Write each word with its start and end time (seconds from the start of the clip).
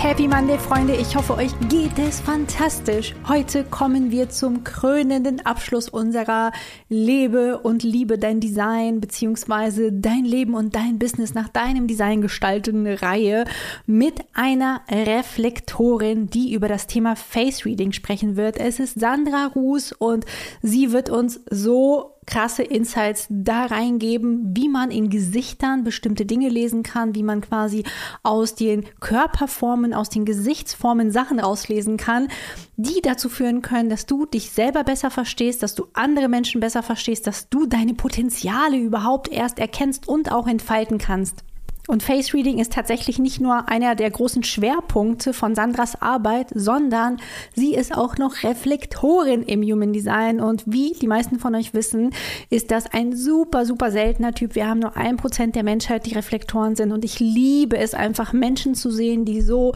Happy 0.00 0.28
Monday, 0.28 0.56
Freunde. 0.58 0.94
Ich 0.94 1.16
hoffe, 1.16 1.34
euch 1.34 1.50
geht 1.68 1.98
es 1.98 2.20
fantastisch. 2.20 3.16
Heute 3.26 3.64
kommen 3.64 4.12
wir 4.12 4.30
zum 4.30 4.62
krönenden 4.62 5.44
Abschluss 5.44 5.88
unserer 5.88 6.52
Lebe 6.88 7.58
und 7.58 7.82
Liebe 7.82 8.16
dein 8.16 8.38
Design 8.38 9.00
beziehungsweise 9.00 9.92
dein 9.92 10.24
Leben 10.24 10.54
und 10.54 10.76
dein 10.76 11.00
Business 11.00 11.34
nach 11.34 11.48
deinem 11.48 11.88
Design 11.88 12.22
gestalten 12.22 12.86
Reihe 12.86 13.44
mit 13.86 14.20
einer 14.34 14.82
Reflektorin, 14.88 16.30
die 16.30 16.54
über 16.54 16.68
das 16.68 16.86
Thema 16.86 17.16
Face 17.16 17.64
Reading 17.64 17.90
sprechen 17.90 18.36
wird. 18.36 18.56
Es 18.56 18.78
ist 18.78 19.00
Sandra 19.00 19.46
Ruß 19.46 19.94
und 19.98 20.26
sie 20.62 20.92
wird 20.92 21.10
uns 21.10 21.40
so 21.50 22.17
krasse 22.28 22.62
Insights 22.62 23.26
da 23.30 23.64
reingeben, 23.64 24.54
wie 24.54 24.68
man 24.68 24.90
in 24.90 25.08
Gesichtern 25.08 25.82
bestimmte 25.82 26.26
Dinge 26.26 26.50
lesen 26.50 26.82
kann, 26.82 27.14
wie 27.14 27.22
man 27.22 27.40
quasi 27.40 27.84
aus 28.22 28.54
den 28.54 28.84
Körperformen, 29.00 29.94
aus 29.94 30.10
den 30.10 30.26
Gesichtsformen 30.26 31.10
Sachen 31.10 31.40
rauslesen 31.40 31.96
kann, 31.96 32.28
die 32.76 33.00
dazu 33.02 33.30
führen 33.30 33.62
können, 33.62 33.88
dass 33.88 34.04
du 34.04 34.26
dich 34.26 34.50
selber 34.50 34.84
besser 34.84 35.10
verstehst, 35.10 35.62
dass 35.62 35.74
du 35.74 35.86
andere 35.94 36.28
Menschen 36.28 36.60
besser 36.60 36.82
verstehst, 36.82 37.26
dass 37.26 37.48
du 37.48 37.66
deine 37.66 37.94
Potenziale 37.94 38.76
überhaupt 38.76 39.28
erst 39.28 39.58
erkennst 39.58 40.06
und 40.06 40.30
auch 40.30 40.46
entfalten 40.46 40.98
kannst. 40.98 41.44
Und 41.88 42.02
Face 42.02 42.34
Reading 42.34 42.58
ist 42.58 42.74
tatsächlich 42.74 43.18
nicht 43.18 43.40
nur 43.40 43.66
einer 43.70 43.94
der 43.94 44.10
großen 44.10 44.44
Schwerpunkte 44.44 45.32
von 45.32 45.54
Sandras 45.54 46.02
Arbeit, 46.02 46.48
sondern 46.54 47.16
sie 47.54 47.74
ist 47.74 47.96
auch 47.96 48.18
noch 48.18 48.42
Reflektorin 48.42 49.42
im 49.42 49.62
Human 49.62 49.94
Design. 49.94 50.38
Und 50.38 50.64
wie 50.66 50.92
die 50.92 51.06
meisten 51.06 51.38
von 51.38 51.54
euch 51.54 51.72
wissen, 51.72 52.10
ist 52.50 52.70
das 52.70 52.92
ein 52.92 53.16
super, 53.16 53.64
super 53.64 53.90
seltener 53.90 54.34
Typ. 54.34 54.54
Wir 54.54 54.68
haben 54.68 54.80
nur 54.80 54.98
ein 54.98 55.16
Prozent 55.16 55.56
der 55.56 55.62
Menschheit, 55.62 56.04
die 56.04 56.12
Reflektoren 56.12 56.76
sind. 56.76 56.92
Und 56.92 57.06
ich 57.06 57.20
liebe 57.20 57.78
es 57.78 57.94
einfach, 57.94 58.34
Menschen 58.34 58.74
zu 58.74 58.90
sehen, 58.90 59.24
die 59.24 59.40
so 59.40 59.72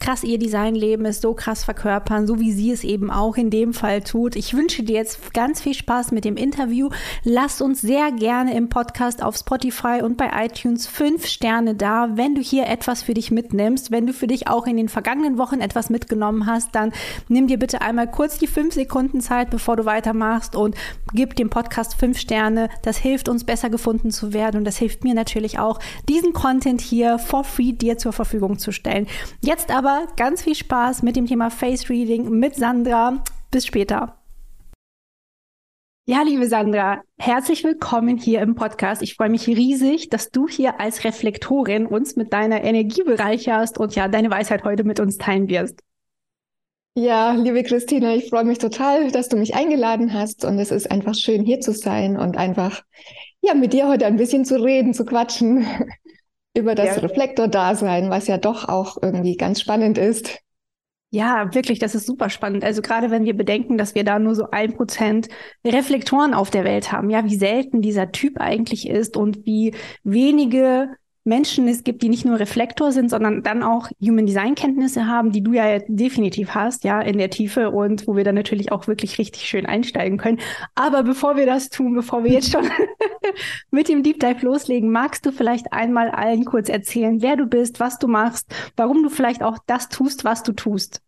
krass 0.00 0.24
ihr 0.24 0.38
Designleben 0.38 1.06
ist, 1.06 1.22
so 1.22 1.34
krass 1.34 1.64
verkörpern, 1.64 2.26
so 2.26 2.38
wie 2.38 2.52
sie 2.52 2.70
es 2.70 2.84
eben 2.84 3.10
auch 3.10 3.36
in 3.36 3.50
dem 3.50 3.72
Fall 3.72 4.02
tut. 4.02 4.36
Ich 4.36 4.54
wünsche 4.54 4.82
dir 4.82 4.96
jetzt 4.96 5.32
ganz 5.32 5.60
viel 5.60 5.74
Spaß 5.74 6.12
mit 6.12 6.24
dem 6.24 6.36
Interview. 6.36 6.90
Lass 7.24 7.60
uns 7.60 7.80
sehr 7.80 8.12
gerne 8.12 8.54
im 8.54 8.68
Podcast 8.68 9.22
auf 9.22 9.36
Spotify 9.36 10.00
und 10.02 10.16
bei 10.16 10.30
iTunes 10.44 10.86
fünf 10.86 11.26
Sterne 11.26 11.74
da, 11.74 12.10
wenn 12.14 12.34
du 12.34 12.40
hier 12.40 12.66
etwas 12.66 13.02
für 13.02 13.14
dich 13.14 13.30
mitnimmst. 13.30 13.90
Wenn 13.90 14.06
du 14.06 14.12
für 14.12 14.26
dich 14.26 14.48
auch 14.48 14.66
in 14.66 14.76
den 14.76 14.88
vergangenen 14.88 15.38
Wochen 15.38 15.60
etwas 15.60 15.90
mitgenommen 15.90 16.46
hast, 16.46 16.74
dann 16.74 16.92
nimm 17.28 17.46
dir 17.46 17.58
bitte 17.58 17.80
einmal 17.80 18.10
kurz 18.10 18.38
die 18.38 18.46
fünf 18.46 18.74
Sekunden 18.74 19.20
Zeit, 19.20 19.50
bevor 19.50 19.76
du 19.76 19.84
weitermachst 19.84 20.56
und 20.56 20.74
gib 21.14 21.36
dem 21.36 21.50
Podcast 21.50 21.94
fünf 21.94 22.18
Sterne. 22.18 22.68
Das 22.82 22.98
hilft 22.98 23.28
uns 23.28 23.44
besser 23.44 23.70
gefunden 23.70 24.10
zu 24.10 24.32
werden 24.32 24.58
und 24.58 24.64
das 24.64 24.76
hilft 24.76 25.04
mir 25.04 25.14
natürlich 25.14 25.58
auch, 25.58 25.78
diesen 26.08 26.32
Content 26.32 26.80
hier 26.80 27.18
for 27.18 27.44
free 27.44 27.72
dir 27.72 27.98
zur 27.98 28.12
Verfügung 28.12 28.58
zu 28.58 28.72
stellen. 28.72 29.06
Jetzt 29.40 29.70
aber 29.70 29.85
aber 29.86 30.08
ganz 30.16 30.42
viel 30.42 30.54
Spaß 30.54 31.02
mit 31.02 31.14
dem 31.14 31.26
Thema 31.26 31.50
Face 31.50 31.88
Reading 31.88 32.28
mit 32.30 32.56
Sandra. 32.56 33.22
Bis 33.52 33.66
später. 33.66 34.18
Ja, 36.08 36.22
liebe 36.22 36.48
Sandra, 36.48 37.02
herzlich 37.18 37.62
willkommen 37.62 38.16
hier 38.16 38.40
im 38.40 38.56
Podcast. 38.56 39.02
Ich 39.02 39.14
freue 39.14 39.28
mich 39.28 39.46
riesig, 39.46 40.08
dass 40.08 40.30
du 40.30 40.48
hier 40.48 40.80
als 40.80 41.04
Reflektorin 41.04 41.86
uns 41.86 42.16
mit 42.16 42.32
deiner 42.32 42.62
Energie 42.64 43.02
bereicherst 43.04 43.78
und 43.78 43.94
ja, 43.94 44.08
deine 44.08 44.30
Weisheit 44.30 44.64
heute 44.64 44.84
mit 44.84 44.98
uns 44.98 45.18
teilen 45.18 45.48
wirst. 45.48 45.80
Ja, 46.94 47.32
liebe 47.32 47.62
Christina, 47.62 48.14
ich 48.14 48.28
freue 48.28 48.44
mich 48.44 48.58
total, 48.58 49.10
dass 49.10 49.28
du 49.28 49.36
mich 49.36 49.54
eingeladen 49.54 50.12
hast 50.12 50.44
und 50.44 50.58
es 50.58 50.70
ist 50.70 50.90
einfach 50.90 51.14
schön 51.14 51.44
hier 51.44 51.60
zu 51.60 51.72
sein 51.72 52.16
und 52.16 52.36
einfach 52.36 52.82
ja 53.40 53.54
mit 53.54 53.72
dir 53.72 53.86
heute 53.86 54.06
ein 54.06 54.16
bisschen 54.16 54.44
zu 54.44 54.60
reden, 54.62 54.94
zu 54.94 55.04
quatschen 55.04 55.66
über 56.56 56.74
das 56.74 56.96
ja. 56.96 57.02
Reflektordasein, 57.02 58.10
was 58.10 58.26
ja 58.26 58.38
doch 58.38 58.68
auch 58.68 58.96
irgendwie 59.00 59.36
ganz 59.36 59.60
spannend 59.60 59.98
ist. 59.98 60.38
Ja, 61.10 61.54
wirklich, 61.54 61.78
das 61.78 61.94
ist 61.94 62.06
super 62.06 62.30
spannend. 62.30 62.64
Also 62.64 62.82
gerade 62.82 63.10
wenn 63.10 63.24
wir 63.24 63.36
bedenken, 63.36 63.78
dass 63.78 63.94
wir 63.94 64.02
da 64.02 64.18
nur 64.18 64.34
so 64.34 64.50
ein 64.50 64.74
Prozent 64.74 65.28
Reflektoren 65.64 66.34
auf 66.34 66.50
der 66.50 66.64
Welt 66.64 66.90
haben, 66.90 67.10
ja, 67.10 67.24
wie 67.24 67.36
selten 67.36 67.80
dieser 67.80 68.10
Typ 68.10 68.40
eigentlich 68.40 68.88
ist 68.88 69.16
und 69.16 69.46
wie 69.46 69.74
wenige 70.02 70.88
Menschen 71.26 71.68
es 71.68 71.84
gibt, 71.84 72.02
die 72.02 72.08
nicht 72.08 72.24
nur 72.24 72.38
Reflektor 72.38 72.92
sind, 72.92 73.10
sondern 73.10 73.42
dann 73.42 73.62
auch 73.62 73.88
Human 74.00 74.26
Design 74.26 74.54
Kenntnisse 74.54 75.06
haben, 75.06 75.32
die 75.32 75.42
du 75.42 75.52
ja 75.52 75.78
definitiv 75.88 76.54
hast, 76.54 76.84
ja, 76.84 77.00
in 77.00 77.18
der 77.18 77.30
Tiefe 77.30 77.70
und 77.70 78.06
wo 78.06 78.16
wir 78.16 78.24
dann 78.24 78.34
natürlich 78.34 78.72
auch 78.72 78.86
wirklich 78.86 79.18
richtig 79.18 79.42
schön 79.42 79.66
einsteigen 79.66 80.18
können. 80.18 80.38
Aber 80.74 81.02
bevor 81.02 81.36
wir 81.36 81.46
das 81.46 81.68
tun, 81.68 81.94
bevor 81.94 82.24
wir 82.24 82.32
jetzt 82.32 82.52
schon 82.52 82.68
mit 83.70 83.88
dem 83.88 84.02
Deep 84.02 84.20
Dive 84.20 84.44
loslegen, 84.44 84.90
magst 84.90 85.26
du 85.26 85.32
vielleicht 85.32 85.72
einmal 85.72 86.10
allen 86.10 86.44
kurz 86.44 86.68
erzählen, 86.68 87.20
wer 87.22 87.36
du 87.36 87.46
bist, 87.46 87.80
was 87.80 87.98
du 87.98 88.08
machst, 88.08 88.46
warum 88.76 89.02
du 89.02 89.08
vielleicht 89.08 89.42
auch 89.42 89.58
das 89.66 89.88
tust, 89.88 90.24
was 90.24 90.42
du 90.42 90.52
tust? 90.52 91.00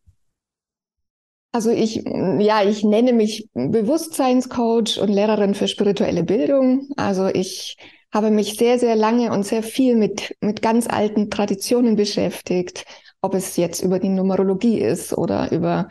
Also 1.52 1.70
ich, 1.70 2.04
ja, 2.04 2.62
ich 2.62 2.84
nenne 2.84 3.12
mich 3.12 3.48
Bewusstseinscoach 3.54 5.00
und 5.00 5.08
Lehrerin 5.08 5.54
für 5.54 5.66
spirituelle 5.66 6.22
Bildung. 6.22 6.88
Also 6.96 7.26
ich 7.26 7.78
habe 8.12 8.30
mich 8.30 8.56
sehr, 8.56 8.78
sehr 8.78 8.96
lange 8.96 9.32
und 9.32 9.44
sehr 9.44 9.62
viel 9.62 9.96
mit, 9.96 10.36
mit 10.40 10.62
ganz 10.62 10.86
alten 10.86 11.30
Traditionen 11.30 11.96
beschäftigt. 11.96 12.84
Ob 13.20 13.34
es 13.34 13.56
jetzt 13.56 13.82
über 13.82 13.98
die 13.98 14.08
Numerologie 14.08 14.80
ist 14.80 15.12
oder 15.12 15.50
über, 15.52 15.88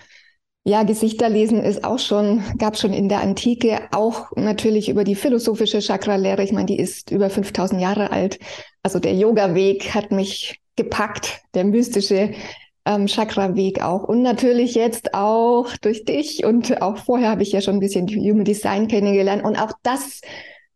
ja, 0.63 0.83
Gesichterlesen 0.83 1.61
ist 1.63 1.83
auch 1.83 1.99
schon, 1.99 2.43
gab 2.57 2.77
schon 2.77 2.93
in 2.93 3.09
der 3.09 3.21
Antike, 3.21 3.81
auch 3.91 4.31
natürlich 4.35 4.89
über 4.89 5.03
die 5.03 5.15
philosophische 5.15 5.79
Chakra-Lehre. 5.79 6.43
Ich 6.43 6.51
meine, 6.51 6.65
die 6.65 6.79
ist 6.79 7.11
über 7.11 7.29
5000 7.29 7.81
Jahre 7.81 8.11
alt. 8.11 8.39
Also 8.81 8.99
der 8.99 9.13
Yoga-Weg 9.13 9.93
hat 9.93 10.11
mich 10.11 10.59
gepackt, 10.75 11.41
der 11.53 11.65
mystische 11.65 12.31
ähm, 12.85 13.07
Chakra-Weg 13.07 13.83
auch. 13.83 14.03
Und 14.03 14.21
natürlich 14.21 14.73
jetzt 14.73 15.13
auch 15.13 15.75
durch 15.81 16.05
dich 16.05 16.45
und 16.45 16.81
auch 16.81 16.97
vorher 16.97 17.29
habe 17.29 17.43
ich 17.43 17.51
ja 17.51 17.61
schon 17.61 17.75
ein 17.75 17.79
bisschen 17.81 18.07
Human 18.07 18.45
Design 18.45 18.87
kennengelernt. 18.87 19.43
Und 19.43 19.57
auch 19.57 19.73
das 19.83 20.21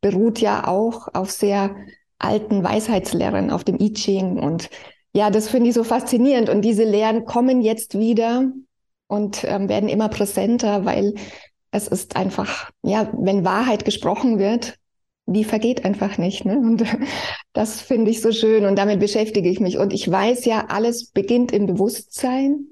beruht 0.01 0.39
ja 0.39 0.67
auch 0.67 1.07
auf 1.13 1.31
sehr 1.31 1.75
alten 2.19 2.63
Weisheitslehren, 2.63 3.51
auf 3.51 3.63
dem 3.63 3.79
I 3.79 3.94
Ching. 3.94 4.38
Und 4.38 4.69
ja, 5.13 5.29
das 5.29 5.50
finde 5.50 5.69
ich 5.69 5.75
so 5.75 5.84
faszinierend. 5.84 6.50
Und 6.50 6.62
diese 6.62 6.84
Lehren 6.84 7.25
kommen 7.25 7.62
jetzt 7.62 7.97
wieder 7.97 8.51
und 9.07 9.44
ähm, 9.44 9.69
werden 9.69 9.90
immer 9.90 10.09
präsenter, 10.09 10.85
weil 10.85 11.16
es 11.72 11.88
ist 11.88 12.16
einfach, 12.16 12.69
ja, 12.84 13.11
wenn 13.17 13.45
Wahrheit 13.45 13.85
gesprochen 13.85 14.40
wird, 14.40 14.78
die 15.25 15.44
vergeht 15.44 15.85
einfach 15.85 16.17
nicht. 16.17 16.45
Ne? 16.45 16.57
Und 16.57 16.84
das 17.53 17.81
finde 17.81 18.11
ich 18.11 18.22
so 18.22 18.31
schön 18.31 18.66
und 18.66 18.78
damit 18.78 19.00
beschäftige 19.00 19.50
ich 19.50 19.59
mich. 19.59 19.78
Und 19.78 19.94
ich 19.94 20.09
weiß 20.09 20.45
ja, 20.45 20.66
alles 20.67 21.11
beginnt 21.11 21.51
im 21.51 21.66
Bewusstsein. 21.66 22.67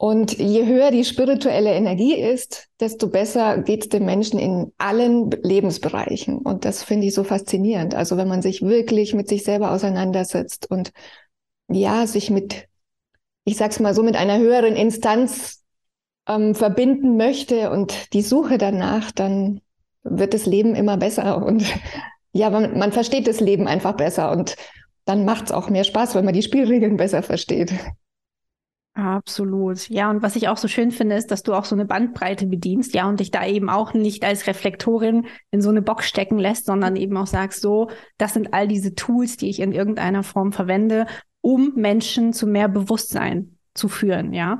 Und 0.00 0.38
je 0.38 0.64
höher 0.64 0.90
die 0.90 1.04
spirituelle 1.04 1.74
Energie 1.74 2.14
ist, 2.14 2.68
desto 2.80 3.08
besser 3.08 3.58
geht 3.58 3.82
es 3.82 3.88
den 3.90 4.06
Menschen 4.06 4.38
in 4.38 4.72
allen 4.78 5.30
Lebensbereichen. 5.30 6.38
Und 6.38 6.64
das 6.64 6.82
finde 6.82 7.08
ich 7.08 7.12
so 7.12 7.22
faszinierend. 7.22 7.94
Also 7.94 8.16
wenn 8.16 8.26
man 8.26 8.40
sich 8.40 8.62
wirklich 8.62 9.12
mit 9.12 9.28
sich 9.28 9.44
selber 9.44 9.72
auseinandersetzt 9.72 10.70
und 10.70 10.92
ja, 11.68 12.06
sich 12.06 12.30
mit, 12.30 12.66
ich 13.44 13.58
sag's 13.58 13.78
mal 13.78 13.92
so, 13.92 14.02
mit 14.02 14.16
einer 14.16 14.38
höheren 14.38 14.74
Instanz 14.74 15.64
ähm, 16.26 16.54
verbinden 16.54 17.18
möchte 17.18 17.70
und 17.70 18.14
die 18.14 18.22
Suche 18.22 18.56
danach, 18.56 19.10
dann 19.10 19.60
wird 20.02 20.32
das 20.32 20.46
Leben 20.46 20.74
immer 20.74 20.96
besser. 20.96 21.44
Und 21.44 21.62
ja, 22.32 22.48
man, 22.48 22.78
man 22.78 22.92
versteht 22.92 23.26
das 23.26 23.40
Leben 23.40 23.68
einfach 23.68 23.98
besser 23.98 24.32
und 24.32 24.56
dann 25.04 25.26
macht's 25.26 25.52
auch 25.52 25.68
mehr 25.68 25.84
Spaß, 25.84 26.14
wenn 26.14 26.24
man 26.24 26.32
die 26.32 26.42
Spielregeln 26.42 26.96
besser 26.96 27.22
versteht. 27.22 27.74
Absolut. 29.00 29.88
Ja, 29.88 30.10
und 30.10 30.22
was 30.22 30.36
ich 30.36 30.48
auch 30.48 30.58
so 30.58 30.68
schön 30.68 30.90
finde, 30.90 31.16
ist, 31.16 31.30
dass 31.30 31.42
du 31.42 31.54
auch 31.54 31.64
so 31.64 31.74
eine 31.74 31.86
Bandbreite 31.86 32.46
bedienst, 32.46 32.92
ja, 32.94 33.08
und 33.08 33.20
dich 33.20 33.30
da 33.30 33.46
eben 33.46 33.70
auch 33.70 33.94
nicht 33.94 34.24
als 34.24 34.46
Reflektorin 34.46 35.26
in 35.50 35.62
so 35.62 35.70
eine 35.70 35.80
Box 35.80 36.06
stecken 36.06 36.38
lässt, 36.38 36.66
sondern 36.66 36.96
eben 36.96 37.16
auch 37.16 37.26
sagst, 37.26 37.62
so, 37.62 37.88
das 38.18 38.34
sind 38.34 38.52
all 38.52 38.68
diese 38.68 38.94
Tools, 38.94 39.38
die 39.38 39.48
ich 39.48 39.60
in 39.60 39.72
irgendeiner 39.72 40.22
Form 40.22 40.52
verwende, 40.52 41.06
um 41.40 41.72
Menschen 41.76 42.34
zu 42.34 42.46
mehr 42.46 42.68
Bewusstsein 42.68 43.56
zu 43.74 43.88
führen, 43.88 44.34
ja. 44.34 44.58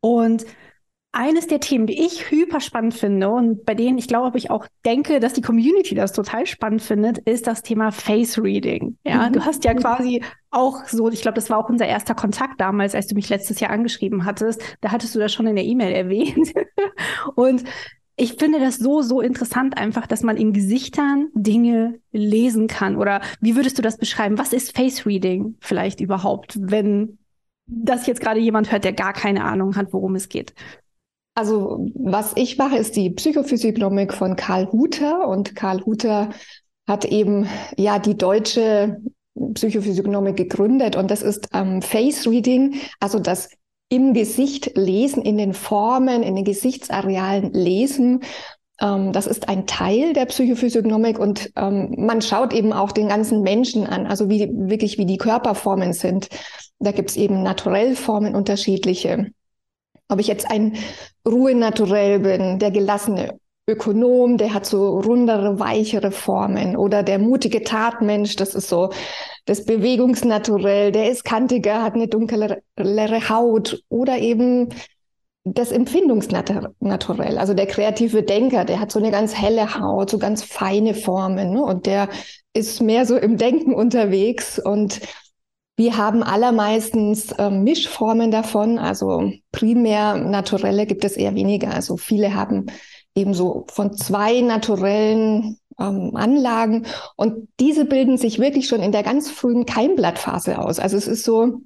Und 0.00 0.46
eines 1.16 1.46
der 1.46 1.60
Themen, 1.60 1.86
die 1.86 2.04
ich 2.04 2.30
hyper 2.30 2.60
spannend 2.60 2.92
finde 2.92 3.30
und 3.30 3.64
bei 3.64 3.74
denen 3.74 3.96
ich 3.96 4.06
glaube, 4.06 4.36
ich 4.36 4.50
auch 4.50 4.66
denke, 4.84 5.18
dass 5.18 5.32
die 5.32 5.40
Community 5.40 5.94
das 5.94 6.12
total 6.12 6.44
spannend 6.46 6.82
findet, 6.82 7.16
ist 7.18 7.46
das 7.46 7.62
Thema 7.62 7.90
Face 7.90 8.38
Reading. 8.38 8.98
Ja, 9.02 9.28
mhm. 9.28 9.32
du 9.32 9.44
hast 9.46 9.64
ja 9.64 9.72
quasi 9.72 10.22
auch 10.50 10.84
so, 10.84 11.10
ich 11.10 11.22
glaube, 11.22 11.36
das 11.36 11.48
war 11.48 11.56
auch 11.56 11.70
unser 11.70 11.86
erster 11.86 12.14
Kontakt 12.14 12.60
damals, 12.60 12.94
als 12.94 13.06
du 13.06 13.14
mich 13.14 13.30
letztes 13.30 13.60
Jahr 13.60 13.70
angeschrieben 13.70 14.26
hattest. 14.26 14.62
Da 14.82 14.92
hattest 14.92 15.14
du 15.14 15.18
das 15.18 15.32
schon 15.32 15.46
in 15.46 15.56
der 15.56 15.64
E-Mail 15.64 15.94
erwähnt. 15.94 16.52
und 17.34 17.64
ich 18.16 18.34
finde 18.34 18.60
das 18.60 18.76
so, 18.76 19.00
so 19.00 19.22
interessant 19.22 19.78
einfach, 19.78 20.06
dass 20.06 20.22
man 20.22 20.36
in 20.36 20.52
Gesichtern 20.52 21.28
Dinge 21.32 21.98
lesen 22.12 22.66
kann. 22.66 22.96
Oder 22.96 23.22
wie 23.40 23.56
würdest 23.56 23.78
du 23.78 23.82
das 23.82 23.96
beschreiben? 23.96 24.36
Was 24.36 24.52
ist 24.52 24.76
Face 24.76 25.06
Reading 25.06 25.56
vielleicht 25.60 26.00
überhaupt, 26.00 26.58
wenn 26.60 27.18
das 27.66 28.06
jetzt 28.06 28.20
gerade 28.20 28.40
jemand 28.40 28.70
hört, 28.70 28.84
der 28.84 28.92
gar 28.92 29.14
keine 29.14 29.44
Ahnung 29.44 29.76
hat, 29.76 29.94
worum 29.94 30.14
es 30.14 30.28
geht? 30.28 30.54
Also 31.36 31.90
was 31.94 32.32
ich 32.34 32.56
mache, 32.56 32.78
ist 32.78 32.96
die 32.96 33.10
Psychophysiognomik 33.10 34.14
von 34.14 34.36
Karl 34.36 34.72
Huter 34.72 35.28
und 35.28 35.54
Karl 35.54 35.84
Huter 35.84 36.30
hat 36.88 37.04
eben 37.04 37.46
ja 37.76 37.98
die 37.98 38.16
deutsche 38.16 39.02
Psychophysiognomik 39.52 40.36
gegründet 40.36 40.96
und 40.96 41.10
das 41.10 41.20
ist 41.20 41.50
ähm, 41.52 41.82
Face 41.82 42.26
Reading, 42.26 42.76
also 43.00 43.18
das 43.18 43.50
im 43.90 44.14
Gesicht 44.14 44.76
lesen, 44.76 45.22
in 45.22 45.36
den 45.36 45.52
Formen, 45.52 46.22
in 46.22 46.36
den 46.36 46.44
Gesichtsarealen 46.46 47.52
lesen. 47.52 48.20
Ähm, 48.80 49.12
das 49.12 49.26
ist 49.26 49.46
ein 49.50 49.66
Teil 49.66 50.14
der 50.14 50.24
Psychophysiognomik 50.24 51.18
und 51.18 51.52
ähm, 51.54 51.96
man 51.98 52.22
schaut 52.22 52.54
eben 52.54 52.72
auch 52.72 52.92
den 52.92 53.08
ganzen 53.08 53.42
Menschen 53.42 53.86
an, 53.86 54.06
also 54.06 54.30
wie 54.30 54.48
wirklich 54.54 54.96
wie 54.96 55.06
die 55.06 55.18
Körperformen 55.18 55.92
sind. 55.92 56.30
Da 56.78 56.92
gibt's 56.92 57.16
eben 57.16 57.42
Naturellformen 57.42 58.34
unterschiedliche. 58.34 59.32
Ob 60.08 60.20
ich 60.20 60.26
jetzt 60.26 60.50
ein 60.50 60.76
Ruhe-Naturell 61.26 62.20
bin, 62.20 62.58
der 62.58 62.70
gelassene 62.70 63.38
Ökonom, 63.68 64.38
der 64.38 64.54
hat 64.54 64.64
so 64.64 65.00
rundere, 65.00 65.58
weichere 65.58 66.12
Formen. 66.12 66.76
Oder 66.76 67.02
der 67.02 67.18
mutige 67.18 67.64
Tatmensch, 67.64 68.36
das 68.36 68.54
ist 68.54 68.68
so 68.68 68.90
das 69.44 69.64
Bewegungsnaturell, 69.64 70.92
der 70.92 71.10
ist 71.10 71.24
kantiger, 71.24 71.82
hat 71.82 71.94
eine 71.94 72.06
dunklere 72.06 73.28
Haut. 73.28 73.82
Oder 73.88 74.18
eben 74.18 74.68
das 75.44 75.70
Empfindungsnaturell, 75.72 77.38
also 77.38 77.54
der 77.54 77.66
kreative 77.66 78.22
Denker, 78.22 78.64
der 78.64 78.80
hat 78.80 78.90
so 78.90 78.98
eine 78.98 79.12
ganz 79.12 79.34
helle 79.34 79.78
Haut, 79.78 80.10
so 80.10 80.18
ganz 80.18 80.42
feine 80.42 80.92
Formen 80.92 81.52
ne? 81.52 81.62
und 81.62 81.86
der 81.86 82.08
ist 82.52 82.82
mehr 82.82 83.06
so 83.06 83.16
im 83.16 83.36
Denken 83.36 83.72
unterwegs. 83.74 84.58
Und 84.58 85.00
wir 85.76 85.96
haben 85.96 86.22
allermeistens 86.22 87.32
äh, 87.32 87.50
Mischformen 87.50 88.30
davon, 88.30 88.78
also 88.78 89.32
primär 89.52 90.16
naturelle 90.16 90.86
gibt 90.86 91.04
es 91.04 91.16
eher 91.16 91.34
weniger. 91.34 91.72
Also 91.74 91.96
viele 91.96 92.34
haben 92.34 92.66
eben 93.14 93.34
so 93.34 93.66
von 93.68 93.92
zwei 93.94 94.40
naturellen 94.40 95.58
ähm, 95.78 96.12
Anlagen 96.14 96.86
und 97.16 97.48
diese 97.60 97.84
bilden 97.84 98.16
sich 98.16 98.38
wirklich 98.38 98.68
schon 98.68 98.82
in 98.82 98.92
der 98.92 99.02
ganz 99.02 99.30
frühen 99.30 99.66
Keimblattphase 99.66 100.58
aus. 100.58 100.78
Also 100.78 100.96
es 100.96 101.06
ist 101.06 101.24
so, 101.24 101.60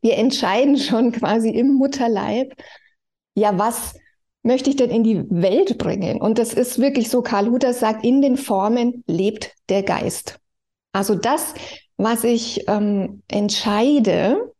wir 0.00 0.16
entscheiden 0.16 0.78
schon 0.78 1.12
quasi 1.12 1.50
im 1.50 1.74
Mutterleib, 1.74 2.54
ja, 3.34 3.58
was 3.58 3.94
möchte 4.42 4.70
ich 4.70 4.76
denn 4.76 4.90
in 4.90 5.04
die 5.04 5.24
Welt 5.28 5.76
bringen? 5.76 6.20
Und 6.20 6.38
das 6.38 6.54
ist 6.54 6.78
wirklich 6.78 7.10
so, 7.10 7.20
Karl 7.20 7.50
Hutter 7.50 7.74
sagt, 7.74 8.04
in 8.04 8.22
den 8.22 8.36
Formen 8.36 9.04
lebt 9.06 9.52
der 9.68 9.82
Geist. 9.82 10.38
Also 10.92 11.14
das, 11.14 11.52
was 11.96 12.24
ich 12.24 12.68
ähm, 12.68 13.22
entscheide, 13.28 14.52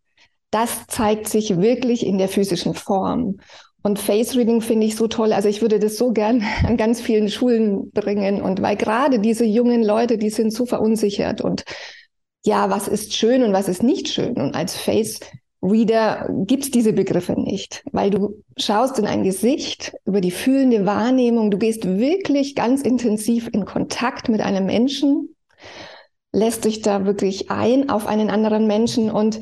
das 0.51 0.87
zeigt 0.87 1.29
sich 1.29 1.59
wirklich 1.59 2.07
in 2.07 2.19
der 2.19 2.29
physischen 2.29 2.75
Form. 2.75 3.39
Und 3.83 3.99
Face 3.99 4.35
Reading 4.35 4.63
finde 4.63 4.87
ich 4.87 4.97
so 4.97 5.07
toll. 5.07 5.33
Also 5.33 5.49
ich 5.49 5.63
würde 5.63 5.79
das 5.79 5.97
so 5.97 6.13
gern 6.13 6.43
an 6.67 6.77
ganz 6.77 7.01
vielen 7.01 7.29
Schulen 7.29 7.91
bringen. 7.93 8.43
Und 8.43 8.63
weil 8.63 8.77
gerade 8.77 9.19
diese 9.21 9.45
jungen 9.45 9.85
Leute, 9.85 10.19
die 10.19 10.31
sind 10.31 10.53
so 10.53 10.67
verunsichert 10.67 11.41
und 11.41 11.65
ja, 12.45 12.71
was 12.71 12.87
ist 12.87 13.15
schön 13.15 13.43
und 13.43 13.53
was 13.53 13.69
ist 13.69 13.83
nicht 13.83 14.09
schön? 14.09 14.37
Und 14.37 14.55
als 14.55 14.77
Face 14.77 15.19
Reader 15.63 16.29
gibt's 16.47 16.71
diese 16.71 16.93
Begriffe 16.93 17.33
nicht, 17.33 17.83
weil 17.91 18.11
du 18.11 18.43
schaust 18.57 18.99
in 18.99 19.07
ein 19.07 19.25
Gesicht 19.25 19.95
über 20.05 20.21
die 20.21 20.31
fühlende 20.31 20.87
Wahrnehmung. 20.87 21.51
Du 21.51 21.59
gehst 21.59 21.85
wirklich 21.87 22.55
ganz 22.55 22.83
intensiv 22.83 23.49
in 23.53 23.65
Kontakt 23.65 24.29
mit 24.29 24.41
einem 24.41 24.67
Menschen 24.67 25.36
lässt 26.37 26.67
dich 26.67 26.83
da 26.83 27.07
wirklich 27.07 27.51
ein 27.51 27.89
auf 27.89 28.07
einen 28.07 28.29
anderen 28.29 28.67
Menschen 28.67 29.11
und 29.11 29.41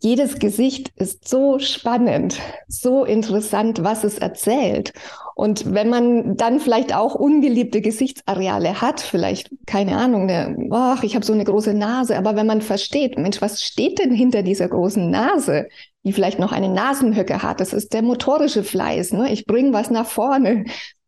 jedes 0.00 0.38
Gesicht 0.38 0.92
ist 0.94 1.26
so 1.26 1.58
spannend, 1.58 2.38
so 2.68 3.04
interessant, 3.04 3.82
was 3.82 4.04
es 4.04 4.16
erzählt. 4.16 4.92
Und 5.34 5.74
wenn 5.74 5.88
man 5.88 6.36
dann 6.36 6.60
vielleicht 6.60 6.94
auch 6.94 7.16
ungeliebte 7.16 7.80
Gesichtsareale 7.80 8.80
hat, 8.80 9.00
vielleicht, 9.00 9.50
keine 9.66 9.96
Ahnung, 9.96 10.26
ne, 10.26 10.56
ach, 10.70 11.02
ich 11.02 11.16
habe 11.16 11.26
so 11.26 11.32
eine 11.32 11.42
große 11.42 11.74
Nase, 11.74 12.16
aber 12.16 12.36
wenn 12.36 12.46
man 12.46 12.62
versteht, 12.62 13.18
Mensch, 13.18 13.42
was 13.42 13.60
steht 13.60 13.98
denn 13.98 14.12
hinter 14.12 14.44
dieser 14.44 14.68
großen 14.68 15.10
Nase, 15.10 15.66
die 16.04 16.12
vielleicht 16.12 16.38
noch 16.38 16.52
eine 16.52 16.68
Nasenhöcke 16.68 17.42
hat, 17.42 17.58
das 17.58 17.72
ist 17.72 17.92
der 17.92 18.02
motorische 18.02 18.62
Fleiß, 18.62 19.14
ne? 19.14 19.32
ich 19.32 19.46
bringe 19.46 19.72
was 19.72 19.90
nach 19.90 20.06
vorne. 20.06 20.64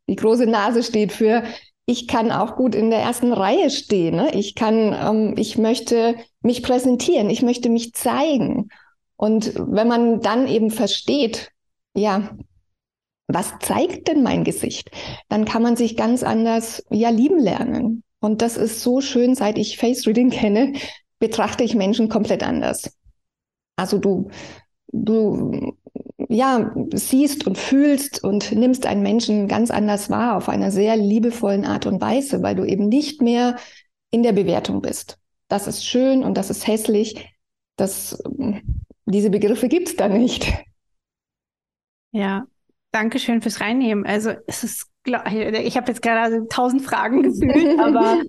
Die 0.09 0.17
große 0.17 0.47
Nase 0.47 0.83
steht 0.83 1.13
für 1.13 1.45
ich 1.91 2.07
kann 2.07 2.31
auch 2.31 2.55
gut 2.55 2.77
in 2.77 2.91
der 2.91 3.01
ersten 3.01 3.33
Reihe 3.33 3.69
stehen. 3.69 4.17
Ne? 4.17 4.31
Ich 4.35 4.55
kann, 4.55 4.95
ähm, 4.95 5.35
ich 5.37 5.59
möchte 5.59 6.15
mich 6.41 6.63
präsentieren, 6.63 7.29
ich 7.31 7.43
möchte 7.43 7.69
mich 7.69 7.95
zeigen. 7.95 8.69
Und 9.17 9.55
wenn 9.57 9.89
man 9.89 10.21
dann 10.21 10.47
eben 10.47 10.71
versteht, 10.71 11.51
ja, 11.95 12.31
was 13.27 13.55
zeigt 13.61 14.09
denn 14.09 14.23
mein 14.23 14.45
Gesicht? 14.45 14.91
Dann 15.29 15.45
kann 15.45 15.63
man 15.63 15.77
sich 15.77 15.97
ganz 15.97 16.23
anders 16.23 16.85
ja 16.91 17.11
lieben 17.11 17.41
lernen. 17.41 18.05
Und 18.21 18.41
das 18.41 18.57
ist 18.57 18.83
so 18.83 19.01
schön, 19.01 19.35
seit 19.35 19.59
ich 19.59 19.77
Face 19.77 20.07
Reading 20.07 20.31
kenne, 20.31 20.75
betrachte 21.19 21.65
ich 21.65 21.75
Menschen 21.75 22.09
komplett 22.09 22.43
anders. 22.43 22.97
Also 23.77 23.99
du, 23.99 24.31
du 24.93 25.77
ja, 26.29 26.73
siehst 26.93 27.47
und 27.47 27.59
fühlst 27.59 28.23
und 28.23 28.53
nimmst 28.53 28.87
einen 28.87 29.03
Menschen 29.03 29.49
ganz 29.49 29.71
anders 29.71 30.11
wahr, 30.11 30.37
auf 30.37 30.49
einer 30.49 30.71
sehr 30.71 30.97
liebevollen 30.97 31.65
Art 31.65 31.87
und 31.87 32.01
Weise, 32.01 32.43
weil 32.43 32.55
du 32.55 32.65
eben 32.65 32.89
nicht 32.89 33.21
mehr 33.21 33.57
in 34.11 34.23
der 34.23 34.33
Bewertung 34.33 34.81
bist. 34.81 35.19
Das 35.49 35.67
ist 35.67 35.85
schön 35.85 36.23
und 36.23 36.37
das 36.37 36.51
ist 36.51 36.67
hässlich. 36.67 37.35
Das, 37.77 38.23
diese 39.07 39.31
Begriffe 39.31 39.69
gibt's 39.69 39.97
da 39.97 40.09
nicht. 40.09 40.53
Ja, 42.13 42.45
danke 42.93 43.19
schön 43.19 43.41
fürs 43.41 43.61
Reinnehmen. 43.61 44.07
Also 44.07 44.33
es 44.47 44.63
ist, 44.63 44.87
ich 45.07 45.77
habe 45.77 45.89
jetzt 45.89 46.03
gerade 46.03 46.47
tausend 46.49 46.83
Fragen 46.83 47.23
gefühlt, 47.25 47.81
aber 47.81 48.23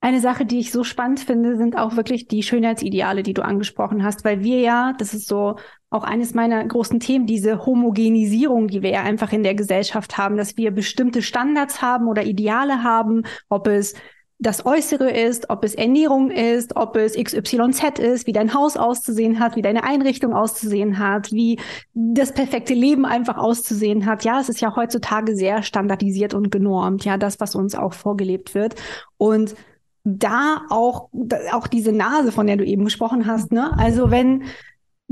eine 0.00 0.20
Sache, 0.20 0.46
die 0.46 0.60
ich 0.60 0.72
so 0.72 0.84
spannend 0.84 1.20
finde, 1.20 1.56
sind 1.56 1.76
auch 1.76 1.96
wirklich 1.96 2.28
die 2.28 2.42
Schönheitsideale, 2.42 3.22
die 3.22 3.34
du 3.34 3.42
angesprochen 3.42 4.04
hast, 4.04 4.24
weil 4.24 4.42
wir 4.42 4.60
ja, 4.60 4.94
das 4.96 5.14
ist 5.14 5.26
so 5.28 5.56
auch 5.90 6.04
eines 6.04 6.34
meiner 6.34 6.64
großen 6.64 7.00
Themen, 7.00 7.26
diese 7.26 7.66
Homogenisierung, 7.66 8.68
die 8.68 8.82
wir 8.82 8.90
ja 8.90 9.02
einfach 9.02 9.32
in 9.32 9.42
der 9.42 9.54
Gesellschaft 9.54 10.16
haben, 10.16 10.36
dass 10.36 10.56
wir 10.56 10.70
bestimmte 10.70 11.20
Standards 11.20 11.82
haben 11.82 12.06
oder 12.06 12.22
Ideale 12.24 12.84
haben, 12.84 13.24
ob 13.48 13.66
es 13.66 13.94
das 14.42 14.64
Äußere 14.64 15.10
ist, 15.10 15.50
ob 15.50 15.64
es 15.64 15.74
Ernährung 15.74 16.30
ist, 16.30 16.74
ob 16.74 16.96
es 16.96 17.12
XYZ 17.12 17.98
ist, 17.98 18.26
wie 18.26 18.32
dein 18.32 18.54
Haus 18.54 18.78
auszusehen 18.78 19.38
hat, 19.38 19.54
wie 19.54 19.62
deine 19.62 19.84
Einrichtung 19.84 20.32
auszusehen 20.32 20.98
hat, 20.98 21.30
wie 21.30 21.58
das 21.92 22.32
perfekte 22.32 22.72
Leben 22.72 23.04
einfach 23.04 23.36
auszusehen 23.36 24.06
hat. 24.06 24.24
Ja, 24.24 24.40
es 24.40 24.48
ist 24.48 24.62
ja 24.62 24.74
heutzutage 24.74 25.36
sehr 25.36 25.62
standardisiert 25.62 26.32
und 26.32 26.50
genormt, 26.50 27.04
ja, 27.04 27.18
das, 27.18 27.38
was 27.38 27.54
uns 27.54 27.74
auch 27.74 27.92
vorgelebt 27.92 28.54
wird. 28.54 28.76
Und 29.18 29.54
da 30.04 30.62
auch, 30.70 31.10
auch 31.52 31.66
diese 31.66 31.92
Nase, 31.92 32.32
von 32.32 32.46
der 32.46 32.56
du 32.56 32.64
eben 32.64 32.84
gesprochen 32.84 33.26
hast, 33.26 33.52
ne? 33.52 33.76
Also 33.76 34.10
wenn 34.10 34.44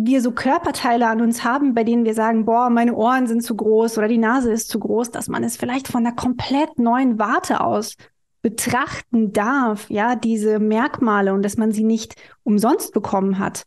wir 0.01 0.23
so 0.23 0.31
Körperteile 0.31 1.09
an 1.09 1.21
uns 1.21 1.43
haben, 1.43 1.75
bei 1.75 1.83
denen 1.83 2.05
wir 2.05 2.15
sagen, 2.15 2.45
boah, 2.45 2.71
meine 2.71 2.95
Ohren 2.95 3.27
sind 3.27 3.43
zu 3.43 3.57
groß 3.57 3.99
oder 3.99 4.07
die 4.07 4.19
Nase 4.19 4.53
ist 4.53 4.69
zu 4.69 4.79
groß, 4.79 5.11
dass 5.11 5.27
man 5.27 5.43
es 5.43 5.57
vielleicht 5.57 5.89
von 5.89 6.07
einer 6.07 6.15
komplett 6.15 6.79
neuen 6.79 7.19
Warte 7.19 7.61
aus 7.61 7.97
betrachten 8.41 9.33
darf, 9.33 9.91
ja, 9.91 10.15
diese 10.15 10.61
Merkmale 10.61 11.35
und 11.35 11.43
dass 11.43 11.57
man 11.57 11.73
sie 11.73 11.83
nicht 11.83 12.15
umsonst 12.45 12.93
bekommen 12.93 13.41
hat, 13.41 13.65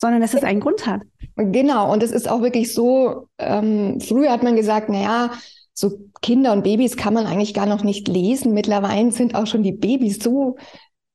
sondern 0.00 0.20
dass 0.20 0.34
es 0.34 0.42
einen 0.42 0.58
Grund 0.58 0.88
hat. 0.88 1.02
Genau, 1.36 1.92
und 1.92 2.02
es 2.02 2.10
ist 2.10 2.28
auch 2.28 2.42
wirklich 2.42 2.74
so, 2.74 3.28
ähm, 3.38 4.00
früher 4.00 4.32
hat 4.32 4.42
man 4.42 4.56
gesagt, 4.56 4.88
na 4.88 5.00
ja, 5.00 5.30
so 5.72 6.00
Kinder 6.20 6.52
und 6.52 6.64
Babys 6.64 6.96
kann 6.96 7.14
man 7.14 7.26
eigentlich 7.26 7.54
gar 7.54 7.66
noch 7.66 7.84
nicht 7.84 8.08
lesen. 8.08 8.54
Mittlerweile 8.54 9.12
sind 9.12 9.36
auch 9.36 9.46
schon 9.46 9.62
die 9.62 9.72
Babys 9.72 10.18
so 10.18 10.56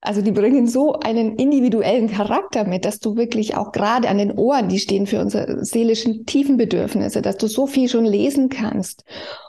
also 0.01 0.21
die 0.21 0.31
bringen 0.31 0.67
so 0.67 0.93
einen 0.93 1.35
individuellen 1.35 2.09
Charakter 2.09 2.63
mit, 2.63 2.85
dass 2.85 2.99
du 2.99 3.17
wirklich 3.17 3.55
auch 3.55 3.71
gerade 3.71 4.07
an 4.07 4.17
den 4.17 4.31
Ohren, 4.31 4.69
die 4.69 4.79
stehen 4.79 5.07
für 5.07 5.19
unsere 5.19 5.65
seelischen 5.65 6.25
tiefen 6.25 6.55
Bedürfnisse, 6.55 7.21
dass 7.21 7.37
du 7.37 7.47
so 7.47 7.67
viel 7.67 7.89
schon 7.89 8.05
lesen 8.05 8.49
kannst. 8.49 9.03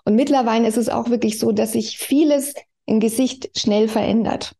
Und 0.04 0.16
mittlerweile 0.16 0.66
ist 0.66 0.76
es 0.76 0.88
auch 0.88 1.08
wirklich 1.08 1.38
so, 1.38 1.52
dass 1.52 1.72
sich 1.72 1.98
vieles 1.98 2.54
im 2.86 2.98
Gesicht 2.98 3.56
schnell 3.56 3.86
verändert. 3.86 4.52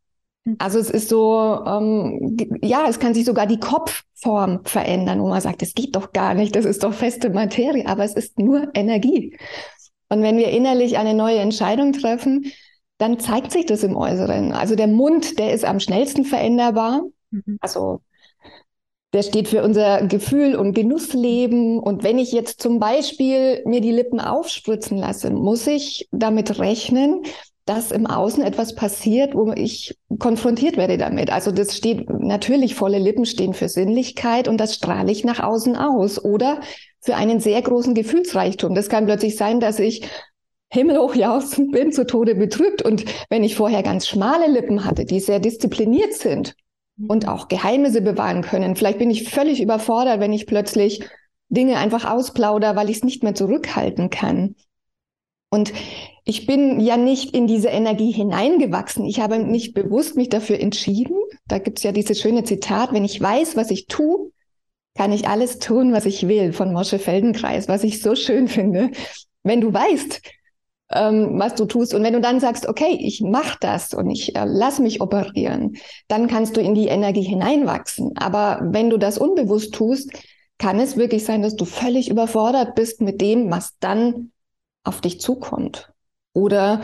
Mhm. 0.44 0.56
Also 0.59 0.78
es 0.78 0.90
ist 0.90 1.09
so, 1.09 1.64
ähm, 1.66 2.37
ja, 2.62 2.87
es 2.88 3.00
kann 3.00 3.12
sich 3.12 3.25
sogar 3.25 3.47
die 3.47 3.59
Kopfform 3.61 4.61
verändern, 4.64 5.20
wo 5.20 5.28
man 5.28 5.40
sagt, 5.40 5.61
das 5.61 5.75
geht 5.75 5.97
doch 5.97 6.12
gar 6.12 6.35
nicht, 6.35 6.54
das 6.54 6.66
ist 6.66 6.85
doch 6.85 6.94
feste 6.94 7.30
Materie, 7.30 7.87
aber 7.87 8.04
es 8.04 8.14
ist 8.14 8.38
nur 8.38 8.68
Energie. 8.75 9.37
Und 10.09 10.23
wenn 10.23 10.37
wir 10.37 10.50
innerlich 10.50 10.99
eine 10.99 11.14
neue 11.14 11.38
Entscheidung 11.38 11.92
treffen, 11.92 12.52
dann 13.00 13.19
zeigt 13.19 13.50
sich 13.50 13.64
das 13.64 13.83
im 13.83 13.97
Äußeren. 13.97 14.52
Also 14.52 14.75
der 14.76 14.87
Mund, 14.87 15.38
der 15.38 15.52
ist 15.54 15.64
am 15.64 15.80
schnellsten 15.80 16.25
veränderbar. 16.25 17.02
Mhm. 17.30 17.59
Also 17.61 18.02
der 19.14 19.23
steht 19.23 19.49
für 19.49 19.64
unser 19.64 20.07
Gefühl- 20.07 20.54
und 20.54 20.75
Genussleben. 20.75 21.78
Und 21.80 22.04
wenn 22.04 22.19
ich 22.19 22.30
jetzt 22.30 22.61
zum 22.61 22.78
Beispiel 22.78 23.62
mir 23.64 23.80
die 23.80 23.90
Lippen 23.90 24.21
aufspritzen 24.21 24.99
lasse, 24.99 25.30
muss 25.30 25.66
ich 25.66 26.09
damit 26.12 26.59
rechnen, 26.59 27.23
dass 27.64 27.90
im 27.90 28.07
Außen 28.07 28.42
etwas 28.42 28.75
passiert, 28.75 29.35
wo 29.35 29.50
ich 29.52 29.97
konfrontiert 30.19 30.76
werde 30.76 30.99
damit. 30.99 31.33
Also 31.33 31.52
das 31.52 31.76
steht 31.76 32.09
natürlich, 32.11 32.75
volle 32.75 32.99
Lippen 32.99 33.25
stehen 33.25 33.54
für 33.54 33.69
Sinnlichkeit 33.69 34.47
und 34.47 34.59
das 34.59 34.75
strahle 34.75 35.11
ich 35.11 35.25
nach 35.25 35.40
außen 35.40 35.75
aus 35.76 36.23
oder 36.23 36.61
für 37.00 37.16
einen 37.16 37.40
sehr 37.40 37.62
großen 37.62 37.95
Gefühlsreichtum. 37.95 38.75
Das 38.75 38.88
kann 38.88 39.07
plötzlich 39.07 39.37
sein, 39.37 39.59
dass 39.59 39.78
ich 39.78 40.02
himmelhoch 40.70 41.14
jauchzend 41.14 41.72
bin, 41.72 41.92
zu 41.92 42.06
Tode 42.06 42.34
betrübt. 42.34 42.82
Und 42.82 43.04
wenn 43.28 43.44
ich 43.44 43.56
vorher 43.56 43.82
ganz 43.82 44.06
schmale 44.06 44.50
Lippen 44.50 44.84
hatte, 44.84 45.04
die 45.04 45.20
sehr 45.20 45.40
diszipliniert 45.40 46.14
sind, 46.14 46.54
und 47.08 47.26
auch 47.26 47.48
Geheimnisse 47.48 48.02
bewahren 48.02 48.42
können. 48.42 48.76
Vielleicht 48.76 48.98
bin 48.98 49.10
ich 49.10 49.28
völlig 49.28 49.60
überfordert, 49.60 50.20
wenn 50.20 50.32
ich 50.32 50.46
plötzlich 50.46 51.00
Dinge 51.48 51.78
einfach 51.78 52.04
ausplauder, 52.04 52.76
weil 52.76 52.90
ich 52.90 52.98
es 52.98 53.04
nicht 53.04 53.22
mehr 53.22 53.34
zurückhalten 53.34 54.10
kann. 54.10 54.54
Und 55.50 55.72
ich 56.24 56.46
bin 56.46 56.78
ja 56.78 56.96
nicht 56.96 57.34
in 57.34 57.46
diese 57.46 57.68
Energie 57.68 58.12
hineingewachsen. 58.12 59.04
Ich 59.04 59.20
habe 59.20 59.38
nicht 59.38 59.74
bewusst 59.74 60.16
mich 60.16 60.28
dafür 60.28 60.60
entschieden. 60.60 61.16
Da 61.48 61.58
gibt 61.58 61.78
es 61.78 61.84
ja 61.84 61.90
dieses 61.90 62.20
schöne 62.20 62.44
Zitat, 62.44 62.92
wenn 62.92 63.04
ich 63.04 63.20
weiß, 63.20 63.56
was 63.56 63.70
ich 63.70 63.86
tue, 63.86 64.30
kann 64.96 65.12
ich 65.12 65.26
alles 65.26 65.58
tun, 65.58 65.92
was 65.92 66.06
ich 66.06 66.28
will, 66.28 66.52
von 66.52 66.72
Mosche 66.72 66.98
Feldenkreis, 66.98 67.66
was 67.66 67.82
ich 67.82 68.00
so 68.00 68.14
schön 68.14 68.46
finde. 68.46 68.90
Wenn 69.42 69.60
du 69.60 69.72
weißt, 69.72 70.20
ähm, 70.92 71.38
was 71.38 71.54
du 71.54 71.64
tust. 71.66 71.94
Und 71.94 72.02
wenn 72.02 72.12
du 72.12 72.20
dann 72.20 72.40
sagst, 72.40 72.66
okay, 72.66 72.97
ich 73.00 73.20
mache 73.20 73.56
das 73.61 73.94
und 73.94 74.11
ich 74.11 74.37
äh, 74.37 74.44
lass 74.47 74.78
mich 74.78 75.00
operieren, 75.00 75.76
dann 76.09 76.26
kannst 76.26 76.56
du 76.56 76.61
in 76.61 76.75
die 76.75 76.88
Energie 76.88 77.23
hineinwachsen. 77.23 78.16
Aber 78.16 78.61
wenn 78.62 78.90
du 78.90 78.97
das 78.97 79.18
unbewusst 79.18 79.75
tust, 79.75 80.11
kann 80.59 80.78
es 80.78 80.97
wirklich 80.97 81.25
sein, 81.25 81.42
dass 81.42 81.56
du 81.56 81.64
völlig 81.64 82.11
überfordert 82.11 82.75
bist 82.75 83.00
mit 83.00 83.20
dem, 83.20 83.50
was 83.50 83.78
dann 83.78 84.32
auf 84.85 85.00
dich 85.00 85.20
zukommt. 85.20 85.92
Oder 86.32 86.82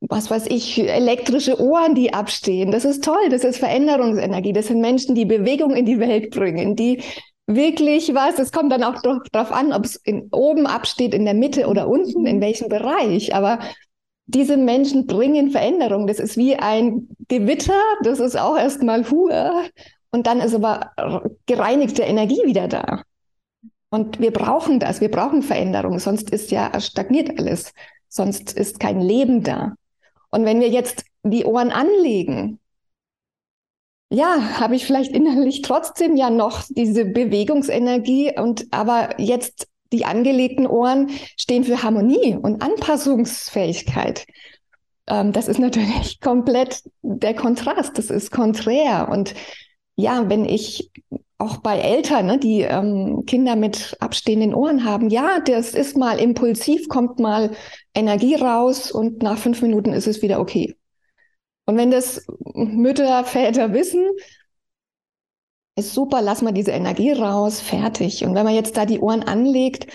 was 0.00 0.30
weiß 0.30 0.46
ich, 0.48 0.78
elektrische 0.78 1.60
Ohren, 1.60 1.94
die 1.94 2.12
abstehen. 2.12 2.70
Das 2.70 2.84
ist 2.84 3.04
toll, 3.04 3.28
das 3.30 3.44
ist 3.44 3.58
Veränderungsenergie. 3.58 4.52
Das 4.52 4.66
sind 4.66 4.80
Menschen, 4.80 5.14
die 5.14 5.24
Bewegung 5.24 5.74
in 5.74 5.86
die 5.86 5.98
Welt 5.98 6.30
bringen, 6.30 6.76
die 6.76 7.02
wirklich 7.54 8.14
was. 8.14 8.38
Es 8.38 8.52
kommt 8.52 8.72
dann 8.72 8.82
auch 8.82 9.00
darauf 9.32 9.52
an, 9.52 9.72
ob 9.72 9.84
es 9.84 10.02
oben 10.30 10.66
absteht, 10.66 11.14
in 11.14 11.24
der 11.24 11.34
Mitte 11.34 11.66
oder 11.66 11.88
unten, 11.88 12.26
in 12.26 12.40
welchem 12.40 12.68
Bereich. 12.68 13.34
Aber 13.34 13.58
diese 14.26 14.56
Menschen 14.56 15.06
bringen 15.06 15.50
Veränderung. 15.50 16.06
Das 16.06 16.20
ist 16.20 16.36
wie 16.36 16.56
ein 16.56 17.08
Gewitter, 17.28 17.80
das 18.02 18.20
ist 18.20 18.38
auch 18.38 18.56
erstmal 18.56 19.08
Hur. 19.10 19.64
Und 20.12 20.26
dann 20.26 20.40
ist 20.40 20.54
aber 20.54 20.92
gereinigte 21.46 22.02
Energie 22.02 22.42
wieder 22.44 22.68
da. 22.68 23.02
Und 23.90 24.20
wir 24.20 24.32
brauchen 24.32 24.78
das, 24.78 25.00
wir 25.00 25.10
brauchen 25.10 25.42
Veränderung, 25.42 25.98
sonst 25.98 26.30
ist 26.30 26.52
ja 26.52 26.78
stagniert 26.80 27.38
alles, 27.38 27.72
sonst 28.08 28.52
ist 28.52 28.78
kein 28.78 29.00
Leben 29.00 29.42
da. 29.42 29.74
Und 30.30 30.44
wenn 30.44 30.60
wir 30.60 30.68
jetzt 30.68 31.04
die 31.24 31.44
Ohren 31.44 31.72
anlegen 31.72 32.60
ja, 34.10 34.58
habe 34.58 34.74
ich 34.74 34.84
vielleicht 34.84 35.12
innerlich 35.12 35.62
trotzdem 35.62 36.16
ja 36.16 36.30
noch 36.30 36.64
diese 36.68 37.04
Bewegungsenergie 37.04 38.36
und 38.36 38.66
aber 38.72 39.20
jetzt 39.20 39.68
die 39.92 40.04
angelegten 40.04 40.66
Ohren 40.66 41.10
stehen 41.36 41.64
für 41.64 41.82
Harmonie 41.82 42.36
und 42.40 42.62
Anpassungsfähigkeit. 42.62 44.26
Ähm, 45.06 45.32
das 45.32 45.48
ist 45.48 45.58
natürlich 45.58 46.20
komplett 46.20 46.82
der 47.02 47.34
Kontrast, 47.34 47.98
das 47.98 48.10
ist 48.10 48.32
konträr. 48.32 49.08
Und 49.10 49.34
ja, 49.94 50.28
wenn 50.28 50.44
ich 50.44 50.90
auch 51.38 51.58
bei 51.58 51.78
Eltern, 51.78 52.26
ne, 52.26 52.38
die 52.38 52.62
ähm, 52.62 53.24
Kinder 53.26 53.54
mit 53.56 53.96
abstehenden 54.00 54.54
Ohren 54.54 54.84
haben, 54.84 55.08
ja, 55.08 55.40
das 55.40 55.74
ist 55.74 55.96
mal 55.96 56.18
impulsiv, 56.18 56.88
kommt 56.88 57.18
mal 57.20 57.52
Energie 57.94 58.34
raus 58.34 58.90
und 58.90 59.22
nach 59.22 59.38
fünf 59.38 59.62
Minuten 59.62 59.92
ist 59.92 60.06
es 60.06 60.20
wieder 60.20 60.40
okay. 60.40 60.76
Und 61.70 61.76
wenn 61.76 61.92
das 61.92 62.26
Mütter, 62.52 63.22
Väter 63.22 63.72
wissen, 63.72 64.04
ist 65.76 65.94
super, 65.94 66.20
lass 66.20 66.42
mal 66.42 66.50
diese 66.50 66.72
Energie 66.72 67.12
raus, 67.12 67.60
fertig. 67.60 68.24
Und 68.24 68.34
wenn 68.34 68.44
man 68.44 68.56
jetzt 68.56 68.76
da 68.76 68.86
die 68.86 68.98
Ohren 68.98 69.22
anlegt, 69.22 69.86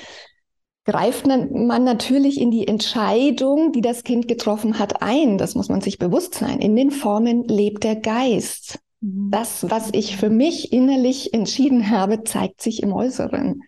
greift 0.85 1.27
man 1.27 1.83
natürlich 1.83 2.39
in 2.39 2.49
die 2.49 2.65
Entscheidung, 2.65 3.73
die 3.73 3.81
das 3.81 4.05
Kind 4.05 4.29
getroffen 4.29 4.79
hat, 4.79 5.01
ein. 5.01 5.37
Das 5.37 5.53
muss 5.53 5.67
man 5.67 5.81
sich 5.81 5.99
bewusst 5.99 6.35
sein. 6.35 6.59
In 6.59 6.77
den 6.77 6.91
Formen 6.91 7.43
lebt 7.43 7.83
der 7.83 7.97
Geist. 7.97 8.79
Mhm. 9.01 9.31
Das, 9.31 9.69
was 9.69 9.89
ich 9.91 10.15
für 10.15 10.29
mich 10.29 10.71
innerlich 10.71 11.33
entschieden 11.33 11.89
habe, 11.89 12.23
zeigt 12.23 12.61
sich 12.61 12.83
im 12.83 12.93
Äußeren. 12.93 13.63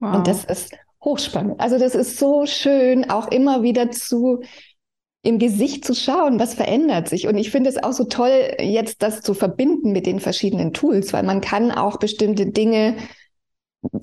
Wow. 0.00 0.14
Und 0.14 0.28
das 0.28 0.46
ist 0.46 0.72
hochspannend. 1.04 1.60
Also 1.60 1.78
das 1.78 1.94
ist 1.94 2.18
so 2.18 2.46
schön, 2.46 3.10
auch 3.10 3.28
immer 3.28 3.62
wieder 3.62 3.90
zu 3.90 4.40
im 5.22 5.38
Gesicht 5.38 5.84
zu 5.84 5.94
schauen, 5.94 6.40
was 6.40 6.54
verändert 6.54 7.08
sich. 7.08 7.28
Und 7.28 7.36
ich 7.38 7.50
finde 7.50 7.70
es 7.70 7.82
auch 7.82 7.92
so 7.92 8.04
toll, 8.04 8.56
jetzt 8.58 9.02
das 9.02 9.22
zu 9.22 9.34
verbinden 9.34 9.92
mit 9.92 10.06
den 10.06 10.18
verschiedenen 10.18 10.72
Tools, 10.72 11.12
weil 11.12 11.22
man 11.22 11.40
kann 11.40 11.70
auch 11.70 11.98
bestimmte 11.98 12.46
Dinge, 12.46 12.96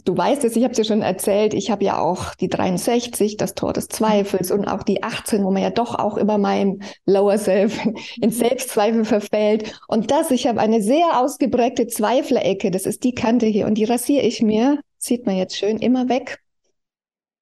du 0.06 0.16
weißt 0.16 0.46
es, 0.46 0.56
ich 0.56 0.64
habe 0.64 0.72
es 0.72 0.78
dir 0.78 0.86
schon 0.86 1.02
erzählt, 1.02 1.54
ich 1.54 1.72
habe 1.72 1.84
ja 1.84 2.00
auch 2.00 2.36
die 2.36 2.48
63, 2.48 3.36
das 3.36 3.54
Tor 3.54 3.74
des 3.74 3.90
Zweifels 3.90 4.50
und 4.50 4.66
auch 4.66 4.84
die 4.84 5.04
18, 5.04 5.44
wo 5.44 5.52
man 5.52 5.62
ja 5.62 5.72
doch 5.72 5.96
auch 5.96 6.18
immer 6.18 6.38
mal 6.38 6.62
im 6.62 6.82
Lower 7.06 7.38
Self, 7.38 7.78
in 8.22 8.32
Selbstzweifel 8.32 9.04
verfällt. 9.04 9.80
Und 9.90 10.12
das, 10.12 10.32
ich 10.32 10.48
habe 10.48 10.62
eine 10.62 10.82
sehr 10.82 11.20
ausgeprägte 11.20 11.88
Zweiflerecke, 11.88 12.72
das 12.72 12.86
ist 12.86 13.04
die 13.04 13.14
Kante 13.14 13.46
hier 13.46 13.68
und 13.68 13.76
die 13.76 13.86
rasiere 13.86 14.26
ich 14.26 14.42
mir, 14.42 14.80
sieht 14.98 15.26
man 15.26 15.36
jetzt 15.36 15.58
schön, 15.58 15.80
immer 15.80 16.08
weg 16.08 16.40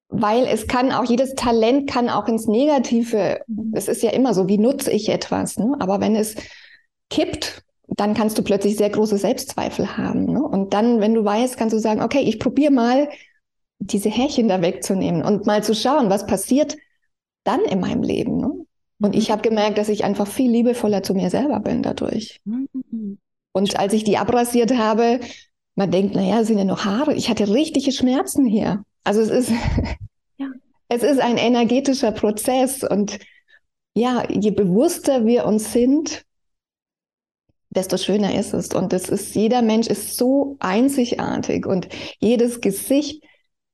weil 0.08 0.46
es 0.46 0.66
kann 0.66 0.92
auch, 0.92 1.04
jedes 1.04 1.34
Talent 1.34 1.88
kann 1.88 2.08
auch 2.08 2.28
ins 2.28 2.46
Negative, 2.46 3.40
es 3.72 3.88
ist 3.88 4.02
ja 4.02 4.10
immer 4.10 4.34
so, 4.34 4.48
wie 4.48 4.58
nutze 4.58 4.90
ich 4.90 5.08
etwas, 5.08 5.58
ne? 5.58 5.76
aber 5.78 6.00
wenn 6.00 6.16
es 6.16 6.34
kippt, 7.10 7.62
dann 7.88 8.14
kannst 8.14 8.38
du 8.38 8.42
plötzlich 8.42 8.76
sehr 8.76 8.90
große 8.90 9.18
Selbstzweifel 9.18 9.96
haben. 9.96 10.26
Ne? 10.26 10.42
Und 10.42 10.74
dann, 10.74 11.00
wenn 11.00 11.14
du 11.14 11.24
weißt, 11.24 11.56
kannst 11.56 11.74
du 11.74 11.78
sagen, 11.78 12.02
okay, 12.02 12.20
ich 12.20 12.38
probiere 12.38 12.72
mal, 12.72 13.08
diese 13.80 14.10
Härchen 14.10 14.48
da 14.48 14.60
wegzunehmen 14.60 15.22
und 15.22 15.46
mal 15.46 15.62
zu 15.62 15.74
schauen, 15.74 16.10
was 16.10 16.26
passiert 16.26 16.76
dann 17.44 17.60
in 17.60 17.80
meinem 17.80 18.02
Leben. 18.02 18.38
Ne? 18.38 18.52
Und 19.00 19.14
ich 19.14 19.28
mhm. 19.28 19.32
habe 19.32 19.42
gemerkt, 19.42 19.78
dass 19.78 19.88
ich 19.88 20.04
einfach 20.04 20.26
viel 20.26 20.50
liebevoller 20.50 21.02
zu 21.02 21.14
mir 21.14 21.30
selber 21.30 21.60
bin 21.60 21.82
dadurch. 21.82 22.40
Mhm. 22.44 23.18
Und 23.52 23.78
als 23.78 23.92
ich 23.92 24.04
die 24.04 24.18
abrasiert 24.18 24.76
habe, 24.76 25.20
man 25.74 25.90
denkt, 25.90 26.14
naja, 26.14 26.44
sind 26.44 26.58
ja 26.58 26.64
noch 26.64 26.84
Haare. 26.84 27.14
Ich 27.14 27.30
hatte 27.30 27.48
richtige 27.48 27.92
Schmerzen 27.92 28.46
hier. 28.46 28.84
Also 29.04 29.20
es 29.20 29.30
ist, 29.30 29.52
ja. 30.36 30.48
es 30.88 31.02
ist 31.02 31.20
ein 31.20 31.36
energetischer 31.36 32.12
Prozess 32.12 32.82
und 32.84 33.18
ja, 33.94 34.28
je 34.30 34.50
bewusster 34.50 35.26
wir 35.26 35.44
uns 35.44 35.72
sind, 35.72 36.24
desto 37.70 37.96
schöner 37.96 38.34
ist 38.34 38.54
es. 38.54 38.68
Und 38.68 38.92
es 38.92 39.08
ist, 39.08 39.34
jeder 39.34 39.62
Mensch 39.62 39.88
ist 39.88 40.16
so 40.16 40.56
einzigartig 40.60 41.66
und 41.66 41.88
jedes 42.20 42.60
Gesicht 42.60 43.22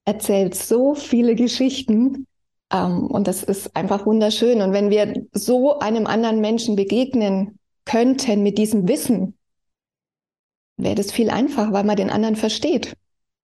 erzählt 0.04 0.54
so 0.54 0.94
viele 0.94 1.34
Geschichten. 1.34 2.26
Ähm, 2.72 3.06
und 3.06 3.26
das 3.26 3.42
ist 3.42 3.74
einfach 3.76 4.06
wunderschön. 4.06 4.62
Und 4.62 4.72
wenn 4.72 4.90
wir 4.90 5.26
so 5.32 5.78
einem 5.78 6.06
anderen 6.06 6.40
Menschen 6.40 6.76
begegnen 6.76 7.58
könnten 7.84 8.42
mit 8.42 8.58
diesem 8.58 8.88
Wissen, 8.88 9.36
wäre 10.76 10.96
das 10.96 11.12
viel 11.12 11.30
einfacher, 11.30 11.72
weil 11.72 11.84
man 11.84 11.96
den 11.96 12.10
anderen 12.10 12.36
versteht. 12.36 12.94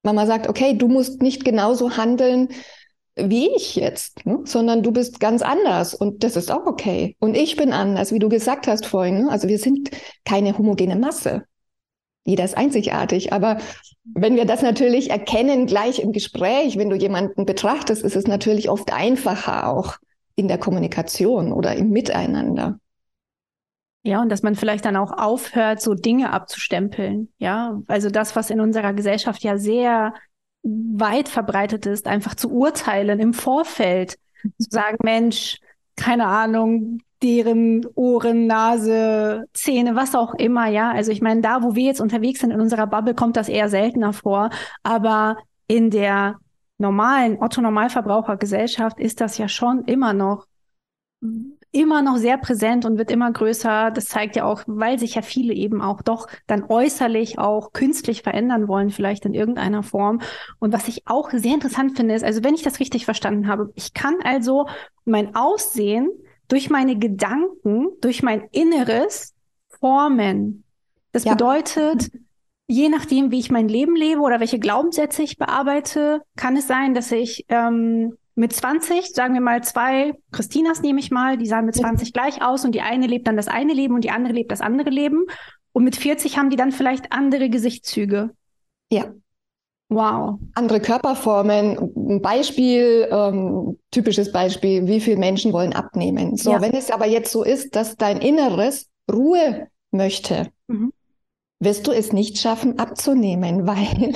Mama 0.02 0.26
sagt, 0.26 0.48
okay, 0.48 0.74
du 0.76 0.88
musst 0.88 1.22
nicht 1.22 1.44
genauso 1.44 1.96
handeln 1.96 2.48
wie 3.16 3.50
ich 3.54 3.76
jetzt, 3.76 4.24
ne? 4.24 4.40
sondern 4.44 4.82
du 4.82 4.92
bist 4.92 5.20
ganz 5.20 5.42
anders 5.42 5.94
und 5.94 6.24
das 6.24 6.36
ist 6.36 6.50
auch 6.50 6.66
okay. 6.66 7.16
Und 7.18 7.36
ich 7.36 7.56
bin 7.56 7.72
anders, 7.72 8.12
wie 8.12 8.18
du 8.18 8.28
gesagt 8.28 8.66
hast 8.66 8.86
vorhin. 8.86 9.24
Ne? 9.24 9.30
Also 9.30 9.48
wir 9.48 9.58
sind 9.58 9.90
keine 10.24 10.56
homogene 10.56 10.96
Masse. 10.96 11.44
Jeder 12.24 12.44
ist 12.44 12.56
einzigartig. 12.56 13.32
Aber 13.32 13.58
wenn 14.04 14.36
wir 14.36 14.44
das 14.44 14.62
natürlich 14.62 15.10
erkennen 15.10 15.66
gleich 15.66 15.98
im 15.98 16.12
Gespräch, 16.12 16.76
wenn 16.76 16.90
du 16.90 16.96
jemanden 16.96 17.46
betrachtest, 17.46 18.02
ist 18.02 18.16
es 18.16 18.26
natürlich 18.26 18.70
oft 18.70 18.92
einfacher 18.92 19.68
auch 19.68 19.96
in 20.36 20.48
der 20.48 20.58
Kommunikation 20.58 21.52
oder 21.52 21.74
im 21.74 21.90
Miteinander. 21.90 22.78
Ja, 24.02 24.22
und 24.22 24.30
dass 24.30 24.42
man 24.42 24.54
vielleicht 24.54 24.84
dann 24.86 24.96
auch 24.96 25.12
aufhört, 25.12 25.82
so 25.82 25.94
Dinge 25.94 26.32
abzustempeln. 26.32 27.28
Ja, 27.38 27.80
also 27.86 28.08
das, 28.08 28.34
was 28.34 28.50
in 28.50 28.60
unserer 28.60 28.94
Gesellschaft 28.94 29.42
ja 29.42 29.58
sehr 29.58 30.14
weit 30.62 31.28
verbreitet 31.28 31.86
ist, 31.86 32.06
einfach 32.06 32.34
zu 32.34 32.50
urteilen 32.50 33.20
im 33.20 33.34
Vorfeld. 33.34 34.18
Zu 34.58 34.70
sagen, 34.70 34.96
Mensch, 35.02 35.58
keine 35.96 36.26
Ahnung, 36.26 37.00
deren 37.22 37.84
Ohren, 37.94 38.46
Nase, 38.46 39.44
Zähne, 39.52 39.94
was 39.94 40.14
auch 40.14 40.34
immer, 40.34 40.66
ja. 40.68 40.90
Also 40.92 41.12
ich 41.12 41.20
meine, 41.20 41.42
da, 41.42 41.62
wo 41.62 41.74
wir 41.74 41.84
jetzt 41.84 42.00
unterwegs 42.00 42.40
sind 42.40 42.50
in 42.50 42.60
unserer 42.60 42.86
Bubble, 42.86 43.14
kommt 43.14 43.36
das 43.36 43.48
eher 43.48 43.68
seltener 43.68 44.14
vor. 44.14 44.48
Aber 44.82 45.36
in 45.66 45.90
der 45.90 46.36
normalen 46.78 47.40
Otto-Normalverbrauchergesellschaft 47.40 48.98
ist 48.98 49.20
das 49.20 49.36
ja 49.36 49.48
schon 49.48 49.84
immer 49.84 50.14
noch 50.14 50.46
immer 51.72 52.02
noch 52.02 52.16
sehr 52.16 52.36
präsent 52.36 52.84
und 52.84 52.98
wird 52.98 53.10
immer 53.10 53.30
größer. 53.30 53.90
Das 53.92 54.06
zeigt 54.06 54.36
ja 54.36 54.44
auch, 54.44 54.62
weil 54.66 54.98
sich 54.98 55.14
ja 55.14 55.22
viele 55.22 55.54
eben 55.54 55.80
auch 55.80 56.02
doch 56.02 56.26
dann 56.46 56.64
äußerlich 56.68 57.38
auch 57.38 57.72
künstlich 57.72 58.22
verändern 58.22 58.66
wollen, 58.66 58.90
vielleicht 58.90 59.24
in 59.24 59.34
irgendeiner 59.34 59.82
Form. 59.82 60.20
Und 60.58 60.72
was 60.72 60.88
ich 60.88 61.06
auch 61.06 61.30
sehr 61.30 61.54
interessant 61.54 61.96
finde, 61.96 62.14
ist, 62.14 62.24
also 62.24 62.42
wenn 62.42 62.54
ich 62.54 62.62
das 62.62 62.80
richtig 62.80 63.04
verstanden 63.04 63.46
habe, 63.46 63.70
ich 63.74 63.94
kann 63.94 64.16
also 64.24 64.66
mein 65.04 65.34
Aussehen 65.36 66.10
durch 66.48 66.70
meine 66.70 66.98
Gedanken, 66.98 67.88
durch 68.00 68.22
mein 68.22 68.42
Inneres 68.50 69.34
formen. 69.68 70.64
Das 71.12 71.24
ja. 71.24 71.32
bedeutet, 71.32 72.10
je 72.66 72.88
nachdem, 72.88 73.30
wie 73.30 73.38
ich 73.38 73.50
mein 73.50 73.68
Leben 73.68 73.94
lebe 73.94 74.20
oder 74.20 74.40
welche 74.40 74.58
Glaubenssätze 74.58 75.22
ich 75.22 75.38
bearbeite, 75.38 76.22
kann 76.36 76.56
es 76.56 76.66
sein, 76.66 76.94
dass 76.94 77.12
ich 77.12 77.46
ähm, 77.48 78.16
mit 78.34 78.52
20, 78.52 79.06
sagen 79.14 79.34
wir 79.34 79.40
mal 79.40 79.62
zwei 79.62 80.14
Christinas 80.32 80.80
nehme 80.82 81.00
ich 81.00 81.10
mal, 81.10 81.36
die 81.36 81.46
sahen 81.46 81.66
mit 81.66 81.74
20 81.74 82.12
gleich 82.12 82.42
aus 82.42 82.64
und 82.64 82.74
die 82.74 82.80
eine 82.80 83.06
lebt 83.06 83.26
dann 83.26 83.36
das 83.36 83.48
eine 83.48 83.72
Leben 83.72 83.94
und 83.94 84.04
die 84.04 84.10
andere 84.10 84.32
lebt 84.32 84.50
das 84.50 84.60
andere 84.60 84.90
Leben. 84.90 85.26
Und 85.72 85.84
mit 85.84 85.96
40 85.96 86.38
haben 86.38 86.50
die 86.50 86.56
dann 86.56 86.72
vielleicht 86.72 87.12
andere 87.12 87.48
Gesichtszüge. 87.48 88.30
Ja. 88.90 89.12
Wow. 89.88 90.38
Andere 90.54 90.80
Körperformen. 90.80 91.78
Ein 91.96 92.22
Beispiel, 92.22 93.08
ähm, 93.10 93.78
typisches 93.90 94.30
Beispiel, 94.30 94.86
wie 94.86 95.00
viele 95.00 95.16
Menschen 95.16 95.52
wollen 95.52 95.72
abnehmen. 95.72 96.36
So, 96.36 96.52
ja. 96.52 96.60
wenn 96.60 96.74
es 96.74 96.90
aber 96.90 97.06
jetzt 97.06 97.32
so 97.32 97.42
ist, 97.42 97.74
dass 97.74 97.96
dein 97.96 98.18
Inneres 98.18 98.88
Ruhe 99.12 99.68
möchte, 99.90 100.48
mhm. 100.68 100.92
wirst 101.58 101.88
du 101.88 101.92
es 101.92 102.12
nicht 102.12 102.38
schaffen, 102.38 102.78
abzunehmen, 102.78 103.66
weil 103.66 104.14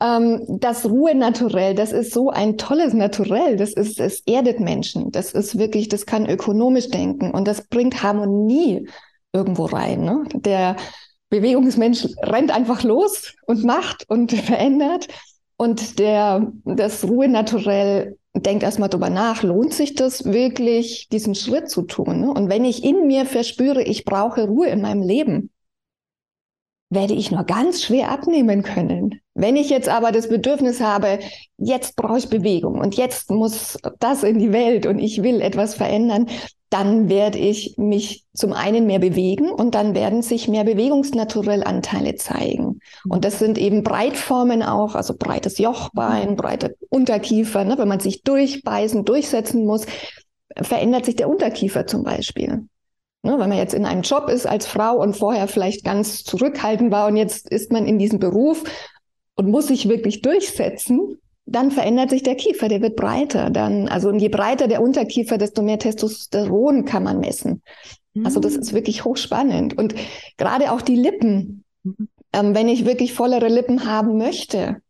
ähm, 0.00 0.42
das 0.48 0.86
Ruhe 0.86 1.14
naturell, 1.14 1.74
das 1.74 1.92
ist 1.92 2.12
so 2.12 2.30
ein 2.30 2.56
tolles 2.58 2.94
Naturell. 2.94 3.56
Das 3.56 3.72
ist, 3.72 4.00
es 4.00 4.20
erdet 4.26 4.60
Menschen. 4.60 5.10
Das 5.12 5.32
ist 5.32 5.58
wirklich, 5.58 5.88
das 5.88 6.06
kann 6.06 6.28
ökonomisch 6.28 6.88
denken 6.88 7.30
und 7.30 7.46
das 7.46 7.66
bringt 7.68 8.02
Harmonie 8.02 8.88
irgendwo 9.32 9.64
rein. 9.64 10.04
Ne? 10.04 10.24
Der 10.34 10.76
Bewegungsmensch 11.30 12.06
rennt 12.22 12.50
einfach 12.52 12.82
los 12.82 13.34
und 13.46 13.64
macht 13.64 14.08
und 14.08 14.32
verändert. 14.32 15.08
Und 15.56 15.98
der, 15.98 16.52
das 16.64 17.04
Ruhe 17.04 17.28
naturell 17.28 18.18
denkt 18.34 18.64
erstmal 18.64 18.88
drüber 18.88 19.10
nach, 19.10 19.44
lohnt 19.44 19.72
sich 19.72 19.94
das 19.94 20.24
wirklich, 20.24 21.08
diesen 21.10 21.36
Schritt 21.36 21.70
zu 21.70 21.82
tun? 21.82 22.20
Ne? 22.20 22.30
Und 22.30 22.48
wenn 22.48 22.64
ich 22.64 22.82
in 22.82 23.06
mir 23.06 23.26
verspüre, 23.26 23.82
ich 23.82 24.04
brauche 24.04 24.46
Ruhe 24.46 24.68
in 24.68 24.80
meinem 24.80 25.02
Leben, 25.02 25.50
werde 26.90 27.14
ich 27.14 27.30
nur 27.30 27.44
ganz 27.44 27.82
schwer 27.82 28.10
abnehmen 28.10 28.62
können. 28.62 29.20
Wenn 29.34 29.56
ich 29.56 29.68
jetzt 29.68 29.88
aber 29.88 30.12
das 30.12 30.28
Bedürfnis 30.28 30.80
habe, 30.80 31.18
jetzt 31.58 31.96
brauche 31.96 32.18
ich 32.18 32.28
Bewegung 32.28 32.78
und 32.78 32.94
jetzt 32.96 33.30
muss 33.30 33.76
das 33.98 34.22
in 34.22 34.38
die 34.38 34.52
Welt 34.52 34.86
und 34.86 35.00
ich 35.00 35.22
will 35.24 35.40
etwas 35.40 35.74
verändern, 35.74 36.28
dann 36.70 37.08
werde 37.08 37.38
ich 37.38 37.74
mich 37.76 38.24
zum 38.32 38.52
einen 38.52 38.86
mehr 38.86 38.98
bewegen 38.98 39.50
und 39.50 39.74
dann 39.74 39.94
werden 39.94 40.22
sich 40.22 40.48
mehr 40.48 40.64
Bewegungsnaturellanteile 40.64 42.14
zeigen. 42.16 42.80
Und 43.08 43.24
das 43.24 43.38
sind 43.38 43.58
eben 43.58 43.82
Breitformen 43.82 44.62
auch, 44.62 44.94
also 44.94 45.14
breites 45.16 45.58
Jochbein, 45.58 46.36
breiter 46.36 46.70
Unterkiefer. 46.88 47.64
Ne? 47.64 47.78
Wenn 47.78 47.88
man 47.88 48.00
sich 48.00 48.22
durchbeißen, 48.22 49.04
durchsetzen 49.04 49.66
muss, 49.66 49.86
verändert 50.60 51.04
sich 51.04 51.16
der 51.16 51.28
Unterkiefer 51.28 51.86
zum 51.86 52.02
Beispiel. 52.02 52.66
Ne, 53.22 53.38
wenn 53.38 53.48
man 53.48 53.56
jetzt 53.56 53.72
in 53.72 53.86
einem 53.86 54.02
Job 54.02 54.28
ist 54.28 54.46
als 54.46 54.66
Frau 54.66 54.96
und 54.96 55.16
vorher 55.16 55.48
vielleicht 55.48 55.82
ganz 55.82 56.24
zurückhaltend 56.24 56.92
war 56.92 57.06
und 57.06 57.16
jetzt 57.16 57.48
ist 57.48 57.72
man 57.72 57.86
in 57.86 57.98
diesem 57.98 58.18
Beruf 58.18 58.64
und 59.36 59.48
muss 59.48 59.68
sich 59.68 59.88
wirklich 59.88 60.22
durchsetzen, 60.22 61.18
dann 61.46 61.70
verändert 61.70 62.10
sich 62.10 62.22
der 62.22 62.36
Kiefer, 62.36 62.68
der 62.68 62.80
wird 62.80 62.96
breiter. 62.96 63.50
Dann, 63.50 63.88
also 63.88 64.08
und 64.08 64.18
je 64.18 64.28
breiter 64.28 64.68
der 64.68 64.82
Unterkiefer, 64.82 65.38
desto 65.38 65.62
mehr 65.62 65.78
Testosteron 65.78 66.84
kann 66.84 67.02
man 67.02 67.20
messen. 67.20 67.62
Mhm. 68.14 68.24
Also 68.24 68.40
das 68.40 68.56
ist 68.56 68.72
mm. 68.72 68.74
wirklich 68.74 69.04
hochspannend. 69.04 69.76
Und 69.76 69.94
gerade 70.38 70.72
auch 70.72 70.80
die 70.80 70.96
Lippen, 70.96 71.64
mhm. 71.82 72.08
ähm, 72.32 72.54
wenn 72.54 72.68
ich 72.68 72.86
wirklich 72.86 73.12
vollere 73.12 73.48
Lippen 73.48 73.84
haben 73.84 74.16
möchte, 74.16 74.80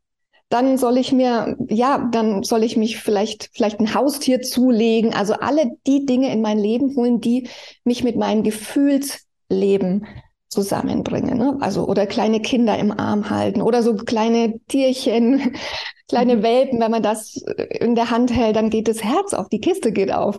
dann 0.48 0.78
soll 0.78 0.98
ich 0.98 1.10
mir, 1.10 1.56
ja, 1.68 2.08
dann 2.12 2.44
soll 2.44 2.62
ich 2.62 2.76
mich 2.76 2.98
vielleicht, 2.98 3.50
vielleicht 3.52 3.80
ein 3.80 3.94
Haustier 3.94 4.40
zulegen. 4.40 5.12
Also 5.12 5.34
alle 5.34 5.72
die 5.86 6.06
Dinge 6.06 6.32
in 6.32 6.42
mein 6.42 6.58
Leben 6.58 6.94
holen, 6.94 7.20
die 7.20 7.48
mich 7.82 8.04
mit 8.04 8.16
meinem 8.16 8.44
Gefühlsleben 8.44 10.06
zusammenbringen. 10.54 11.36
Ne? 11.36 11.58
Also, 11.60 11.86
oder 11.86 12.06
kleine 12.06 12.40
Kinder 12.40 12.78
im 12.78 12.92
Arm 12.92 13.28
halten 13.28 13.60
oder 13.60 13.82
so 13.82 13.94
kleine 13.96 14.58
Tierchen, 14.68 15.54
kleine 16.08 16.36
mhm. 16.36 16.42
Welpen. 16.42 16.80
Wenn 16.80 16.90
man 16.90 17.02
das 17.02 17.44
in 17.80 17.94
der 17.94 18.10
Hand 18.10 18.34
hält, 18.34 18.56
dann 18.56 18.70
geht 18.70 18.88
das 18.88 19.04
Herz 19.04 19.34
auf, 19.34 19.48
die 19.48 19.60
Kiste 19.60 19.92
geht 19.92 20.12
auf. 20.12 20.38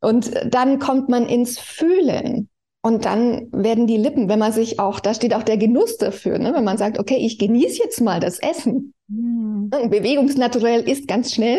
Und 0.00 0.32
dann 0.44 0.78
kommt 0.78 1.08
man 1.08 1.26
ins 1.26 1.58
Fühlen. 1.58 2.50
Und 2.82 3.04
dann 3.04 3.48
werden 3.50 3.86
die 3.88 3.96
Lippen, 3.96 4.28
wenn 4.28 4.38
man 4.38 4.52
sich 4.52 4.78
auch, 4.78 5.00
da 5.00 5.14
steht 5.14 5.34
auch 5.34 5.42
der 5.42 5.56
Genuss 5.56 5.96
dafür, 5.96 6.38
ne? 6.38 6.54
wenn 6.54 6.62
man 6.62 6.78
sagt, 6.78 7.00
okay, 7.00 7.16
ich 7.16 7.38
genieße 7.38 7.82
jetzt 7.82 8.00
mal 8.00 8.20
das 8.20 8.38
Essen. 8.38 8.94
Mhm. 9.08 9.70
Bewegungsnaturell 9.70 10.88
ist 10.88 11.08
ganz 11.08 11.34
schnell. 11.34 11.58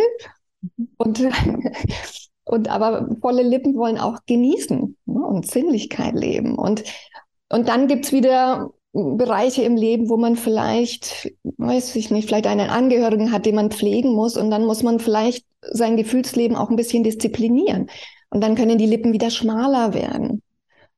Mhm. 0.61 0.87
Und, 0.97 1.27
und 2.45 2.69
aber 2.69 3.09
volle 3.19 3.43
Lippen 3.43 3.75
wollen 3.75 3.97
auch 3.97 4.19
genießen 4.25 4.95
ne? 5.05 5.19
und 5.19 5.51
Sinnlichkeit 5.51 6.15
leben. 6.15 6.55
Und, 6.55 6.83
und 7.49 7.67
dann 7.67 7.87
gibt's 7.87 8.11
wieder 8.11 8.71
Bereiche 8.93 9.61
im 9.61 9.75
Leben, 9.75 10.09
wo 10.09 10.17
man 10.17 10.35
vielleicht, 10.35 11.31
weiß 11.43 11.95
ich 11.95 12.09
nicht, 12.09 12.27
vielleicht 12.27 12.47
einen 12.47 12.69
Angehörigen 12.69 13.31
hat, 13.31 13.45
den 13.45 13.55
man 13.55 13.69
pflegen 13.69 14.13
muss. 14.13 14.37
Und 14.37 14.49
dann 14.49 14.65
muss 14.65 14.81
man 14.81 14.99
vielleicht 14.99 15.45
sein 15.61 15.97
Gefühlsleben 15.97 16.57
auch 16.57 16.69
ein 16.69 16.75
bisschen 16.75 17.03
disziplinieren. 17.03 17.89
Und 18.29 18.41
dann 18.43 18.55
können 18.55 18.77
die 18.77 18.87
Lippen 18.87 19.13
wieder 19.13 19.29
schmaler 19.29 19.93
werden. 19.93 20.41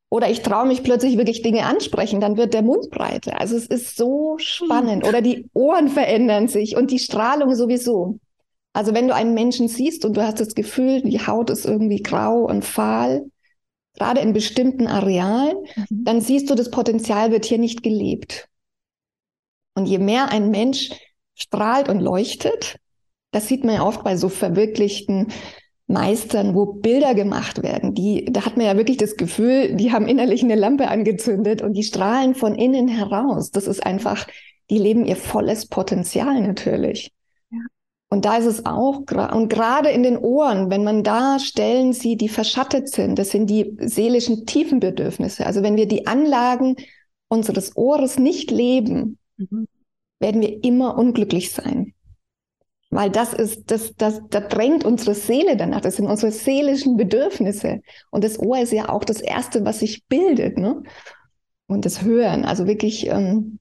Oder 0.10 0.30
ich 0.30 0.42
traue 0.42 0.66
mich 0.66 0.82
plötzlich 0.82 1.18
wirklich 1.18 1.42
Dinge 1.42 1.66
ansprechen, 1.66 2.20
dann 2.20 2.38
wird 2.38 2.54
der 2.54 2.64
Mund 2.64 2.90
breiter. 2.90 3.40
Also 3.40 3.56
es 3.56 3.68
ist 3.68 3.96
so 3.96 4.38
spannend. 4.40 5.08
Oder 5.08 5.22
die 5.22 5.50
Ohren 5.54 5.90
verändern 5.90 6.48
sich 6.48 6.76
und 6.76 6.90
die 6.92 7.00
Strahlung 7.00 7.54
sowieso. 7.54 8.18
Also 8.74 8.94
wenn 8.94 9.08
du 9.08 9.14
einen 9.14 9.34
Menschen 9.34 9.68
siehst 9.68 10.06
und 10.06 10.16
du 10.16 10.24
hast 10.24 10.40
das 10.40 10.56
Gefühl, 10.56 11.02
die 11.02 11.20
Haut 11.20 11.50
ist 11.50 11.66
irgendwie 11.66 12.02
grau 12.02 12.46
und 12.46 12.66
fahl, 12.66 13.26
gerade 14.00 14.22
in 14.22 14.34
bestimmten 14.34 14.88
Arealen, 14.88 15.58
mhm. 15.76 16.04
dann 16.06 16.22
siehst 16.22 16.50
du, 16.50 16.56
das 16.56 16.72
Potenzial 16.72 17.32
wird 17.32 17.46
hier 17.46 17.60
nicht 17.60 17.84
gelebt. 17.84 18.48
Und 19.76 19.86
je 19.86 20.00
mehr 20.00 20.30
ein 20.32 20.50
Mensch 20.50 20.90
strahlt 21.36 21.90
und 21.90 22.00
leuchtet, 22.00 22.78
das 23.32 23.48
sieht 23.48 23.64
man 23.64 23.76
ja 23.76 23.84
oft 23.84 24.04
bei 24.04 24.18
so 24.18 24.30
verwirklichten 24.30 25.28
Meistern, 25.88 26.54
wo 26.54 26.66
Bilder 26.66 27.16
gemacht 27.16 27.64
werden, 27.64 27.96
die, 27.96 28.26
da 28.26 28.46
hat 28.46 28.58
man 28.58 28.66
ja 28.68 28.78
wirklich 28.78 28.98
das 28.98 29.16
Gefühl, 29.16 29.76
die 29.76 29.92
haben 29.92 30.08
innerlich 30.08 30.44
eine 30.44 30.56
Lampe 30.56 30.88
angezündet 30.88 31.64
und 31.64 31.74
die 31.74 31.84
strahlen 31.84 32.36
von 32.36 32.56
innen 32.56 32.88
heraus. 32.88 33.50
Das 33.50 33.66
ist 33.66 33.84
einfach, 33.84 34.28
die 34.70 34.78
leben 34.78 35.06
ihr 35.06 35.16
volles 35.16 35.68
Potenzial 35.68 36.42
natürlich. 36.42 37.12
Und 38.12 38.26
da 38.26 38.38
ist 38.38 38.48
es 38.48 38.66
auch, 38.66 39.04
und 39.32 39.50
gerade 39.50 39.90
in 39.90 40.02
den 40.02 40.18
Ohren, 40.18 40.72
wenn 40.72 40.84
man 40.84 41.04
da 41.04 41.38
Stellen 41.38 41.94
sieht, 41.94 42.22
die 42.22 42.30
verschattet 42.30 42.90
sind, 42.90 43.20
das 43.20 43.30
sind 43.30 43.48
die 43.48 43.78
seelischen 43.80 44.48
Tiefenbedürfnisse. 44.48 45.46
Also 45.46 45.62
wenn 45.62 45.76
wir 45.76 45.88
die 45.88 46.08
Anlagen 46.08 46.76
unseres 47.28 47.78
Ohres 47.78 48.18
nicht 48.18 48.50
leben, 48.50 49.20
mhm. 49.38 49.68
werden 50.20 50.42
wir 50.42 50.64
immer 50.64 50.98
unglücklich 50.98 51.52
sein. 51.52 51.94
Weil 52.90 53.12
das 53.12 53.34
ist, 53.34 53.70
das, 53.70 53.94
das, 53.96 54.22
das 54.32 54.48
drängt 54.48 54.84
unsere 54.84 55.14
Seele 55.14 55.56
danach. 55.56 55.82
Das 55.82 55.98
sind 55.98 56.08
unsere 56.08 56.32
seelischen 56.32 56.98
Bedürfnisse. 56.98 57.82
Und 58.10 58.24
das 58.24 58.40
Ohr 58.40 58.60
ist 58.60 58.74
ja 58.74 58.90
auch 58.90 59.04
das 59.04 59.22
Erste, 59.22 59.64
was 59.64 59.80
sich 59.80 60.06
bildet, 60.08 60.58
ne? 60.58 60.82
Und 61.68 61.86
das 61.86 62.02
Hören. 62.02 62.46
Also 62.46 62.66
wirklich, 62.66 63.06
ähm, 63.06 63.60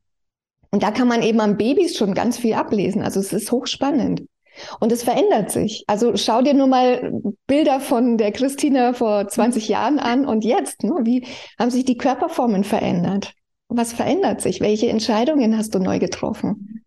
und 0.71 0.83
da 0.83 0.91
kann 0.91 1.09
man 1.09 1.23
eben 1.23 1.41
am 1.41 1.59
Babys 1.59 1.99
schon 1.99 2.15
ganz 2.15 2.39
viel 2.39 2.55
ablesen. 2.55 3.03
Also 3.03 3.21
es 3.21 3.35
ist 3.35 3.53
hochspannend. 3.53 4.23
Und 4.81 4.93
es 4.93 5.03
verändert 5.03 5.51
sich. 5.51 5.85
Also 5.87 6.17
schau 6.17 6.43
dir 6.43 6.55
nur 6.55 6.67
mal 6.67 7.13
Bilder 7.47 7.81
von 7.81 8.19
der 8.19 8.33
Christina 8.33 8.93
vor 8.93 9.29
20 9.29 9.69
Jahren 9.69 9.99
an 9.99 10.27
und 10.27 10.45
jetzt. 10.45 10.83
Ne? 10.83 10.93
Wie 11.03 11.27
haben 11.59 11.71
sich 11.71 11.85
die 11.85 11.99
Körperformen 11.99 12.65
verändert? 12.65 13.35
Was 13.69 13.93
verändert 13.93 14.41
sich? 14.41 14.61
Welche 14.61 14.89
Entscheidungen 14.89 15.57
hast 15.57 15.75
du 15.75 15.79
neu 15.79 15.99
getroffen? 15.99 16.85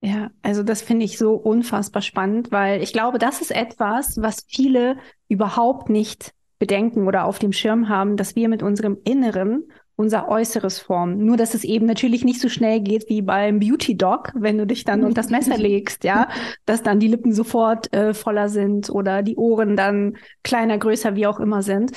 Ja, 0.00 0.30
also 0.42 0.62
das 0.62 0.82
finde 0.82 1.04
ich 1.04 1.18
so 1.18 1.34
unfassbar 1.34 2.02
spannend, 2.02 2.52
weil 2.52 2.82
ich 2.82 2.92
glaube, 2.92 3.18
das 3.18 3.40
ist 3.40 3.50
etwas, 3.50 4.20
was 4.20 4.44
viele 4.48 4.96
überhaupt 5.28 5.88
nicht 5.88 6.34
bedenken 6.58 7.06
oder 7.06 7.24
auf 7.24 7.38
dem 7.38 7.52
Schirm 7.52 7.88
haben, 7.88 8.16
dass 8.16 8.36
wir 8.36 8.48
mit 8.48 8.62
unserem 8.62 8.98
Inneren 9.04 9.64
unser 9.98 10.28
Äußeres 10.28 10.78
formen. 10.78 11.24
Nur, 11.24 11.36
dass 11.36 11.54
es 11.54 11.64
eben 11.64 11.84
natürlich 11.84 12.24
nicht 12.24 12.40
so 12.40 12.48
schnell 12.48 12.80
geht 12.80 13.08
wie 13.08 13.20
beim 13.20 13.58
Beauty 13.58 13.96
Dog, 13.96 14.32
wenn 14.34 14.56
du 14.56 14.66
dich 14.66 14.84
dann 14.84 15.02
unter 15.02 15.22
das 15.22 15.30
Messer 15.30 15.58
legst, 15.58 16.04
ja, 16.04 16.28
dass 16.66 16.84
dann 16.84 17.00
die 17.00 17.08
Lippen 17.08 17.32
sofort 17.32 17.92
äh, 17.92 18.14
voller 18.14 18.48
sind 18.48 18.90
oder 18.90 19.22
die 19.22 19.36
Ohren 19.36 19.76
dann 19.76 20.16
kleiner, 20.44 20.78
größer, 20.78 21.16
wie 21.16 21.26
auch 21.26 21.40
immer 21.40 21.62
sind, 21.62 21.92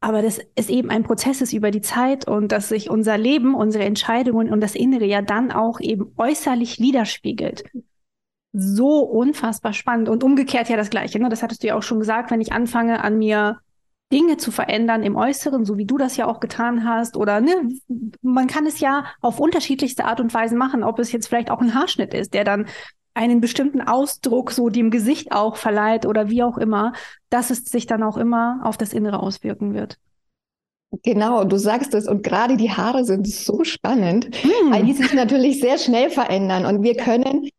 aber 0.00 0.22
das 0.22 0.40
ist 0.54 0.70
eben 0.70 0.90
ein 0.90 1.02
Prozess 1.02 1.40
ist 1.40 1.52
über 1.52 1.70
die 1.70 1.80
Zeit 1.80 2.28
und 2.28 2.52
dass 2.52 2.68
sich 2.68 2.88
unser 2.88 3.18
Leben, 3.18 3.54
unsere 3.54 3.84
Entscheidungen 3.84 4.50
und 4.50 4.60
das 4.60 4.74
Innere 4.74 5.06
ja 5.06 5.22
dann 5.22 5.50
auch 5.50 5.80
eben 5.80 6.12
äußerlich 6.16 6.78
widerspiegelt. 6.78 7.64
So 8.52 9.00
unfassbar 9.00 9.72
spannend 9.72 10.08
und 10.08 10.22
umgekehrt 10.22 10.68
ja 10.68 10.76
das 10.76 10.90
Gleiche. 10.90 11.18
Ne? 11.18 11.28
Das 11.28 11.42
hattest 11.42 11.62
du 11.62 11.68
ja 11.68 11.76
auch 11.76 11.82
schon 11.82 11.98
gesagt, 11.98 12.30
wenn 12.30 12.40
ich 12.40 12.52
anfange 12.52 13.02
an 13.02 13.18
mir 13.18 13.58
Dinge 14.12 14.38
zu 14.38 14.50
verändern 14.50 15.02
im 15.02 15.16
Äußeren, 15.16 15.64
so 15.64 15.76
wie 15.76 15.84
du 15.84 15.98
das 15.98 16.16
ja 16.16 16.26
auch 16.26 16.40
getan 16.40 16.84
hast. 16.84 17.16
Oder 17.16 17.40
ne, 17.40 17.68
man 18.22 18.46
kann 18.46 18.66
es 18.66 18.80
ja 18.80 19.04
auf 19.20 19.38
unterschiedlichste 19.38 20.04
Art 20.04 20.20
und 20.20 20.32
Weise 20.32 20.56
machen, 20.56 20.82
ob 20.82 20.98
es 20.98 21.12
jetzt 21.12 21.28
vielleicht 21.28 21.50
auch 21.50 21.60
ein 21.60 21.74
Haarschnitt 21.74 22.14
ist, 22.14 22.32
der 22.32 22.44
dann 22.44 22.66
einen 23.14 23.40
bestimmten 23.40 23.82
Ausdruck 23.82 24.52
so 24.52 24.68
dem 24.68 24.90
Gesicht 24.90 25.32
auch 25.32 25.56
verleiht 25.56 26.06
oder 26.06 26.30
wie 26.30 26.42
auch 26.42 26.56
immer, 26.56 26.92
dass 27.30 27.50
es 27.50 27.64
sich 27.64 27.86
dann 27.86 28.02
auch 28.02 28.16
immer 28.16 28.60
auf 28.62 28.76
das 28.76 28.92
Innere 28.92 29.20
auswirken 29.20 29.74
wird. 29.74 29.98
Genau, 31.02 31.44
du 31.44 31.58
sagst 31.58 31.94
es. 31.94 32.08
Und 32.08 32.22
gerade 32.22 32.56
die 32.56 32.70
Haare 32.70 33.04
sind 33.04 33.28
so 33.28 33.64
spannend, 33.64 34.30
mm. 34.42 34.72
weil 34.72 34.84
die 34.84 34.94
sich 34.94 35.12
natürlich 35.12 35.60
sehr 35.60 35.78
schnell 35.78 36.10
verändern. 36.10 36.64
Und 36.64 36.82
wir 36.82 36.96
können 36.96 37.50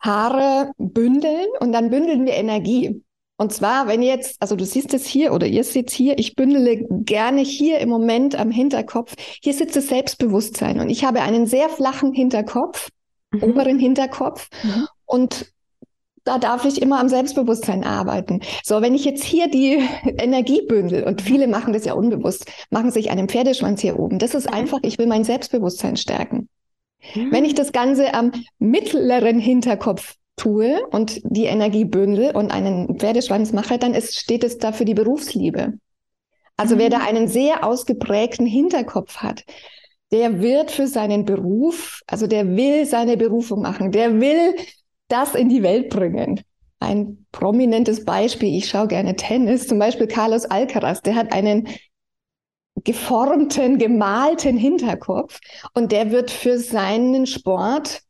Haare 0.00 0.72
bündeln 0.78 1.46
und 1.60 1.72
dann 1.72 1.90
bündeln 1.90 2.24
wir 2.24 2.32
Energie. 2.32 3.02
Und 3.42 3.52
zwar, 3.52 3.88
wenn 3.88 4.02
jetzt, 4.02 4.36
also 4.38 4.54
du 4.54 4.64
siehst 4.64 4.94
es 4.94 5.04
hier 5.04 5.32
oder 5.32 5.48
ihr 5.48 5.64
seht 5.64 5.90
hier, 5.90 6.16
ich 6.16 6.36
bündele 6.36 6.86
gerne 6.88 7.40
hier 7.40 7.80
im 7.80 7.88
Moment 7.88 8.38
am 8.38 8.52
Hinterkopf. 8.52 9.16
Hier 9.42 9.52
sitzt 9.52 9.74
das 9.74 9.88
Selbstbewusstsein 9.88 10.78
und 10.78 10.88
ich 10.88 11.04
habe 11.04 11.22
einen 11.22 11.48
sehr 11.48 11.68
flachen 11.68 12.12
Hinterkopf, 12.12 12.90
mhm. 13.32 13.42
oberen 13.42 13.80
Hinterkopf. 13.80 14.48
Mhm. 14.62 14.86
Und 15.06 15.52
da 16.22 16.38
darf 16.38 16.64
ich 16.66 16.80
immer 16.80 17.00
am 17.00 17.08
Selbstbewusstsein 17.08 17.82
arbeiten. 17.82 18.42
So, 18.62 18.80
wenn 18.80 18.94
ich 18.94 19.04
jetzt 19.04 19.24
hier 19.24 19.50
die 19.50 19.82
Energie 20.18 20.64
bündel 20.64 21.02
und 21.02 21.20
viele 21.20 21.48
machen 21.48 21.72
das 21.72 21.84
ja 21.84 21.94
unbewusst, 21.94 22.48
machen 22.70 22.92
sich 22.92 23.10
einen 23.10 23.28
Pferdeschwanz 23.28 23.80
hier 23.80 23.98
oben. 23.98 24.20
Das 24.20 24.36
ist 24.36 24.46
mhm. 24.46 24.54
einfach, 24.54 24.78
ich 24.82 24.98
will 24.98 25.08
mein 25.08 25.24
Selbstbewusstsein 25.24 25.96
stärken. 25.96 26.48
Mhm. 27.16 27.32
Wenn 27.32 27.44
ich 27.44 27.56
das 27.56 27.72
Ganze 27.72 28.14
am 28.14 28.30
mittleren 28.60 29.40
Hinterkopf 29.40 30.14
tue 30.36 30.84
und 30.90 31.20
die 31.24 31.44
Energie 31.44 31.84
bündel 31.84 32.34
und 32.34 32.50
einen 32.50 32.98
Pferdeschwanz 32.98 33.52
mache, 33.52 33.78
dann 33.78 33.94
ist, 33.94 34.16
steht 34.18 34.44
es 34.44 34.58
da 34.58 34.72
für 34.72 34.84
die 34.84 34.94
Berufsliebe. 34.94 35.74
Also 36.56 36.74
mhm. 36.74 36.80
wer 36.80 36.90
da 36.90 36.98
mhm. 36.98 37.06
einen 37.06 37.28
sehr 37.28 37.64
ausgeprägten 37.64 38.46
Hinterkopf 38.46 39.18
hat, 39.18 39.44
der 40.10 40.40
wird 40.40 40.70
für 40.70 40.86
seinen 40.86 41.24
Beruf, 41.24 42.02
also 42.06 42.26
der 42.26 42.56
will 42.56 42.84
seine 42.86 43.16
Berufung 43.16 43.62
machen, 43.62 43.92
der 43.92 44.20
will 44.20 44.54
das 45.08 45.34
in 45.34 45.48
die 45.48 45.62
Welt 45.62 45.88
bringen. 45.90 46.40
Ein 46.80 47.26
prominentes 47.32 48.04
Beispiel, 48.04 48.56
ich 48.56 48.68
schaue 48.68 48.88
gerne 48.88 49.16
Tennis, 49.16 49.68
zum 49.68 49.78
Beispiel 49.78 50.06
Carlos 50.06 50.44
Alcaraz, 50.44 51.00
der 51.00 51.14
hat 51.14 51.32
einen 51.32 51.68
geformten, 52.84 53.78
gemalten 53.78 54.56
Hinterkopf 54.56 55.38
und 55.74 55.92
der 55.92 56.10
wird 56.10 56.30
für 56.30 56.58
seinen 56.58 57.26
Sport 57.26 58.02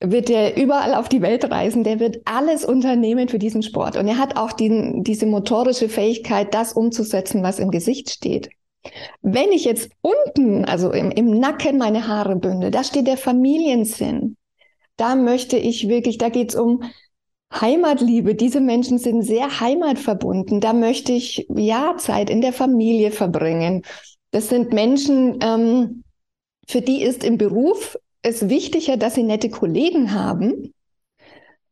wird 0.00 0.28
er 0.28 0.56
überall 0.56 0.94
auf 0.94 1.08
die 1.08 1.22
Welt 1.22 1.50
reisen, 1.50 1.82
der 1.82 2.00
wird 2.00 2.18
alles 2.24 2.64
unternehmen 2.64 3.28
für 3.28 3.38
diesen 3.38 3.62
Sport. 3.62 3.96
Und 3.96 4.06
er 4.08 4.18
hat 4.18 4.36
auch 4.36 4.52
die, 4.52 5.02
diese 5.02 5.26
motorische 5.26 5.88
Fähigkeit, 5.88 6.52
das 6.52 6.74
umzusetzen, 6.74 7.42
was 7.42 7.58
im 7.58 7.70
Gesicht 7.70 8.10
steht. 8.10 8.50
Wenn 9.22 9.52
ich 9.52 9.64
jetzt 9.64 9.90
unten, 10.02 10.64
also 10.64 10.92
im, 10.92 11.10
im 11.10 11.30
Nacken 11.38 11.78
meine 11.78 12.06
Haare 12.06 12.36
bündel, 12.36 12.70
da 12.70 12.84
steht 12.84 13.06
der 13.06 13.16
Familiensinn. 13.16 14.36
Da 14.96 15.16
möchte 15.16 15.56
ich 15.56 15.88
wirklich, 15.88 16.18
da 16.18 16.28
geht's 16.28 16.54
um 16.54 16.82
Heimatliebe. 17.52 18.34
Diese 18.34 18.60
Menschen 18.60 18.98
sind 18.98 19.22
sehr 19.22 19.60
heimatverbunden. 19.60 20.60
Da 20.60 20.72
möchte 20.72 21.12
ich 21.12 21.46
ja 21.54 21.96
Zeit 21.96 22.30
in 22.30 22.40
der 22.40 22.52
Familie 22.52 23.10
verbringen. 23.10 23.82
Das 24.30 24.48
sind 24.48 24.72
Menschen, 24.72 25.38
ähm, 25.42 26.04
für 26.68 26.80
die 26.80 27.02
ist 27.02 27.24
im 27.24 27.38
Beruf 27.38 27.96
es 28.26 28.48
wichtiger, 28.48 28.96
dass 28.96 29.14
sie 29.14 29.22
nette 29.22 29.50
Kollegen 29.50 30.12
haben. 30.12 30.74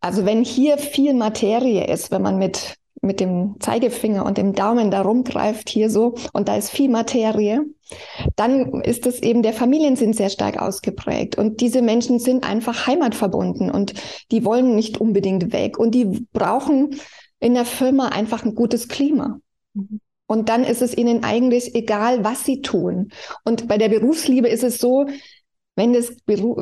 Also 0.01 0.25
wenn 0.25 0.45
hier 0.45 0.79
viel 0.79 1.15
Materie 1.15 1.87
ist, 1.87 2.11
wenn 2.11 2.23
man 2.23 2.39
mit, 2.39 2.77
mit 3.01 3.21
dem 3.21 3.57
Zeigefinger 3.59 4.25
und 4.25 4.39
dem 4.39 4.55
Daumen 4.55 4.91
da 4.91 5.03
rumgreift, 5.03 5.69
hier 5.69 5.91
so, 5.91 6.15
und 6.33 6.49
da 6.49 6.57
ist 6.57 6.71
viel 6.71 6.89
Materie, 6.89 7.65
dann 8.37 8.83
ist 8.83 9.07
es 9.07 9.21
eben, 9.23 9.43
der 9.43 9.53
Familiensinn 9.53 10.13
sehr 10.13 10.31
stark 10.31 10.61
ausgeprägt. 10.61 11.37
Und 11.37 11.61
diese 11.61 11.83
Menschen 11.83 12.19
sind 12.19 12.49
einfach 12.49 12.87
heimatverbunden 12.87 13.71
und 13.71 13.95
die 14.31 14.45
wollen 14.45 14.77
nicht 14.77 15.01
unbedingt 15.01 15.53
weg. 15.53 15.79
Und 15.79 15.95
die 15.95 16.27
brauchen 16.33 17.01
in 17.41 17.55
der 17.55 17.65
Firma 17.65 18.09
einfach 18.09 18.45
ein 18.45 18.55
gutes 18.55 18.89
Klima. 18.89 19.41
Mhm. 19.73 20.01
Und 20.27 20.49
dann 20.49 20.65
ist 20.65 20.81
es 20.83 20.97
ihnen 20.97 21.23
eigentlich 21.23 21.75
egal, 21.75 22.25
was 22.25 22.45
sie 22.45 22.63
tun. 22.63 23.11
Und 23.45 23.69
bei 23.69 23.77
der 23.77 23.89
Berufsliebe 23.89 24.49
ist 24.49 24.65
es 24.65 24.79
so, 24.79 25.07
wenn 25.77 25.93
das, 25.93 26.17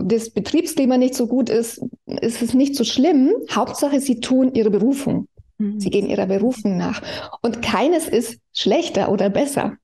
das 0.04 0.30
Betriebsklima 0.30 0.96
nicht 0.96 1.14
so 1.14 1.26
gut 1.26 1.50
ist, 1.50 1.82
ist 2.06 2.42
es 2.42 2.54
nicht 2.54 2.74
so 2.76 2.84
schlimm. 2.84 3.32
Hauptsache, 3.50 4.00
sie 4.00 4.20
tun 4.20 4.54
ihre 4.54 4.70
Berufung. 4.70 5.28
Mhm. 5.58 5.80
Sie 5.80 5.90
gehen 5.90 6.08
ihrer 6.08 6.26
Berufung 6.26 6.76
nach. 6.76 7.02
Und 7.42 7.62
keines 7.62 8.08
ist 8.08 8.40
schlechter 8.54 9.10
oder 9.10 9.28
besser. 9.28 9.76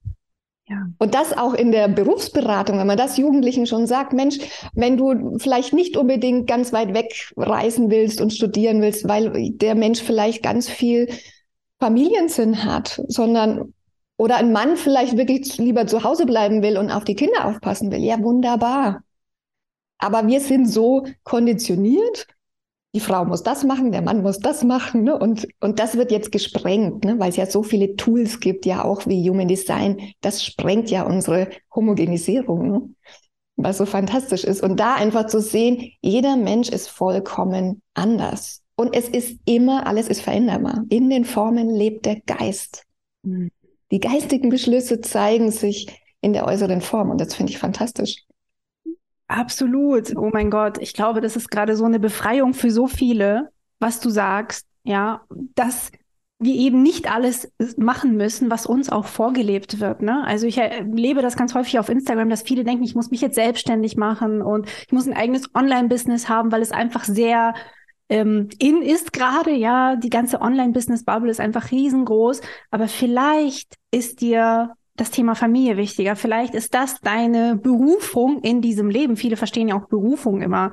Ja. 0.69 0.87
Und 0.99 1.15
das 1.15 1.37
auch 1.37 1.55
in 1.55 1.73
der 1.73 1.89
Berufsberatung, 1.89 2.79
wenn 2.79 2.87
man 2.87 2.99
das 2.99 3.17
Jugendlichen 3.17 3.67
schon 3.67 3.87
sagt, 3.87 4.13
Mensch, 4.13 4.39
wenn 4.75 4.99
du 4.99 5.39
vielleicht 5.39 5.73
nicht 5.73 5.97
unbedingt 5.97 6.47
ganz 6.47 6.73
weit 6.73 6.93
weg 6.95 7.33
reisen 7.37 7.91
willst 7.91 8.21
und 8.21 8.35
studieren 8.35 8.83
willst, 8.83 9.09
weil 9.09 9.51
der 9.53 9.75
Mensch 9.75 10.03
vielleicht 10.03 10.43
ganz 10.43 10.69
viel 10.69 11.09
Familiensinn 11.81 12.65
hat, 12.65 13.01
sondern 13.09 13.73
oder 14.19 14.37
ein 14.37 14.53
Mann 14.53 14.77
vielleicht 14.77 15.17
wirklich 15.17 15.57
lieber 15.59 15.87
zu 15.87 16.03
Hause 16.03 16.27
bleiben 16.27 16.61
will 16.61 16.77
und 16.77 16.91
auf 16.91 17.05
die 17.05 17.15
Kinder 17.15 17.47
aufpassen 17.47 17.91
will. 17.91 18.05
Ja, 18.05 18.21
wunderbar. 18.21 19.03
Aber 19.99 20.27
wir 20.27 20.41
sind 20.41 20.67
so 20.67 21.05
konditioniert, 21.25 22.27
die 22.95 23.01
Frau 23.01 23.25
muss 23.25 23.43
das 23.43 23.65
machen, 23.65 23.93
der 23.93 24.03
Mann 24.03 24.23
muss 24.23 24.39
das 24.39 24.65
machen. 24.65 25.05
Ne? 25.05 25.19
Und, 25.19 25.47
und 25.61 25.79
das 25.79 25.97
wird 25.97 26.11
jetzt 26.11 26.33
gesprengt, 26.33 27.05
ne? 27.05 27.19
weil 27.19 27.31
es 27.31 27.37
ja 27.37 27.47
so 27.47 27.63
viele 27.63 27.97
Tools 27.97 28.41
gibt, 28.41 28.65
ja 28.65 28.85
auch 28.85 29.07
wie 29.07 29.29
Human 29.29 29.49
Design. 29.49 30.01
Das 30.21 30.45
sprengt 30.45 30.91
ja 30.91 31.03
unsere 31.03 31.49
Homogenisierung, 31.75 32.71
ne? 32.71 32.89
was 33.57 33.79
so 33.79 33.87
fantastisch 33.87 34.45
ist. 34.45 34.63
Und 34.63 34.81
da 34.81 34.95
einfach 34.95 35.27
zu 35.27 35.41
sehen, 35.41 35.93
jeder 36.01 36.37
Mensch 36.37 36.71
ist 36.71 36.89
vollkommen 36.89 37.83
anders. 37.95 38.63
Und 38.75 38.97
es 38.97 39.09
ist 39.09 39.39
immer, 39.45 39.87
alles 39.87 40.09
ist 40.09 40.23
veränderbar. 40.23 40.85
In 40.89 41.11
den 41.11 41.25
Formen 41.25 41.69
lebt 41.69 42.07
der 42.07 42.21
Geist. 42.21 42.85
Mhm. 43.23 43.51
Die 43.91 44.01
geistigen 44.01 44.51
Beschlüsse 44.51 45.01
zeigen 45.01 45.51
sich 45.51 45.89
in 46.21 46.33
der 46.33 46.47
äußeren 46.47 46.81
Form. 46.81 47.11
Und 47.11 47.21
das 47.21 47.35
finde 47.35 47.53
ich 47.53 47.59
fantastisch. 47.59 48.25
Absolut. 49.29 50.17
Oh 50.17 50.31
mein 50.33 50.51
Gott. 50.51 50.79
Ich 50.79 50.95
glaube, 50.95 51.21
das 51.21 51.37
ist 51.37 51.51
gerade 51.51 51.77
so 51.77 51.85
eine 51.85 52.01
Befreiung 52.01 52.55
für 52.55 52.71
so 52.71 52.87
viele, 52.87 53.51
was 53.79 54.01
du 54.01 54.11
sagst. 54.11 54.67
Ja, 54.85 55.23
dass 55.55 55.93
wir 56.41 56.55
eben 56.55 56.83
nicht 56.83 57.13
alles 57.13 57.53
machen 57.77 58.17
müssen, 58.17 58.51
was 58.51 58.65
uns 58.65 58.91
auch 58.91 59.07
vorgelebt 59.07 59.81
wird. 59.81 60.03
Ne? 60.03 60.25
Also 60.25 60.47
ich 60.47 60.59
erlebe 60.59 61.21
das 61.21 61.37
ganz 61.37 61.55
häufig 61.55 61.79
auf 61.79 61.89
Instagram, 61.89 62.31
dass 62.31 62.43
viele 62.43 62.65
denken, 62.65 62.85
ich 62.85 62.95
muss 62.95 63.11
mich 63.11 63.21
jetzt 63.21 63.35
selbstständig 63.35 63.97
machen 63.97 64.41
und 64.41 64.69
ich 64.87 64.93
muss 64.93 65.07
ein 65.07 65.17
eigenes 65.17 65.53
Online-Business 65.55 66.29
haben, 66.29 66.53
weil 66.53 66.63
es 66.63 66.71
einfach 66.71 67.05
sehr 67.05 67.55
ähm, 68.09 68.49
in 68.59 68.83
ist 68.83 69.13
gerade. 69.13 69.53
Ja, 69.53 69.97
die 69.97 70.11
ganze 70.11 70.41
Online-Business-Bubble 70.41 71.31
ist 71.31 71.41
einfach 71.41 71.71
riesengroß. 71.71 72.41
Aber 72.71 72.89
vielleicht 72.89 73.75
ist 73.91 74.21
dir 74.21 74.75
das 75.01 75.11
Thema 75.11 75.35
Familie 75.35 75.77
wichtiger. 75.77 76.17
Vielleicht 76.17 76.55
ist 76.55 76.75
das 76.75 77.01
deine 77.01 77.57
Berufung 77.57 78.41
in 78.43 78.61
diesem 78.61 78.91
Leben. 78.91 79.17
Viele 79.17 79.37
verstehen 79.37 79.69
ja 79.69 79.77
auch 79.77 79.89
Berufung 79.89 80.43
immer 80.43 80.73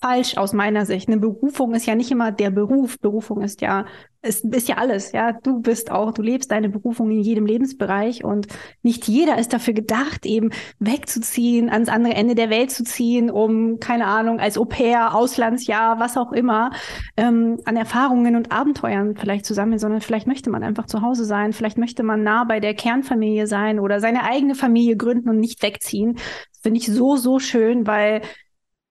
falsch 0.00 0.36
aus 0.36 0.52
meiner 0.52 0.84
Sicht. 0.84 1.08
Eine 1.08 1.18
Berufung 1.18 1.74
ist 1.74 1.86
ja 1.86 1.94
nicht 1.94 2.10
immer 2.10 2.32
der 2.32 2.50
Beruf. 2.50 2.98
Berufung 2.98 3.42
ist 3.42 3.60
ja, 3.60 3.86
ist, 4.22 4.44
ist 4.44 4.68
ja 4.68 4.76
alles. 4.76 5.12
Ja, 5.12 5.32
du 5.32 5.60
bist 5.60 5.90
auch, 5.90 6.12
du 6.12 6.22
lebst 6.22 6.50
deine 6.50 6.68
Berufung 6.68 7.10
in 7.10 7.20
jedem 7.20 7.44
Lebensbereich 7.44 8.24
und 8.24 8.46
nicht 8.82 9.08
jeder 9.08 9.38
ist 9.38 9.52
dafür 9.52 9.74
gedacht, 9.74 10.24
eben 10.24 10.50
wegzuziehen, 10.78 11.68
ans 11.68 11.88
andere 11.88 12.14
Ende 12.14 12.34
der 12.34 12.48
Welt 12.48 12.70
zu 12.70 12.84
ziehen, 12.84 13.30
um, 13.30 13.80
keine 13.80 14.06
Ahnung, 14.06 14.38
als 14.38 14.56
Au 14.56 14.64
pair, 14.64 15.14
Auslandsjahr, 15.14 15.98
was 15.98 16.16
auch 16.16 16.32
immer, 16.32 16.70
ähm, 17.16 17.58
an 17.64 17.76
Erfahrungen 17.76 18.36
und 18.36 18.52
Abenteuern 18.52 19.16
vielleicht 19.16 19.44
zu 19.44 19.54
sammeln, 19.54 19.78
sondern 19.78 20.00
vielleicht 20.00 20.28
möchte 20.28 20.50
man 20.50 20.62
einfach 20.62 20.86
zu 20.86 21.02
Hause 21.02 21.24
sein, 21.24 21.52
vielleicht 21.52 21.78
möchte 21.78 22.04
man 22.04 22.22
nah 22.22 22.44
bei 22.44 22.60
der 22.60 22.74
Kernfamilie 22.74 23.48
sein 23.48 23.80
oder 23.80 23.98
seine 23.98 24.22
eigene 24.22 24.54
Familie 24.54 24.96
gründen 24.96 25.28
und 25.28 25.38
nicht 25.38 25.62
wegziehen. 25.62 26.14
Das 26.14 26.60
finde 26.62 26.78
ich 26.78 26.86
so, 26.86 27.16
so 27.16 27.40
schön, 27.40 27.88
weil 27.88 28.22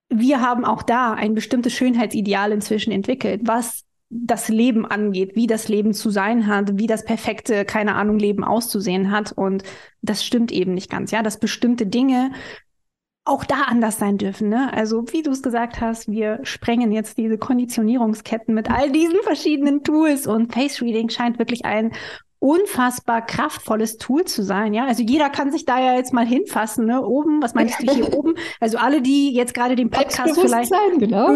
wir 0.10 0.42
haben 0.42 0.66
auch 0.66 0.84
da 0.84 1.14
ein 1.14 1.34
bestimmtes 1.34 1.72
Schönheitsideal 1.72 2.52
inzwischen 2.52 2.92
entwickelt, 2.92 3.42
was 3.46 3.86
das 4.14 4.50
Leben 4.50 4.86
angeht, 4.86 5.36
wie 5.36 5.48
das 5.48 5.70
Leben 5.70 5.94
zu 5.94 6.10
sein 6.10 6.46
hat, 6.46 6.78
wie 6.78 6.88
das 6.88 7.06
perfekte, 7.06 7.64
keine 7.64 7.96
Ahnung, 7.96 8.20
Leben 8.20 8.44
auszusehen 8.44 9.10
hat. 9.10 9.32
Und 9.32 9.64
das 10.02 10.24
stimmt 10.24 10.52
eben 10.52 10.74
nicht 10.74 10.92
ganz, 10.92 11.12
ja, 11.12 11.24
dass 11.24 11.40
bestimmte 11.40 11.88
Dinge 11.88 12.32
auch 13.24 13.46
da 13.46 13.62
anders 13.68 14.00
sein 14.00 14.18
dürfen. 14.18 14.50
Ne? 14.50 14.74
Also 14.74 15.06
wie 15.12 15.22
du 15.22 15.32
es 15.32 15.42
gesagt 15.42 15.80
hast, 15.80 16.12
wir 16.12 16.40
sprengen 16.44 16.92
jetzt 16.92 17.18
diese 17.18 17.38
Konditionierungsketten 17.38 18.54
mit 18.54 18.70
all 18.70 18.92
diesen 18.92 19.20
verschiedenen 19.24 19.84
Tools 19.84 20.28
und 20.28 20.54
Face 20.54 20.82
Reading 20.82 21.10
scheint 21.10 21.40
wirklich 21.40 21.64
ein 21.64 21.94
unfassbar 22.40 23.24
kraftvolles 23.24 23.98
Tool 23.98 24.26
zu 24.26 24.44
sein. 24.44 24.74
Ja, 24.74 24.88
also 24.88 25.04
jeder 25.04 25.30
kann 25.30 25.52
sich 25.52 25.66
da 25.66 25.80
ja 25.80 25.96
jetzt 25.96 26.12
mal 26.12 26.26
hinfassen. 26.26 26.88
Ne? 26.88 27.06
Oben, 27.06 27.42
was 27.42 27.54
meinst 27.54 27.80
du 27.80 27.94
hier 27.94 28.14
oben? 28.18 28.34
Also 28.60 28.80
alle, 28.80 29.02
die 29.02 29.32
jetzt 29.34 29.54
gerade 29.54 29.76
den 29.76 29.92
Podcast 29.92 30.38
vielleicht 30.38 30.72
genau. 30.72 30.80
hören, 30.80 31.00
genau, 31.00 31.28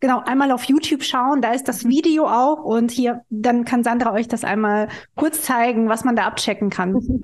einmal 0.00 0.52
auf 0.52 0.64
YouTube 0.64 1.02
schauen. 1.02 1.42
Da 1.42 1.52
ist 1.52 1.68
das 1.68 1.84
Video 1.84 2.26
auch 2.26 2.62
und 2.64 2.90
hier, 2.90 3.22
dann 3.30 3.64
kann 3.64 3.84
Sandra 3.84 4.12
euch 4.12 4.28
das 4.28 4.44
einmal 4.44 4.88
kurz 5.16 5.42
zeigen, 5.42 5.88
was 5.88 6.04
man 6.04 6.16
da 6.16 6.24
abchecken 6.24 6.70
kann. 6.70 7.22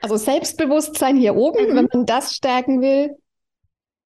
Also 0.00 0.16
Selbstbewusstsein 0.16 1.16
hier 1.16 1.34
oben, 1.34 1.70
mhm. 1.70 1.76
wenn 1.76 1.88
man 1.92 2.06
das 2.06 2.34
stärken 2.34 2.80
will, 2.80 3.16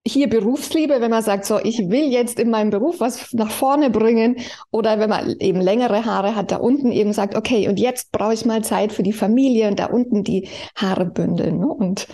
hier 0.05 0.29
Berufsliebe, 0.29 1.01
wenn 1.01 1.11
man 1.11 1.23
sagt, 1.23 1.45
so, 1.45 1.61
ich 1.61 1.79
will 1.91 2.11
jetzt 2.11 2.41
in 2.41 2.51
meinem 2.51 2.71
Beruf 2.71 2.99
was 2.99 3.33
nach 3.33 3.51
vorne 3.51 3.89
bringen 3.89 4.37
oder 4.73 4.99
wenn 4.99 5.09
man 5.09 5.37
eben 5.39 5.61
längere 5.61 6.05
Haare 6.05 6.35
hat, 6.35 6.51
da 6.51 6.57
unten 6.57 6.91
eben 6.91 7.13
sagt, 7.13 7.37
okay, 7.37 7.69
und 7.69 7.79
jetzt 7.79 8.11
brauche 8.11 8.35
ich 8.35 8.45
mal 8.45 8.65
Zeit 8.65 8.93
für 8.93 9.05
die 9.05 9.13
Familie 9.13 9.69
und 9.69 9.79
da 9.79 9.87
unten 9.87 10.25
die 10.25 10.49
Haare 10.75 11.05
bündeln. 11.05 11.61
Ne? 11.61 11.69
Und 11.69 12.09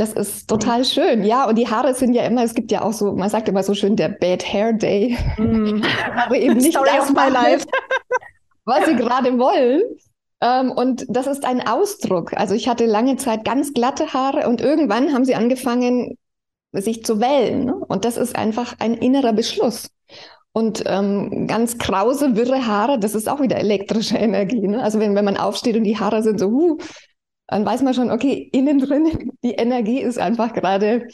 das 0.00 0.14
ist 0.14 0.48
total 0.48 0.84
schön. 0.86 1.24
Ja, 1.24 1.46
und 1.46 1.56
die 1.56 1.68
Haare 1.68 1.92
sind 1.92 2.14
ja 2.14 2.22
immer, 2.22 2.42
es 2.42 2.54
gibt 2.54 2.72
ja 2.72 2.80
auch 2.80 2.94
so, 2.94 3.12
man 3.12 3.28
sagt 3.28 3.48
immer 3.50 3.62
so 3.62 3.74
schön, 3.74 3.96
der 3.96 4.08
Bad 4.08 4.42
Hair 4.50 4.72
Day. 4.72 5.16
Mm. 5.36 5.82
Aber 6.16 6.36
eben 6.36 6.58
nicht 6.58 6.72
Story 6.72 6.90
das 6.96 7.10
my 7.10 7.28
life. 7.30 7.66
was 8.64 8.86
sie 8.86 8.96
gerade 8.96 9.38
wollen. 9.38 9.82
Ähm, 10.40 10.70
und 10.72 11.04
das 11.08 11.26
ist 11.26 11.44
ein 11.44 11.66
Ausdruck. 11.66 12.34
Also 12.34 12.54
ich 12.54 12.68
hatte 12.68 12.86
lange 12.86 13.16
Zeit 13.16 13.44
ganz 13.44 13.72
glatte 13.72 14.12
Haare 14.12 14.48
und 14.48 14.60
irgendwann 14.60 15.12
haben 15.12 15.24
sie 15.24 15.34
angefangen, 15.34 16.16
sich 16.72 17.04
zu 17.04 17.20
wählen. 17.20 17.64
Ne? 17.64 17.74
Und 17.74 18.04
das 18.04 18.16
ist 18.16 18.36
einfach 18.36 18.74
ein 18.78 18.94
innerer 18.94 19.32
Beschluss. 19.32 19.90
Und 20.52 20.82
ähm, 20.86 21.46
ganz 21.46 21.78
krause, 21.78 22.36
wirre 22.36 22.66
Haare, 22.66 22.98
das 22.98 23.14
ist 23.14 23.28
auch 23.28 23.40
wieder 23.40 23.56
elektrische 23.56 24.16
Energie. 24.16 24.66
Ne? 24.66 24.82
Also 24.82 24.98
wenn, 24.98 25.14
wenn 25.14 25.24
man 25.24 25.36
aufsteht 25.36 25.76
und 25.76 25.84
die 25.84 25.98
Haare 25.98 26.22
sind 26.22 26.40
so, 26.40 26.50
huh, 26.50 26.78
dann 27.50 27.66
weiß 27.66 27.82
man 27.82 27.94
schon, 27.94 28.10
okay, 28.10 28.48
innen 28.52 28.78
drin, 28.78 29.32
die 29.42 29.52
Energie 29.52 30.00
ist 30.00 30.18
einfach 30.18 30.52
gerade 30.52 31.08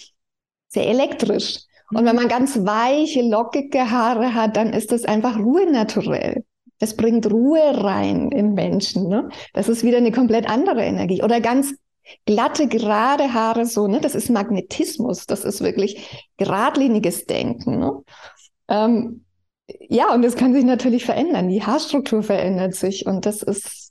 sehr 0.69 0.87
elektrisch. 0.89 1.61
Und 1.91 2.05
wenn 2.05 2.17
man 2.17 2.29
ganz 2.29 2.59
weiche, 2.65 3.23
lockige 3.23 3.91
Haare 3.91 4.35
hat, 4.35 4.57
dann 4.57 4.73
ist 4.73 4.93
das 4.93 5.05
einfach 5.05 5.39
Ruhe 5.39 5.71
naturell. 5.71 6.45
Das 6.79 6.97
bringt 6.97 7.31
Ruhe 7.31 7.83
rein 7.83 8.31
in 8.33 8.53
Menschen. 8.53 9.09
Ne? 9.09 9.31
Das 9.55 9.69
ist 9.69 9.83
wieder 9.83 9.99
eine 9.99 10.13
komplett 10.13 10.49
andere 10.49 10.85
Energie. 10.85 11.23
Oder 11.23 11.41
ganz 11.41 11.73
glatte, 12.27 12.69
gerade 12.69 13.33
Haare 13.33 13.65
so, 13.65 13.87
ne? 13.87 14.01
Das 14.01 14.15
ist 14.15 14.29
Magnetismus, 14.29 15.27
das 15.27 15.45
ist 15.45 15.63
wirklich 15.63 16.27
geradliniges 16.37 17.25
Denken. 17.25 17.79
Ne? 17.79 18.03
Ähm, 18.69 19.25
ja, 19.89 20.13
und 20.13 20.23
das 20.23 20.37
kann 20.37 20.53
sich 20.53 20.65
natürlich 20.65 21.05
verändern. 21.05 21.49
Die 21.49 21.63
Haarstruktur 21.63 22.23
verändert 22.23 22.75
sich 22.75 23.07
und 23.07 23.27
das 23.27 23.43
ist, 23.43 23.86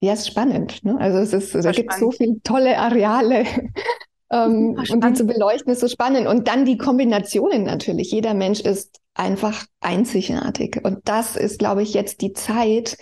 ja, 0.00 0.12
ist 0.12 0.28
spannend. 0.28 0.84
Ne? 0.84 0.96
Also 1.00 1.18
es 1.18 1.32
ist, 1.32 1.54
da 1.54 1.72
gibt 1.72 1.92
es 1.92 2.00
so 2.00 2.10
viele 2.10 2.40
tolle 2.42 2.78
Areale. 2.78 3.44
ähm, 4.30 4.76
und 4.90 5.04
die 5.04 5.12
zu 5.14 5.24
beleuchten 5.24 5.72
ist 5.72 5.80
so 5.80 5.88
spannend. 5.88 6.26
Und 6.26 6.48
dann 6.48 6.64
die 6.64 6.76
Kombinationen 6.76 7.64
natürlich. 7.64 8.10
Jeder 8.10 8.34
Mensch 8.34 8.60
ist 8.60 9.00
einfach 9.14 9.64
einzigartig. 9.80 10.80
Und 10.84 11.00
das 11.04 11.36
ist, 11.36 11.58
glaube 11.58 11.82
ich, 11.82 11.94
jetzt 11.94 12.20
die 12.20 12.32
Zeit, 12.32 12.98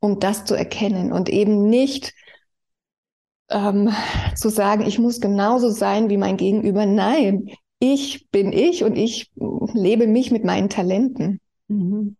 um 0.00 0.18
das 0.18 0.44
zu 0.46 0.54
erkennen 0.54 1.12
und 1.12 1.28
eben 1.28 1.68
nicht 1.68 2.14
ähm, 3.50 3.90
zu 4.34 4.48
sagen, 4.48 4.86
ich 4.86 4.98
muss 4.98 5.20
genauso 5.20 5.68
sein 5.68 6.08
wie 6.08 6.16
mein 6.16 6.38
Gegenüber. 6.38 6.86
Nein, 6.86 7.50
ich 7.80 8.28
bin 8.30 8.52
ich 8.52 8.84
und 8.84 8.96
ich 8.96 9.30
lebe 9.74 10.06
mich 10.06 10.30
mit 10.30 10.44
meinen 10.44 10.70
Talenten. 10.70 11.40
Mhm. 11.68 12.16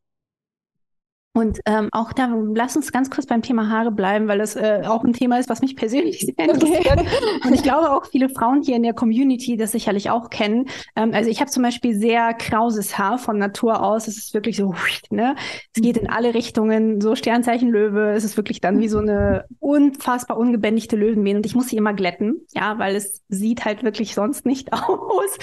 Und 1.32 1.60
ähm, 1.64 1.88
auch 1.92 2.12
da, 2.12 2.28
lass 2.54 2.74
uns 2.74 2.90
ganz 2.90 3.08
kurz 3.08 3.24
beim 3.24 3.40
Thema 3.40 3.70
Haare 3.70 3.92
bleiben, 3.92 4.26
weil 4.26 4.38
das 4.38 4.56
äh, 4.56 4.82
auch 4.84 5.04
ein 5.04 5.12
Thema 5.12 5.38
ist, 5.38 5.48
was 5.48 5.60
mich 5.60 5.76
persönlich 5.76 6.26
sehr 6.36 6.52
interessiert. 6.52 7.00
Okay. 7.00 7.06
Und 7.44 7.54
ich 7.54 7.62
glaube 7.62 7.92
auch 7.92 8.04
viele 8.06 8.28
Frauen 8.28 8.62
hier 8.62 8.74
in 8.74 8.82
der 8.82 8.94
Community 8.94 9.56
das 9.56 9.70
sicherlich 9.70 10.10
auch 10.10 10.30
kennen. 10.30 10.66
Ähm, 10.96 11.12
also 11.14 11.30
ich 11.30 11.40
habe 11.40 11.48
zum 11.48 11.62
Beispiel 11.62 11.94
sehr 11.94 12.34
krauses 12.34 12.98
Haar 12.98 13.16
von 13.16 13.38
Natur 13.38 13.80
aus. 13.80 14.08
Es 14.08 14.18
ist 14.18 14.34
wirklich 14.34 14.56
so, 14.56 14.74
ne? 15.10 15.36
Es 15.72 15.80
geht 15.80 15.98
in 15.98 16.10
alle 16.10 16.34
Richtungen, 16.34 17.00
so 17.00 17.14
Sternzeichen 17.14 17.70
Löwe. 17.70 18.10
Es 18.10 18.24
ist 18.24 18.36
wirklich 18.36 18.60
dann 18.60 18.80
wie 18.80 18.88
so 18.88 18.98
eine 18.98 19.44
unfassbar 19.60 20.36
ungebändigte 20.36 20.96
Löwenmähne. 20.96 21.38
Und 21.38 21.46
ich 21.46 21.54
muss 21.54 21.68
sie 21.68 21.76
immer 21.76 21.94
glätten, 21.94 22.40
ja, 22.54 22.76
weil 22.80 22.96
es 22.96 23.22
sieht 23.28 23.64
halt 23.64 23.84
wirklich 23.84 24.16
sonst 24.16 24.46
nicht 24.46 24.72
aus. 24.72 25.38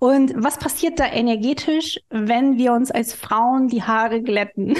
Und 0.00 0.34
was 0.36 0.58
passiert 0.58 0.98
da 0.98 1.06
energetisch, 1.06 2.00
wenn 2.10 2.58
wir 2.58 2.72
uns 2.72 2.90
als 2.90 3.14
Frauen 3.14 3.68
die 3.68 3.84
Haare 3.84 4.20
glätten? 4.20 4.74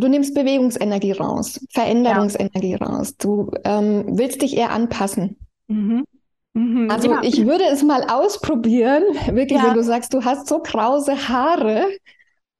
Du 0.00 0.08
nimmst 0.08 0.34
Bewegungsenergie 0.34 1.12
raus, 1.12 1.60
Veränderungsenergie 1.70 2.72
ja. 2.72 2.78
raus. 2.78 3.16
Du 3.16 3.50
ähm, 3.64 4.04
willst 4.08 4.42
dich 4.42 4.56
eher 4.56 4.70
anpassen. 4.70 5.36
Mhm. 5.68 6.04
Mhm, 6.52 6.90
also 6.90 7.10
ja. 7.10 7.20
ich 7.22 7.46
würde 7.46 7.64
es 7.70 7.82
mal 7.82 8.04
ausprobieren, 8.10 9.04
wirklich, 9.32 9.60
ja. 9.60 9.68
wenn 9.68 9.74
du 9.74 9.84
sagst, 9.84 10.12
du 10.12 10.24
hast 10.24 10.48
so 10.48 10.58
krause 10.58 11.28
Haare. 11.28 11.86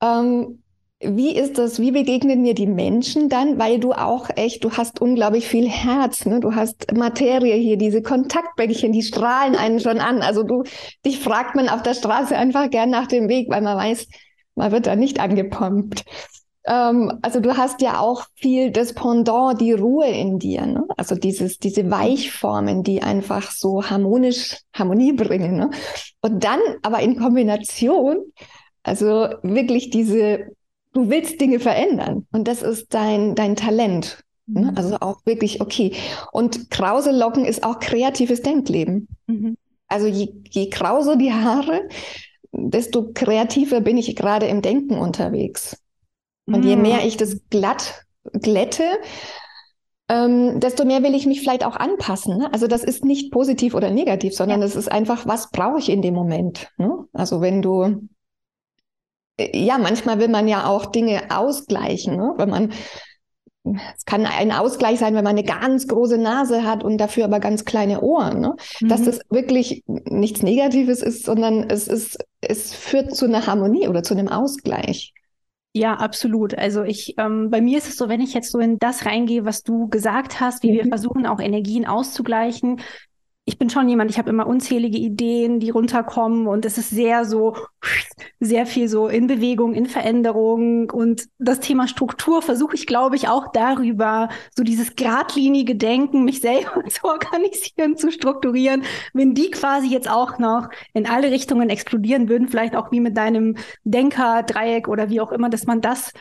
Ähm, 0.01 0.61
wie 1.03 1.35
ist 1.35 1.57
das? 1.57 1.79
Wie 1.79 1.91
begegnen 1.91 2.43
mir 2.43 2.53
die 2.53 2.67
Menschen 2.67 3.27
dann? 3.27 3.57
Weil 3.57 3.79
du 3.79 3.91
auch 3.91 4.29
echt, 4.35 4.63
du 4.63 4.71
hast 4.71 5.01
unglaublich 5.01 5.47
viel 5.47 5.67
Herz, 5.67 6.27
ne? 6.27 6.39
Du 6.39 6.53
hast 6.53 6.95
Materie 6.95 7.55
hier, 7.55 7.77
diese 7.77 8.03
Kontaktbäckchen, 8.03 8.91
die 8.91 9.01
strahlen 9.01 9.55
einen 9.55 9.79
schon 9.79 9.97
an. 9.97 10.21
Also 10.21 10.43
du, 10.43 10.63
dich 11.03 11.19
fragt 11.19 11.55
man 11.55 11.69
auf 11.69 11.81
der 11.81 11.95
Straße 11.95 12.37
einfach 12.37 12.69
gern 12.69 12.91
nach 12.91 13.07
dem 13.07 13.29
Weg, 13.29 13.49
weil 13.49 13.61
man 13.61 13.77
weiß, 13.77 14.07
man 14.53 14.71
wird 14.71 14.85
da 14.85 14.95
nicht 14.95 15.19
angepumpt. 15.19 16.05
Ähm, 16.65 17.19
also 17.21 17.39
du 17.39 17.57
hast 17.57 17.81
ja 17.81 17.99
auch 17.99 18.25
viel 18.35 18.71
das 18.71 18.93
Pendant, 18.93 19.59
die 19.59 19.73
Ruhe 19.73 20.07
in 20.07 20.39
dir, 20.39 20.65
ne? 20.65 20.85
Also 20.97 21.15
dieses, 21.15 21.57
diese 21.57 21.89
Weichformen, 21.89 22.83
die 22.83 23.01
einfach 23.01 23.51
so 23.51 23.83
harmonisch 23.83 24.57
Harmonie 24.73 25.13
bringen. 25.13 25.55
Ne? 25.55 25.71
Und 26.21 26.43
dann 26.43 26.59
aber 26.83 26.99
in 26.99 27.17
Kombination, 27.17 28.17
also 28.83 29.29
wirklich 29.43 29.89
diese, 29.89 30.51
du 30.93 31.09
willst 31.09 31.41
Dinge 31.41 31.59
verändern 31.59 32.27
und 32.31 32.47
das 32.47 32.61
ist 32.61 32.93
dein, 32.93 33.35
dein 33.35 33.55
Talent. 33.55 34.23
Ne? 34.45 34.71
Mhm. 34.71 34.77
Also 34.77 34.97
auch 34.99 35.25
wirklich 35.25 35.61
okay. 35.61 35.93
Und 36.31 36.69
krause 36.69 37.11
Locken 37.11 37.45
ist 37.45 37.63
auch 37.63 37.79
kreatives 37.79 38.41
Denkleben. 38.41 39.07
Mhm. 39.27 39.57
Also 39.87 40.07
je, 40.07 40.29
je 40.49 40.69
krauser 40.69 41.15
die 41.15 41.33
Haare, 41.33 41.87
desto 42.51 43.11
kreativer 43.13 43.81
bin 43.81 43.97
ich 43.97 44.15
gerade 44.15 44.45
im 44.45 44.61
Denken 44.61 44.97
unterwegs. 44.97 45.81
Und 46.45 46.65
je 46.65 46.75
mehr 46.75 46.97
mm. 46.97 47.07
ich 47.07 47.17
das 47.17 47.37
glatt 47.49 48.05
glätte, 48.33 48.83
ähm, 50.09 50.59
desto 50.59 50.83
mehr 50.85 51.03
will 51.03 51.15
ich 51.15 51.25
mich 51.25 51.39
vielleicht 51.39 51.65
auch 51.65 51.75
anpassen. 51.75 52.37
Ne? 52.37 52.53
Also 52.53 52.67
das 52.67 52.83
ist 52.83 53.05
nicht 53.05 53.31
positiv 53.31 53.73
oder 53.73 53.89
negativ, 53.89 54.35
sondern 54.35 54.61
es 54.61 54.73
ja. 54.73 54.79
ist 54.79 54.91
einfach, 54.91 55.25
was 55.25 55.51
brauche 55.51 55.79
ich 55.79 55.89
in 55.89 56.01
dem 56.01 56.13
Moment. 56.13 56.69
Ne? 56.77 57.05
Also 57.13 57.39
wenn 57.41 57.61
du, 57.61 58.09
äh, 59.37 59.57
ja, 59.57 59.77
manchmal 59.77 60.19
will 60.19 60.27
man 60.27 60.47
ja 60.47 60.65
auch 60.65 60.87
Dinge 60.87 61.23
ausgleichen, 61.29 62.17
ne? 62.17 62.33
wenn 62.37 62.49
man 62.49 62.73
es 63.63 64.05
kann 64.05 64.25
ein 64.25 64.51
Ausgleich 64.51 64.97
sein, 64.97 65.13
wenn 65.13 65.23
man 65.23 65.37
eine 65.37 65.43
ganz 65.43 65.87
große 65.87 66.17
Nase 66.17 66.63
hat 66.63 66.83
und 66.83 66.97
dafür 66.97 67.25
aber 67.25 67.39
ganz 67.39 67.63
kleine 67.63 68.01
Ohren. 68.01 68.39
Ne? 68.39 68.55
Mhm. 68.81 68.87
Dass 68.87 69.03
das 69.03 69.19
wirklich 69.29 69.83
nichts 69.87 70.41
Negatives 70.41 71.03
ist, 71.03 71.25
sondern 71.25 71.69
es 71.69 71.87
ist, 71.87 72.17
es 72.41 72.73
führt 72.73 73.15
zu 73.15 73.25
einer 73.25 73.45
Harmonie 73.45 73.87
oder 73.87 74.01
zu 74.01 74.15
einem 74.15 74.29
Ausgleich. 74.29 75.13
Ja, 75.73 75.93
absolut. 75.95 76.57
Also 76.57 76.83
ich, 76.83 77.15
ähm, 77.17 77.49
bei 77.49 77.61
mir 77.61 77.77
ist 77.77 77.87
es 77.87 77.95
so, 77.95 78.09
wenn 78.09 78.19
ich 78.19 78.33
jetzt 78.33 78.51
so 78.51 78.59
in 78.59 78.77
das 78.77 79.05
reingehe, 79.05 79.45
was 79.45 79.63
du 79.63 79.87
gesagt 79.87 80.41
hast, 80.41 80.63
wie 80.63 80.71
mhm. 80.71 80.75
wir 80.75 80.85
versuchen, 80.87 81.25
auch 81.25 81.39
Energien 81.39 81.85
auszugleichen, 81.85 82.81
ich 83.51 83.59
bin 83.59 83.69
schon 83.69 83.89
jemand, 83.89 84.09
ich 84.09 84.17
habe 84.17 84.29
immer 84.29 84.47
unzählige 84.47 84.97
Ideen, 84.97 85.59
die 85.59 85.71
runterkommen 85.71 86.47
und 86.47 86.65
es 86.65 86.77
ist 86.77 86.89
sehr 86.89 87.25
so, 87.25 87.57
sehr 88.39 88.65
viel 88.65 88.87
so 88.87 89.09
in 89.09 89.27
Bewegung, 89.27 89.73
in 89.73 89.87
Veränderung 89.87 90.89
und 90.89 91.27
das 91.37 91.59
Thema 91.59 91.89
Struktur 91.89 92.41
versuche 92.41 92.75
ich, 92.75 92.87
glaube 92.87 93.17
ich, 93.17 93.27
auch 93.27 93.51
darüber, 93.51 94.29
so 94.55 94.63
dieses 94.63 94.95
geradlinige 94.95 95.75
Denken, 95.75 96.23
mich 96.23 96.39
selber 96.39 96.85
zu 96.89 97.03
organisieren, 97.03 97.97
zu 97.97 98.09
strukturieren. 98.09 98.83
Wenn 99.13 99.33
die 99.33 99.51
quasi 99.51 99.87
jetzt 99.87 100.09
auch 100.09 100.39
noch 100.39 100.69
in 100.93 101.05
alle 101.05 101.29
Richtungen 101.29 101.69
explodieren 101.69 102.29
würden, 102.29 102.47
vielleicht 102.47 102.77
auch 102.77 102.89
wie 102.93 103.01
mit 103.01 103.17
deinem 103.17 103.57
Denker-Dreieck 103.83 104.87
oder 104.87 105.09
wie 105.09 105.19
auch 105.19 105.33
immer, 105.33 105.49
dass 105.49 105.65
man 105.65 105.81
das 105.81 106.13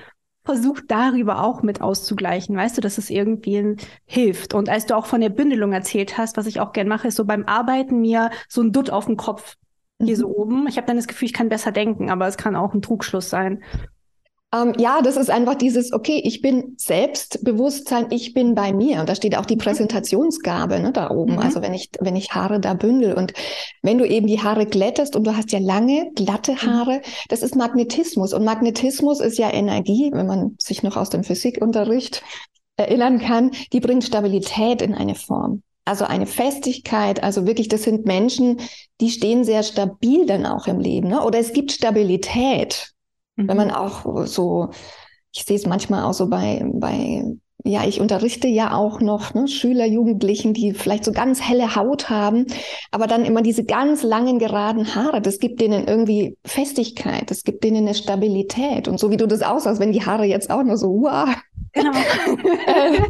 versucht 0.51 0.85
darüber 0.89 1.45
auch 1.45 1.63
mit 1.63 1.81
auszugleichen, 1.81 2.57
weißt 2.57 2.77
du, 2.77 2.81
dass 2.81 2.99
es 2.99 3.09
irgendwie 3.09 3.77
hilft. 4.05 4.53
Und 4.53 4.69
als 4.69 4.85
du 4.87 4.97
auch 4.97 5.07
von 5.07 5.21
der 5.21 5.29
Bündelung 5.29 5.73
erzählt 5.73 6.19
hast, 6.19 6.37
was 6.37 6.47
ich 6.47 6.59
auch 6.59 6.73
gern 6.73 6.89
mache, 6.89 7.07
ist 7.07 7.17
so 7.17 7.25
beim 7.25 7.45
Arbeiten 7.45 8.01
mir 8.01 8.31
so 8.49 8.61
ein 8.61 8.73
Dutt 8.73 8.91
auf 8.91 9.07
den 9.07 9.17
Kopf 9.17 9.55
hier 10.03 10.17
mhm. 10.17 10.21
so 10.21 10.29
oben. 10.29 10.67
Ich 10.67 10.77
habe 10.77 10.89
dann 10.89 10.97
das 10.97 11.07
Gefühl, 11.07 11.27
ich 11.27 11.33
kann 11.33 11.49
besser 11.49 11.71
denken, 11.71 12.11
aber 12.11 12.27
es 12.27 12.37
kann 12.37 12.57
auch 12.57 12.75
ein 12.75 12.83
Trugschluss 12.83 13.31
sein. 13.31 13.63
Ähm, 14.53 14.73
ja, 14.79 15.01
das 15.01 15.17
ist 15.17 15.31
einfach 15.31 15.55
dieses, 15.55 15.93
okay, 15.93 16.21
ich 16.25 16.43
bin 16.43 16.75
Selbstbewusstsein, 16.77 18.07
ich 18.11 18.35
bin 18.35 18.57
bei 18.57 18.73
mir. 18.73 19.01
Und 19.01 19.09
da 19.09 19.15
steht 19.15 19.37
auch 19.37 19.47
die 19.47 19.55
mhm. 19.55 19.61
Präsentationsgabe 19.61 20.81
ne, 20.81 20.93
da 20.93 21.11
oben. 21.11 21.35
Mhm. 21.35 21.39
Also 21.39 21.63
wenn 21.63 21.73
ich, 21.73 21.91
wenn 22.01 22.17
ich 22.17 22.33
Haare 22.33 22.59
da 22.59 22.75
bündel 22.75 23.15
und 23.15 23.33
wenn 23.83 23.99
du 23.99 24.05
eben 24.05 24.27
die 24.27 24.43
Haare 24.43 24.67
glättest 24.67 25.15
und 25.15 25.25
du 25.25 25.37
hast 25.37 25.53
ja 25.53 25.61
lange, 25.61 26.11
glatte 26.17 26.53
mhm. 26.53 26.63
Haare, 26.63 27.03
das 27.29 27.43
ist 27.43 27.55
Magnetismus. 27.55 28.33
Und 28.33 28.45
Magnetismus 28.45 29.21
ist 29.21 29.39
ja 29.39 29.53
Energie, 29.53 30.11
wenn 30.13 30.27
man 30.27 30.57
sich 30.59 30.83
noch 30.83 30.97
aus 30.97 31.11
dem 31.11 31.23
Physikunterricht 31.23 32.23
erinnern 32.77 33.21
kann, 33.21 33.53
die 33.73 33.81
bringt 33.81 34.05
Stabilität 34.05 34.83
in 34.83 34.95
eine 34.95 35.15
Form. 35.15 35.63
Also 35.85 36.05
eine 36.05 36.27
Festigkeit, 36.27 37.23
also 37.23 37.47
wirklich, 37.47 37.69
das 37.69 37.85
sind 37.85 38.07
Menschen, 38.07 38.61
die 39.01 39.11
stehen 39.11 39.45
sehr 39.45 39.63
stabil 39.63 40.27
dann 40.27 40.47
auch 40.47 40.67
im 40.67 40.79
Leben. 40.79 41.09
Ne? 41.09 41.23
Oder 41.23 41.39
es 41.39 41.53
gibt 41.53 41.73
Stabilität, 41.73 42.93
mhm. 43.43 43.49
wenn 43.49 43.57
man 43.57 43.71
auch 43.71 44.27
so, 44.27 44.71
ich 45.33 45.45
sehe 45.45 45.57
es 45.57 45.67
manchmal 45.67 46.05
auch 46.05 46.15
so 46.15 46.29
bei, 46.29 46.65
bei 46.73 47.25
ja, 47.65 47.85
ich 47.87 48.01
unterrichte 48.01 48.49
ja 48.49 48.75
auch 48.75 49.01
noch 49.01 49.35
ne, 49.35 49.49
Schüler, 49.49 49.87
Jugendlichen, 49.87 50.55
die 50.55 50.73
vielleicht 50.73 51.05
so 51.05 51.13
ganz 51.13 51.41
helle 51.47 51.77
Haut 51.77 52.09
haben, 52.09 52.47
aber 52.91 53.07
dann 53.07 53.25
immer 53.25 53.43
diese 53.43 53.65
ganz 53.65 54.03
langen, 54.03 54.39
geraden 54.39 54.95
Haare. 54.95 55.21
Das 55.21 55.39
gibt 55.39 55.61
denen 55.61 55.87
irgendwie 55.87 56.37
Festigkeit, 56.45 57.31
das 57.31 57.45
gibt 57.45 57.65
denen 57.65 57.87
eine 57.87 57.95
Stabilität. 57.95 58.89
Und 58.89 58.99
so 58.99 59.11
wie 59.11 59.17
du 59.17 59.27
das 59.27 59.43
aussahst, 59.43 59.81
wenn 59.81 59.93
die 59.93 60.05
Haare 60.05 60.25
jetzt 60.25 60.51
auch 60.51 60.63
nur 60.63 60.77
so, 60.77 60.89
wow, 61.03 61.29
genau. 61.73 61.93
Äh, 62.67 63.01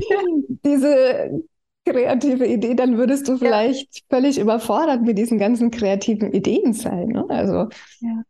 diese 0.65 1.43
kreative 1.85 2.47
Idee, 2.47 2.75
dann 2.75 2.99
würdest 2.99 3.29
du 3.29 3.37
vielleicht 3.37 3.95
ja. 3.95 4.17
völlig 4.17 4.39
überfordert 4.39 5.03
mit 5.03 5.19
diesen 5.19 5.39
ganzen 5.39 5.71
kreativen 5.71 6.33
Ideen 6.33 6.73
sein. 6.73 7.09
Ne? 7.09 7.25
Also 7.29 7.69
ja. 8.01 8.23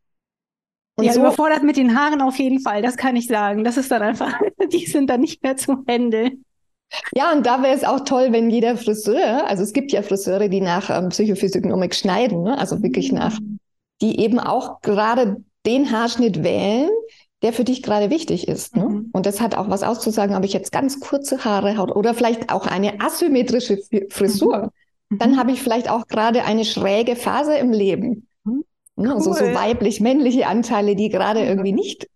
Und 1.01 1.07
ja, 1.07 1.13
so, 1.13 1.21
überfordert 1.21 1.63
mit 1.63 1.77
den 1.77 1.99
Haaren 1.99 2.21
auf 2.21 2.37
jeden 2.37 2.61
Fall, 2.61 2.83
das 2.83 2.97
kann 2.97 3.17
ich 3.17 3.27
sagen. 3.27 3.65
Das 3.65 3.77
ist 3.77 3.91
dann 3.91 4.03
einfach, 4.03 4.33
die 4.73 4.87
sind 4.87 5.09
dann 5.09 5.21
nicht 5.21 5.43
mehr 5.43 5.57
zu 5.57 5.85
handeln. 5.89 6.45
Ja, 7.15 7.33
und 7.33 7.47
da 7.47 7.63
wäre 7.63 7.75
es 7.75 7.85
auch 7.85 8.01
toll, 8.01 8.29
wenn 8.33 8.51
jeder 8.51 8.77
Friseur, 8.77 9.47
also 9.47 9.63
es 9.63 9.73
gibt 9.73 9.93
ja 9.93 10.03
Friseure, 10.03 10.49
die 10.49 10.61
nach 10.61 10.91
ähm, 10.91 11.09
Psychophysiognomik 11.11 11.95
schneiden, 11.95 12.43
ne? 12.43 12.59
also 12.59 12.83
wirklich 12.83 13.13
nach, 13.13 13.39
die 14.03 14.21
eben 14.21 14.39
auch 14.39 14.81
gerade 14.81 15.37
den 15.67 15.91
Haarschnitt 15.93 16.43
wählen, 16.43 16.91
der 17.43 17.53
für 17.53 17.65
dich 17.65 17.83
gerade 17.83 18.11
wichtig 18.11 18.49
ist. 18.49 18.77
Ne? 18.77 18.85
Mhm. 18.85 19.11
Und 19.13 19.27
das 19.27 19.41
hat 19.41 19.57
auch 19.57 19.71
was 19.71 19.83
auszusagen, 19.83 20.37
ob 20.37 20.45
ich 20.45 20.53
jetzt 20.53 20.73
ganz 20.73 21.01
kurze 21.01 21.45
Haare 21.45 21.77
habe 21.77 21.95
oder 21.95 22.13
vielleicht 22.13 22.53
auch 22.53 22.67
eine 22.67 23.01
asymmetrische 23.01 23.79
Frisur. 24.11 24.71
Mhm. 25.09 25.19
Dann 25.19 25.39
habe 25.39 25.53
ich 25.53 25.63
vielleicht 25.63 25.89
auch 25.89 26.07
gerade 26.07 26.45
eine 26.45 26.65
schräge 26.65 27.17
Phase 27.17 27.55
im 27.55 27.73
Leben. 27.73 28.27
Ne? 29.01 29.15
Cool. 29.15 29.23
So, 29.23 29.33
so 29.33 29.45
weiblich-männliche 29.45 30.47
Anteile, 30.47 30.97
die 30.97 31.09
gerade 31.09 31.45
irgendwie 31.45 31.73
nicht 31.73 32.07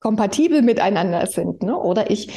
kompatibel 0.00 0.62
miteinander 0.62 1.26
sind. 1.26 1.62
Ne? 1.62 1.76
Oder 1.76 2.10
ich, 2.10 2.30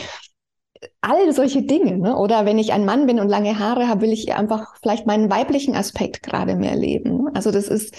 all 1.02 1.32
solche 1.34 1.64
Dinge. 1.64 1.98
Ne? 1.98 2.18
Oder 2.18 2.46
wenn 2.46 2.58
ich 2.58 2.74
ein 2.74 2.86
Mann 2.86 3.06
bin 3.06 3.20
und 3.20 3.30
lange 3.30 3.60
Haare 3.60 3.88
habe, 3.88 4.02
will 4.02 4.12
ich 4.12 4.34
einfach 4.34 4.76
vielleicht 4.82 5.06
meinen 5.06 5.30
weiblichen 5.30 5.76
Aspekt 5.76 6.24
gerade 6.24 6.56
mehr 6.56 6.76
leben. 6.76 7.28
Also 7.34 7.52
das 7.52 7.68
ist, 7.68 7.96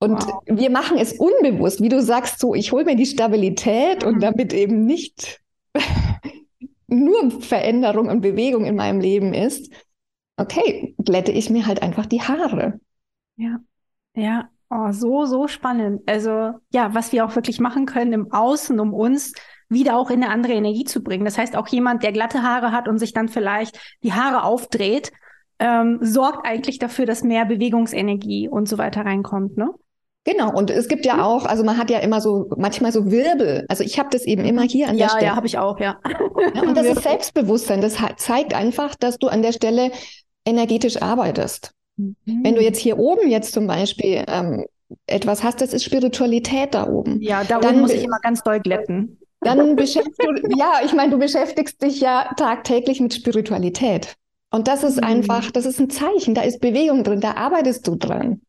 und 0.00 0.24
wow. 0.26 0.42
wir 0.46 0.70
machen 0.70 0.98
es 0.98 1.14
unbewusst, 1.14 1.82
wie 1.82 1.88
du 1.88 2.00
sagst, 2.00 2.38
so, 2.38 2.54
ich 2.54 2.72
hole 2.72 2.84
mir 2.84 2.96
die 2.96 3.06
Stabilität 3.06 4.02
mhm. 4.02 4.08
und 4.08 4.22
damit 4.22 4.52
eben 4.52 4.84
nicht 4.84 5.40
nur 6.86 7.30
Veränderung 7.40 8.08
und 8.08 8.20
Bewegung 8.20 8.64
in 8.64 8.76
meinem 8.76 9.00
Leben 9.00 9.34
ist, 9.34 9.72
okay, 10.36 10.94
glätte 10.98 11.32
ich 11.32 11.50
mir 11.50 11.66
halt 11.66 11.82
einfach 11.82 12.06
die 12.06 12.22
Haare. 12.22 12.80
Ja, 13.36 13.58
ja, 14.14 14.48
Oh, 14.70 14.92
so, 14.92 15.24
so 15.24 15.48
spannend. 15.48 16.02
Also 16.06 16.52
ja, 16.70 16.94
was 16.94 17.12
wir 17.12 17.24
auch 17.24 17.34
wirklich 17.34 17.58
machen 17.58 17.86
können 17.86 18.12
im 18.12 18.32
Außen, 18.32 18.78
um 18.78 18.92
uns 18.92 19.32
wieder 19.68 19.98
auch 19.98 20.10
in 20.10 20.22
eine 20.22 20.32
andere 20.32 20.52
Energie 20.54 20.84
zu 20.84 21.02
bringen. 21.02 21.24
Das 21.24 21.38
heißt, 21.38 21.56
auch 21.56 21.68
jemand, 21.68 22.02
der 22.02 22.12
glatte 22.12 22.42
Haare 22.42 22.72
hat 22.72 22.88
und 22.88 22.98
sich 22.98 23.12
dann 23.12 23.28
vielleicht 23.28 23.78
die 24.02 24.12
Haare 24.12 24.44
aufdreht, 24.44 25.12
ähm, 25.58 25.98
sorgt 26.00 26.46
eigentlich 26.46 26.78
dafür, 26.78 27.06
dass 27.06 27.22
mehr 27.22 27.44
Bewegungsenergie 27.44 28.48
und 28.48 28.68
so 28.68 28.78
weiter 28.78 29.04
reinkommt, 29.04 29.56
ne? 29.56 29.70
Genau, 30.24 30.52
und 30.52 30.70
es 30.70 30.88
gibt 30.88 31.06
ja 31.06 31.24
auch, 31.24 31.46
also 31.46 31.64
man 31.64 31.78
hat 31.78 31.88
ja 31.88 32.00
immer 32.00 32.20
so, 32.20 32.50
manchmal 32.56 32.92
so 32.92 33.10
Wirbel. 33.10 33.64
Also 33.68 33.82
ich 33.82 33.98
habe 33.98 34.10
das 34.12 34.24
eben 34.24 34.44
immer 34.44 34.62
hier 34.62 34.88
an 34.88 34.96
ja, 34.96 35.06
der 35.06 35.10
Stelle. 35.10 35.26
Ja, 35.26 35.36
habe 35.36 35.46
ich 35.46 35.56
auch, 35.56 35.80
ja. 35.80 35.98
ja 36.54 36.62
und 36.62 36.74
das 36.76 36.86
ist 36.86 37.02
Selbstbewusstsein. 37.02 37.80
Das 37.80 37.96
zeigt 38.16 38.52
einfach, 38.52 38.94
dass 38.94 39.18
du 39.18 39.28
an 39.28 39.40
der 39.40 39.52
Stelle 39.52 39.90
energetisch 40.44 41.00
arbeitest. 41.00 41.72
Mhm. 41.98 42.16
Wenn 42.42 42.54
du 42.54 42.62
jetzt 42.62 42.78
hier 42.78 42.98
oben 42.98 43.28
jetzt 43.28 43.52
zum 43.52 43.66
Beispiel 43.66 44.24
ähm, 44.26 44.64
etwas 45.06 45.42
hast, 45.42 45.60
das 45.60 45.72
ist 45.72 45.84
Spiritualität 45.84 46.74
da 46.74 46.86
oben. 46.86 47.20
Ja, 47.20 47.44
da 47.44 47.58
oben 47.58 47.80
muss 47.80 47.92
ich 47.92 48.04
immer 48.04 48.20
ganz 48.20 48.42
doll 48.42 48.60
glätten. 48.60 49.18
Dann 49.40 49.76
beschäftigst 49.76 50.20
du, 50.20 50.56
ja, 50.56 50.80
ich 50.84 50.94
meine, 50.94 51.12
du 51.12 51.18
beschäftigst 51.18 51.82
dich 51.82 52.00
ja 52.00 52.30
tagtäglich 52.36 53.00
mit 53.00 53.14
Spiritualität. 53.14 54.16
Und 54.50 54.66
das 54.66 54.82
ist 54.82 54.96
mhm. 54.96 55.04
einfach, 55.04 55.50
das 55.50 55.66
ist 55.66 55.78
ein 55.78 55.90
Zeichen, 55.90 56.34
da 56.34 56.42
ist 56.42 56.60
Bewegung 56.60 57.04
drin, 57.04 57.20
da 57.20 57.32
arbeitest 57.34 57.86
du 57.86 57.96
dran. 57.96 58.40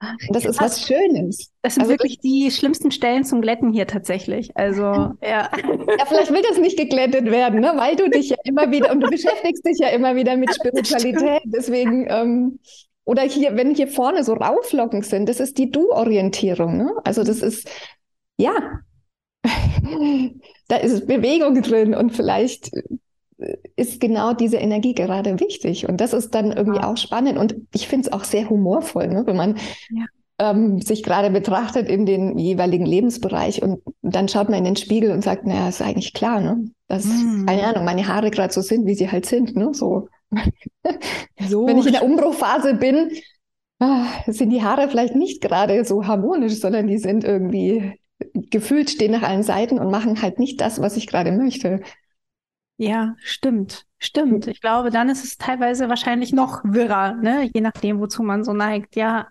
Und 0.00 0.36
das 0.36 0.44
ist 0.44 0.60
was 0.60 0.86
Schönes. 0.86 1.50
Das 1.62 1.74
sind 1.74 1.82
also 1.82 1.92
wirklich 1.92 2.16
das, 2.16 2.22
die 2.22 2.50
schlimmsten 2.50 2.90
Stellen 2.90 3.24
zum 3.24 3.40
Glätten 3.40 3.72
hier 3.72 3.86
tatsächlich. 3.86 4.56
Also, 4.56 4.82
ja. 4.82 5.16
Ja, 5.22 5.50
vielleicht 6.06 6.32
will 6.32 6.42
das 6.48 6.58
nicht 6.58 6.76
geglättet 6.76 7.30
werden, 7.30 7.60
ne? 7.60 7.72
weil 7.76 7.96
du 7.96 8.10
dich 8.10 8.30
ja 8.30 8.36
immer 8.44 8.70
wieder, 8.70 8.92
und 8.92 9.00
du 9.00 9.08
beschäftigst 9.08 9.64
dich 9.64 9.78
ja 9.78 9.88
immer 9.88 10.14
wieder 10.16 10.36
mit 10.36 10.54
Spiritualität. 10.54 11.42
Deswegen, 11.44 12.06
ähm, 12.08 12.58
oder 13.04 13.22
hier, 13.22 13.56
wenn 13.56 13.74
hier 13.74 13.88
vorne 13.88 14.24
so 14.24 14.34
Rauflocken 14.34 15.02
sind, 15.02 15.28
das 15.28 15.40
ist 15.40 15.58
die 15.58 15.70
Du-Orientierung. 15.70 16.76
Ne? 16.76 16.92
Also 17.04 17.22
das 17.22 17.40
ist, 17.40 17.68
ja, 18.36 18.80
da 20.68 20.76
ist 20.76 21.06
Bewegung 21.06 21.62
drin 21.62 21.94
und 21.94 22.10
vielleicht 22.10 22.70
ist 23.76 24.00
genau 24.00 24.32
diese 24.32 24.56
Energie 24.56 24.94
gerade 24.94 25.40
wichtig. 25.40 25.88
Und 25.88 26.00
das 26.00 26.12
ist 26.12 26.34
dann 26.34 26.52
irgendwie 26.52 26.80
ja. 26.80 26.90
auch 26.90 26.96
spannend. 26.96 27.38
Und 27.38 27.56
ich 27.74 27.88
finde 27.88 28.08
es 28.08 28.12
auch 28.12 28.24
sehr 28.24 28.48
humorvoll, 28.48 29.08
ne? 29.08 29.26
wenn 29.26 29.36
man 29.36 29.56
ja. 29.90 30.04
ähm, 30.38 30.80
sich 30.80 31.02
gerade 31.02 31.30
betrachtet 31.30 31.88
in 31.88 32.06
den 32.06 32.38
jeweiligen 32.38 32.86
Lebensbereich 32.86 33.62
und 33.62 33.80
dann 34.02 34.28
schaut 34.28 34.48
man 34.48 34.58
in 34.58 34.64
den 34.64 34.76
Spiegel 34.76 35.10
und 35.10 35.22
sagt, 35.22 35.46
naja, 35.46 35.68
ist 35.68 35.82
eigentlich 35.82 36.12
klar, 36.12 36.40
ne? 36.40 36.70
dass, 36.88 37.06
mm. 37.06 37.46
keine 37.46 37.66
Ahnung, 37.66 37.84
meine 37.84 38.06
Haare 38.06 38.30
gerade 38.30 38.52
so 38.52 38.60
sind, 38.60 38.86
wie 38.86 38.94
sie 38.94 39.10
halt 39.10 39.26
sind. 39.26 39.56
Ne? 39.56 39.74
So. 39.74 40.08
so. 41.48 41.66
Wenn 41.66 41.78
ich 41.78 41.86
in 41.86 41.92
der 41.92 42.04
Umbruchphase 42.04 42.74
bin, 42.74 43.10
ah, 43.80 44.06
sind 44.26 44.50
die 44.50 44.62
Haare 44.62 44.88
vielleicht 44.88 45.16
nicht 45.16 45.40
gerade 45.40 45.84
so 45.84 46.06
harmonisch, 46.06 46.54
sondern 46.54 46.86
die 46.86 46.98
sind 46.98 47.24
irgendwie 47.24 47.98
gefühlt 48.50 48.90
stehen 48.90 49.12
nach 49.12 49.22
allen 49.22 49.42
Seiten 49.42 49.78
und 49.78 49.90
machen 49.90 50.22
halt 50.22 50.38
nicht 50.38 50.60
das, 50.60 50.80
was 50.80 50.96
ich 50.96 51.06
gerade 51.06 51.32
möchte. 51.32 51.80
Ja, 52.76 53.14
stimmt. 53.18 53.84
Stimmt. 53.98 54.48
Ich 54.48 54.60
glaube, 54.60 54.90
dann 54.90 55.08
ist 55.08 55.24
es 55.24 55.38
teilweise 55.38 55.88
wahrscheinlich 55.88 56.32
noch 56.32 56.62
wirrer, 56.64 57.14
ne? 57.14 57.48
je 57.54 57.60
nachdem, 57.60 58.00
wozu 58.00 58.22
man 58.22 58.44
so 58.44 58.52
neigt. 58.52 58.96
Ja. 58.96 59.28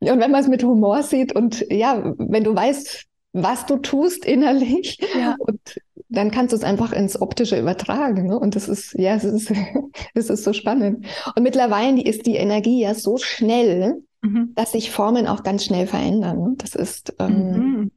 Und 0.00 0.20
wenn 0.20 0.30
man 0.30 0.40
es 0.40 0.48
mit 0.48 0.64
Humor 0.64 1.02
sieht 1.02 1.34
und 1.34 1.66
ja, 1.70 2.14
wenn 2.18 2.44
du 2.44 2.54
weißt, 2.54 3.04
was 3.32 3.66
du 3.66 3.78
tust 3.78 4.24
innerlich, 4.24 4.98
ja. 5.14 5.34
und 5.38 5.60
dann 6.08 6.30
kannst 6.30 6.52
du 6.52 6.56
es 6.56 6.64
einfach 6.64 6.92
ins 6.92 7.20
Optische 7.20 7.58
übertragen. 7.58 8.28
Ne? 8.28 8.38
Und 8.38 8.54
das 8.56 8.68
ist, 8.68 8.94
ja, 8.94 9.14
es 9.14 9.24
ist, 9.24 9.52
es 10.14 10.30
ist 10.30 10.44
so 10.44 10.52
spannend. 10.52 11.06
Und 11.34 11.42
mittlerweile 11.42 12.02
ist 12.02 12.26
die 12.26 12.36
Energie 12.36 12.80
ja 12.80 12.94
so 12.94 13.18
schnell, 13.18 14.02
mhm. 14.22 14.52
dass 14.54 14.72
sich 14.72 14.90
Formen 14.90 15.26
auch 15.26 15.42
ganz 15.42 15.64
schnell 15.64 15.86
verändern. 15.86 16.38
Ne? 16.38 16.54
Das 16.56 16.74
ist, 16.74 17.14
ähm, 17.18 17.50
mhm. 17.50 17.90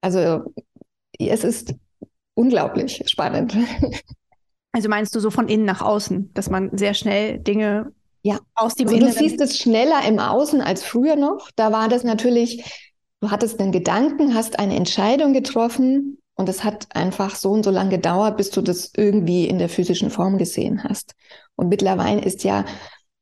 also 0.00 0.42
es 1.18 1.44
ist 1.44 1.74
unglaublich 2.34 3.02
spannend. 3.06 3.56
Also 4.78 4.90
meinst 4.90 5.12
du 5.16 5.18
so 5.18 5.32
von 5.32 5.48
innen 5.48 5.64
nach 5.64 5.80
außen, 5.80 6.30
dass 6.34 6.50
man 6.50 6.78
sehr 6.78 6.94
schnell 6.94 7.40
Dinge 7.40 7.90
ja. 8.22 8.38
aus 8.54 8.76
dem 8.76 8.86
also 8.86 8.96
Inneren... 8.96 9.12
Du 9.12 9.18
siehst 9.18 9.40
es 9.40 9.58
schneller 9.58 10.06
im 10.06 10.20
Außen 10.20 10.60
als 10.60 10.84
früher 10.84 11.16
noch. 11.16 11.50
Da 11.56 11.72
war 11.72 11.88
das 11.88 12.04
natürlich, 12.04 12.86
du 13.20 13.32
hattest 13.32 13.58
einen 13.58 13.72
Gedanken, 13.72 14.36
hast 14.36 14.60
eine 14.60 14.76
Entscheidung 14.76 15.32
getroffen 15.32 16.18
und 16.36 16.48
es 16.48 16.62
hat 16.62 16.86
einfach 16.94 17.34
so 17.34 17.50
und 17.50 17.64
so 17.64 17.72
lange 17.72 17.90
gedauert, 17.90 18.36
bis 18.36 18.50
du 18.50 18.62
das 18.62 18.92
irgendwie 18.96 19.48
in 19.48 19.58
der 19.58 19.68
physischen 19.68 20.10
Form 20.10 20.38
gesehen 20.38 20.84
hast. 20.84 21.16
Und 21.56 21.70
mittlerweile 21.70 22.20
ist 22.20 22.44
ja, 22.44 22.64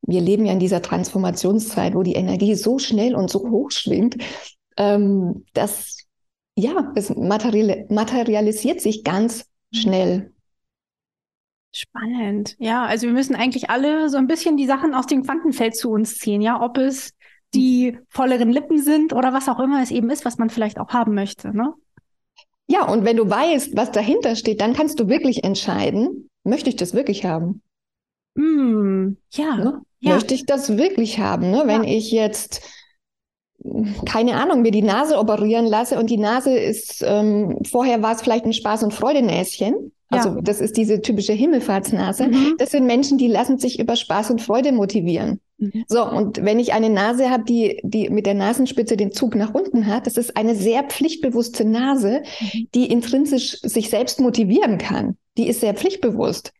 wir 0.03 0.21
leben 0.21 0.45
ja 0.45 0.53
in 0.53 0.59
dieser 0.59 0.83
Transformationszeit, 0.83 1.95
wo 1.95 2.03
die 2.03 2.13
Energie 2.13 2.53
so 2.53 2.77
schnell 2.77 3.15
und 3.15 3.31
so 3.31 3.49
hoch 3.49 3.71
schwingt, 3.71 4.17
ähm, 4.77 5.43
dass 5.55 6.05
ja, 6.55 6.91
es 6.93 7.09
materialisiert 7.15 8.79
sich 8.79 9.03
ganz 9.03 9.47
schnell. 9.73 10.33
Spannend. 11.77 12.55
Ja, 12.57 12.85
also 12.85 13.05
wir 13.05 13.13
müssen 13.13 13.35
eigentlich 13.35 13.69
alle 13.69 14.09
so 14.09 14.17
ein 14.17 14.25
bisschen 14.25 14.57
die 14.57 14.65
Sachen 14.65 14.95
aus 14.95 15.05
dem 15.05 15.21
Quantenfeld 15.21 15.75
zu 15.75 15.91
uns 15.91 16.17
ziehen, 16.17 16.41
ja, 16.41 16.59
ob 16.59 16.79
es 16.79 17.13
die 17.53 17.99
volleren 18.09 18.51
Lippen 18.51 18.81
sind 18.81 19.13
oder 19.13 19.31
was 19.31 19.47
auch 19.47 19.59
immer 19.59 19.83
es 19.83 19.91
eben 19.91 20.09
ist, 20.09 20.25
was 20.25 20.39
man 20.39 20.49
vielleicht 20.49 20.79
auch 20.79 20.89
haben 20.89 21.13
möchte, 21.13 21.55
ne? 21.55 21.75
Ja, 22.65 22.87
und 22.87 23.05
wenn 23.05 23.15
du 23.15 23.29
weißt, 23.29 23.77
was 23.77 23.91
dahinter 23.91 24.35
steht, 24.35 24.59
dann 24.59 24.73
kannst 24.73 24.99
du 24.99 25.07
wirklich 25.07 25.43
entscheiden, 25.43 26.31
möchte 26.43 26.69
ich 26.69 26.77
das 26.77 26.95
wirklich 26.95 27.25
haben? 27.25 27.61
Mm, 28.33 29.17
ja, 29.33 29.55
ne? 29.55 29.81
ja. 29.99 30.15
Möchte 30.15 30.33
ich 30.33 30.47
das 30.47 30.77
wirklich 30.77 31.19
haben? 31.19 31.51
Ne? 31.51 31.61
Wenn 31.65 31.83
ich 31.83 32.11
jetzt 32.11 32.67
keine 34.05 34.35
Ahnung, 34.35 34.63
mir 34.63 34.71
die 34.71 34.81
Nase 34.81 35.19
operieren 35.19 35.67
lasse 35.67 35.99
und 35.99 36.09
die 36.09 36.17
Nase 36.17 36.57
ist, 36.57 37.03
ähm, 37.05 37.59
vorher 37.69 38.01
war 38.01 38.15
es 38.15 38.21
vielleicht 38.23 38.45
ein 38.45 38.53
Spaß- 38.53 38.83
und 38.83 38.93
Freudenäschen. 38.93 39.91
Also 40.09 40.29
ja. 40.29 40.41
das 40.41 40.61
ist 40.61 40.77
diese 40.77 41.01
typische 41.01 41.33
Himmelfahrtsnase. 41.33 42.27
Mhm. 42.27 42.55
Das 42.57 42.71
sind 42.71 42.85
Menschen, 42.85 43.17
die 43.17 43.27
lassen 43.27 43.57
sich 43.57 43.79
über 43.79 43.95
Spaß 43.95 44.31
und 44.31 44.41
Freude 44.41 44.71
motivieren. 44.71 45.41
Mhm. 45.57 45.83
So, 45.87 46.05
und 46.09 46.43
wenn 46.43 46.59
ich 46.59 46.73
eine 46.73 46.89
Nase 46.89 47.29
habe, 47.29 47.43
die, 47.43 47.81
die 47.83 48.09
mit 48.09 48.25
der 48.25 48.33
Nasenspitze 48.33 48.95
den 48.95 49.11
Zug 49.11 49.35
nach 49.35 49.53
unten 49.53 49.87
hat, 49.87 50.07
das 50.07 50.17
ist 50.17 50.37
eine 50.37 50.55
sehr 50.55 50.83
pflichtbewusste 50.83 51.65
Nase, 51.65 52.21
mhm. 52.39 52.67
die 52.73 52.85
intrinsisch 52.91 53.59
sich 53.61 53.89
selbst 53.89 54.19
motivieren 54.19 54.77
kann. 54.77 55.17
Die 55.37 55.47
ist 55.47 55.59
sehr 55.59 55.73
pflichtbewusst. 55.73 56.53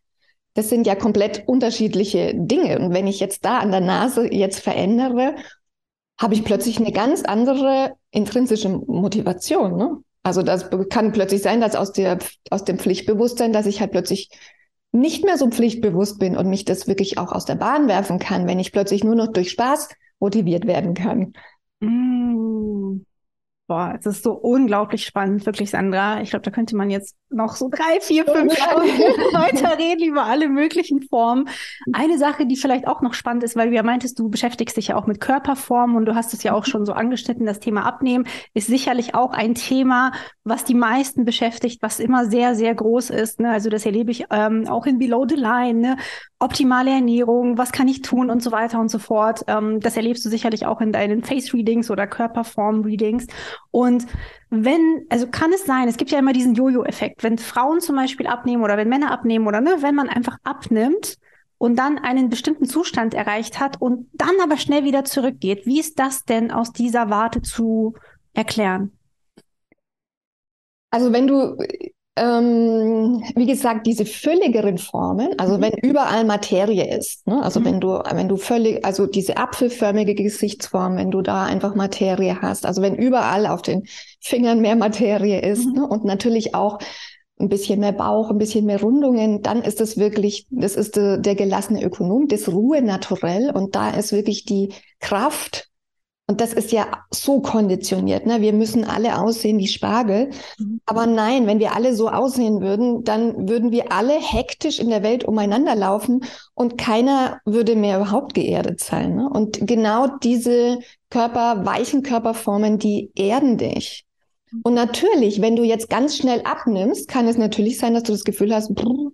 das 0.54 0.68
sind 0.68 0.86
ja 0.86 0.96
komplett 0.96 1.46
unterschiedliche 1.46 2.34
Dinge. 2.34 2.80
Und 2.80 2.92
wenn 2.92 3.06
ich 3.06 3.20
jetzt 3.20 3.44
da 3.44 3.58
an 3.58 3.70
der 3.70 3.80
Nase 3.80 4.32
jetzt 4.32 4.60
verändere, 4.60 5.36
habe 6.20 6.34
ich 6.34 6.44
plötzlich 6.44 6.78
eine 6.78 6.92
ganz 6.92 7.22
andere 7.22 7.94
intrinsische 8.10 8.68
Motivation. 8.68 9.76
Ne? 9.76 9.98
Also 10.28 10.42
das 10.42 10.68
kann 10.90 11.12
plötzlich 11.12 11.40
sein, 11.40 11.62
dass 11.62 11.74
aus, 11.74 11.92
der, 11.92 12.18
aus 12.50 12.62
dem 12.64 12.78
Pflichtbewusstsein, 12.78 13.54
dass 13.54 13.64
ich 13.64 13.80
halt 13.80 13.92
plötzlich 13.92 14.28
nicht 14.92 15.24
mehr 15.24 15.38
so 15.38 15.48
pflichtbewusst 15.48 16.18
bin 16.18 16.36
und 16.36 16.50
mich 16.50 16.66
das 16.66 16.86
wirklich 16.86 17.16
auch 17.16 17.32
aus 17.32 17.46
der 17.46 17.54
Bahn 17.54 17.88
werfen 17.88 18.18
kann, 18.18 18.46
wenn 18.46 18.58
ich 18.58 18.70
plötzlich 18.70 19.04
nur 19.04 19.14
noch 19.14 19.32
durch 19.32 19.50
Spaß 19.50 19.88
motiviert 20.18 20.66
werden 20.66 20.92
kann. 20.92 21.32
Mm. 21.80 23.06
Boah, 23.68 23.94
es 24.00 24.06
ist 24.06 24.22
so 24.22 24.32
unglaublich 24.32 25.04
spannend, 25.04 25.44
wirklich, 25.44 25.68
Sandra. 25.68 26.22
Ich 26.22 26.30
glaube, 26.30 26.42
da 26.42 26.50
könnte 26.50 26.74
man 26.74 26.88
jetzt 26.88 27.14
noch 27.28 27.54
so 27.54 27.68
drei, 27.68 28.00
vier, 28.00 28.24
fünf 28.24 28.54
Stunden 28.54 28.88
weiterreden 29.34 30.08
über 30.08 30.24
alle 30.24 30.48
möglichen 30.48 31.02
Formen. 31.02 31.50
Eine 31.92 32.16
Sache, 32.16 32.46
die 32.46 32.56
vielleicht 32.56 32.88
auch 32.88 33.02
noch 33.02 33.12
spannend 33.12 33.44
ist, 33.44 33.56
weil 33.56 33.68
du 33.68 33.76
ja 33.76 33.82
meintest, 33.82 34.18
du 34.18 34.30
beschäftigst 34.30 34.78
dich 34.78 34.88
ja 34.88 34.96
auch 34.96 35.06
mit 35.06 35.20
Körperformen 35.20 35.96
und 35.96 36.06
du 36.06 36.14
hast 36.14 36.32
es 36.32 36.42
ja 36.42 36.54
auch 36.54 36.64
schon 36.64 36.86
so 36.86 36.94
angeschnitten, 36.94 37.44
das 37.44 37.60
Thema 37.60 37.84
Abnehmen 37.84 38.26
ist 38.54 38.68
sicherlich 38.68 39.14
auch 39.14 39.32
ein 39.32 39.54
Thema, 39.54 40.12
was 40.44 40.64
die 40.64 40.74
meisten 40.74 41.26
beschäftigt, 41.26 41.82
was 41.82 42.00
immer 42.00 42.24
sehr, 42.24 42.54
sehr 42.54 42.74
groß 42.74 43.10
ist. 43.10 43.38
Ne? 43.38 43.50
Also 43.50 43.68
das 43.68 43.84
erlebe 43.84 44.10
ich 44.10 44.24
ähm, 44.30 44.66
auch 44.66 44.86
in 44.86 44.98
Below 44.98 45.26
the 45.28 45.36
Line. 45.36 45.78
Ne? 45.78 45.96
Optimale 46.40 46.90
Ernährung, 46.90 47.58
was 47.58 47.72
kann 47.72 47.88
ich 47.88 48.02
tun 48.02 48.30
und 48.30 48.42
so 48.42 48.52
weiter 48.52 48.78
und 48.80 48.90
so 48.90 48.98
fort. 48.98 49.44
Ähm, 49.48 49.80
das 49.80 49.96
erlebst 49.96 50.24
du 50.24 50.28
sicherlich 50.28 50.66
auch 50.66 50.80
in 50.80 50.92
deinen 50.92 51.24
Face-Readings 51.24 51.90
oder 51.90 52.06
Körperform-Readings. 52.06 53.26
Und 53.70 54.06
wenn, 54.50 55.06
also 55.08 55.26
kann 55.26 55.52
es 55.52 55.64
sein, 55.64 55.88
es 55.88 55.96
gibt 55.96 56.10
ja 56.10 56.18
immer 56.18 56.32
diesen 56.32 56.54
Jojo-Effekt, 56.54 57.24
wenn 57.24 57.38
Frauen 57.38 57.80
zum 57.80 57.96
Beispiel 57.96 58.28
abnehmen 58.28 58.62
oder 58.62 58.76
wenn 58.76 58.88
Männer 58.88 59.10
abnehmen 59.10 59.46
oder 59.48 59.60
ne, 59.60 59.78
wenn 59.80 59.96
man 59.96 60.08
einfach 60.08 60.36
abnimmt 60.44 61.16
und 61.58 61.76
dann 61.76 61.98
einen 61.98 62.28
bestimmten 62.28 62.66
Zustand 62.66 63.14
erreicht 63.14 63.58
hat 63.58 63.80
und 63.80 64.08
dann 64.14 64.36
aber 64.40 64.56
schnell 64.56 64.84
wieder 64.84 65.04
zurückgeht. 65.04 65.66
Wie 65.66 65.80
ist 65.80 65.98
das 65.98 66.24
denn 66.24 66.52
aus 66.52 66.72
dieser 66.72 67.10
Warte 67.10 67.42
zu 67.42 67.94
erklären? 68.32 68.92
Also 70.90 71.12
wenn 71.12 71.26
du 71.26 71.56
ähm, 72.18 73.22
wie 73.34 73.46
gesagt, 73.46 73.86
diese 73.86 74.04
fülligeren 74.04 74.78
Formen, 74.78 75.38
also 75.38 75.56
mhm. 75.56 75.62
wenn 75.62 75.72
überall 75.72 76.24
Materie 76.24 76.96
ist, 76.96 77.26
ne? 77.26 77.42
also 77.42 77.60
mhm. 77.60 77.64
wenn 77.64 77.80
du, 77.80 77.88
wenn 78.12 78.28
du 78.28 78.36
völlig, 78.36 78.84
also 78.84 79.06
diese 79.06 79.36
apfelförmige 79.36 80.14
Gesichtsform, 80.14 80.96
wenn 80.96 81.10
du 81.10 81.22
da 81.22 81.44
einfach 81.44 81.74
Materie 81.74 82.40
hast, 82.42 82.66
also 82.66 82.82
wenn 82.82 82.96
überall 82.96 83.46
auf 83.46 83.62
den 83.62 83.84
Fingern 84.20 84.60
mehr 84.60 84.76
Materie 84.76 85.40
ist 85.40 85.66
mhm. 85.66 85.72
ne? 85.72 85.86
und 85.86 86.04
natürlich 86.04 86.54
auch 86.54 86.78
ein 87.40 87.48
bisschen 87.48 87.80
mehr 87.80 87.92
Bauch, 87.92 88.30
ein 88.30 88.38
bisschen 88.38 88.66
mehr 88.66 88.80
Rundungen, 88.80 89.42
dann 89.42 89.62
ist 89.62 89.80
es 89.80 89.96
wirklich, 89.96 90.46
das 90.50 90.74
ist 90.74 90.96
de, 90.96 91.20
der 91.20 91.36
gelassene 91.36 91.82
Ökonom, 91.82 92.26
das 92.26 92.48
Ruhe 92.48 92.82
naturell 92.82 93.50
und 93.50 93.76
da 93.76 93.90
ist 93.90 94.12
wirklich 94.12 94.44
die 94.44 94.74
Kraft 94.98 95.67
und 96.30 96.42
das 96.42 96.52
ist 96.52 96.72
ja 96.72 97.04
so 97.10 97.40
konditioniert. 97.40 98.26
Ne? 98.26 98.42
Wir 98.42 98.52
müssen 98.52 98.84
alle 98.84 99.18
aussehen 99.18 99.58
wie 99.58 99.66
Spargel. 99.66 100.28
Mhm. 100.58 100.82
Aber 100.84 101.06
nein, 101.06 101.46
wenn 101.46 101.58
wir 101.58 101.74
alle 101.74 101.94
so 101.94 102.10
aussehen 102.10 102.60
würden, 102.60 103.02
dann 103.02 103.48
würden 103.48 103.72
wir 103.72 103.92
alle 103.92 104.12
hektisch 104.12 104.78
in 104.78 104.90
der 104.90 105.02
Welt 105.02 105.24
umeinander 105.24 105.74
laufen 105.74 106.24
und 106.54 106.76
keiner 106.76 107.40
würde 107.46 107.76
mehr 107.76 107.96
überhaupt 107.96 108.34
geerdet 108.34 108.80
sein. 108.80 109.16
Ne? 109.16 109.26
Und 109.26 109.66
genau 109.66 110.18
diese 110.22 110.80
Körper, 111.08 111.64
weichen 111.64 112.02
Körperformen, 112.02 112.78
die 112.78 113.10
erden 113.14 113.56
dich. 113.56 114.04
Und 114.62 114.74
natürlich, 114.74 115.40
wenn 115.40 115.56
du 115.56 115.62
jetzt 115.62 115.88
ganz 115.88 116.18
schnell 116.18 116.42
abnimmst, 116.42 117.08
kann 117.08 117.26
es 117.26 117.38
natürlich 117.38 117.78
sein, 117.78 117.94
dass 117.94 118.02
du 118.02 118.12
das 118.12 118.24
Gefühl 118.24 118.54
hast, 118.54 118.74
brr, 118.74 119.12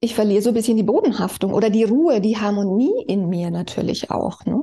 ich 0.00 0.14
verliere 0.14 0.42
so 0.42 0.50
ein 0.50 0.54
bisschen 0.54 0.76
die 0.76 0.84
Bodenhaftung 0.84 1.52
oder 1.52 1.70
die 1.70 1.84
Ruhe, 1.84 2.20
die 2.20 2.38
Harmonie 2.38 3.04
in 3.06 3.28
mir 3.28 3.50
natürlich 3.50 4.10
auch. 4.12 4.44
Ne? 4.44 4.62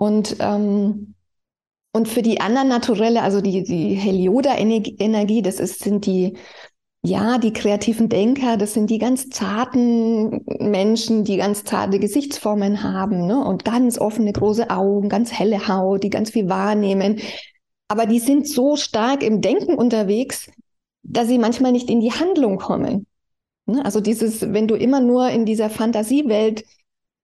Und, 0.00 0.36
ähm, 0.40 1.14
und 1.92 2.08
für 2.08 2.22
die 2.22 2.40
anderen 2.40 2.68
Naturelle, 2.68 3.20
also 3.20 3.42
die, 3.42 3.62
die 3.64 3.92
Helioda-Energie, 3.92 5.42
das 5.42 5.60
ist, 5.60 5.84
sind 5.84 6.06
die, 6.06 6.38
ja, 7.02 7.36
die 7.36 7.52
kreativen 7.52 8.08
Denker, 8.08 8.56
das 8.56 8.72
sind 8.72 8.88
die 8.88 8.96
ganz 8.96 9.28
zarten 9.28 10.42
Menschen, 10.58 11.24
die 11.24 11.36
ganz 11.36 11.64
zarte 11.64 11.98
Gesichtsformen 11.98 12.82
haben 12.82 13.26
ne? 13.26 13.44
und 13.44 13.66
ganz 13.66 13.98
offene, 13.98 14.32
große 14.32 14.70
Augen, 14.70 15.10
ganz 15.10 15.32
helle 15.32 15.68
Haut, 15.68 16.02
die 16.02 16.08
ganz 16.08 16.30
viel 16.30 16.48
wahrnehmen. 16.48 17.20
Aber 17.88 18.06
die 18.06 18.20
sind 18.20 18.48
so 18.48 18.76
stark 18.76 19.22
im 19.22 19.42
Denken 19.42 19.74
unterwegs, 19.74 20.50
dass 21.02 21.28
sie 21.28 21.38
manchmal 21.38 21.72
nicht 21.72 21.90
in 21.90 22.00
die 22.00 22.12
Handlung 22.12 22.56
kommen. 22.56 23.06
Ne? 23.66 23.84
Also 23.84 24.00
dieses, 24.00 24.40
wenn 24.54 24.66
du 24.66 24.76
immer 24.76 25.00
nur 25.00 25.28
in 25.28 25.44
dieser 25.44 25.68
Fantasiewelt 25.68 26.64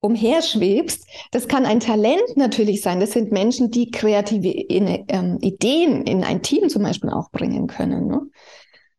umherschwebst. 0.07 1.07
Das 1.31 1.49
kann 1.49 1.67
ein 1.67 1.81
Talent 1.81 2.37
natürlich 2.37 2.81
sein. 2.81 3.01
Das 3.01 3.13
sind 3.13 3.33
Menschen, 3.33 3.71
die 3.71 3.91
kreative 3.91 4.49
ähm, 4.49 5.39
Ideen 5.41 6.03
in 6.05 6.25
ein 6.25 6.43
Team 6.43 6.69
zum 6.69 6.83
Beispiel 6.83 7.11
auch 7.11 7.31
bringen 7.31 7.67
können. 7.67 8.07
Ne? 8.07 8.23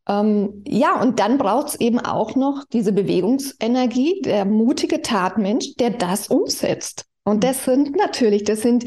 Ähm, 0.08 0.64
ja, 0.68 1.02
und 1.02 1.20
dann 1.20 1.38
braucht 1.38 1.70
es 1.70 1.80
eben 1.80 2.00
auch 2.00 2.36
noch 2.36 2.64
diese 2.72 2.94
Bewegungsenergie, 2.94 4.22
der 4.22 4.46
mutige 4.46 5.02
Tatmensch, 5.02 5.76
der 5.76 5.92
das 5.92 6.28
umsetzt. 6.28 7.06
Und 7.24 7.44
das 7.44 7.66
sind 7.66 7.96
natürlich, 7.96 8.46
das 8.46 8.62
sind 8.62 8.86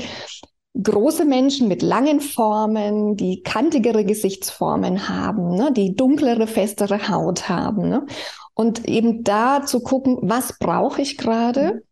große 0.81 1.25
Menschen 1.25 1.69
mit 1.69 1.83
langen 1.83 2.21
Formen, 2.21 3.17
die 3.17 3.43
kantigere 3.43 4.05
Gesichtsformen 4.05 5.09
haben, 5.09 5.55
ne? 5.57 5.73
die 5.73 5.95
dunklere, 5.95 6.47
festere 6.47 7.09
Haut 7.09 7.49
haben. 7.49 7.89
Ne? 7.89 8.07
Und 8.55 8.89
eben 8.89 9.25
da 9.25 9.63
zu 9.65 9.81
gucken, 9.81 10.19
was 10.23 10.59
brauche 10.59 11.03
ich 11.03 11.19
gerade? 11.19 11.83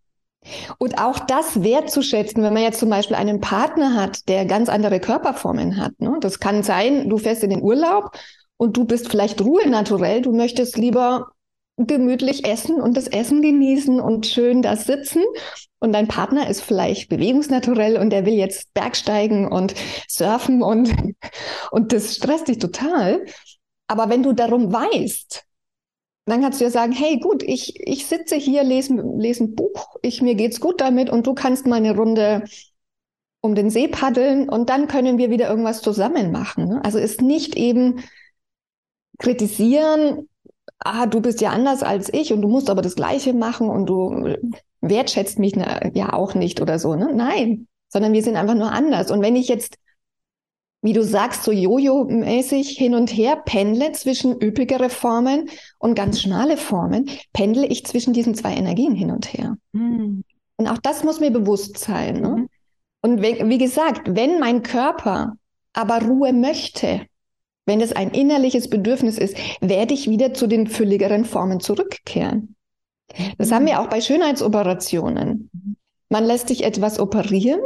Und 0.78 0.98
auch 0.98 1.18
das 1.18 1.62
wertzuschätzen, 1.62 2.42
wenn 2.42 2.54
man 2.54 2.62
jetzt 2.62 2.80
zum 2.80 2.90
Beispiel 2.90 3.16
einen 3.16 3.40
Partner 3.40 3.94
hat, 3.94 4.28
der 4.28 4.46
ganz 4.46 4.68
andere 4.68 5.00
Körperformen 5.00 5.76
hat. 5.76 5.92
Ne? 6.00 6.16
Das 6.20 6.40
kann 6.40 6.62
sein, 6.62 7.08
du 7.08 7.18
fährst 7.18 7.42
in 7.42 7.50
den 7.50 7.62
Urlaub 7.62 8.12
und 8.56 8.76
du 8.76 8.84
bist 8.84 9.08
vielleicht 9.08 9.40
Ruhe 9.40 9.68
naturell, 9.68 10.22
du 10.22 10.34
möchtest 10.34 10.76
lieber 10.76 11.28
gemütlich 11.78 12.44
essen 12.44 12.80
und 12.80 12.96
das 12.96 13.06
Essen 13.06 13.40
genießen 13.40 14.00
und 14.00 14.26
schön 14.26 14.62
da 14.62 14.76
sitzen. 14.76 15.22
Und 15.78 15.92
dein 15.92 16.08
Partner 16.08 16.48
ist 16.48 16.60
vielleicht 16.60 17.08
bewegungsnaturell 17.08 17.96
und 17.96 18.10
der 18.10 18.26
will 18.26 18.34
jetzt 18.34 18.74
Bergsteigen 18.74 19.46
und 19.46 19.74
surfen 20.08 20.62
und, 20.62 20.92
und 21.70 21.92
das 21.92 22.16
stresst 22.16 22.48
dich 22.48 22.58
total. 22.58 23.24
Aber 23.86 24.10
wenn 24.10 24.22
du 24.22 24.32
darum 24.32 24.72
weißt, 24.72 25.44
dann 26.28 26.40
kannst 26.40 26.60
du 26.60 26.64
ja 26.64 26.70
sagen, 26.70 26.92
hey 26.92 27.18
gut, 27.18 27.42
ich, 27.42 27.78
ich 27.80 28.06
sitze 28.06 28.36
hier, 28.36 28.64
lese, 28.64 28.94
lese 28.94 29.44
ein 29.44 29.54
Buch, 29.54 29.96
ich, 30.02 30.22
mir 30.22 30.34
geht's 30.34 30.60
gut 30.60 30.80
damit 30.80 31.10
und 31.10 31.26
du 31.26 31.34
kannst 31.34 31.66
mal 31.66 31.76
eine 31.76 31.96
Runde 31.96 32.44
um 33.40 33.54
den 33.54 33.70
See 33.70 33.88
paddeln 33.88 34.48
und 34.48 34.68
dann 34.68 34.88
können 34.88 35.18
wir 35.18 35.30
wieder 35.30 35.48
irgendwas 35.48 35.80
zusammen 35.80 36.32
machen. 36.32 36.68
Ne? 36.68 36.84
Also 36.84 36.98
ist 36.98 37.22
nicht 37.22 37.56
eben 37.56 38.02
kritisieren, 39.18 40.28
ah, 40.78 41.06
du 41.06 41.20
bist 41.20 41.40
ja 41.40 41.50
anders 41.50 41.82
als 41.82 42.12
ich 42.12 42.32
und 42.32 42.42
du 42.42 42.48
musst 42.48 42.70
aber 42.70 42.82
das 42.82 42.96
Gleiche 42.96 43.32
machen 43.32 43.68
und 43.68 43.86
du 43.86 44.36
wertschätzt 44.80 45.38
mich 45.38 45.54
ja 45.94 46.12
auch 46.12 46.34
nicht 46.34 46.60
oder 46.60 46.78
so. 46.78 46.94
Ne? 46.94 47.12
Nein, 47.14 47.68
sondern 47.88 48.12
wir 48.12 48.22
sind 48.22 48.36
einfach 48.36 48.54
nur 48.54 48.72
anders. 48.72 49.10
Und 49.10 49.22
wenn 49.22 49.36
ich 49.36 49.48
jetzt 49.48 49.78
wie 50.80 50.92
du 50.92 51.02
sagst, 51.02 51.42
so 51.42 51.50
Jojo-mäßig 51.50 52.76
hin 52.76 52.94
und 52.94 53.10
her 53.10 53.36
pendle 53.44 53.92
zwischen 53.92 54.40
üppigere 54.40 54.90
Formen 54.90 55.50
und 55.78 55.94
ganz 55.94 56.20
schmale 56.20 56.56
Formen, 56.56 57.10
pendle 57.32 57.66
ich 57.66 57.84
zwischen 57.84 58.12
diesen 58.12 58.34
zwei 58.34 58.54
Energien 58.54 58.94
hin 58.94 59.10
und 59.10 59.32
her. 59.32 59.56
Mhm. 59.72 60.22
Und 60.56 60.68
auch 60.68 60.78
das 60.78 61.04
muss 61.04 61.20
mir 61.20 61.30
bewusst 61.30 61.78
sein. 61.78 62.20
Ne? 62.20 62.28
Mhm. 62.28 62.48
Und 63.00 63.22
wie, 63.22 63.48
wie 63.48 63.58
gesagt, 63.58 64.02
wenn 64.14 64.38
mein 64.38 64.62
Körper 64.62 65.34
aber 65.72 66.02
Ruhe 66.02 66.32
möchte, 66.32 67.02
wenn 67.66 67.80
es 67.80 67.92
ein 67.92 68.10
innerliches 68.10 68.70
Bedürfnis 68.70 69.18
ist, 69.18 69.36
werde 69.60 69.94
ich 69.94 70.08
wieder 70.08 70.32
zu 70.32 70.46
den 70.46 70.66
fülligeren 70.68 71.24
Formen 71.24 71.60
zurückkehren. 71.60 72.54
Das 73.36 73.50
mhm. 73.50 73.54
haben 73.54 73.66
wir 73.66 73.80
auch 73.80 73.88
bei 73.88 74.00
Schönheitsoperationen. 74.00 75.50
Mhm. 75.52 75.76
Man 76.08 76.24
lässt 76.24 76.48
sich 76.48 76.64
etwas 76.64 77.00
operieren 77.00 77.60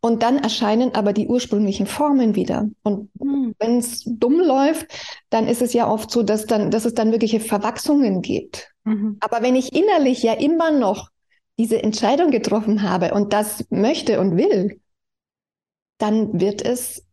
und 0.00 0.22
dann 0.22 0.38
erscheinen 0.38 0.94
aber 0.94 1.12
die 1.12 1.28
ursprünglichen 1.28 1.86
Formen 1.86 2.34
wieder. 2.34 2.68
Und 2.82 3.10
mhm. 3.20 3.54
wenn 3.58 3.78
es 3.78 4.04
dumm 4.04 4.40
läuft, 4.40 4.86
dann 5.30 5.46
ist 5.46 5.62
es 5.62 5.72
ja 5.72 5.88
oft 5.88 6.10
so, 6.10 6.22
dass, 6.22 6.46
dann, 6.46 6.70
dass 6.70 6.84
es 6.84 6.94
dann 6.94 7.12
wirkliche 7.12 7.40
Verwachsungen 7.40 8.22
gibt. 8.22 8.72
Mhm. 8.84 9.18
Aber 9.20 9.42
wenn 9.42 9.56
ich 9.56 9.74
innerlich 9.74 10.22
ja 10.22 10.34
immer 10.34 10.70
noch 10.70 11.10
diese 11.58 11.82
Entscheidung 11.82 12.30
getroffen 12.30 12.82
habe 12.82 13.14
und 13.14 13.32
das 13.32 13.64
möchte 13.70 14.20
und 14.20 14.36
will, 14.36 14.80
dann 15.98 16.40
wird 16.40 16.62
es, 16.62 17.06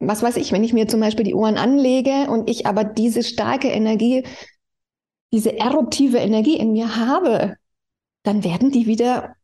was 0.00 0.22
weiß 0.22 0.36
ich, 0.36 0.52
wenn 0.52 0.64
ich 0.64 0.72
mir 0.72 0.88
zum 0.88 1.00
Beispiel 1.00 1.24
die 1.24 1.34
Ohren 1.34 1.56
anlege 1.56 2.28
und 2.30 2.50
ich 2.50 2.66
aber 2.66 2.84
diese 2.84 3.22
starke 3.22 3.68
Energie, 3.68 4.24
diese 5.32 5.58
eruptive 5.58 6.18
Energie 6.18 6.56
in 6.56 6.72
mir 6.72 6.96
habe, 6.96 7.56
dann 8.24 8.42
werden 8.42 8.72
die 8.72 8.86
wieder 8.86 9.35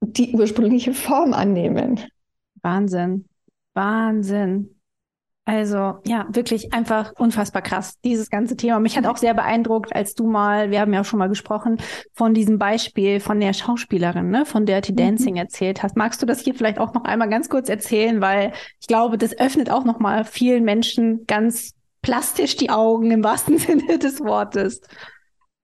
die 0.00 0.34
ursprüngliche 0.34 0.94
Form 0.94 1.32
annehmen. 1.32 2.00
Wahnsinn. 2.62 3.26
Wahnsinn. 3.74 4.80
Also 5.46 5.98
ja, 6.06 6.28
wirklich 6.30 6.72
einfach 6.72 7.12
unfassbar 7.18 7.62
krass, 7.62 7.98
dieses 8.04 8.30
ganze 8.30 8.56
Thema. 8.56 8.78
Mich 8.78 8.96
hat 8.96 9.06
auch 9.06 9.16
sehr 9.16 9.34
beeindruckt, 9.34 9.92
als 9.92 10.14
du 10.14 10.28
mal, 10.28 10.70
wir 10.70 10.80
haben 10.80 10.92
ja 10.92 11.00
auch 11.00 11.04
schon 11.04 11.18
mal 11.18 11.28
gesprochen, 11.28 11.78
von 12.14 12.34
diesem 12.34 12.58
Beispiel 12.58 13.18
von 13.18 13.40
der 13.40 13.52
Schauspielerin, 13.52 14.30
ne, 14.30 14.46
von 14.46 14.64
Dirty 14.64 14.92
mhm. 14.92 14.96
Dancing 14.96 15.34
mhm. 15.34 15.40
erzählt 15.40 15.82
hast. 15.82 15.96
Magst 15.96 16.22
du 16.22 16.26
das 16.26 16.40
hier 16.40 16.54
vielleicht 16.54 16.78
auch 16.78 16.94
noch 16.94 17.04
einmal 17.04 17.28
ganz 17.28 17.48
kurz 17.48 17.68
erzählen? 17.68 18.20
Weil 18.20 18.52
ich 18.80 18.86
glaube, 18.86 19.18
das 19.18 19.36
öffnet 19.36 19.70
auch 19.70 19.84
noch 19.84 19.98
mal 19.98 20.24
vielen 20.24 20.62
Menschen 20.64 21.26
ganz 21.26 21.72
plastisch 22.00 22.56
die 22.56 22.70
Augen 22.70 23.10
im 23.10 23.24
wahrsten 23.24 23.58
Sinne 23.58 23.98
des 23.98 24.20
Wortes. 24.20 24.80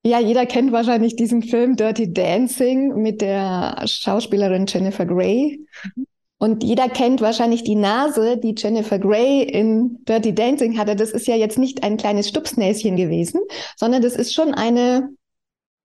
Ja, 0.06 0.20
jeder 0.20 0.46
kennt 0.46 0.70
wahrscheinlich 0.70 1.16
diesen 1.16 1.42
Film 1.42 1.74
Dirty 1.74 2.12
Dancing 2.12 3.02
mit 3.02 3.20
der 3.20 3.82
Schauspielerin 3.86 4.66
Jennifer 4.68 5.04
Grey. 5.04 5.66
Und 6.38 6.62
jeder 6.62 6.88
kennt 6.88 7.20
wahrscheinlich 7.20 7.64
die 7.64 7.74
Nase, 7.74 8.38
die 8.38 8.54
Jennifer 8.56 9.00
Grey 9.00 9.42
in 9.42 10.04
Dirty 10.04 10.32
Dancing 10.32 10.78
hatte. 10.78 10.94
Das 10.94 11.10
ist 11.10 11.26
ja 11.26 11.34
jetzt 11.34 11.58
nicht 11.58 11.82
ein 11.82 11.96
kleines 11.96 12.28
Stupsnäschen 12.28 12.94
gewesen, 12.94 13.40
sondern 13.74 14.00
das 14.00 14.14
ist 14.14 14.32
schon 14.32 14.54
eine, 14.54 15.08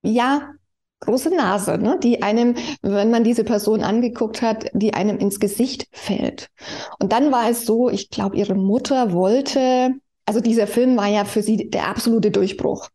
ja, 0.03 0.51
große 0.99 1.35
Nase, 1.35 1.79
ne? 1.79 1.97
die 2.03 2.21
einem, 2.21 2.53
wenn 2.83 3.09
man 3.09 3.23
diese 3.23 3.43
Person 3.43 3.81
angeguckt 3.81 4.43
hat, 4.43 4.69
die 4.73 4.93
einem 4.93 5.17
ins 5.17 5.39
Gesicht 5.39 5.87
fällt. 5.93 6.51
Und 6.99 7.11
dann 7.11 7.31
war 7.31 7.49
es 7.49 7.65
so, 7.65 7.89
ich 7.89 8.11
glaube, 8.11 8.35
ihre 8.35 8.53
Mutter 8.53 9.13
wollte, 9.13 9.95
also 10.27 10.41
dieser 10.41 10.67
Film 10.67 10.95
war 10.95 11.07
ja 11.07 11.25
für 11.25 11.41
sie 11.41 11.71
der 11.71 11.87
absolute 11.87 12.29
Durchbruch. 12.29 12.87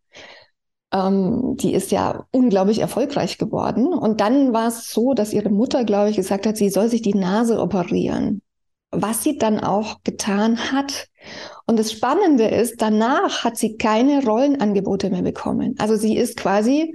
Ähm, 0.93 1.57
die 1.57 1.74
ist 1.74 1.91
ja 1.91 2.26
unglaublich 2.30 2.78
erfolgreich 2.78 3.39
geworden. 3.39 3.87
Und 3.89 4.20
dann 4.20 4.53
war 4.53 4.68
es 4.68 4.91
so, 4.91 5.14
dass 5.14 5.32
ihre 5.32 5.51
Mutter, 5.51 5.84
glaube 5.84 6.11
ich, 6.11 6.16
gesagt 6.16 6.47
hat, 6.47 6.57
sie 6.57 6.70
soll 6.70 6.89
sich 6.89 7.03
die 7.03 7.14
Nase 7.14 7.61
operieren. 7.61 8.43
Was 8.93 9.22
sie 9.22 9.37
dann 9.37 9.61
auch 9.61 10.03
getan 10.05 10.72
hat. 10.72 11.09
Und 11.66 11.78
das 11.78 11.91
Spannende 11.91 12.47
ist, 12.47 12.80
danach 12.80 13.43
hat 13.45 13.57
sie 13.57 13.76
keine 13.76 14.24
Rollenangebote 14.24 15.11
mehr 15.11 15.22
bekommen. 15.22 15.74
Also 15.78 15.97
sie 15.97 16.16
ist 16.16 16.37
quasi 16.37 16.95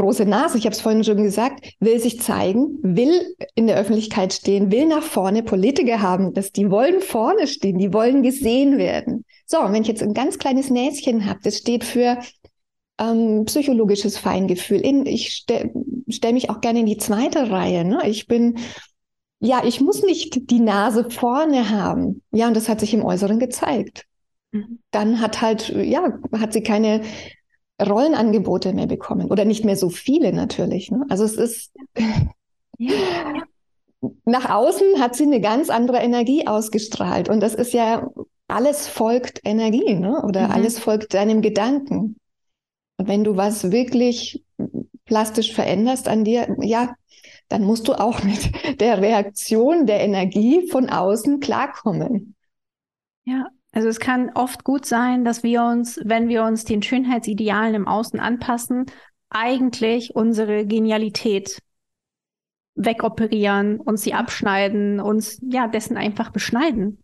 große 0.00 0.24
Nase, 0.24 0.56
ich 0.56 0.64
habe 0.64 0.74
es 0.74 0.80
vorhin 0.80 1.04
schon 1.04 1.22
gesagt, 1.22 1.74
will 1.78 2.00
sich 2.00 2.20
zeigen, 2.20 2.78
will 2.82 3.34
in 3.54 3.66
der 3.66 3.76
Öffentlichkeit 3.76 4.32
stehen, 4.32 4.72
will 4.72 4.86
nach 4.86 5.02
vorne. 5.02 5.42
Politiker 5.42 6.00
haben 6.00 6.32
das, 6.32 6.52
die 6.52 6.70
wollen 6.70 7.00
vorne 7.00 7.46
stehen, 7.46 7.78
die 7.78 7.92
wollen 7.92 8.22
gesehen 8.22 8.78
werden. 8.78 9.24
So, 9.46 9.60
und 9.60 9.72
wenn 9.72 9.82
ich 9.82 9.88
jetzt 9.88 10.02
ein 10.02 10.14
ganz 10.14 10.38
kleines 10.38 10.70
Näschen 10.70 11.26
habe, 11.26 11.40
das 11.42 11.58
steht 11.58 11.84
für 11.84 12.18
ähm, 13.00 13.44
psychologisches 13.46 14.18
Feingefühl. 14.18 14.80
In, 14.80 15.06
ich 15.06 15.32
stelle 15.32 15.72
stell 16.08 16.32
mich 16.32 16.50
auch 16.50 16.60
gerne 16.60 16.80
in 16.80 16.86
die 16.86 16.98
zweite 16.98 17.50
Reihe. 17.50 17.84
Ne? 17.84 18.02
Ich 18.06 18.26
bin, 18.26 18.58
ja, 19.40 19.62
ich 19.64 19.80
muss 19.80 20.02
nicht 20.02 20.50
die 20.50 20.60
Nase 20.60 21.10
vorne 21.10 21.70
haben. 21.70 22.22
Ja, 22.30 22.46
und 22.48 22.56
das 22.56 22.68
hat 22.68 22.80
sich 22.80 22.94
im 22.94 23.04
Äußeren 23.04 23.38
gezeigt. 23.38 24.06
Mhm. 24.52 24.80
Dann 24.90 25.20
hat 25.20 25.40
halt, 25.40 25.70
ja, 25.70 26.18
hat 26.38 26.52
sie 26.52 26.62
keine 26.62 27.02
Rollenangebote 27.80 28.74
mehr 28.74 28.86
bekommen 28.86 29.30
oder 29.30 29.44
nicht 29.44 29.64
mehr 29.64 29.76
so 29.76 29.88
viele 29.88 30.32
natürlich. 30.32 30.90
Ne? 30.90 31.06
Also 31.08 31.24
es 31.24 31.34
ist 31.34 31.72
ja. 32.78 32.94
nach 34.24 34.48
außen 34.48 35.00
hat 35.00 35.14
sie 35.14 35.24
eine 35.24 35.40
ganz 35.40 35.70
andere 35.70 35.98
Energie 35.98 36.46
ausgestrahlt 36.46 37.28
und 37.28 37.40
das 37.40 37.54
ist 37.54 37.72
ja 37.72 38.08
alles 38.48 38.88
folgt 38.88 39.40
Energie, 39.44 39.94
ne? 39.94 40.22
Oder 40.24 40.48
mhm. 40.48 40.52
alles 40.52 40.78
folgt 40.78 41.14
deinem 41.14 41.42
Gedanken. 41.42 42.16
Und 43.00 43.08
wenn 43.08 43.24
du 43.24 43.34
was 43.34 43.72
wirklich 43.72 44.44
plastisch 45.06 45.54
veränderst 45.54 46.06
an 46.06 46.22
dir, 46.22 46.54
ja, 46.60 46.94
dann 47.48 47.62
musst 47.62 47.88
du 47.88 47.94
auch 47.94 48.22
mit 48.24 48.78
der 48.78 49.00
Reaktion 49.00 49.86
der 49.86 50.00
Energie 50.00 50.68
von 50.68 50.90
außen 50.90 51.40
klarkommen. 51.40 52.36
Ja, 53.24 53.46
also 53.72 53.88
es 53.88 54.00
kann 54.00 54.32
oft 54.34 54.64
gut 54.64 54.84
sein, 54.84 55.24
dass 55.24 55.42
wir 55.42 55.62
uns, 55.62 55.98
wenn 56.04 56.28
wir 56.28 56.44
uns 56.44 56.66
den 56.66 56.82
Schönheitsidealen 56.82 57.74
im 57.74 57.88
Außen 57.88 58.20
anpassen, 58.20 58.84
eigentlich 59.30 60.14
unsere 60.14 60.66
Genialität 60.66 61.58
wegoperieren, 62.74 63.80
uns 63.80 64.02
sie 64.02 64.12
abschneiden, 64.12 65.00
uns 65.00 65.40
ja 65.40 65.68
dessen 65.68 65.96
einfach 65.96 66.32
beschneiden. 66.32 67.02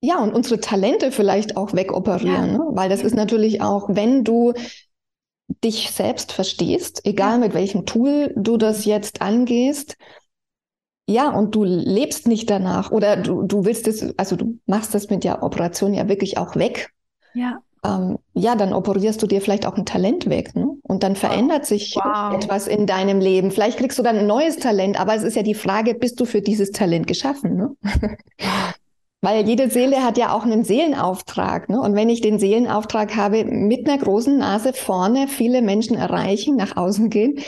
Ja, 0.00 0.18
und 0.18 0.34
unsere 0.34 0.60
Talente 0.60 1.10
vielleicht 1.10 1.56
auch 1.56 1.72
wegoperieren, 1.74 2.52
ja. 2.52 2.58
ne? 2.58 2.64
weil 2.72 2.88
das 2.88 3.02
ist 3.02 3.14
natürlich 3.14 3.62
auch, 3.62 3.88
wenn 3.88 4.24
du 4.24 4.52
dich 5.48 5.90
selbst 5.90 6.32
verstehst, 6.32 7.02
egal 7.04 7.38
mit 7.38 7.54
welchem 7.54 7.86
Tool 7.86 8.32
du 8.36 8.56
das 8.56 8.84
jetzt 8.84 9.22
angehst. 9.22 9.96
Ja, 11.08 11.30
und 11.30 11.54
du 11.54 11.62
lebst 11.62 12.26
nicht 12.26 12.50
danach 12.50 12.90
oder 12.90 13.16
du, 13.16 13.42
du 13.44 13.64
willst 13.64 13.86
es, 13.86 14.18
also 14.18 14.34
du 14.34 14.58
machst 14.66 14.92
das 14.92 15.08
mit 15.08 15.22
der 15.22 15.42
Operation 15.42 15.94
ja 15.94 16.08
wirklich 16.08 16.36
auch 16.36 16.56
weg. 16.56 16.90
Ja. 17.34 17.60
Ähm, 17.84 18.18
ja, 18.34 18.56
dann 18.56 18.72
operierst 18.72 19.22
du 19.22 19.28
dir 19.28 19.40
vielleicht 19.40 19.66
auch 19.66 19.76
ein 19.76 19.86
Talent 19.86 20.28
weg. 20.28 20.56
Ne? 20.56 20.66
Und 20.82 21.04
dann 21.04 21.14
verändert 21.14 21.60
wow. 21.60 21.68
sich 21.68 21.94
wow. 21.94 22.34
etwas 22.34 22.66
in 22.66 22.86
deinem 22.86 23.20
Leben. 23.20 23.52
Vielleicht 23.52 23.78
kriegst 23.78 23.98
du 23.98 24.02
dann 24.02 24.18
ein 24.18 24.26
neues 24.26 24.56
Talent, 24.56 24.98
aber 24.98 25.14
es 25.14 25.22
ist 25.22 25.36
ja 25.36 25.42
die 25.42 25.54
Frage, 25.54 25.94
bist 25.94 26.18
du 26.18 26.24
für 26.24 26.42
dieses 26.42 26.72
Talent 26.72 27.06
geschaffen? 27.06 27.56
Ne? 27.56 27.76
Weil 29.26 29.48
jede 29.48 29.70
Seele 29.70 30.04
hat 30.04 30.18
ja 30.18 30.32
auch 30.32 30.44
einen 30.44 30.62
Seelenauftrag. 30.62 31.68
Ne? 31.68 31.80
Und 31.80 31.96
wenn 31.96 32.08
ich 32.08 32.20
den 32.20 32.38
Seelenauftrag 32.38 33.16
habe, 33.16 33.44
mit 33.44 33.88
einer 33.88 33.98
großen 33.98 34.38
Nase 34.38 34.72
vorne 34.72 35.26
viele 35.26 35.62
Menschen 35.62 35.96
erreichen, 35.96 36.54
nach 36.54 36.76
außen 36.76 37.10
gehen, 37.10 37.40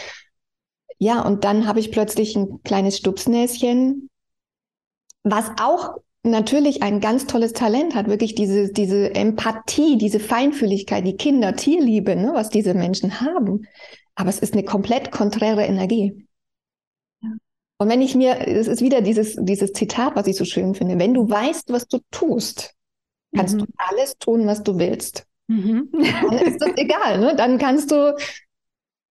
ja, 0.99 1.24
und 1.24 1.45
dann 1.45 1.68
habe 1.68 1.79
ich 1.79 1.93
plötzlich 1.93 2.35
ein 2.35 2.64
kleines 2.64 2.99
Stupsnäschen, 2.99 4.11
was 5.22 5.53
auch 5.62 5.99
natürlich 6.24 6.83
ein 6.83 6.99
ganz 6.99 7.29
tolles 7.29 7.53
Talent 7.53 7.95
hat, 7.95 8.09
wirklich 8.09 8.35
diese, 8.35 8.72
diese 8.72 9.14
Empathie, 9.14 9.99
diese 9.99 10.18
Feinfühligkeit, 10.18 11.07
die 11.07 11.16
Kinder, 11.16 11.55
Tierliebe, 11.55 12.16
ne, 12.16 12.33
was 12.35 12.51
diese 12.51 12.74
Menschen 12.74 13.20
haben. 13.20 13.68
Aber 14.16 14.31
es 14.31 14.41
ist 14.41 14.55
eine 14.55 14.64
komplett 14.64 15.12
konträre 15.12 15.64
Energie. 15.64 16.26
Und 17.79 17.89
wenn 17.89 18.03
ich 18.03 18.14
mir, 18.16 18.47
es 18.47 18.66
ist 18.66 18.83
wieder 18.83 19.01
dieses, 19.01 19.37
dieses 19.39 19.72
Zitat, 19.72 20.16
was 20.16 20.26
ich 20.26 20.37
so 20.37 20.45
schön 20.45 20.74
finde, 20.74 20.99
wenn 20.99 21.14
du 21.14 21.31
weißt, 21.31 21.72
was 21.72 21.87
du 21.87 21.99
tust, 22.11 22.74
kannst 23.35 23.55
mhm. 23.55 23.61
du 23.61 23.66
alles 23.76 24.18
tun, 24.18 24.47
was 24.47 24.64
du 24.64 24.79
willst. 24.79 25.26
Mhm. 25.47 25.89
Dann 25.93 26.39
ist 26.39 26.61
das 26.61 26.70
egal, 26.76 27.20
ne? 27.20 27.37
Dann 27.37 27.59
kannst 27.59 27.93
du, 27.93 28.16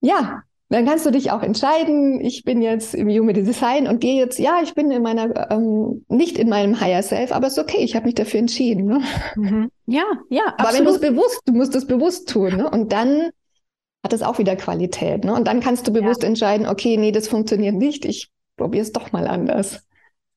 ja, 0.01 0.43
dann 0.69 0.85
kannst 0.85 1.05
du 1.05 1.11
dich 1.11 1.31
auch 1.31 1.43
entscheiden, 1.43 2.19
ich 2.19 2.43
bin 2.43 2.61
jetzt 2.61 2.93
im 2.93 3.07
Human 3.07 3.33
Design 3.33 3.87
und 3.87 4.01
gehe 4.01 4.15
jetzt, 4.15 4.37
ja, 4.37 4.59
ich 4.61 4.73
bin 4.73 4.91
in 4.91 5.01
meiner, 5.01 5.49
ähm, 5.49 6.05
nicht 6.09 6.37
in 6.37 6.49
meinem 6.49 6.79
Higher 6.81 7.03
Self, 7.03 7.31
aber 7.31 7.47
es 7.47 7.53
ist 7.53 7.63
okay, 7.63 7.79
ich 7.79 7.95
habe 7.95 8.05
mich 8.05 8.15
dafür 8.15 8.41
entschieden. 8.41 8.85
Ne? 8.85 9.01
Mhm. 9.37 9.71
Ja, 9.85 10.03
ja. 10.29 10.43
Aber 10.57 10.69
absolut. 10.69 10.77
wenn 10.77 10.85
du 10.85 10.91
es 10.91 10.99
bewusst, 10.99 11.41
du 11.45 11.53
musst 11.53 11.75
es 11.75 11.87
bewusst 11.87 12.29
tun, 12.29 12.57
ne? 12.57 12.69
Und 12.69 12.91
dann 12.91 13.29
hat 14.03 14.11
es 14.11 14.23
auch 14.23 14.39
wieder 14.39 14.57
Qualität, 14.57 15.23
ne? 15.23 15.33
Und 15.33 15.47
dann 15.47 15.61
kannst 15.61 15.87
du 15.87 15.93
bewusst 15.93 16.23
ja. 16.23 16.27
entscheiden, 16.27 16.67
okay, 16.67 16.97
nee, 16.97 17.13
das 17.13 17.29
funktioniert 17.29 17.75
nicht, 17.75 18.03
ich 18.03 18.29
probier 18.57 18.81
es 18.81 18.91
doch 18.91 19.11
mal 19.13 19.27
anders. 19.27 19.87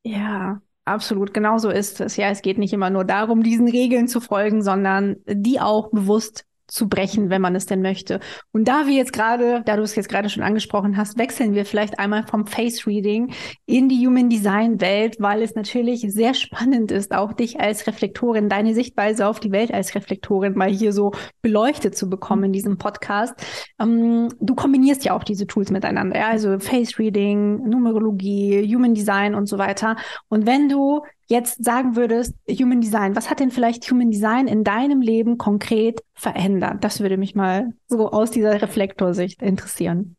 Ja, 0.02 0.62
absolut. 0.84 1.34
Genau 1.34 1.58
so 1.58 1.70
ist 1.70 2.00
es. 2.00 2.16
Ja, 2.16 2.28
es 2.30 2.42
geht 2.42 2.58
nicht 2.58 2.72
immer 2.72 2.90
nur 2.90 3.04
darum, 3.04 3.42
diesen 3.42 3.68
Regeln 3.68 4.08
zu 4.08 4.20
folgen, 4.20 4.62
sondern 4.62 5.16
die 5.26 5.60
auch 5.60 5.90
bewusst 5.90 6.46
zu 6.70 6.88
brechen, 6.88 7.30
wenn 7.30 7.42
man 7.42 7.54
es 7.54 7.66
denn 7.66 7.82
möchte. 7.82 8.20
Und 8.52 8.68
da 8.68 8.86
wir 8.86 8.94
jetzt 8.94 9.12
gerade, 9.12 9.62
da 9.64 9.76
du 9.76 9.82
es 9.82 9.94
jetzt 9.94 10.08
gerade 10.08 10.28
schon 10.28 10.42
angesprochen 10.42 10.96
hast, 10.96 11.18
wechseln 11.18 11.54
wir 11.54 11.64
vielleicht 11.64 11.98
einmal 11.98 12.26
vom 12.26 12.46
Face 12.46 12.86
Reading 12.86 13.32
in 13.66 13.88
die 13.88 14.06
Human 14.06 14.30
Design 14.30 14.80
Welt, 14.80 15.16
weil 15.18 15.42
es 15.42 15.54
natürlich 15.54 16.00
sehr 16.08 16.34
spannend 16.34 16.90
ist, 16.90 17.12
auch 17.12 17.32
dich 17.32 17.60
als 17.60 17.86
Reflektorin, 17.86 18.48
deine 18.48 18.74
Sichtweise 18.74 19.26
auf 19.26 19.40
die 19.40 19.52
Welt 19.52 19.72
als 19.72 19.94
Reflektorin 19.94 20.54
mal 20.54 20.70
hier 20.70 20.92
so 20.92 21.12
beleuchtet 21.42 21.96
zu 21.96 22.08
bekommen 22.08 22.44
in 22.44 22.52
diesem 22.52 22.78
Podcast. 22.78 23.34
Ähm, 23.80 24.28
du 24.40 24.54
kombinierst 24.54 25.04
ja 25.04 25.14
auch 25.14 25.24
diese 25.24 25.46
Tools 25.46 25.70
miteinander, 25.70 26.18
ja? 26.18 26.28
also 26.28 26.58
Face 26.58 26.98
Reading, 26.98 27.68
Numerologie, 27.68 28.74
Human 28.74 28.94
Design 28.94 29.34
und 29.34 29.46
so 29.46 29.58
weiter. 29.58 29.96
Und 30.28 30.46
wenn 30.46 30.68
du 30.68 31.02
jetzt 31.31 31.64
sagen 31.64 31.97
würdest, 31.97 32.35
Human 32.51 32.81
Design, 32.81 33.14
was 33.14 33.31
hat 33.31 33.41
denn 33.41 33.53
vielleicht 33.53 33.89
Human 33.91 34.11
Design 34.11 34.49
in 34.49 34.64
deinem 34.64 35.01
Leben 35.01 35.39
konkret 35.39 36.03
verändert? 36.12 36.83
Das 36.83 37.01
würde 37.01 37.16
mich 37.16 37.35
mal 37.35 37.72
so 37.87 38.11
aus 38.11 38.31
dieser 38.31 38.61
Reflektorsicht 38.61 39.41
interessieren. 39.41 40.16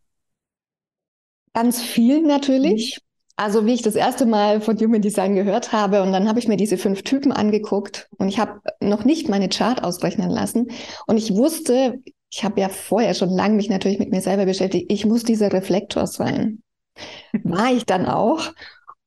Ganz 1.54 1.82
viel 1.82 2.22
natürlich. 2.22 2.98
Mhm. 2.98 3.06
Also 3.36 3.66
wie 3.66 3.74
ich 3.74 3.82
das 3.82 3.96
erste 3.96 4.26
Mal 4.26 4.62
von 4.62 4.78
Human 4.78 5.02
Design 5.02 5.36
gehört 5.36 5.72
habe 5.74 6.04
und 6.04 6.12
dann 6.12 6.28
habe 6.28 6.40
ich 6.40 6.48
mir 6.48 6.58
diese 6.58 6.78
fünf 6.78 7.02
Typen 7.02 7.32
angeguckt 7.32 8.08
und 8.18 8.28
ich 8.28 8.40
habe 8.40 8.62
noch 8.80 9.04
nicht 9.04 9.30
meine 9.30 9.50
Chart 9.50 9.84
ausrechnen 9.84 10.30
lassen 10.30 10.68
und 11.08 11.18
ich 11.18 11.34
wusste, 11.34 12.00
ich 12.30 12.44
habe 12.44 12.62
ja 12.62 12.70
vorher 12.70 13.14
schon 13.16 13.30
lange 13.30 13.56
mich 13.56 13.70
natürlich 13.70 14.00
mit 14.00 14.12
mir 14.12 14.22
selber 14.22 14.46
beschäftigt, 14.46 14.92
ich 14.92 15.06
muss 15.06 15.24
dieser 15.24 15.52
Reflektor 15.52 16.08
sein. 16.08 16.62
War 17.44 17.74
ich 17.74 17.86
dann 17.86 18.06
auch 18.06 18.54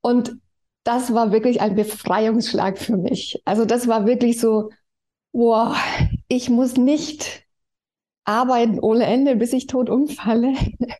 und 0.01 0.37
das 0.85 1.14
war 1.14 1.32
wirklich 1.32 1.61
ein 1.61 1.74
Befreiungsschlag 1.74 2.78
für 2.78 2.97
mich. 2.97 3.41
Also 3.45 3.64
das 3.64 3.89
war 3.89 4.07
wirklich 4.07 4.39
so, 4.39 4.70
wow, 5.32 5.76
ich 6.28 6.51
muss 6.51 6.76
nicht 6.76 7.45
arbeiten 8.24 8.78
ohne 8.78 9.05
Ende, 9.05 9.37
bis 9.37 9.53
ich 9.53 9.66
tot 9.66 9.91
umfalle. 9.91 10.55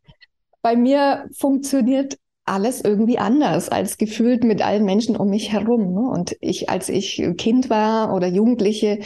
Bei 0.62 0.76
mir 0.76 1.28
funktioniert 1.37 2.18
alles 2.47 2.82
irgendwie 2.82 3.18
anders 3.18 3.68
als 3.68 3.97
gefühlt 3.97 4.45
mit 4.45 4.62
allen 4.62 4.85
Menschen 4.85 5.16
um 5.16 5.30
mich 5.30 5.53
herum. 5.53 5.95
Ne? 5.95 6.01
Und 6.01 6.37
ich, 6.41 6.68
als 6.68 6.89
ich 6.89 7.22
Kind 7.37 7.70
war 7.70 8.14
oder 8.14 8.26
Jugendliche, 8.26 9.01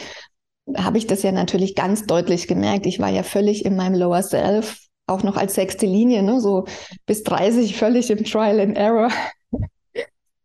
habe 0.77 0.99
ich 0.99 1.07
das 1.07 1.23
ja 1.23 1.33
natürlich 1.33 1.75
ganz 1.75 2.07
deutlich 2.07 2.47
gemerkt. 2.47 2.87
Ich 2.87 3.01
war 3.01 3.11
ja 3.11 3.23
völlig 3.23 3.65
in 3.65 3.77
meinem 3.77 3.95
Lower 3.95 4.23
Self, 4.23 4.79
auch 5.07 5.23
noch 5.23 5.37
als 5.37 5.55
sechste 5.55 5.87
Linie, 5.87 6.23
ne? 6.23 6.41
so 6.41 6.67
bis 7.07 7.23
30 7.23 7.77
völlig 7.77 8.11
im 8.11 8.25
Trial 8.25 8.61
and 8.61 8.77
Error 8.77 9.11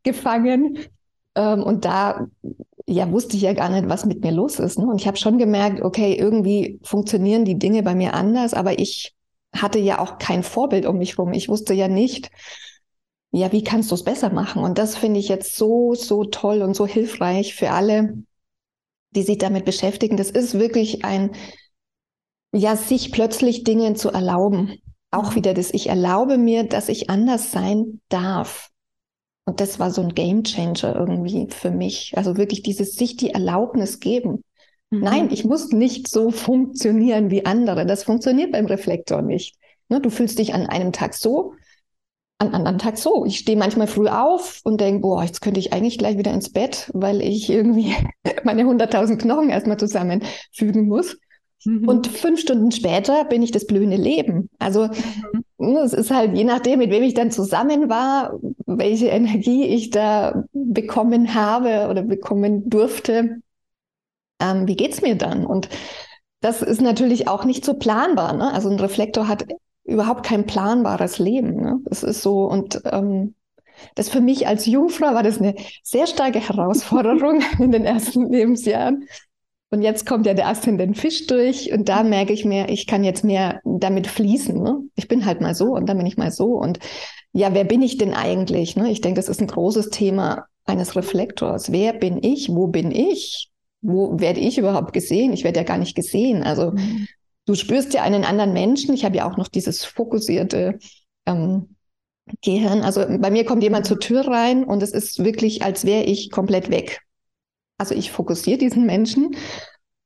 gefangen. 0.03 0.79
Ähm, 1.35 1.63
und 1.63 1.85
da 1.85 2.27
ja 2.87 3.11
wusste 3.11 3.37
ich 3.37 3.43
ja 3.43 3.53
gar 3.53 3.69
nicht, 3.69 3.89
was 3.89 4.05
mit 4.05 4.21
mir 4.21 4.31
los 4.31 4.59
ist. 4.59 4.77
Ne? 4.77 4.85
Und 4.85 4.99
ich 4.99 5.07
habe 5.07 5.17
schon 5.17 5.37
gemerkt, 5.37 5.81
okay, 5.81 6.13
irgendwie 6.13 6.79
funktionieren 6.83 7.45
die 7.45 7.57
Dinge 7.57 7.83
bei 7.83 7.95
mir 7.95 8.13
anders, 8.13 8.53
aber 8.53 8.79
ich 8.79 9.15
hatte 9.55 9.79
ja 9.79 9.99
auch 9.99 10.17
kein 10.17 10.43
Vorbild 10.43 10.85
um 10.85 10.97
mich 10.97 11.17
rum. 11.17 11.33
Ich 11.33 11.47
wusste 11.47 11.73
ja 11.73 11.87
nicht, 11.87 12.29
ja, 13.31 13.51
wie 13.51 13.63
kannst 13.63 13.91
du 13.91 13.95
es 13.95 14.03
besser 14.03 14.31
machen? 14.31 14.63
Und 14.63 14.77
das 14.77 14.95
finde 14.95 15.19
ich 15.19 15.27
jetzt 15.27 15.55
so, 15.55 15.95
so 15.95 16.23
toll 16.23 16.61
und 16.61 16.75
so 16.75 16.85
hilfreich 16.85 17.55
für 17.55 17.71
alle, 17.71 18.23
die 19.11 19.23
sich 19.23 19.37
damit 19.37 19.65
beschäftigen. 19.65 20.17
Das 20.17 20.29
ist 20.29 20.57
wirklich 20.57 21.05
ein, 21.05 21.31
ja, 22.53 22.75
sich 22.75 23.11
plötzlich 23.11 23.63
Dinge 23.63 23.93
zu 23.95 24.09
erlauben. 24.09 24.77
Auch 25.09 25.31
mhm. 25.31 25.35
wieder 25.35 25.53
das, 25.53 25.71
ich 25.73 25.87
erlaube 25.87 26.37
mir, 26.37 26.63
dass 26.63 26.89
ich 26.89 27.09
anders 27.09 27.51
sein 27.51 28.01
darf. 28.09 28.69
Und 29.45 29.59
das 29.59 29.79
war 29.79 29.91
so 29.91 30.01
ein 30.01 30.15
Game 30.15 30.43
Changer 30.43 30.95
irgendwie 30.95 31.47
für 31.49 31.71
mich. 31.71 32.13
Also 32.15 32.37
wirklich 32.37 32.63
dieses 32.63 32.95
sich 32.95 33.17
die 33.17 33.31
Erlaubnis 33.31 33.99
geben. 33.99 34.43
Mhm. 34.89 34.99
Nein, 34.99 35.29
ich 35.31 35.43
muss 35.43 35.71
nicht 35.71 36.07
so 36.07 36.31
funktionieren 36.31 37.29
wie 37.29 37.45
andere. 37.45 37.85
Das 37.85 38.03
funktioniert 38.03 38.51
beim 38.51 38.65
Reflektor 38.65 39.21
nicht. 39.21 39.55
Ne, 39.89 39.99
du 39.99 40.09
fühlst 40.09 40.39
dich 40.39 40.53
an 40.53 40.67
einem 40.67 40.93
Tag 40.93 41.13
so, 41.13 41.53
an 42.37 42.53
anderen 42.53 42.77
Tag 42.77 42.97
so. 42.97 43.25
Ich 43.25 43.39
stehe 43.39 43.57
manchmal 43.57 43.87
früh 43.87 44.07
auf 44.07 44.61
und 44.63 44.79
denke, 44.79 45.01
boah, 45.01 45.23
jetzt 45.23 45.41
könnte 45.41 45.59
ich 45.59 45.73
eigentlich 45.73 45.97
gleich 45.97 46.17
wieder 46.17 46.33
ins 46.33 46.51
Bett, 46.51 46.89
weil 46.93 47.21
ich 47.21 47.49
irgendwie 47.49 47.95
meine 48.43 48.63
100.000 48.63 49.17
Knochen 49.17 49.49
erstmal 49.49 49.77
zusammenfügen 49.77 50.87
muss. 50.87 51.17
Mhm. 51.65 51.87
Und 51.87 52.07
fünf 52.07 52.39
Stunden 52.39 52.71
später 52.71 53.25
bin 53.25 53.41
ich 53.41 53.51
das 53.51 53.67
blühende 53.67 53.97
Leben. 53.97 54.49
Also 54.59 54.87
mhm. 54.87 55.42
Es 55.77 55.93
ist 55.93 56.11
halt 56.11 56.37
je 56.37 56.43
nachdem, 56.43 56.79
mit 56.79 56.91
wem 56.91 57.03
ich 57.03 57.13
dann 57.13 57.31
zusammen 57.31 57.89
war, 57.89 58.39
welche 58.65 59.07
Energie 59.07 59.65
ich 59.65 59.89
da 59.89 60.43
bekommen 60.53 61.33
habe 61.33 61.87
oder 61.89 62.01
bekommen 62.01 62.69
durfte, 62.69 63.41
ähm, 64.39 64.67
wie 64.67 64.75
geht's 64.75 65.01
mir 65.01 65.15
dann? 65.15 65.45
Und 65.45 65.69
das 66.41 66.61
ist 66.61 66.81
natürlich 66.81 67.27
auch 67.27 67.45
nicht 67.45 67.63
so 67.63 67.75
planbar. 67.75 68.33
Ne? 68.33 68.53
Also 68.53 68.69
ein 68.69 68.79
Reflektor 68.79 69.27
hat 69.27 69.45
überhaupt 69.85 70.25
kein 70.25 70.45
planbares 70.45 71.19
Leben. 71.19 71.55
Ne? 71.55 71.79
Das 71.85 72.03
ist 72.03 72.21
so 72.21 72.45
und 72.45 72.81
ähm, 72.85 73.35
das 73.95 74.09
für 74.09 74.21
mich 74.21 74.47
als 74.47 74.65
Jungfrau 74.65 75.13
war 75.13 75.23
das 75.23 75.39
eine 75.39 75.55
sehr 75.83 76.07
starke 76.07 76.39
Herausforderung 76.39 77.41
in 77.59 77.71
den 77.71 77.85
ersten 77.85 78.31
Lebensjahren. 78.31 79.07
Und 79.73 79.81
jetzt 79.81 80.05
kommt 80.05 80.25
ja 80.25 80.33
der 80.33 80.47
Aszendent 80.47 80.97
Fisch 80.97 81.27
durch 81.27 81.73
und 81.73 81.89
da 81.89 82.03
merke 82.03 82.31
ich 82.31 82.45
mir, 82.45 82.69
ich 82.69 82.85
kann 82.85 83.03
jetzt 83.03 83.23
mehr 83.23 83.59
damit 83.65 84.07
fließen. 84.07 84.61
Ne? 84.61 84.81
Ich 84.95 85.07
bin 85.07 85.25
halt 85.25 85.41
mal 85.41 85.55
so 85.55 85.73
und 85.73 85.87
dann 85.87 85.97
bin 85.97 86.05
ich 86.05 86.17
mal 86.17 86.31
so. 86.31 86.53
Und 86.53 86.79
ja, 87.31 87.53
wer 87.53 87.63
bin 87.63 87.81
ich 87.81 87.97
denn 87.97 88.13
eigentlich? 88.13 88.75
Ne? 88.75 88.91
Ich 88.91 89.01
denke, 89.01 89.19
das 89.19 89.29
ist 89.29 89.41
ein 89.41 89.47
großes 89.47 89.89
Thema 89.89 90.45
eines 90.65 90.95
Reflektors. 90.95 91.71
Wer 91.71 91.93
bin 91.93 92.19
ich? 92.21 92.49
Wo 92.49 92.67
bin 92.67 92.91
ich? 92.91 93.49
Wo 93.81 94.19
werde 94.19 94.39
ich 94.39 94.57
überhaupt 94.57 94.93
gesehen? 94.93 95.33
Ich 95.33 95.43
werde 95.43 95.59
ja 95.59 95.65
gar 95.65 95.79
nicht 95.79 95.95
gesehen. 95.95 96.43
Also 96.43 96.71
mhm 96.71 97.07
du 97.45 97.55
spürst 97.55 97.93
ja 97.93 98.03
einen 98.03 98.23
anderen 98.23 98.53
Menschen. 98.53 98.93
Ich 98.93 99.05
habe 99.05 99.17
ja 99.17 99.29
auch 99.29 99.37
noch 99.37 99.47
dieses 99.47 99.83
fokussierte 99.85 100.79
ähm, 101.25 101.75
Gehirn. 102.41 102.81
Also 102.81 103.05
bei 103.19 103.31
mir 103.31 103.45
kommt 103.45 103.63
jemand 103.63 103.85
zur 103.85 103.99
Tür 103.99 104.27
rein 104.27 104.63
und 104.63 104.81
es 104.81 104.91
ist 104.91 105.23
wirklich, 105.23 105.63
als 105.63 105.85
wäre 105.85 106.03
ich 106.03 106.31
komplett 106.31 106.69
weg. 106.69 107.01
Also 107.83 107.95
ich 107.95 108.11
fokussiere 108.11 108.57
diesen 108.57 108.85
Menschen 108.85 109.35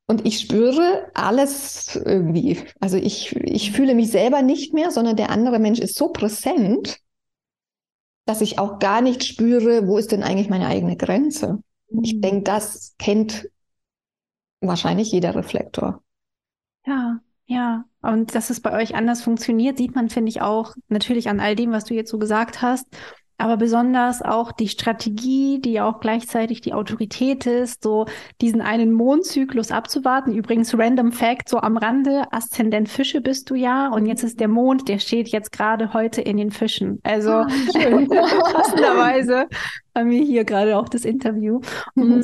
und 0.08 0.26
ich 0.26 0.40
spüre 0.40 1.12
alles 1.14 1.96
irgendwie. 1.96 2.58
Also 2.80 2.98
ich, 2.98 3.36
ich 3.36 3.72
fühle 3.72 3.94
mich 3.94 4.10
selber 4.10 4.42
nicht 4.42 4.74
mehr, 4.74 4.90
sondern 4.90 5.16
der 5.16 5.30
andere 5.30 5.60
Mensch 5.60 5.78
ist 5.78 5.96
so 5.96 6.10
präsent, 6.10 6.98
dass 8.26 8.42
ich 8.42 8.58
auch 8.58 8.80
gar 8.80 9.02
nicht 9.02 9.24
spüre, 9.24 9.88
wo 9.88 10.00
ist 10.00 10.12
denn 10.12 10.24
eigentlich 10.24 10.50
meine 10.50 10.66
eigene 10.66 10.98
Grenze. 10.98 11.60
Ich 12.02 12.16
mhm. 12.16 12.22
denke, 12.22 12.42
das 12.46 12.96
kennt 12.98 13.48
wahrscheinlich 14.60 15.12
jeder 15.12 15.36
Reflektor. 15.36 16.02
Ja, 16.88 17.20
ja, 17.46 17.86
und 18.02 18.34
dass 18.34 18.50
es 18.50 18.60
bei 18.60 18.74
euch 18.74 18.96
anders 18.96 19.22
funktioniert, 19.22 19.78
sieht 19.78 19.94
man, 19.94 20.10
finde 20.10 20.30
ich, 20.30 20.42
auch 20.42 20.74
natürlich 20.88 21.30
an 21.30 21.40
all 21.40 21.56
dem, 21.56 21.72
was 21.72 21.86
du 21.86 21.94
jetzt 21.94 22.10
so 22.10 22.18
gesagt 22.18 22.64
hast. 22.64 22.88
Aber 23.38 23.58
besonders 23.58 24.22
auch 24.22 24.52
die 24.52 24.68
Strategie, 24.68 25.60
die 25.62 25.74
ja 25.74 25.88
auch 25.88 26.00
gleichzeitig 26.00 26.62
die 26.62 26.74
Autorität 26.74 27.46
ist, 27.46 27.84
so 27.84 28.06
diesen 28.42 28.62
einen 28.62 28.92
Mondzyklus 28.92 29.72
abzuwarten. 29.72 30.34
Übrigens, 30.34 30.78
random 30.78 31.12
Fact, 31.12 31.48
so 31.50 31.60
am 31.60 31.78
Rande, 31.78 32.24
Aszendent 32.32 32.90
Fische 32.90 33.22
bist 33.22 33.50
du 33.50 33.56
ja. 33.56 33.90
Und 33.90 34.08
jetzt 34.08 34.24
ist 34.24 34.40
der 34.40 34.48
Mond, 34.48 34.88
der 34.90 34.98
steht 35.00 35.28
jetzt 35.30 35.52
gerade 35.52 35.94
heute 35.94 36.22
in 36.22 36.38
den 36.38 36.52
Fischen. 36.52 37.00
Also 37.04 37.32
ah, 37.32 37.46
passenderweise 38.54 39.48
haben 39.96 40.10
wir 40.10 40.24
hier 40.24 40.44
gerade 40.44 40.78
auch 40.78 40.90
das 40.90 41.06
Interview. 41.06 41.62
Mhm. 41.96 42.24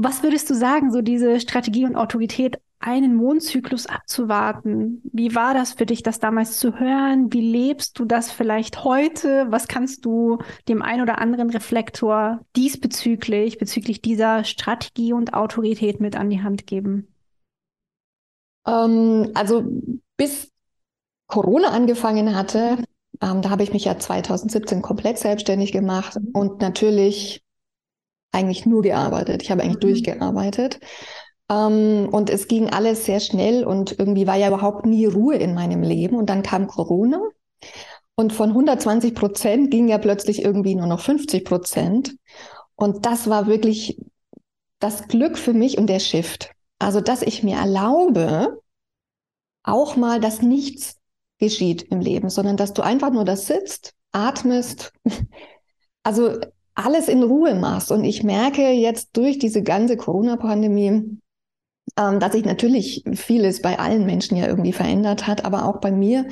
Was 0.00 0.22
würdest 0.22 0.48
du 0.48 0.54
sagen, 0.54 0.92
so 0.92 1.02
diese 1.02 1.40
Strategie 1.40 1.84
und 1.84 1.96
Autorität 1.96 2.60
einen 2.80 3.16
Mondzyklus 3.16 3.86
abzuwarten. 3.86 5.02
Wie 5.12 5.34
war 5.34 5.52
das 5.52 5.72
für 5.72 5.86
dich, 5.86 6.04
das 6.04 6.20
damals 6.20 6.60
zu 6.60 6.78
hören? 6.78 7.32
Wie 7.32 7.40
lebst 7.40 7.98
du 7.98 8.04
das 8.04 8.30
vielleicht 8.30 8.84
heute? 8.84 9.46
Was 9.50 9.66
kannst 9.66 10.04
du 10.04 10.38
dem 10.68 10.82
ein 10.82 11.02
oder 11.02 11.18
anderen 11.18 11.50
Reflektor 11.50 12.40
diesbezüglich, 12.54 13.58
bezüglich 13.58 14.00
dieser 14.00 14.44
Strategie 14.44 15.12
und 15.12 15.34
Autorität 15.34 16.00
mit 16.00 16.14
an 16.14 16.30
die 16.30 16.40
Hand 16.40 16.68
geben? 16.68 17.08
Ähm, 18.64 19.32
also 19.34 19.64
bis 20.16 20.52
Corona 21.26 21.70
angefangen 21.70 22.36
hatte, 22.36 22.78
ähm, 23.20 23.42
da 23.42 23.50
habe 23.50 23.64
ich 23.64 23.72
mich 23.72 23.86
ja 23.86 23.98
2017 23.98 24.82
komplett 24.82 25.18
selbstständig 25.18 25.72
gemacht 25.72 26.16
und 26.32 26.60
natürlich 26.60 27.42
eigentlich 28.32 28.66
nur 28.66 28.82
gearbeitet. 28.82 29.42
Ich 29.42 29.50
habe 29.50 29.62
eigentlich 29.62 29.76
mhm. 29.76 29.80
durchgearbeitet. 29.80 30.80
Ähm, 31.50 32.08
und 32.10 32.30
es 32.30 32.48
ging 32.48 32.68
alles 32.68 33.04
sehr 33.04 33.20
schnell 33.20 33.64
und 33.64 33.98
irgendwie 33.98 34.26
war 34.26 34.36
ja 34.36 34.48
überhaupt 34.48 34.86
nie 34.86 35.06
Ruhe 35.06 35.36
in 35.36 35.54
meinem 35.54 35.82
Leben. 35.82 36.16
Und 36.16 36.28
dann 36.30 36.42
kam 36.42 36.66
Corona. 36.66 37.20
Und 38.14 38.32
von 38.32 38.50
120 38.50 39.14
Prozent 39.14 39.70
ging 39.70 39.88
ja 39.88 39.98
plötzlich 39.98 40.42
irgendwie 40.42 40.74
nur 40.74 40.86
noch 40.86 41.00
50 41.00 41.44
Prozent. 41.44 42.16
Und 42.74 43.06
das 43.06 43.28
war 43.28 43.46
wirklich 43.46 44.00
das 44.80 45.08
Glück 45.08 45.38
für 45.38 45.52
mich 45.52 45.78
und 45.78 45.88
der 45.88 46.00
Shift. 46.00 46.50
Also, 46.78 47.00
dass 47.00 47.22
ich 47.22 47.42
mir 47.42 47.56
erlaube, 47.56 48.60
auch 49.62 49.96
mal, 49.96 50.20
dass 50.20 50.42
nichts 50.42 50.96
geschieht 51.38 51.82
im 51.90 52.00
Leben, 52.00 52.30
sondern 52.30 52.56
dass 52.56 52.72
du 52.72 52.82
einfach 52.82 53.10
nur 53.10 53.24
da 53.24 53.36
sitzt, 53.36 53.94
atmest, 54.12 54.92
also 56.02 56.38
alles 56.78 57.08
in 57.08 57.22
Ruhe 57.22 57.54
machst. 57.54 57.90
Und 57.90 58.04
ich 58.04 58.22
merke 58.22 58.70
jetzt 58.70 59.16
durch 59.16 59.38
diese 59.38 59.62
ganze 59.62 59.96
Corona-Pandemie, 59.96 61.18
ähm, 61.98 62.20
dass 62.20 62.32
sich 62.32 62.44
natürlich 62.44 63.04
vieles 63.14 63.60
bei 63.60 63.78
allen 63.78 64.06
Menschen 64.06 64.36
ja 64.36 64.46
irgendwie 64.46 64.72
verändert 64.72 65.26
hat, 65.26 65.44
aber 65.44 65.66
auch 65.66 65.80
bei 65.80 65.90
mir. 65.90 66.26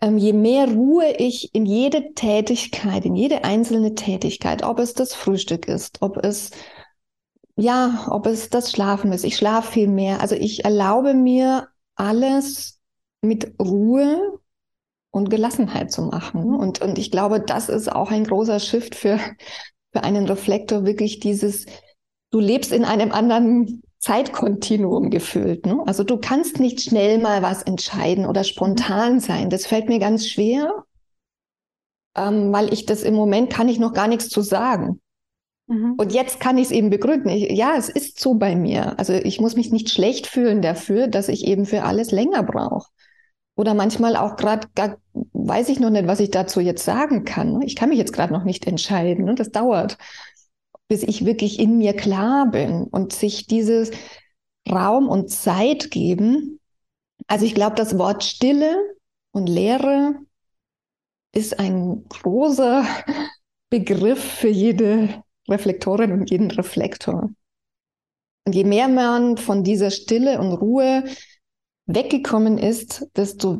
Ähm, 0.00 0.18
je 0.18 0.32
mehr 0.32 0.68
Ruhe 0.68 1.12
ich 1.18 1.54
in 1.54 1.66
jede 1.66 2.14
Tätigkeit, 2.14 3.04
in 3.04 3.16
jede 3.16 3.44
einzelne 3.44 3.94
Tätigkeit, 3.94 4.62
ob 4.62 4.78
es 4.78 4.94
das 4.94 5.14
Frühstück 5.14 5.66
ist, 5.66 6.00
ob 6.00 6.24
es 6.24 6.50
ja, 7.56 8.06
ob 8.10 8.26
es 8.26 8.50
das 8.50 8.70
Schlafen 8.72 9.12
ist. 9.12 9.24
Ich 9.24 9.36
schlafe 9.36 9.72
viel 9.72 9.88
mehr. 9.88 10.20
Also 10.20 10.34
ich 10.34 10.64
erlaube 10.64 11.14
mir 11.14 11.68
alles 11.94 12.80
mit 13.22 13.54
Ruhe 13.60 14.40
und 15.14 15.30
Gelassenheit 15.30 15.92
zu 15.92 16.02
machen. 16.02 16.44
Mhm. 16.44 16.56
Und, 16.56 16.80
und 16.82 16.98
ich 16.98 17.10
glaube, 17.10 17.40
das 17.40 17.68
ist 17.68 17.90
auch 17.90 18.10
ein 18.10 18.24
großer 18.24 18.58
Shift 18.58 18.96
für, 18.96 19.18
für 19.92 20.02
einen 20.02 20.26
Reflektor, 20.26 20.84
wirklich 20.84 21.20
dieses, 21.20 21.66
du 22.32 22.40
lebst 22.40 22.72
in 22.72 22.84
einem 22.84 23.12
anderen 23.12 23.82
Zeitkontinuum 24.00 25.10
gefühlt. 25.10 25.66
Ne? 25.66 25.82
Also 25.86 26.02
du 26.02 26.18
kannst 26.18 26.58
nicht 26.58 26.80
schnell 26.80 27.18
mal 27.18 27.42
was 27.42 27.62
entscheiden 27.62 28.26
oder 28.26 28.42
spontan 28.42 29.20
sein. 29.20 29.50
Das 29.50 29.66
fällt 29.66 29.88
mir 29.88 30.00
ganz 30.00 30.26
schwer, 30.26 30.84
ähm, 32.16 32.52
weil 32.52 32.72
ich 32.72 32.84
das 32.84 33.04
im 33.04 33.14
Moment 33.14 33.50
kann 33.50 33.68
ich 33.68 33.78
noch 33.78 33.92
gar 33.92 34.08
nichts 34.08 34.28
zu 34.28 34.42
sagen. 34.42 35.00
Mhm. 35.68 35.94
Und 35.96 36.12
jetzt 36.12 36.40
kann 36.40 36.58
ich 36.58 36.64
es 36.64 36.70
eben 36.72 36.90
begründen. 36.90 37.28
Ich, 37.28 37.52
ja, 37.52 37.76
es 37.78 37.88
ist 37.88 38.18
so 38.18 38.34
bei 38.34 38.56
mir. 38.56 38.98
Also 38.98 39.12
ich 39.12 39.40
muss 39.40 39.54
mich 39.54 39.70
nicht 39.70 39.90
schlecht 39.90 40.26
fühlen 40.26 40.60
dafür, 40.60 41.06
dass 41.06 41.28
ich 41.28 41.46
eben 41.46 41.66
für 41.66 41.84
alles 41.84 42.10
länger 42.10 42.42
brauche. 42.42 42.88
Oder 43.56 43.74
manchmal 43.74 44.16
auch 44.16 44.36
gerade 44.36 44.68
weiß 45.32 45.68
ich 45.68 45.78
noch 45.78 45.90
nicht, 45.90 46.06
was 46.06 46.20
ich 46.20 46.30
dazu 46.30 46.60
jetzt 46.60 46.84
sagen 46.84 47.24
kann. 47.24 47.62
Ich 47.62 47.76
kann 47.76 47.88
mich 47.88 47.98
jetzt 47.98 48.12
gerade 48.12 48.32
noch 48.32 48.44
nicht 48.44 48.66
entscheiden. 48.66 49.24
Ne? 49.26 49.34
Das 49.34 49.50
dauert 49.50 49.96
bis 50.88 51.02
ich 51.02 51.24
wirklich 51.24 51.58
in 51.58 51.78
mir 51.78 51.94
klar 51.94 52.50
bin 52.50 52.84
und 52.84 53.12
sich 53.12 53.46
dieses 53.46 53.90
Raum 54.70 55.08
und 55.08 55.30
Zeit 55.30 55.90
geben. 55.90 56.60
Also 57.26 57.46
ich 57.46 57.54
glaube, 57.54 57.76
das 57.76 57.98
Wort 57.98 58.24
Stille 58.24 58.76
und 59.32 59.48
Leere 59.48 60.14
ist 61.32 61.58
ein 61.58 62.04
großer 62.08 62.84
Begriff 63.70 64.22
für 64.22 64.48
jede 64.48 65.22
Reflektorin 65.48 66.12
und 66.12 66.30
jeden 66.30 66.50
Reflektor. 66.50 67.30
Und 68.46 68.54
je 68.54 68.64
mehr 68.64 68.88
man 68.88 69.36
von 69.36 69.64
dieser 69.64 69.90
Stille 69.90 70.38
und 70.38 70.52
Ruhe 70.52 71.04
weggekommen 71.86 72.58
ist, 72.58 73.06
desto 73.16 73.58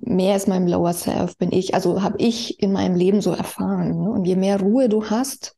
mehr 0.00 0.36
ist 0.36 0.48
meinem 0.48 0.66
Lower 0.66 0.92
Self 0.92 1.36
bin 1.38 1.50
ich, 1.52 1.74
also 1.74 2.02
habe 2.02 2.16
ich 2.18 2.60
in 2.60 2.72
meinem 2.72 2.94
Leben 2.94 3.20
so 3.20 3.32
erfahren. 3.32 3.98
Ne? 3.98 4.10
Und 4.10 4.24
je 4.26 4.36
mehr 4.36 4.60
Ruhe 4.60 4.88
du 4.88 5.08
hast 5.08 5.56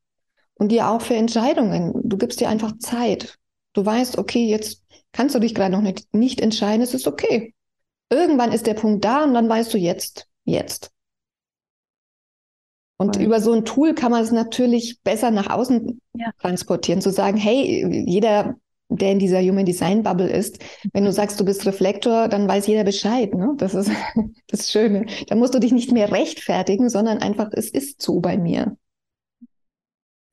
und 0.54 0.70
dir 0.70 0.88
auch 0.88 1.00
für 1.02 1.14
Entscheidungen, 1.14 1.92
du 2.04 2.16
gibst 2.16 2.40
dir 2.40 2.48
einfach 2.48 2.78
Zeit. 2.78 3.38
Du 3.72 3.84
weißt, 3.84 4.18
okay, 4.18 4.46
jetzt 4.46 4.84
kannst 5.12 5.34
du 5.34 5.40
dich 5.40 5.54
gerade 5.54 5.72
noch 5.72 5.82
nicht, 5.82 6.12
nicht 6.14 6.40
entscheiden, 6.40 6.82
es 6.82 6.94
ist 6.94 7.06
okay. 7.06 7.54
Irgendwann 8.08 8.52
ist 8.52 8.66
der 8.66 8.74
Punkt 8.74 9.04
da 9.04 9.24
und 9.24 9.34
dann 9.34 9.48
weißt 9.48 9.74
du 9.74 9.78
jetzt, 9.78 10.28
jetzt. 10.44 10.92
Und 12.98 13.16
über 13.16 13.40
so 13.40 13.52
ein 13.52 13.64
Tool 13.64 13.94
kann 13.94 14.10
man 14.10 14.22
es 14.22 14.30
natürlich 14.30 15.00
besser 15.02 15.30
nach 15.30 15.50
außen 15.50 16.00
ja. 16.14 16.30
transportieren, 16.40 17.02
zu 17.02 17.10
sagen, 17.10 17.36
hey, 17.36 18.04
jeder, 18.06 18.56
der 18.88 19.12
in 19.12 19.18
dieser 19.18 19.40
Human 19.40 19.64
Design 19.64 20.02
Bubble 20.02 20.28
ist, 20.28 20.58
wenn 20.92 21.04
du 21.04 21.12
sagst, 21.12 21.40
du 21.40 21.44
bist 21.44 21.66
Reflektor, 21.66 22.28
dann 22.28 22.48
weiß 22.48 22.66
jeder 22.66 22.84
Bescheid. 22.84 23.34
Ne? 23.34 23.54
Das 23.56 23.74
ist 23.74 23.90
das 24.48 24.70
Schöne. 24.70 25.06
Da 25.28 25.34
musst 25.34 25.54
du 25.54 25.58
dich 25.58 25.72
nicht 25.72 25.92
mehr 25.92 26.12
rechtfertigen, 26.12 26.88
sondern 26.88 27.18
einfach, 27.18 27.50
es 27.52 27.70
ist 27.70 28.00
so 28.00 28.20
bei 28.20 28.38
mir. 28.38 28.76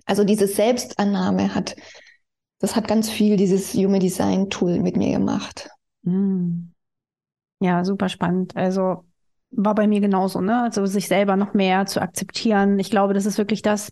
Also 0.06 0.24
diese 0.24 0.48
Selbstannahme 0.48 1.56
hat, 1.56 1.76
das 2.60 2.76
hat 2.76 2.88
ganz 2.88 3.10
viel 3.10 3.38
dieses 3.38 3.74
Human 3.74 4.00
Design 4.00 4.50
Tool 4.50 4.80
mit 4.80 4.98
mir 4.98 5.12
gemacht. 5.12 5.70
Hm. 6.04 6.74
Ja, 7.60 7.84
super 7.86 8.10
spannend. 8.10 8.56
Also 8.56 9.06
war 9.52 9.76
bei 9.76 9.88
mir 9.88 10.02
genauso, 10.02 10.42
ne? 10.42 10.64
Also 10.64 10.86
sich 10.86 11.08
selber 11.08 11.36
noch 11.38 11.54
mehr 11.54 11.86
zu 11.86 12.02
akzeptieren. 12.02 12.80
Ich 12.80 12.90
glaube, 12.90 13.14
das 13.14 13.26
ist 13.26 13.38
wirklich 13.38 13.62
das. 13.62 13.92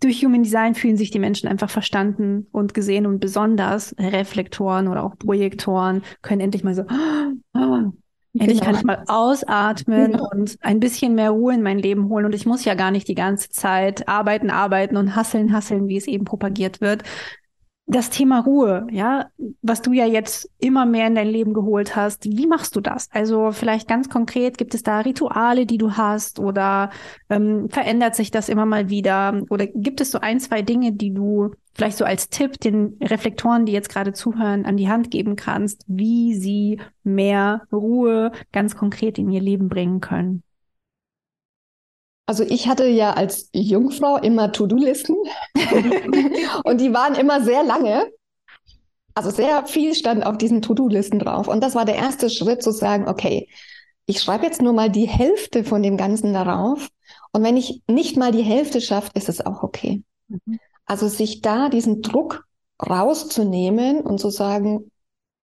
Durch 0.00 0.24
Human 0.24 0.42
Design 0.42 0.74
fühlen 0.74 0.96
sich 0.96 1.10
die 1.10 1.18
Menschen 1.18 1.48
einfach 1.48 1.70
verstanden 1.70 2.46
und 2.52 2.74
gesehen 2.74 3.06
und 3.06 3.18
besonders 3.18 3.94
Reflektoren 3.98 4.88
oder 4.88 5.02
auch 5.04 5.18
Projektoren 5.18 6.02
können 6.22 6.40
endlich 6.40 6.62
mal 6.62 6.74
so, 6.74 6.84
oh, 7.54 7.92
endlich 8.38 8.60
kann 8.60 8.74
ich 8.74 8.82
genau. 8.82 8.94
mal 8.94 9.04
ausatmen 9.08 10.12
genau. 10.12 10.28
und 10.30 10.56
ein 10.60 10.80
bisschen 10.80 11.14
mehr 11.14 11.30
Ruhe 11.30 11.54
in 11.54 11.62
mein 11.62 11.78
Leben 11.78 12.08
holen. 12.08 12.24
Und 12.24 12.34
ich 12.34 12.46
muss 12.46 12.64
ja 12.64 12.74
gar 12.74 12.90
nicht 12.90 13.08
die 13.08 13.14
ganze 13.14 13.48
Zeit 13.50 14.08
arbeiten, 14.08 14.50
arbeiten 14.50 14.96
und 14.96 15.16
hasseln, 15.16 15.52
hasseln, 15.52 15.88
wie 15.88 15.96
es 15.96 16.06
eben 16.06 16.24
propagiert 16.24 16.80
wird, 16.80 17.02
das 17.88 18.10
Thema 18.10 18.40
Ruhe, 18.40 18.86
ja, 18.90 19.30
was 19.62 19.80
du 19.80 19.92
ja 19.92 20.04
jetzt 20.04 20.50
immer 20.58 20.84
mehr 20.84 21.06
in 21.06 21.14
dein 21.14 21.28
Leben 21.28 21.54
geholt 21.54 21.96
hast, 21.96 22.26
wie 22.26 22.46
machst 22.46 22.76
du 22.76 22.82
das? 22.82 23.08
Also 23.12 23.50
vielleicht 23.50 23.88
ganz 23.88 24.10
konkret, 24.10 24.58
gibt 24.58 24.74
es 24.74 24.82
da 24.82 25.00
Rituale, 25.00 25.64
die 25.64 25.78
du 25.78 25.92
hast 25.92 26.38
oder 26.38 26.90
ähm, 27.30 27.70
verändert 27.70 28.14
sich 28.14 28.30
das 28.30 28.50
immer 28.50 28.66
mal 28.66 28.90
wieder? 28.90 29.40
Oder 29.48 29.66
gibt 29.66 30.02
es 30.02 30.10
so 30.10 30.20
ein, 30.20 30.38
zwei 30.38 30.60
Dinge, 30.60 30.92
die 30.92 31.14
du 31.14 31.52
vielleicht 31.74 31.96
so 31.96 32.04
als 32.04 32.28
Tipp 32.28 32.60
den 32.60 32.98
Reflektoren, 33.02 33.64
die 33.64 33.72
jetzt 33.72 33.88
gerade 33.88 34.12
zuhören, 34.12 34.66
an 34.66 34.76
die 34.76 34.90
Hand 34.90 35.10
geben 35.10 35.34
kannst, 35.34 35.84
wie 35.86 36.34
sie 36.34 36.80
mehr 37.04 37.62
Ruhe 37.72 38.32
ganz 38.52 38.76
konkret 38.76 39.18
in 39.18 39.30
ihr 39.30 39.40
Leben 39.40 39.68
bringen 39.68 40.00
können? 40.00 40.42
Also 42.28 42.44
ich 42.44 42.68
hatte 42.68 42.86
ja 42.86 43.14
als 43.14 43.48
Jungfrau 43.54 44.18
immer 44.18 44.52
To-Do-Listen 44.52 45.16
und 46.64 46.78
die 46.78 46.92
waren 46.92 47.14
immer 47.14 47.40
sehr 47.40 47.62
lange. 47.64 48.12
Also 49.14 49.30
sehr 49.30 49.66
viel 49.66 49.94
stand 49.94 50.26
auf 50.26 50.36
diesen 50.36 50.60
To-Do-Listen 50.60 51.20
drauf. 51.20 51.48
Und 51.48 51.62
das 51.62 51.74
war 51.74 51.86
der 51.86 51.94
erste 51.94 52.28
Schritt 52.28 52.62
zu 52.62 52.70
sagen, 52.70 53.08
okay, 53.08 53.48
ich 54.04 54.20
schreibe 54.20 54.44
jetzt 54.44 54.60
nur 54.60 54.74
mal 54.74 54.90
die 54.90 55.08
Hälfte 55.08 55.64
von 55.64 55.82
dem 55.82 55.96
Ganzen 55.96 56.34
darauf. 56.34 56.90
Und 57.32 57.44
wenn 57.44 57.56
ich 57.56 57.80
nicht 57.88 58.18
mal 58.18 58.30
die 58.30 58.42
Hälfte 58.42 58.82
schaffe, 58.82 59.08
ist 59.14 59.30
es 59.30 59.46
auch 59.46 59.62
okay. 59.62 60.02
Mhm. 60.28 60.58
Also 60.84 61.08
sich 61.08 61.40
da 61.40 61.70
diesen 61.70 62.02
Druck 62.02 62.44
rauszunehmen 62.86 64.02
und 64.02 64.20
zu 64.20 64.28
sagen, 64.28 64.90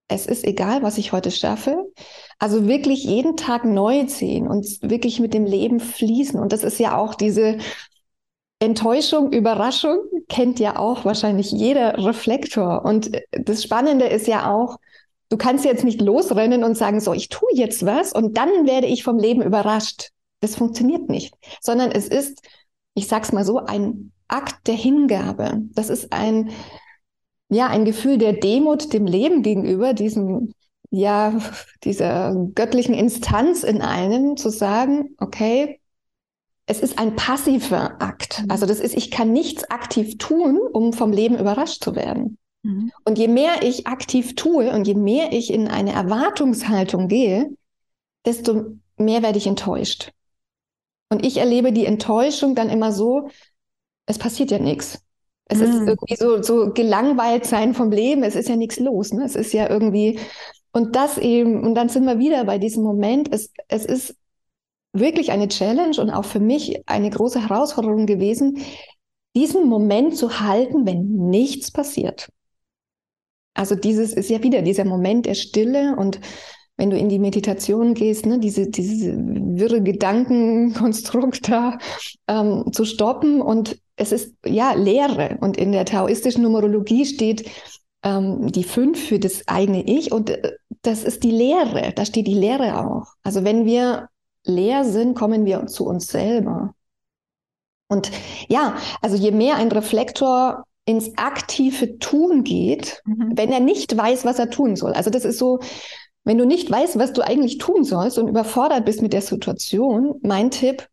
es 0.08 0.28
ist 0.28 0.44
egal, 0.44 0.84
was 0.84 1.00
ich 1.00 1.14
heute 1.14 1.32
schaffe. 1.32 1.92
Also 2.38 2.68
wirklich 2.68 3.04
jeden 3.06 3.38
Tag 3.38 3.66
neu 3.66 4.08
sehen 4.08 4.48
und 4.48 4.66
wirklich 4.82 5.20
mit 5.20 5.34
dem 5.34 5.46
Leben 5.46 5.80
fließen. 5.80 6.40
Und 6.40 6.52
das 6.52 6.64
ist 6.64 6.80
ja 6.80 6.98
auch 6.98 7.16
diese 7.16 7.58
Enttäuschung, 8.60 9.32
Überraschung, 9.32 10.00
kennt 10.28 10.60
ja 10.60 10.78
auch 10.78 11.06
wahrscheinlich 11.06 11.52
jeder 11.52 11.98
Reflektor. 12.06 12.84
Und 12.86 13.12
das 13.32 13.64
Spannende 13.64 14.06
ist 14.06 14.28
ja 14.28 14.52
auch, 14.52 14.78
du 15.30 15.38
kannst 15.38 15.66
jetzt 15.66 15.84
nicht 15.84 16.02
losrennen 16.02 16.64
und 16.64 16.76
sagen, 16.76 17.00
so, 17.00 17.14
ich 17.14 17.30
tue 17.30 17.50
jetzt 17.54 17.86
was 17.86 18.14
und 18.14 18.38
dann 18.38 18.66
werde 18.66 18.88
ich 18.88 19.04
vom 19.04 19.20
Leben 19.20 19.42
überrascht. 19.42 20.10
Das 20.42 20.56
funktioniert 20.56 21.10
nicht, 21.10 21.34
sondern 21.62 21.92
es 21.92 22.08
ist, 22.08 22.42
ich 22.94 23.08
sag's 23.08 23.32
mal 23.32 23.46
so, 23.46 23.60
ein 23.60 24.12
Akt 24.28 24.68
der 24.68 24.76
Hingabe. 24.76 25.62
Das 25.74 25.90
ist 25.90 26.12
ein, 26.12 26.52
ja, 27.50 27.68
ein 27.68 27.86
Gefühl 27.86 28.18
der 28.18 28.34
Demut 28.34 28.94
dem 28.94 29.06
Leben 29.06 29.44
gegenüber, 29.44 29.94
diesem, 29.94 30.54
ja, 30.90 31.38
dieser 31.84 32.36
göttlichen 32.56 32.94
Instanz 32.94 33.64
in 33.64 33.82
einem, 33.82 34.38
zu 34.38 34.50
sagen, 34.50 35.16
okay, 35.18 35.80
es 36.68 36.80
ist 36.80 36.98
ein 36.98 37.16
passiver 37.16 38.02
Akt. 38.02 38.42
Mhm. 38.44 38.52
Also 38.52 38.66
das 38.66 38.80
ist, 38.80 38.96
ich 38.96 39.12
kann 39.12 39.32
nichts 39.32 39.70
aktiv 39.70 40.18
tun, 40.18 40.60
um 40.60 40.94
vom 40.94 41.12
Leben 41.12 41.38
überrascht 41.38 41.84
zu 41.84 41.96
werden. 41.96 42.38
Mhm. 42.64 42.92
Und 43.04 43.18
je 43.18 43.28
mehr 43.28 43.62
ich 43.62 43.88
aktiv 43.88 44.36
tue 44.36 44.72
und 44.72 44.88
je 44.88 44.96
mehr 44.96 45.32
ich 45.32 45.54
in 45.54 45.68
eine 45.68 45.94
Erwartungshaltung 45.94 47.08
gehe, 47.08 47.52
desto 48.26 48.78
mehr 48.98 49.22
werde 49.22 49.38
ich 49.38 49.48
enttäuscht. 49.48 50.12
Und 51.10 51.26
ich 51.26 51.38
erlebe 51.38 51.72
die 51.72 51.86
Enttäuschung 51.86 52.56
dann 52.56 52.70
immer 52.70 52.92
so, 52.92 53.30
es 54.08 54.18
passiert 54.18 54.52
ja 54.52 54.60
nichts. 54.60 55.02
Es 55.48 55.60
mhm. 55.60 55.64
ist 55.66 55.88
irgendwie 55.88 56.16
so, 56.16 56.42
so 56.42 56.74
gelangweilt 56.74 57.46
sein 57.46 57.76
vom 57.76 57.92
Leben. 57.92 58.24
Es 58.24 58.36
ist 58.36 58.50
ja 58.50 58.56
nichts 58.56 58.80
los. 58.80 59.14
Ne? 59.14 59.24
Es 59.24 59.36
ist 59.36 59.54
ja 59.54 59.70
irgendwie, 59.70 60.20
und 60.76 60.98
das 60.98 61.18
eben, 61.18 61.64
und 61.64 61.74
dann 61.74 61.88
sind 61.88 62.04
wir 62.04 62.20
wieder 62.20 62.44
bei 62.44 62.58
diesem 62.58 62.84
Moment. 62.84 63.34
Es, 63.34 63.50
es 63.70 63.86
ist 63.86 64.18
wirklich 64.92 65.32
eine 65.32 65.48
Challenge 65.48 65.96
und 66.02 66.10
auch 66.10 66.26
für 66.26 66.42
mich 66.42 66.82
eine 66.86 67.10
große 67.10 67.48
Herausforderung 67.48 68.06
gewesen, 68.06 68.58
diesen 69.38 69.70
Moment 69.70 70.18
zu 70.18 70.42
halten, 70.42 70.86
wenn 70.86 71.30
nichts 71.30 71.72
passiert. 71.72 72.28
Also 73.54 73.76
dieses 73.76 74.12
ist 74.12 74.30
ja 74.30 74.44
wieder 74.44 74.64
dieser 74.64 74.84
Moment 74.84 75.28
der 75.28 75.36
Stille 75.36 75.96
und 75.96 76.20
wenn 76.76 76.90
du 76.90 76.98
in 76.98 77.08
die 77.08 77.20
Meditation 77.20 77.94
gehst, 77.94 78.26
ne, 78.26 78.40
diese, 78.40 78.70
diese 78.70 79.16
wirre 79.16 79.82
Gedankenkonstrukt 79.82 81.48
da 81.50 81.78
ähm, 82.28 82.66
zu 82.74 82.84
stoppen 82.84 83.42
und 83.42 83.80
es 83.96 84.12
ist 84.12 84.34
ja 84.46 84.74
Lehre. 84.74 85.38
Und 85.40 85.56
in 85.56 85.72
der 85.72 85.86
taoistischen 85.86 86.44
Numerologie 86.44 87.06
steht 87.06 87.50
ähm, 88.06 88.52
die 88.52 88.64
fünf 88.64 89.04
für 89.04 89.20
das 89.20 89.48
eigene 89.48 89.84
Ich 89.84 90.14
und 90.14 90.30
äh, 90.30 90.54
das 90.84 91.04
ist 91.04 91.24
die 91.24 91.32
Lehre. 91.32 91.92
Da 91.94 92.06
steht 92.06 92.28
die 92.28 92.36
Lehre 92.36 92.80
auch. 92.80 93.08
Also 93.24 93.44
wenn 93.44 93.66
wir 93.66 94.10
leer 94.46 94.86
sind, 94.86 95.16
kommen 95.16 95.46
wir 95.46 95.66
zu 95.66 95.86
uns 95.86 96.08
selber. 96.08 96.76
Und 97.88 98.12
ja, 98.48 98.78
also 99.02 99.18
je 99.18 99.32
mehr 99.32 99.56
ein 99.56 99.72
Reflektor 99.72 100.64
ins 100.86 101.18
aktive 101.18 101.98
Tun 101.98 102.44
geht, 102.44 103.02
mhm. 103.06 103.32
wenn 103.36 103.52
er 103.52 103.60
nicht 103.60 103.98
weiß, 103.98 104.24
was 104.24 104.38
er 104.38 104.52
tun 104.52 104.76
soll. 104.76 104.94
Also 104.94 105.10
das 105.10 105.26
ist 105.26 105.40
so, 105.40 105.60
wenn 106.24 106.38
du 106.38 106.46
nicht 106.46 106.70
weißt, 106.70 107.00
was 107.00 107.14
du 107.14 107.24
eigentlich 107.24 107.58
tun 107.58 107.84
sollst 107.84 108.20
und 108.20 108.28
überfordert 108.28 108.86
bist 108.86 109.02
mit 109.02 109.14
der 109.14 109.22
Situation, 109.22 110.20
mein 110.22 110.52
Tipp, 110.52 110.88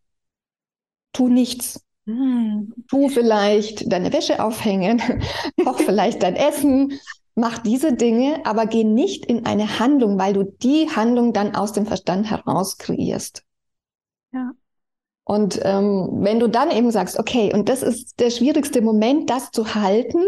tu 1.13 1.29
nichts. 1.29 1.85
Hm. 2.07 2.73
Tu 2.89 3.09
vielleicht 3.09 3.91
deine 3.93 4.13
Wäsche 4.13 4.43
aufhängen, 4.43 5.01
koch 5.65 5.79
vielleicht 5.79 6.23
dein 6.23 6.37
Essen, 6.37 6.99
mach 7.35 7.59
diese 7.59 7.95
Dinge, 7.95 8.45
aber 8.45 8.67
geh 8.67 8.85
nicht 8.85 9.27
in 9.27 9.47
eine 9.47 9.79
Handlung, 9.79 10.19
weil 10.19 10.33
du 10.33 10.45
die 10.45 10.89
Handlung 10.91 11.33
dann 11.33 11.55
aus 11.55 11.73
dem 11.73 11.87
Verstand 11.87 12.31
heraus 12.31 12.77
kreierst. 12.79 13.45
Ja. 14.33 14.53
Und 15.25 15.61
ähm, 15.63 16.09
wenn 16.21 16.41
du 16.41 16.49
dann 16.49 16.71
eben 16.71 16.91
sagst, 16.91 17.19
okay, 17.19 17.53
und 17.55 17.69
das 17.69 17.83
ist 17.83 18.19
der 18.19 18.31
schwierigste 18.31 18.83
Moment, 18.83 19.31
das 19.31 19.51
zu 19.53 19.75
halten, 19.75 20.25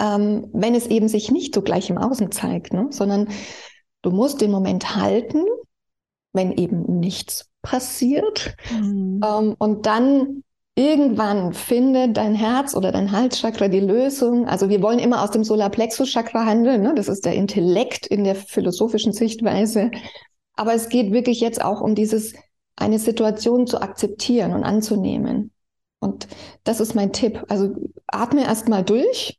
ähm, 0.00 0.48
wenn 0.52 0.74
es 0.74 0.86
eben 0.86 1.08
sich 1.08 1.30
nicht 1.30 1.54
so 1.54 1.62
gleich 1.62 1.90
im 1.90 1.98
Außen 1.98 2.32
zeigt, 2.32 2.72
ne? 2.72 2.86
sondern 2.90 3.28
du 4.02 4.10
musst 4.10 4.40
den 4.40 4.50
Moment 4.50 4.96
halten, 4.96 5.44
wenn 6.32 6.52
eben 6.52 6.98
nichts 6.98 7.50
passiert. 7.64 8.54
Mhm. 8.70 9.20
Ähm, 9.24 9.56
und 9.58 9.86
dann 9.86 10.44
irgendwann 10.76 11.52
findet 11.52 12.16
dein 12.16 12.36
Herz 12.36 12.76
oder 12.76 12.92
dein 12.92 13.10
Halschakra 13.10 13.66
die 13.66 13.80
Lösung. 13.80 14.46
Also 14.46 14.68
wir 14.68 14.82
wollen 14.82 15.00
immer 15.00 15.22
aus 15.22 15.32
dem 15.32 15.42
Solarplexus-Chakra 15.42 16.44
handeln. 16.44 16.82
Ne? 16.82 16.94
Das 16.94 17.08
ist 17.08 17.24
der 17.24 17.34
Intellekt 17.34 18.06
in 18.06 18.22
der 18.22 18.36
philosophischen 18.36 19.12
Sichtweise. 19.12 19.90
Aber 20.56 20.74
es 20.74 20.88
geht 20.88 21.12
wirklich 21.12 21.40
jetzt 21.40 21.64
auch 21.64 21.80
um 21.80 21.96
dieses, 21.96 22.34
eine 22.76 22.98
Situation 22.98 23.66
zu 23.66 23.80
akzeptieren 23.80 24.52
und 24.52 24.64
anzunehmen. 24.64 25.52
Und 26.00 26.28
das 26.64 26.80
ist 26.80 26.94
mein 26.94 27.12
Tipp. 27.12 27.44
Also 27.48 27.74
atme 28.06 28.44
erst 28.44 28.68
mal 28.68 28.84
durch. 28.84 29.38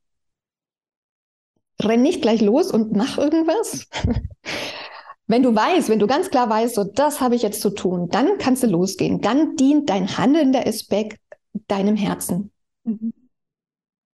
Renn 1.82 2.02
nicht 2.02 2.22
gleich 2.22 2.42
los 2.42 2.72
und 2.72 2.94
mach 2.94 3.18
irgendwas, 3.18 3.88
Wenn 5.28 5.42
du 5.42 5.56
weißt, 5.56 5.90
wenn 5.90 6.00
du 6.00 6.08
ganz 6.08 6.30
klar 6.30 6.50
weißt, 6.50 6.76
so 6.76 6.84
das 6.84 7.20
habe 7.20 7.36
ich 7.36 7.42
jetzt 7.42 7.62
zu 7.62 7.72
tun, 7.72 8.10
dann 8.10 8.38
kannst 8.38 8.64
du 8.64 8.68
losgehen. 8.68 9.22
Dann 9.22 9.56
dient 9.56 9.90
dein 9.90 10.18
handelnder 10.18 10.68
Aspekt 10.68 11.20
deinem 11.68 11.96
Herzen. 11.96 12.52
Mhm. 12.84 13.14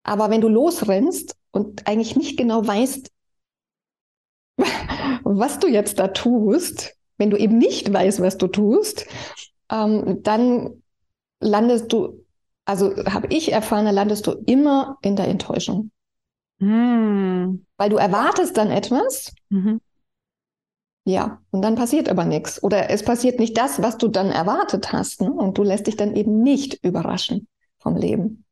Aber 0.03 0.29
wenn 0.29 0.41
du 0.41 0.47
losrennst 0.47 1.35
und 1.51 1.87
eigentlich 1.87 2.15
nicht 2.15 2.37
genau 2.37 2.65
weißt, 2.65 3.11
was 5.23 5.59
du 5.59 5.67
jetzt 5.67 5.99
da 5.99 6.09
tust, 6.09 6.95
wenn 7.17 7.29
du 7.29 7.37
eben 7.37 7.57
nicht 7.57 7.91
weißt, 7.91 8.21
was 8.21 8.37
du 8.37 8.47
tust, 8.47 9.05
ähm, 9.69 10.23
dann 10.23 10.83
landest 11.39 11.91
du, 11.91 12.25
also 12.65 12.95
habe 13.05 13.27
ich 13.29 13.51
erfahren, 13.51 13.85
dann 13.85 13.95
landest 13.95 14.27
du 14.27 14.31
immer 14.45 14.97
in 15.01 15.15
der 15.15 15.27
Enttäuschung. 15.27 15.91
Mhm. 16.59 17.65
Weil 17.77 17.89
du 17.89 17.97
erwartest 17.97 18.57
dann 18.57 18.71
etwas. 18.71 19.33
Mhm. 19.49 19.79
Ja, 21.07 21.41
und 21.51 21.61
dann 21.61 21.75
passiert 21.75 22.09
aber 22.09 22.25
nichts. 22.25 22.61
Oder 22.61 22.89
es 22.89 23.01
passiert 23.01 23.39
nicht 23.39 23.57
das, 23.57 23.81
was 23.81 23.97
du 23.97 24.09
dann 24.09 24.29
erwartet 24.29 24.91
hast. 24.91 25.21
Ne? 25.21 25.31
Und 25.31 25.57
du 25.57 25.63
lässt 25.63 25.87
dich 25.87 25.95
dann 25.95 26.13
eben 26.17 26.43
nicht 26.43 26.83
überraschen 26.83 27.47
vom 27.79 27.95
Leben. 27.95 28.43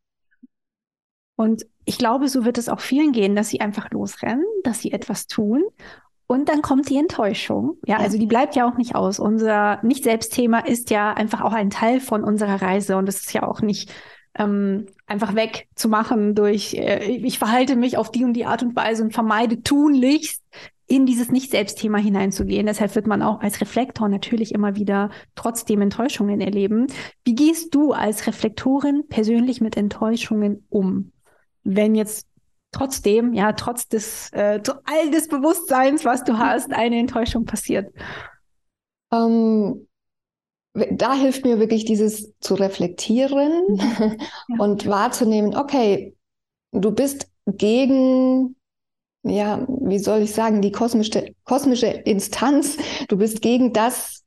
Und 1.35 1.65
ich 1.83 1.97
glaube, 1.97 2.29
so 2.29 2.45
wird 2.45 2.57
es 2.57 2.69
auch 2.69 2.79
vielen 2.79 3.11
gehen, 3.11 3.35
dass 3.35 3.49
sie 3.49 3.59
einfach 3.59 3.91
losrennen, 3.91 4.45
dass 4.63 4.79
sie 4.79 4.93
etwas 4.93 5.27
tun 5.27 5.65
und 6.27 6.47
dann 6.47 6.61
kommt 6.61 6.89
die 6.89 6.97
Enttäuschung. 6.97 7.77
Ja, 7.85 7.97
ja, 7.97 8.03
also 8.03 8.17
die 8.17 8.25
bleibt 8.25 8.55
ja 8.55 8.67
auch 8.67 8.77
nicht 8.77 8.95
aus. 8.95 9.19
Unser 9.19 9.79
Nicht-Selbst-Thema 9.83 10.59
ist 10.59 10.89
ja 10.91 11.13
einfach 11.13 11.41
auch 11.41 11.53
ein 11.53 11.69
Teil 11.69 11.99
von 11.99 12.23
unserer 12.23 12.61
Reise 12.61 12.95
und 12.95 13.09
es 13.09 13.17
ist 13.17 13.33
ja 13.33 13.43
auch 13.43 13.61
nicht 13.61 13.93
ähm, 14.37 14.85
einfach 15.05 15.35
wegzumachen 15.35 16.35
durch, 16.35 16.73
äh, 16.73 17.03
ich 17.03 17.37
verhalte 17.37 17.75
mich 17.75 17.97
auf 17.97 18.11
die 18.11 18.23
und 18.23 18.33
die 18.33 18.45
Art 18.45 18.63
und 18.63 18.77
Weise 18.77 19.03
und 19.03 19.13
vermeide 19.13 19.61
tunlichst 19.61 20.41
in 20.87 21.05
dieses 21.05 21.31
Nicht-Selbst-Thema 21.31 21.97
hineinzugehen. 21.97 22.67
Deshalb 22.67 22.95
wird 22.95 23.07
man 23.07 23.21
auch 23.21 23.41
als 23.41 23.59
Reflektor 23.61 24.07
natürlich 24.07 24.53
immer 24.53 24.75
wieder 24.75 25.09
trotzdem 25.35 25.81
Enttäuschungen 25.81 26.41
erleben. 26.41 26.87
Wie 27.23 27.35
gehst 27.35 27.73
du 27.73 27.91
als 27.91 28.27
Reflektorin 28.27 29.07
persönlich 29.07 29.61
mit 29.61 29.77
Enttäuschungen 29.77 30.65
um? 30.69 31.11
Wenn 31.63 31.95
jetzt 31.95 32.27
trotzdem, 32.71 33.33
ja, 33.33 33.53
trotz 33.53 33.87
des, 33.87 34.29
äh, 34.33 34.61
all 34.83 35.11
des 35.11 35.27
Bewusstseins, 35.27 36.05
was 36.05 36.23
du 36.23 36.37
hast, 36.37 36.71
eine 36.71 36.99
Enttäuschung 36.99 37.45
passiert? 37.45 37.91
Ähm, 39.11 39.87
da 40.91 41.13
hilft 41.13 41.45
mir 41.45 41.59
wirklich 41.59 41.85
dieses 41.85 42.33
zu 42.39 42.55
reflektieren 42.55 43.77
ja. 43.77 44.15
und 44.59 44.85
wahrzunehmen, 44.87 45.55
okay, 45.55 46.15
du 46.71 46.91
bist 46.91 47.31
gegen 47.47 48.55
ja, 49.25 49.65
wie 49.67 49.97
soll 49.97 50.21
ich 50.21 50.33
sagen, 50.33 50.61
die 50.61 50.71
kosmische, 50.71 51.33
kosmische 51.45 51.87
Instanz. 51.87 52.77
Du 53.07 53.17
bist 53.17 53.41
gegen 53.41 53.73
das, 53.73 54.23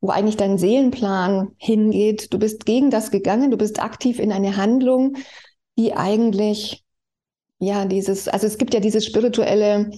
wo 0.00 0.10
eigentlich 0.10 0.36
dein 0.36 0.56
Seelenplan 0.56 1.50
hingeht. 1.58 2.32
Du 2.32 2.38
bist 2.38 2.64
gegen 2.64 2.90
das 2.90 3.10
gegangen. 3.10 3.50
Du 3.50 3.56
bist 3.56 3.82
aktiv 3.82 4.20
in 4.20 4.30
eine 4.30 4.56
Handlung, 4.56 5.16
die 5.76 5.94
eigentlich, 5.94 6.84
ja, 7.58 7.86
dieses, 7.86 8.28
also 8.28 8.46
es 8.46 8.56
gibt 8.56 8.72
ja 8.72 8.78
dieses 8.78 9.04
spirituelle 9.04 9.90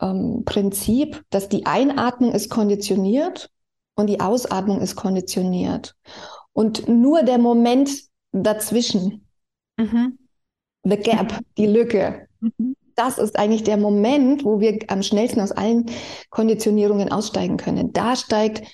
ähm, 0.00 0.42
Prinzip, 0.44 1.24
dass 1.30 1.48
die 1.48 1.66
Einatmung 1.66 2.32
ist 2.32 2.50
konditioniert 2.50 3.50
und 3.96 4.06
die 4.06 4.20
Ausatmung 4.20 4.80
ist 4.80 4.94
konditioniert. 4.94 5.96
Und 6.52 6.86
nur 6.88 7.24
der 7.24 7.38
Moment 7.38 7.90
dazwischen, 8.30 9.26
mhm. 9.76 10.18
the 10.84 10.96
gap, 10.96 11.40
die 11.56 11.66
Lücke, 11.66 12.28
mhm 12.38 12.76
das 12.96 13.18
ist 13.18 13.38
eigentlich 13.38 13.62
der 13.62 13.76
Moment, 13.76 14.44
wo 14.44 14.58
wir 14.60 14.78
am 14.88 15.02
schnellsten 15.02 15.40
aus 15.40 15.52
allen 15.52 15.86
Konditionierungen 16.30 17.12
aussteigen 17.12 17.56
können. 17.56 17.92
Da 17.92 18.16
steigt 18.16 18.66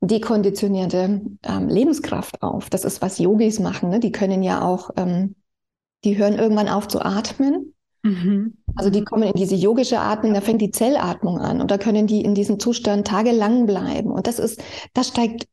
die 0.00 0.20
konditionierte 0.20 1.22
ähm, 1.42 1.68
Lebenskraft 1.68 2.42
auf. 2.42 2.70
Das 2.70 2.84
ist, 2.84 3.02
was 3.02 3.18
Yogis 3.18 3.58
machen. 3.58 3.90
Ne? 3.90 4.00
Die 4.00 4.12
können 4.12 4.42
ja 4.42 4.62
auch, 4.62 4.90
ähm, 4.96 5.34
die 6.04 6.16
hören 6.16 6.38
irgendwann 6.38 6.68
auf 6.68 6.88
zu 6.88 7.00
atmen. 7.00 7.74
Mhm. 8.02 8.54
Also 8.76 8.90
die 8.90 9.04
kommen 9.04 9.24
in 9.24 9.34
diese 9.34 9.56
yogische 9.56 10.00
Atmung, 10.00 10.32
da 10.32 10.40
fängt 10.40 10.62
die 10.62 10.70
Zellatmung 10.70 11.38
an 11.38 11.60
und 11.60 11.70
da 11.70 11.76
können 11.76 12.06
die 12.06 12.22
in 12.22 12.34
diesem 12.34 12.58
Zustand 12.58 13.06
tagelang 13.06 13.66
bleiben. 13.66 14.10
Und 14.10 14.26
das 14.26 14.38
ist, 14.38 14.62
das 14.94 15.08
steigt 15.08 15.46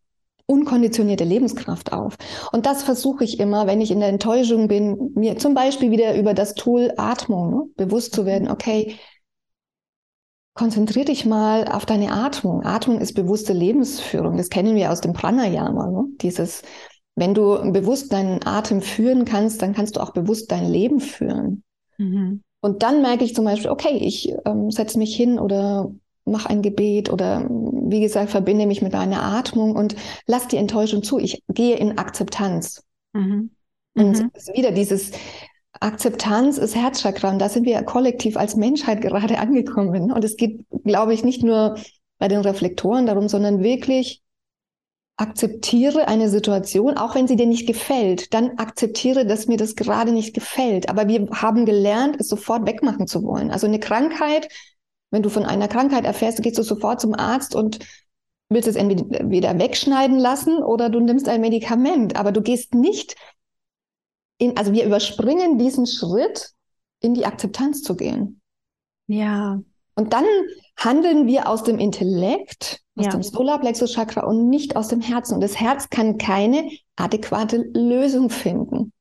unkonditionierte 0.47 1.25
Lebenskraft 1.25 1.93
auf. 1.93 2.15
Und 2.51 2.65
das 2.65 2.81
versuche 2.81 3.23
ich 3.23 3.39
immer, 3.39 3.67
wenn 3.67 3.81
ich 3.81 3.91
in 3.91 3.99
der 3.99 4.09
Enttäuschung 4.09 4.67
bin, 4.67 5.11
mir 5.13 5.37
zum 5.37 5.53
Beispiel 5.53 5.91
wieder 5.91 6.17
über 6.17 6.33
das 6.33 6.55
Tool 6.55 6.91
Atmung 6.97 7.49
ne, 7.51 7.63
bewusst 7.75 8.15
zu 8.15 8.25
werden, 8.25 8.49
okay, 8.49 8.95
konzentrier 10.53 11.05
dich 11.05 11.25
mal 11.25 11.67
auf 11.67 11.85
deine 11.85 12.11
Atmung. 12.11 12.65
Atmung 12.65 12.99
ist 12.99 13.13
bewusste 13.13 13.53
Lebensführung. 13.53 14.37
Das 14.37 14.49
kennen 14.49 14.75
wir 14.75 14.91
aus 14.91 15.01
dem 15.01 15.13
Pranayama. 15.13 15.87
Ne? 15.91 16.05
Dieses, 16.21 16.63
wenn 17.15 17.33
du 17.33 17.71
bewusst 17.71 18.11
deinen 18.11 18.45
Atem 18.45 18.81
führen 18.81 19.25
kannst, 19.25 19.61
dann 19.61 19.73
kannst 19.73 19.95
du 19.97 19.99
auch 20.01 20.13
bewusst 20.13 20.51
dein 20.51 20.65
Leben 20.65 20.99
führen. 20.99 21.63
Mhm. 21.97 22.41
Und 22.61 22.83
dann 22.83 23.01
merke 23.01 23.23
ich 23.23 23.35
zum 23.35 23.45
Beispiel, 23.45 23.69
okay, 23.69 23.97
ich 23.97 24.33
ähm, 24.45 24.71
setze 24.71 24.97
mich 24.97 25.15
hin 25.15 25.39
oder 25.39 25.91
mach 26.27 26.45
ein 26.45 26.61
Gebet 26.61 27.11
oder 27.11 27.47
wie 27.49 28.01
gesagt, 28.01 28.29
verbinde 28.29 28.65
mich 28.65 28.81
mit 28.81 28.93
deiner 28.93 29.23
Atmung 29.23 29.75
und 29.75 29.95
lass 30.25 30.47
die 30.47 30.57
Enttäuschung 30.57 31.03
zu. 31.03 31.19
Ich 31.19 31.43
gehe 31.47 31.77
in 31.77 31.97
Akzeptanz. 31.97 32.83
Mhm. 33.13 33.51
Und 33.95 34.19
mhm. 34.19 34.31
wieder 34.53 34.71
dieses 34.71 35.11
Akzeptanz 35.79 36.57
ist 36.57 36.75
Herzchakra 36.75 37.29
und 37.29 37.39
da 37.39 37.49
sind 37.49 37.65
wir 37.65 37.81
kollektiv 37.83 38.37
als 38.37 38.55
Menschheit 38.55 39.01
gerade 39.01 39.39
angekommen. 39.39 40.11
Und 40.11 40.23
es 40.23 40.37
geht, 40.37 40.65
glaube 40.83 41.13
ich, 41.13 41.23
nicht 41.23 41.43
nur 41.43 41.75
bei 42.19 42.27
den 42.27 42.41
Reflektoren 42.41 43.05
darum, 43.05 43.27
sondern 43.27 43.63
wirklich 43.63 44.21
akzeptiere 45.17 46.07
eine 46.07 46.29
Situation, 46.29 46.95
auch 46.95 47.15
wenn 47.15 47.27
sie 47.27 47.35
dir 47.35 47.47
nicht 47.47 47.65
gefällt, 47.65 48.33
dann 48.35 48.57
akzeptiere, 48.57 49.25
dass 49.25 49.47
mir 49.47 49.57
das 49.57 49.75
gerade 49.75 50.11
nicht 50.11 50.35
gefällt. 50.35 50.89
Aber 50.89 51.07
wir 51.07 51.27
haben 51.31 51.65
gelernt, 51.65 52.17
es 52.19 52.27
sofort 52.27 52.67
wegmachen 52.67 53.07
zu 53.07 53.23
wollen. 53.23 53.49
Also 53.49 53.65
eine 53.65 53.79
Krankheit 53.79 54.47
wenn 55.11 55.23
du 55.23 55.29
von 55.29 55.45
einer 55.45 55.67
Krankheit 55.67 56.05
erfährst, 56.05 56.41
gehst 56.43 56.57
du 56.57 56.63
sofort 56.63 56.99
zum 57.01 57.13
Arzt 57.13 57.55
und 57.55 57.79
willst 58.49 58.67
es 58.67 58.75
entweder 58.75 59.59
wegschneiden 59.59 60.19
lassen 60.19 60.63
oder 60.63 60.89
du 60.89 60.99
nimmst 60.99 61.27
ein 61.27 61.41
Medikament. 61.41 62.15
Aber 62.15 62.31
du 62.31 62.41
gehst 62.41 62.73
nicht 62.73 63.15
in, 64.37 64.57
also 64.57 64.71
wir 64.71 64.85
überspringen 64.85 65.57
diesen 65.57 65.87
Schritt, 65.87 66.51
in 67.01 67.13
die 67.13 67.25
Akzeptanz 67.25 67.81
zu 67.83 67.95
gehen. 67.95 68.41
Ja. 69.07 69.61
Und 69.95 70.13
dann 70.13 70.25
handeln 70.77 71.25
wir 71.25 71.49
aus 71.49 71.63
dem 71.63 71.79
Intellekt, 71.79 72.81
aus 72.95 73.05
ja. 73.05 73.11
dem 73.11 73.23
Solarplexus 73.23 73.93
Chakra 73.93 74.25
und 74.25 74.49
nicht 74.49 74.75
aus 74.75 74.89
dem 74.89 75.01
Herzen. 75.01 75.35
Und 75.35 75.41
das 75.41 75.59
Herz 75.59 75.89
kann 75.89 76.17
keine 76.17 76.69
adäquate 76.95 77.57
Lösung 77.73 78.29
finden. 78.29 78.93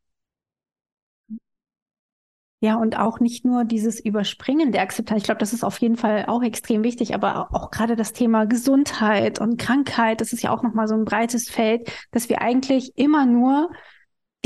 Ja, 2.61 2.77
und 2.77 2.99
auch 2.99 3.21
nicht 3.21 3.45
nur 3.45 3.65
dieses 3.65 4.01
Überspringen 4.01 4.73
der 4.73 4.81
Akzeptanz. 4.81 5.21
Ich 5.21 5.25
glaube, 5.25 5.41
das 5.41 5.53
ist 5.53 5.63
auf 5.63 5.79
jeden 5.79 5.97
Fall 5.97 6.25
auch 6.27 6.43
extrem 6.43 6.83
wichtig, 6.85 7.15
aber 7.15 7.49
auch 7.53 7.71
gerade 7.71 7.97
das 7.97 8.15
Thema 8.15 8.47
Gesundheit 8.47 9.41
und 9.41 9.59
Krankheit, 9.59 10.23
das 10.23 10.33
ist 10.33 10.43
ja 10.43 10.51
auch 10.51 10.63
nochmal 10.63 10.89
so 10.89 10.95
ein 10.95 11.05
breites 11.05 11.51
Feld, 11.51 11.93
dass 12.13 12.31
wir 12.31 12.41
eigentlich 12.41 12.97
immer 12.97 13.27
nur 13.27 13.71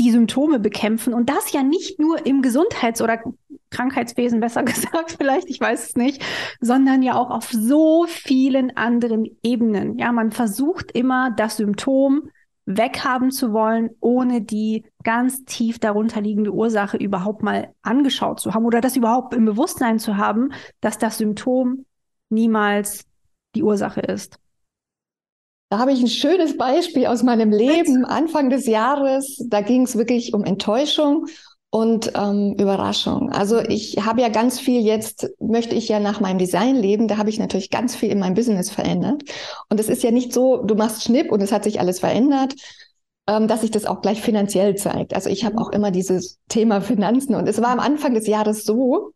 die 0.01 0.11
Symptome 0.11 0.59
bekämpfen 0.59 1.13
und 1.13 1.29
das 1.29 1.53
ja 1.53 1.63
nicht 1.63 1.99
nur 1.99 2.25
im 2.25 2.41
Gesundheits- 2.41 3.01
oder 3.01 3.21
Krankheitswesen, 3.69 4.41
besser 4.41 4.63
gesagt 4.65 5.15
vielleicht, 5.17 5.49
ich 5.49 5.61
weiß 5.61 5.89
es 5.89 5.95
nicht, 5.95 6.21
sondern 6.59 7.03
ja 7.03 7.15
auch 7.15 7.29
auf 7.29 7.49
so 7.51 8.05
vielen 8.07 8.75
anderen 8.75 9.25
Ebenen. 9.41 9.97
Ja, 9.97 10.11
man 10.11 10.31
versucht 10.31 10.91
immer 10.91 11.31
das 11.31 11.57
Symptom 11.57 12.29
weghaben 12.65 13.31
zu 13.31 13.53
wollen, 13.53 13.89
ohne 13.99 14.41
die 14.41 14.85
ganz 15.03 15.43
tief 15.45 15.79
darunter 15.79 16.21
liegende 16.21 16.51
Ursache 16.51 16.97
überhaupt 16.97 17.43
mal 17.43 17.73
angeschaut 17.81 18.39
zu 18.39 18.53
haben 18.53 18.65
oder 18.65 18.81
das 18.81 18.95
überhaupt 18.95 19.33
im 19.33 19.45
Bewusstsein 19.45 19.99
zu 19.99 20.17
haben, 20.17 20.53
dass 20.79 20.97
das 20.97 21.17
Symptom 21.17 21.85
niemals 22.29 23.05
die 23.55 23.63
Ursache 23.63 24.01
ist. 24.01 24.37
Da 25.69 25.79
habe 25.79 25.93
ich 25.93 26.01
ein 26.01 26.07
schönes 26.07 26.57
Beispiel 26.57 27.05
aus 27.05 27.23
meinem 27.23 27.49
Leben. 27.51 28.03
Anfang 28.03 28.49
des 28.49 28.67
Jahres, 28.67 29.41
da 29.47 29.61
ging 29.61 29.83
es 29.83 29.97
wirklich 29.97 30.33
um 30.33 30.43
Enttäuschung 30.43 31.27
und 31.71 32.11
ähm, 32.15 32.55
Überraschung. 32.59 33.31
Also 33.31 33.59
ich 33.59 33.97
habe 34.05 34.21
ja 34.21 34.27
ganz 34.27 34.59
viel 34.59 34.81
jetzt, 34.81 35.31
möchte 35.39 35.73
ich 35.73 35.87
ja 35.87 36.01
nach 36.01 36.19
meinem 36.19 36.37
Design 36.37 36.75
leben, 36.75 37.07
da 37.07 37.17
habe 37.17 37.29
ich 37.29 37.39
natürlich 37.39 37.69
ganz 37.69 37.95
viel 37.95 38.11
in 38.11 38.19
meinem 38.19 38.35
Business 38.35 38.69
verändert. 38.69 39.23
Und 39.69 39.79
es 39.79 39.87
ist 39.87 40.03
ja 40.03 40.11
nicht 40.11 40.33
so, 40.33 40.61
du 40.63 40.75
machst 40.75 41.03
Schnipp 41.03 41.31
und 41.31 41.41
es 41.41 41.53
hat 41.53 41.63
sich 41.63 41.79
alles 41.79 42.01
verändert, 42.01 42.55
ähm, 43.25 43.47
dass 43.47 43.61
sich 43.61 43.71
das 43.71 43.85
auch 43.85 44.01
gleich 44.01 44.21
finanziell 44.21 44.75
zeigt. 44.75 45.13
Also 45.15 45.29
ich 45.29 45.45
habe 45.45 45.57
auch 45.59 45.69
immer 45.69 45.91
dieses 45.91 46.39
Thema 46.49 46.81
Finanzen 46.81 47.35
und 47.35 47.47
es 47.47 47.61
war 47.61 47.69
am 47.69 47.79
Anfang 47.79 48.13
des 48.13 48.27
Jahres 48.27 48.65
so, 48.65 49.13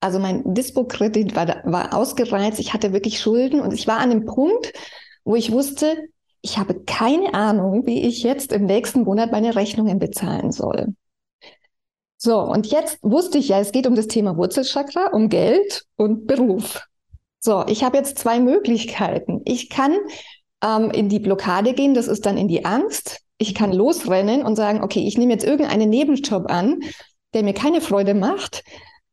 also 0.00 0.18
mein 0.18 0.54
Dispo-Kredit 0.54 1.36
war, 1.36 1.62
war 1.64 1.94
ausgereizt, 1.94 2.58
ich 2.58 2.72
hatte 2.72 2.94
wirklich 2.94 3.20
Schulden 3.20 3.60
und 3.60 3.74
ich 3.74 3.86
war 3.86 3.98
an 3.98 4.10
dem 4.10 4.24
Punkt, 4.24 4.72
wo 5.24 5.36
ich 5.36 5.52
wusste, 5.52 5.94
ich 6.40 6.56
habe 6.56 6.84
keine 6.84 7.34
Ahnung, 7.34 7.84
wie 7.84 8.06
ich 8.06 8.22
jetzt 8.22 8.52
im 8.52 8.64
nächsten 8.64 9.02
Monat 9.02 9.30
meine 9.30 9.56
Rechnungen 9.56 9.98
bezahlen 9.98 10.52
soll. 10.52 10.94
So, 12.20 12.40
und 12.40 12.66
jetzt 12.66 12.98
wusste 13.02 13.38
ich 13.38 13.48
ja, 13.48 13.60
es 13.60 13.72
geht 13.72 13.86
um 13.86 13.94
das 13.94 14.08
Thema 14.08 14.36
Wurzelchakra, 14.36 15.06
um 15.12 15.28
Geld 15.28 15.86
und 15.96 16.26
Beruf. 16.26 16.82
So, 17.38 17.64
ich 17.68 17.84
habe 17.84 17.96
jetzt 17.96 18.18
zwei 18.18 18.40
Möglichkeiten. 18.40 19.40
Ich 19.44 19.70
kann 19.70 19.96
ähm, 20.62 20.90
in 20.90 21.08
die 21.08 21.20
Blockade 21.20 21.72
gehen, 21.72 21.94
das 21.94 22.08
ist 22.08 22.26
dann 22.26 22.36
in 22.36 22.48
die 22.48 22.64
Angst. 22.64 23.20
Ich 23.38 23.54
kann 23.54 23.72
losrennen 23.72 24.42
und 24.42 24.56
sagen, 24.56 24.82
okay, 24.82 25.06
ich 25.06 25.16
nehme 25.16 25.32
jetzt 25.32 25.44
irgendeinen 25.44 25.88
Nebenjob 25.88 26.50
an, 26.50 26.80
der 27.34 27.44
mir 27.44 27.54
keine 27.54 27.80
Freude 27.80 28.14
macht, 28.14 28.64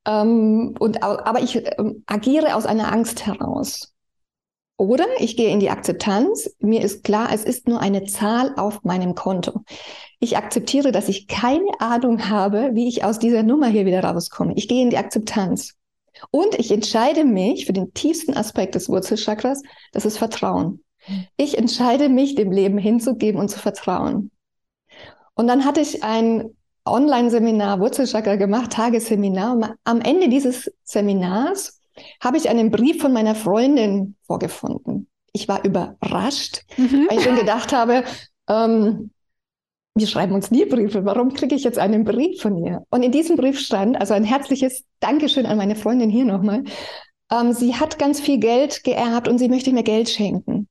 ähm, 0.05 0.75
und, 0.79 1.01
aber 1.03 1.41
ich 1.41 1.55
ähm, 1.77 2.03
agiere 2.05 2.55
aus 2.55 2.65
einer 2.65 2.91
Angst 2.91 3.25
heraus. 3.25 3.91
Oder 4.77 5.05
ich 5.19 5.37
gehe 5.37 5.49
in 5.49 5.59
die 5.59 5.69
Akzeptanz. 5.69 6.53
Mir 6.59 6.81
ist 6.81 7.03
klar, 7.03 7.29
es 7.31 7.43
ist 7.45 7.67
nur 7.67 7.79
eine 7.79 8.03
Zahl 8.03 8.53
auf 8.57 8.83
meinem 8.83 9.15
Konto. 9.15 9.61
Ich 10.19 10.37
akzeptiere, 10.37 10.91
dass 10.91 11.09
ich 11.09 11.27
keine 11.27 11.79
Ahnung 11.79 12.29
habe, 12.29 12.71
wie 12.73 12.87
ich 12.87 13.03
aus 13.03 13.19
dieser 13.19 13.43
Nummer 13.43 13.67
hier 13.67 13.85
wieder 13.85 14.03
rauskomme. 14.03 14.53
Ich 14.55 14.67
gehe 14.67 14.81
in 14.81 14.89
die 14.89 14.97
Akzeptanz. 14.97 15.75
Und 16.31 16.55
ich 16.57 16.71
entscheide 16.71 17.25
mich 17.25 17.65
für 17.65 17.73
den 17.73 17.93
tiefsten 17.93 18.35
Aspekt 18.35 18.75
des 18.75 18.87
Wurzelchakras, 18.87 19.61
das 19.91 20.05
ist 20.05 20.17
Vertrauen. 20.17 20.81
Ich 21.37 21.57
entscheide 21.57 22.09
mich, 22.09 22.35
dem 22.35 22.51
Leben 22.51 22.77
hinzugeben 22.77 23.39
und 23.39 23.49
zu 23.49 23.59
vertrauen. 23.59 24.31
Und 25.35 25.47
dann 25.47 25.65
hatte 25.65 25.81
ich 25.81 26.03
ein 26.03 26.55
Online-Seminar 26.85 27.79
Wurzelchakra 27.79 28.35
gemacht, 28.35 28.71
Tagesseminar. 28.71 29.53
Und 29.53 29.65
am 29.83 30.01
Ende 30.01 30.29
dieses 30.29 30.71
Seminars 30.83 31.79
habe 32.21 32.37
ich 32.37 32.49
einen 32.49 32.71
Brief 32.71 33.01
von 33.01 33.13
meiner 33.13 33.35
Freundin 33.35 34.15
vorgefunden. 34.25 35.07
Ich 35.33 35.47
war 35.47 35.65
überrascht, 35.65 36.63
mhm. 36.77 37.07
weil 37.09 37.17
ich 37.17 37.23
schon 37.23 37.35
gedacht 37.35 37.73
habe, 37.73 38.03
ähm, 38.47 39.11
wir 39.97 40.07
schreiben 40.07 40.33
uns 40.33 40.51
nie 40.51 40.65
Briefe. 40.65 41.05
Warum 41.05 41.33
kriege 41.33 41.55
ich 41.55 41.63
jetzt 41.63 41.79
einen 41.79 42.03
Brief 42.03 42.41
von 42.41 42.57
ihr? 42.63 42.83
Und 42.89 43.01
in 43.01 43.13
diesem 43.13 43.37
Brief 43.37 43.59
stand, 43.59 43.99
also 43.99 44.13
ein 44.13 44.25
herzliches 44.25 44.83
Dankeschön 44.99 45.45
an 45.45 45.57
meine 45.57 45.77
Freundin 45.77 46.09
hier 46.09 46.25
nochmal. 46.25 46.65
Ähm, 47.31 47.53
sie 47.53 47.75
hat 47.75 47.97
ganz 47.97 48.19
viel 48.19 48.37
Geld 48.37 48.83
geerbt 48.83 49.29
und 49.29 49.37
sie 49.37 49.47
möchte 49.47 49.71
mir 49.71 49.83
Geld 49.83 50.09
schenken. 50.09 50.67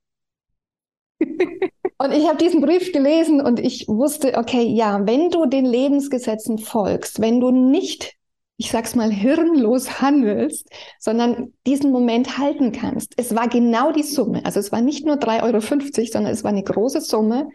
und 1.20 2.12
ich 2.12 2.28
habe 2.28 2.36
diesen 2.36 2.60
Brief 2.60 2.92
gelesen 2.92 3.40
und 3.40 3.60
ich 3.60 3.88
wusste, 3.88 4.36
okay, 4.36 4.62
ja, 4.62 5.06
wenn 5.06 5.30
du 5.30 5.46
den 5.46 5.64
Lebensgesetzen 5.64 6.58
folgst, 6.58 7.22
wenn 7.22 7.40
du 7.40 7.50
nicht, 7.50 8.12
ich 8.58 8.70
sag's 8.70 8.94
mal, 8.94 9.10
hirnlos 9.10 10.02
handelst, 10.02 10.68
sondern 10.98 11.54
diesen 11.66 11.92
Moment 11.92 12.36
halten 12.36 12.72
kannst. 12.72 13.14
Es 13.16 13.34
war 13.34 13.48
genau 13.48 13.90
die 13.90 14.02
Summe. 14.02 14.44
Also 14.44 14.60
es 14.60 14.70
war 14.70 14.82
nicht 14.82 15.06
nur 15.06 15.16
3,50 15.16 15.42
Euro, 15.42 16.06
sondern 16.12 16.32
es 16.34 16.44
war 16.44 16.50
eine 16.50 16.62
große 16.62 17.00
Summe 17.00 17.48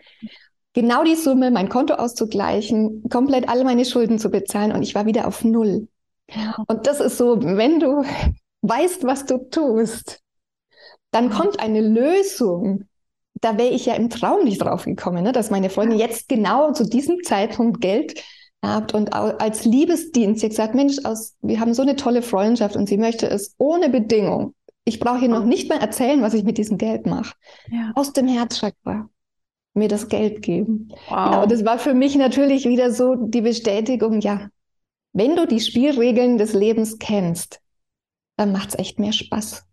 genau 0.74 1.03
die 1.03 1.15
Summe, 1.15 1.51
mein 1.51 1.70
Konto 1.70 1.95
auszugleichen, 1.95 3.03
komplett 3.09 3.49
alle 3.49 3.63
meine 3.63 3.86
Schulden 3.86 4.20
zu 4.20 4.30
bezahlen 4.30 4.72
und 4.72 4.84
ich 4.84 4.95
war 4.95 5.05
wieder 5.05 5.28
auf 5.28 5.43
Null. 5.43 5.88
Und 6.67 6.88
das 6.88 6.99
ist 6.99 7.17
so, 7.17 7.41
wenn 7.41 7.80
du 7.80 8.03
weißt, 8.61 9.03
was 9.03 9.26
du 9.26 9.49
tust, 9.49 10.22
dann 11.11 11.30
kommt 11.30 11.59
eine 11.59 11.82
Lösung. 11.82 12.86
Da 13.41 13.57
wäre 13.57 13.70
ich 13.70 13.86
ja 13.86 13.95
im 13.95 14.09
Traum 14.09 14.43
nicht 14.43 14.59
drauf 14.59 14.86
gekommen, 14.86 15.24
ne? 15.24 15.32
dass 15.32 15.49
meine 15.49 15.70
Freundin 15.70 15.97
jetzt 15.97 16.28
genau 16.28 16.74
zu 16.74 16.84
diesem 16.84 17.24
Zeitpunkt 17.24 17.82
Geld 17.82 18.22
habt 18.61 18.93
und 18.93 19.13
als 19.13 19.63
Liebesdienst, 19.63 20.41
sie 20.41 20.49
gesagt, 20.49 20.76
Mensch, 20.76 20.97
aus, 21.05 21.36
wir 21.41 21.61
haben 21.61 21.74
so 21.74 21.82
eine 21.82 21.95
tolle 21.95 22.22
Freundschaft 22.22 22.76
und 22.76 22.89
sie 22.89 22.97
möchte 22.97 23.28
es 23.30 23.55
ohne 23.57 23.89
Bedingung. 23.89 24.53
Ich 24.84 24.99
brauche 24.99 25.20
hier 25.20 25.30
noch 25.30 25.45
nicht 25.45 25.70
mehr 25.70 25.80
erzählen, 25.80 26.22
was 26.22 26.34
ich 26.34 26.43
mit 26.43 26.57
diesem 26.57 26.78
Geld 26.78 27.05
mache. 27.05 27.34
Ja. 27.72 27.91
Aus 27.95 28.11
dem 28.11 28.28
Herzchakra 28.28 29.09
mir 29.80 29.88
das 29.88 30.07
Geld 30.07 30.41
geben. 30.41 30.89
Wow. 31.07 31.09
Ja, 31.09 31.43
und 31.43 31.51
das 31.51 31.65
war 31.65 31.80
für 31.80 31.93
mich 31.93 32.15
natürlich 32.15 32.65
wieder 32.65 32.91
so 32.91 33.15
die 33.15 33.41
Bestätigung, 33.41 34.21
ja, 34.21 34.49
wenn 35.13 35.36
du 35.36 35.47
die 35.47 35.59
Spielregeln 35.59 36.38
des 36.38 36.53
Lebens 36.53 36.99
kennst, 36.99 37.59
dann 38.38 38.51
macht 38.51 38.69
es 38.69 38.80
echt 38.80 38.99
mehr 38.99 39.13
Spaß. 39.13 39.65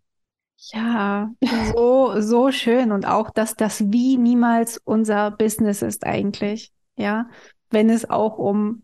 Ja, 0.73 1.31
so, 1.73 2.19
so 2.19 2.51
schön. 2.51 2.91
Und 2.91 3.05
auch, 3.05 3.29
dass 3.29 3.55
das 3.55 3.91
Wie 3.91 4.17
niemals 4.17 4.81
unser 4.83 5.31
Business 5.31 5.81
ist 5.81 6.05
eigentlich. 6.05 6.71
Ja, 6.97 7.29
wenn 7.69 7.89
es 7.89 8.09
auch 8.09 8.37
um 8.39 8.83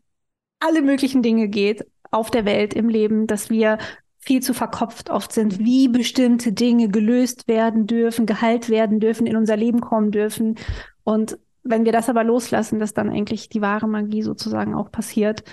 alle 0.59 0.82
möglichen 0.82 1.24
Dinge 1.24 1.47
geht 1.47 1.86
auf 2.11 2.30
der 2.30 2.45
Welt, 2.45 2.74
im 2.74 2.89
Leben, 2.89 3.26
dass 3.28 3.49
wir 3.49 3.80
viel 4.19 4.41
zu 4.41 4.53
verkopft 4.53 5.09
oft 5.09 5.34
sind, 5.34 5.59
wie 5.59 5.89
bestimmte 5.89 6.53
Dinge 6.53 6.88
gelöst 6.88 7.47
werden 7.47 7.88
dürfen, 7.88 8.26
geheilt 8.26 8.69
werden 8.69 8.99
dürfen, 8.99 9.28
in 9.28 9.36
unser 9.36 9.57
Leben 9.57 9.82
kommen 9.82 10.11
dürfen. 10.11 10.55
Und 11.04 11.38
wenn 11.64 11.86
wir 11.86 11.91
das 11.91 12.10
aber 12.10 12.24
loslassen, 12.24 12.80
dass 12.80 12.93
dann 12.93 13.10
eigentlich 13.10 13.49
die 13.49 13.62
wahre 13.62 13.88
Magie 13.88 14.22
sozusagen 14.22 14.76
auch 14.76 14.91
passiert. 14.91 15.43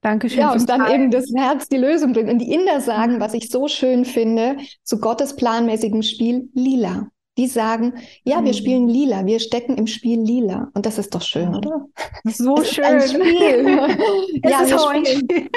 Dankeschön. 0.00 0.40
Ja, 0.40 0.52
und 0.52 0.68
dann 0.68 0.80
Teil. 0.80 0.94
eben 0.94 1.10
das 1.10 1.26
Herz 1.34 1.68
die 1.68 1.76
Lösung 1.76 2.12
bringt. 2.12 2.30
Und 2.30 2.38
die 2.38 2.52
Inder 2.52 2.80
sagen, 2.80 3.16
mhm. 3.16 3.20
was 3.20 3.34
ich 3.34 3.50
so 3.50 3.68
schön 3.68 4.04
finde, 4.04 4.56
zu 4.82 4.98
Gottes 4.98 5.36
planmäßigem 5.36 6.02
Spiel, 6.02 6.48
lila. 6.54 7.08
Die 7.36 7.46
sagen, 7.46 7.94
ja, 8.24 8.40
mhm. 8.40 8.46
wir 8.46 8.54
spielen 8.54 8.88
lila, 8.88 9.26
wir 9.26 9.40
stecken 9.40 9.76
im 9.76 9.86
Spiel 9.86 10.20
lila. 10.20 10.70
Und 10.74 10.86
das 10.86 10.98
ist 10.98 11.14
doch 11.14 11.22
schön, 11.22 11.54
oder? 11.54 11.86
So 12.24 12.56
es 12.56 12.70
schön. 12.70 12.84
Ein 12.84 13.00
Spiel. 13.02 13.66
ja, 14.44 14.62
ist 14.62 14.72
ein 14.72 15.06
Spiel. 15.06 15.50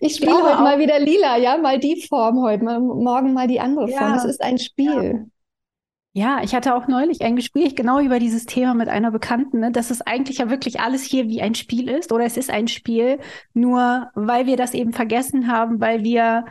Ich 0.00 0.16
spiele 0.16 0.34
heute 0.34 0.56
auch. 0.56 0.60
mal 0.60 0.78
wieder 0.78 0.98
lila, 0.98 1.36
ja, 1.36 1.56
mal 1.58 1.78
die 1.78 2.02
Form 2.02 2.42
heute, 2.42 2.64
mal, 2.64 2.80
morgen 2.80 3.32
mal 3.32 3.46
die 3.46 3.60
andere 3.60 3.90
ja. 3.90 3.98
Form. 3.98 4.14
Es 4.14 4.24
ist 4.24 4.42
ein 4.42 4.58
Spiel. 4.58 5.14
Ja. 5.14 5.37
Ja, 6.12 6.42
ich 6.42 6.54
hatte 6.54 6.74
auch 6.74 6.88
neulich 6.88 7.22
ein 7.22 7.36
Gespräch 7.36 7.76
genau 7.76 8.00
über 8.00 8.18
dieses 8.18 8.46
Thema 8.46 8.74
mit 8.74 8.88
einer 8.88 9.10
Bekannten, 9.10 9.60
ne, 9.60 9.70
dass 9.70 9.90
es 9.90 10.00
eigentlich 10.00 10.38
ja 10.38 10.50
wirklich 10.50 10.80
alles 10.80 11.02
hier 11.04 11.28
wie 11.28 11.42
ein 11.42 11.54
Spiel 11.54 11.88
ist 11.88 12.12
oder 12.12 12.24
es 12.24 12.36
ist 12.36 12.50
ein 12.50 12.66
Spiel, 12.66 13.20
nur 13.54 14.10
weil 14.14 14.46
wir 14.46 14.56
das 14.56 14.74
eben 14.74 14.92
vergessen 14.92 15.46
haben, 15.46 15.80
weil 15.80 16.02
wir, 16.02 16.46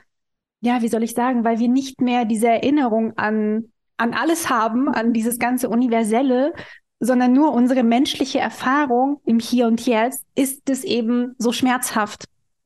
ja, 0.61 0.81
wie 0.81 0.87
soll 0.87 1.03
ich 1.03 1.13
sagen, 1.13 1.43
weil 1.43 1.59
wir 1.59 1.67
nicht 1.67 1.99
mehr 2.01 2.23
diese 2.23 2.47
Erinnerung 2.47 3.17
an, 3.17 3.65
an 3.97 4.13
alles 4.13 4.49
haben, 4.49 4.87
an 4.87 5.11
dieses 5.11 5.37
ganze 5.37 5.69
Universelle, 5.69 6.53
sondern 6.99 7.33
nur 7.33 7.51
unsere 7.51 7.83
menschliche 7.83 8.39
Erfahrung 8.39 9.19
im 9.25 9.39
Hier 9.39 9.67
und 9.67 9.85
Jetzt 9.85 10.25
ist 10.35 10.69
es 10.69 10.83
eben 10.83 11.35
so 11.39 11.51
schmerzhaft. 11.51 12.25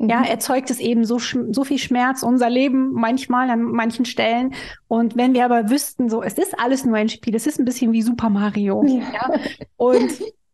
Ja, 0.09 0.19
mhm. 0.19 0.25
erzeugt 0.25 0.69
es 0.71 0.79
eben 0.79 1.05
so, 1.05 1.19
so 1.19 1.63
viel 1.63 1.77
Schmerz, 1.77 2.23
unser 2.23 2.49
Leben 2.49 2.91
manchmal 2.93 3.49
an 3.49 3.61
manchen 3.61 4.05
Stellen. 4.05 4.53
Und 4.87 5.15
wenn 5.15 5.33
wir 5.33 5.45
aber 5.45 5.69
wüssten, 5.69 6.09
so, 6.09 6.23
es 6.23 6.33
ist 6.33 6.59
alles 6.59 6.85
nur 6.85 6.97
ein 6.97 7.09
Spiel, 7.09 7.35
es 7.35 7.47
ist 7.47 7.59
ein 7.59 7.65
bisschen 7.65 7.91
wie 7.91 8.01
Super 8.01 8.29
Mario. 8.29 8.83
Ja. 8.85 9.01
ja? 9.13 9.39
Und 9.77 10.11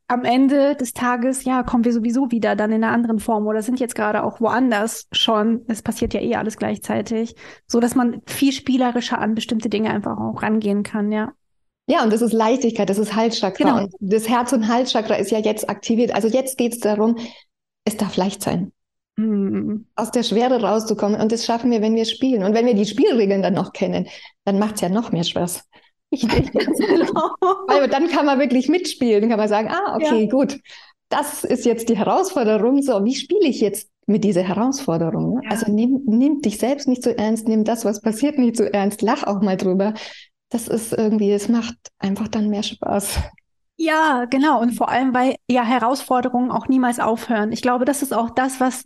am 0.08 0.24
Ende 0.24 0.76
des 0.76 0.94
Tages, 0.94 1.44
ja, 1.44 1.64
kommen 1.64 1.84
wir 1.84 1.92
sowieso 1.92 2.32
wieder 2.32 2.56
dann 2.56 2.72
in 2.72 2.84
einer 2.84 2.94
anderen 2.94 3.20
Form 3.20 3.46
oder 3.46 3.62
sind 3.62 3.80
jetzt 3.80 3.96
gerade 3.96 4.24
auch 4.24 4.40
woanders 4.40 5.08
schon. 5.12 5.66
Es 5.68 5.82
passiert 5.82 6.14
ja 6.14 6.22
eh 6.22 6.36
alles 6.36 6.58
gleichzeitig, 6.58 7.36
so 7.68 7.80
dass 7.80 7.94
man 7.94 8.22
viel 8.26 8.54
spielerischer 8.54 9.20
an 9.20 9.36
bestimmte 9.36 9.70
Dinge 9.70 9.90
einfach 9.90 10.18
auch 10.18 10.42
rangehen 10.42 10.84
kann, 10.84 11.12
ja. 11.12 11.34
Ja, 11.90 12.04
und 12.04 12.12
das 12.12 12.22
ist 12.22 12.34
Leichtigkeit, 12.34 12.90
das 12.90 12.98
ist 12.98 13.16
Halschakra. 13.16 13.64
Genau. 13.64 13.84
Und 13.84 13.94
das 14.00 14.28
Herz- 14.28 14.52
und 14.52 14.68
Halschakra 14.68 15.16
ist 15.16 15.32
ja 15.32 15.40
jetzt 15.40 15.70
aktiviert. 15.70 16.14
Also 16.14 16.28
jetzt 16.28 16.58
geht 16.58 16.74
es 16.74 16.80
darum, 16.80 17.16
es 17.86 17.96
darf 17.96 18.18
leicht 18.18 18.44
sein. 18.44 18.74
Mhm. 19.18 19.88
Aus 19.96 20.12
der 20.12 20.24
Schwere 20.24 20.62
rauszukommen. 20.62 21.20
Und 21.20 21.32
das 21.32 21.46
schaffen 21.46 21.72
wir, 21.72 21.82
wenn 21.82 21.96
wir 21.96 22.06
spielen. 22.06 22.44
Und 22.44 22.54
wenn 22.54 22.68
wir 22.68 22.76
die 22.76 22.86
Spielregeln 22.86 23.42
dann 23.42 23.56
noch 23.56 23.74
kennen, 23.74 24.08
dann 24.46 24.60
macht 24.60 24.76
es 24.76 24.82
ja 24.82 24.90
noch 24.90 25.12
mehr 25.12 25.24
Spaß. 25.24 25.68
Richtig, 26.12 26.52
genau. 26.54 27.36
Weil 27.68 27.90
dann 27.90 28.08
kann 28.08 28.26
man 28.26 28.40
wirklich 28.40 28.70
mitspielen. 28.70 29.22
Dann 29.22 29.30
kann 29.30 29.40
man 29.40 29.50
sagen, 29.50 29.70
ah, 29.70 29.96
okay, 29.96 30.24
ja. 30.24 30.30
gut. 30.30 30.60
Das 31.10 31.44
ist 31.44 31.66
jetzt 31.66 31.90
die 31.90 31.98
Herausforderung. 31.98 32.82
So, 32.82 33.04
wie 33.04 33.16
spiele 33.16 33.48
ich 33.48 33.60
jetzt 33.60 33.90
mit 34.06 34.24
dieser 34.24 34.44
Herausforderung? 34.44 35.42
Ja. 35.44 35.50
Also 35.50 35.72
nimm, 35.72 36.02
nimm 36.06 36.42
dich 36.42 36.60
selbst 36.60 36.88
nicht 36.88 37.04
so 37.04 37.10
ernst, 37.10 37.48
nimm 37.48 37.64
das, 37.64 37.86
was 37.86 38.02
passiert, 38.02 38.38
nicht 38.38 38.56
so 38.56 38.64
ernst. 38.64 39.02
Lach 39.02 39.24
auch 39.24 39.42
mal 39.42 39.58
drüber. 39.58 39.96
Das 40.50 40.68
ist 40.68 40.94
irgendwie, 40.94 41.32
es 41.32 41.50
macht 41.50 41.76
einfach 41.98 42.28
dann 42.28 42.50
mehr 42.50 42.64
Spaß. 42.64 43.20
Ja, 43.78 44.26
genau. 44.26 44.62
Und 44.62 44.74
vor 44.74 44.90
allem, 44.90 45.14
weil 45.14 45.36
ja 45.50 45.64
Herausforderungen 45.64 46.52
auch 46.52 46.68
niemals 46.68 47.00
aufhören. 47.00 47.52
Ich 47.52 47.62
glaube, 47.62 47.86
das 47.86 48.02
ist 48.02 48.14
auch 48.14 48.30
das, 48.32 48.60
was 48.60 48.86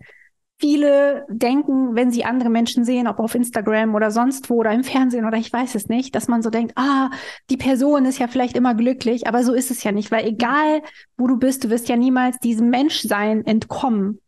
viele 0.62 1.26
denken, 1.28 1.96
wenn 1.96 2.12
sie 2.12 2.24
andere 2.24 2.52
Menschen 2.52 2.86
sehen, 2.86 3.08
ob 3.08 3.20
auf 3.20 3.34
Instagram 3.34 3.96
oder 3.96 4.12
sonst 4.12 4.50
wo 4.50 4.58
oder 4.58 4.72
im 4.72 4.84
Fernsehen 4.84 5.26
oder 5.26 5.38
ich 5.38 5.52
weiß 5.52 5.74
es 5.74 5.90
nicht, 5.90 6.16
dass 6.16 6.28
man 6.28 6.44
so 6.44 6.52
denkt, 6.52 6.74
ah, 6.76 7.10
die 7.50 7.58
Person 7.58 8.06
ist 8.06 8.20
ja 8.20 8.28
vielleicht 8.28 8.56
immer 8.56 8.76
glücklich, 8.76 9.28
aber 9.28 9.44
so 9.44 9.54
ist 9.54 9.72
es 9.72 9.84
ja 9.84 9.92
nicht, 9.92 10.12
weil 10.12 10.28
egal 10.28 10.84
wo 11.18 11.28
du 11.28 11.38
bist, 11.38 11.64
du 11.64 11.70
wirst 11.72 11.90
ja 11.90 11.98
niemals 11.98 12.38
diesem 12.38 12.70
Menschsein 12.70 13.44
entkommen. 13.46 14.20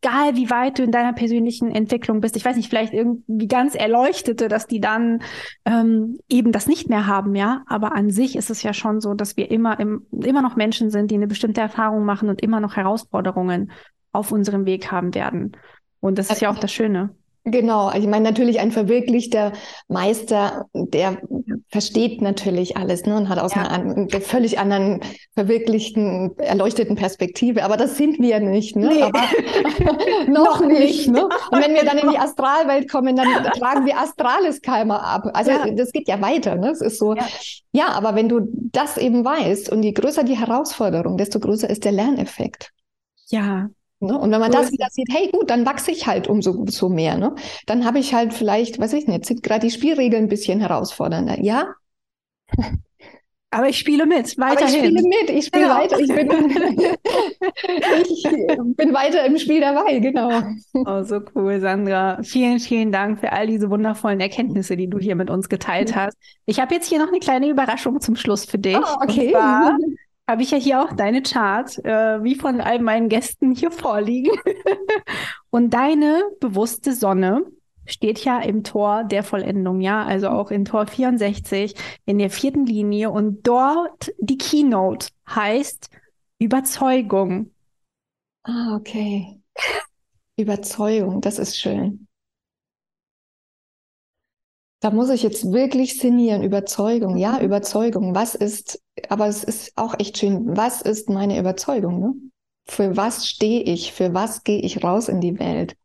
Egal 0.00 0.36
wie 0.36 0.50
weit 0.50 0.78
du 0.78 0.84
in 0.84 0.92
deiner 0.92 1.12
persönlichen 1.12 1.70
Entwicklung 1.70 2.20
bist, 2.20 2.36
ich 2.36 2.44
weiß 2.44 2.56
nicht, 2.56 2.68
vielleicht 2.68 2.92
irgendwie 2.92 3.48
ganz 3.48 3.74
Erleuchtete, 3.74 4.48
dass 4.48 4.68
die 4.68 4.80
dann 4.80 5.20
ähm, 5.64 6.18
eben 6.28 6.52
das 6.52 6.66
nicht 6.66 6.88
mehr 6.88 7.06
haben, 7.06 7.34
ja. 7.34 7.62
Aber 7.66 7.92
an 7.94 8.10
sich 8.10 8.36
ist 8.36 8.50
es 8.50 8.62
ja 8.62 8.72
schon 8.72 9.00
so, 9.00 9.14
dass 9.14 9.36
wir 9.36 9.50
immer 9.50 9.78
im, 9.80 10.06
immer 10.10 10.42
noch 10.42 10.56
Menschen 10.56 10.90
sind, 10.90 11.10
die 11.10 11.16
eine 11.16 11.28
bestimmte 11.28 11.60
Erfahrung 11.60 12.04
machen 12.04 12.28
und 12.28 12.40
immer 12.40 12.60
noch 12.60 12.76
Herausforderungen 12.76 13.70
auf 14.12 14.32
unserem 14.32 14.66
Weg 14.66 14.90
haben 14.90 15.14
werden. 15.14 15.56
Und 16.00 16.18
das 16.18 16.30
ist 16.30 16.40
ja 16.40 16.50
auch 16.50 16.58
das 16.58 16.72
Schöne. 16.72 17.14
Genau, 17.44 17.92
ich 17.92 18.06
meine 18.06 18.22
natürlich 18.22 18.60
ein 18.60 18.70
verwirklichter 18.70 19.52
Meister, 19.88 20.66
der 20.74 21.20
versteht 21.70 22.22
natürlich 22.22 22.76
alles 22.76 23.04
ne, 23.04 23.16
und 23.16 23.28
hat 23.28 23.40
aus 23.40 23.56
ja. 23.56 23.66
einer, 23.66 24.08
völlig 24.20 24.60
anderen 24.60 25.00
verwirklichten, 25.34 26.38
erleuchteten 26.38 26.94
Perspektive. 26.94 27.64
Aber 27.64 27.76
das 27.76 27.96
sind 27.96 28.20
wir 28.20 28.38
nicht, 28.38 28.76
ne? 28.76 28.88
Nee. 28.88 29.02
Aber, 29.02 29.22
noch, 30.28 30.60
noch 30.60 30.66
nicht. 30.68 31.08
Ne? 31.08 31.24
Und 31.24 31.60
wenn 31.60 31.74
wir 31.74 31.84
dann 31.84 31.98
in 31.98 32.10
die 32.10 32.18
Astralwelt 32.18 32.88
kommen, 32.88 33.16
dann 33.16 33.26
tragen 33.58 33.86
wir 33.86 33.98
astrales 33.98 34.60
Karma 34.60 34.98
ab. 34.98 35.28
Also 35.34 35.50
ja. 35.50 35.68
das 35.72 35.90
geht 35.90 36.06
ja 36.06 36.20
weiter. 36.20 36.54
Ne? 36.54 36.70
Es 36.70 36.80
ist 36.80 36.98
so. 37.00 37.14
Ja. 37.14 37.26
ja, 37.72 37.88
aber 37.88 38.14
wenn 38.14 38.28
du 38.28 38.42
das 38.70 38.98
eben 38.98 39.24
weißt 39.24 39.68
und 39.68 39.82
je 39.82 39.90
größer 39.90 40.22
die 40.22 40.38
Herausforderung, 40.38 41.16
desto 41.16 41.40
größer 41.40 41.68
ist 41.68 41.84
der 41.84 41.92
Lerneffekt. 41.92 42.70
Ja, 43.30 43.68
Ne? 44.02 44.18
Und 44.18 44.30
wenn 44.30 44.40
man 44.40 44.52
so 44.52 44.58
das 44.58 44.72
wieder 44.72 44.88
sieht, 44.90 45.08
hey 45.10 45.30
gut, 45.30 45.50
dann 45.50 45.64
wachse 45.64 45.90
ich 45.90 46.06
halt 46.06 46.28
umso, 46.28 46.52
umso 46.52 46.88
mehr. 46.88 47.16
Ne? 47.16 47.34
Dann 47.66 47.84
habe 47.84 47.98
ich 47.98 48.14
halt 48.14 48.34
vielleicht, 48.34 48.78
weiß 48.78 48.92
ich 48.94 49.06
nicht, 49.06 49.26
sind 49.26 49.42
gerade 49.42 49.66
die 49.66 49.70
Spielregeln 49.70 50.24
ein 50.24 50.28
bisschen 50.28 50.60
herausfordernder. 50.60 51.40
Ja. 51.40 51.74
Aber 53.54 53.68
ich 53.68 53.78
spiele 53.78 54.06
mit, 54.06 54.38
weiterhin. 54.38 54.56
Aber 54.56 54.64
ich 54.64 54.72
spiele 54.72 55.02
mit, 55.02 55.30
ich 55.30 55.44
spiele 55.44 55.64
genau. 55.64 55.76
weiter. 55.76 56.00
Ich 56.00 56.08
bin, 56.08 56.30
ich 58.08 58.76
bin 58.76 58.94
weiter 58.94 59.26
im 59.26 59.36
Spiel 59.36 59.60
dabei, 59.60 59.98
genau. 59.98 60.30
Oh, 60.72 61.02
so 61.02 61.20
cool, 61.34 61.60
Sandra. 61.60 62.22
Vielen, 62.22 62.60
vielen 62.60 62.92
Dank 62.92 63.20
für 63.20 63.30
all 63.30 63.46
diese 63.46 63.68
wundervollen 63.68 64.20
Erkenntnisse, 64.20 64.78
die 64.78 64.88
du 64.88 64.98
hier 64.98 65.16
mit 65.16 65.28
uns 65.28 65.50
geteilt 65.50 65.94
hast. 65.94 66.16
Ich 66.46 66.60
habe 66.60 66.74
jetzt 66.74 66.88
hier 66.88 66.98
noch 66.98 67.08
eine 67.08 67.18
kleine 67.18 67.50
Überraschung 67.50 68.00
zum 68.00 68.16
Schluss 68.16 68.46
für 68.46 68.58
dich. 68.58 68.78
Oh, 68.78 69.02
okay. 69.02 69.26
Und 69.26 69.32
zwar 69.32 69.76
habe 70.32 70.42
ich 70.42 70.50
ja 70.50 70.58
hier 70.58 70.82
auch 70.82 70.94
deine 70.94 71.22
Chart, 71.22 71.78
äh, 71.84 72.24
wie 72.24 72.34
von 72.34 72.62
all 72.62 72.78
meinen 72.78 73.10
Gästen 73.10 73.54
hier 73.54 73.70
vorliegen. 73.70 74.32
und 75.50 75.74
deine 75.74 76.24
bewusste 76.40 76.94
Sonne 76.94 77.44
steht 77.84 78.24
ja 78.24 78.40
im 78.40 78.64
Tor 78.64 79.04
der 79.04 79.24
Vollendung, 79.24 79.82
ja, 79.82 80.04
also 80.04 80.28
auch 80.28 80.50
in 80.50 80.64
Tor 80.64 80.86
64 80.86 81.74
in 82.06 82.18
der 82.18 82.30
vierten 82.30 82.64
Linie 82.64 83.10
und 83.10 83.46
dort 83.46 84.10
die 84.18 84.38
Keynote 84.38 85.08
heißt 85.28 85.90
Überzeugung. 86.38 87.50
Ah, 88.44 88.74
okay. 88.76 89.38
Überzeugung, 90.38 91.20
das 91.20 91.38
ist 91.38 91.58
schön. 91.58 92.08
Da 94.82 94.90
muss 94.90 95.10
ich 95.10 95.22
jetzt 95.22 95.52
wirklich 95.52 95.96
sinnieren, 95.96 96.42
Überzeugung, 96.42 97.16
ja, 97.16 97.38
mhm. 97.38 97.44
Überzeugung. 97.44 98.16
Was 98.16 98.34
ist, 98.34 98.82
aber 99.08 99.28
es 99.28 99.44
ist 99.44 99.72
auch 99.76 99.94
echt 100.00 100.18
schön, 100.18 100.56
was 100.56 100.82
ist 100.82 101.08
meine 101.08 101.38
Überzeugung? 101.38 102.00
Ne? 102.00 102.14
Für 102.66 102.96
was 102.96 103.28
stehe 103.28 103.62
ich? 103.62 103.92
Für 103.92 104.12
was 104.12 104.42
gehe 104.42 104.60
ich 104.60 104.82
raus 104.82 105.08
in 105.08 105.20
die 105.20 105.38
Welt? 105.38 105.76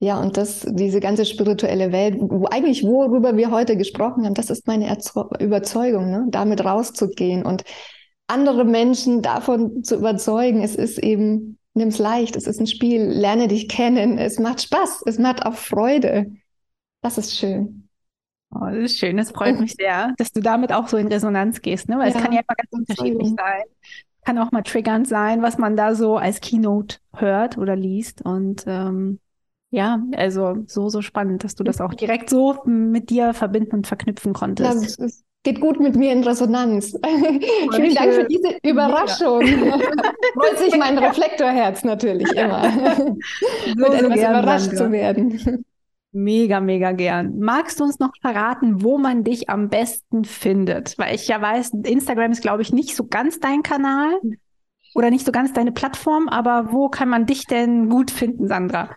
Ja, 0.00 0.20
und 0.20 0.36
das, 0.36 0.66
diese 0.68 0.98
ganze 0.98 1.24
spirituelle 1.24 1.92
Welt, 1.92 2.16
wo 2.18 2.46
eigentlich 2.46 2.82
worüber 2.82 3.36
wir 3.36 3.52
heute 3.52 3.76
gesprochen 3.76 4.24
haben, 4.24 4.34
das 4.34 4.50
ist 4.50 4.66
meine 4.66 4.88
Erzo 4.88 5.30
Überzeugung, 5.38 6.10
ne? 6.10 6.26
damit 6.28 6.64
rauszugehen 6.64 7.46
und 7.46 7.62
andere 8.26 8.64
Menschen 8.64 9.22
davon 9.22 9.84
zu 9.84 9.94
überzeugen. 9.94 10.60
Es 10.60 10.74
ist 10.74 10.98
eben, 10.98 11.56
nimm's 11.74 11.98
leicht, 11.98 12.34
es 12.34 12.48
ist 12.48 12.58
ein 12.58 12.66
Spiel, 12.66 13.04
lerne 13.04 13.46
dich 13.46 13.68
kennen, 13.68 14.18
es 14.18 14.40
macht 14.40 14.60
Spaß, 14.60 15.04
es 15.06 15.20
macht 15.20 15.46
auch 15.46 15.54
Freude. 15.54 16.32
Das 17.00 17.16
ist 17.16 17.36
schön. 17.36 17.81
Oh, 18.54 18.66
das 18.66 18.92
ist 18.92 18.98
schön, 18.98 19.16
das 19.16 19.30
freut 19.30 19.58
mich 19.58 19.74
sehr, 19.74 20.14
dass 20.18 20.32
du 20.32 20.40
damit 20.40 20.72
auch 20.72 20.88
so 20.88 20.96
in 20.96 21.08
Resonanz 21.08 21.62
gehst, 21.62 21.88
ne? 21.88 21.98
Weil 21.98 22.10
ja, 22.10 22.16
es 22.16 22.22
kann 22.22 22.32
ja 22.32 22.40
immer 22.40 22.54
ganz 22.54 22.70
unterschiedlich 22.70 23.28
sein. 23.28 23.62
Kann 24.24 24.38
auch 24.38 24.52
mal 24.52 24.62
triggernd 24.62 25.08
sein, 25.08 25.42
was 25.42 25.58
man 25.58 25.76
da 25.76 25.94
so 25.94 26.16
als 26.16 26.40
Keynote 26.40 26.98
hört 27.16 27.58
oder 27.58 27.74
liest. 27.74 28.22
Und 28.22 28.64
ähm, 28.66 29.18
ja, 29.70 30.00
also 30.14 30.64
so, 30.66 30.90
so 30.90 31.00
spannend, 31.00 31.44
dass 31.44 31.54
du 31.54 31.64
das 31.64 31.80
auch 31.80 31.94
direkt 31.94 32.28
so 32.28 32.58
mit 32.66 33.10
dir 33.10 33.32
verbinden 33.32 33.76
und 33.76 33.86
verknüpfen 33.86 34.34
konntest. 34.34 34.98
Ja, 34.98 35.04
es 35.06 35.24
geht 35.42 35.60
gut 35.60 35.80
mit 35.80 35.96
mir 35.96 36.12
in 36.12 36.22
Resonanz. 36.22 36.92
Vielen 37.74 37.94
Dank 37.94 38.12
für 38.12 38.24
diese 38.24 38.58
Überraschung. 38.62 39.40
Freut 40.34 40.58
sich 40.58 40.76
mein 40.76 40.98
Reflektorherz 40.98 41.84
natürlich 41.84 42.30
immer. 42.32 42.62
so, 42.96 43.74
mit 43.74 43.94
etwas 43.94 44.18
überrascht 44.18 44.76
zu 44.76 44.92
werden. 44.92 45.64
Mega, 46.14 46.60
mega 46.60 46.92
gern. 46.92 47.38
Magst 47.38 47.80
du 47.80 47.84
uns 47.84 47.98
noch 47.98 48.12
verraten, 48.20 48.82
wo 48.82 48.98
man 48.98 49.24
dich 49.24 49.48
am 49.48 49.70
besten 49.70 50.24
findet? 50.24 50.98
Weil 50.98 51.14
ich 51.14 51.26
ja 51.26 51.40
weiß, 51.40 51.72
Instagram 51.84 52.32
ist, 52.32 52.42
glaube 52.42 52.60
ich, 52.60 52.72
nicht 52.72 52.94
so 52.94 53.06
ganz 53.06 53.40
dein 53.40 53.62
Kanal 53.62 54.20
oder 54.94 55.10
nicht 55.10 55.24
so 55.24 55.32
ganz 55.32 55.54
deine 55.54 55.72
Plattform, 55.72 56.28
aber 56.28 56.70
wo 56.70 56.90
kann 56.90 57.08
man 57.08 57.24
dich 57.24 57.46
denn 57.46 57.88
gut 57.88 58.10
finden, 58.10 58.46
Sandra? 58.46 58.94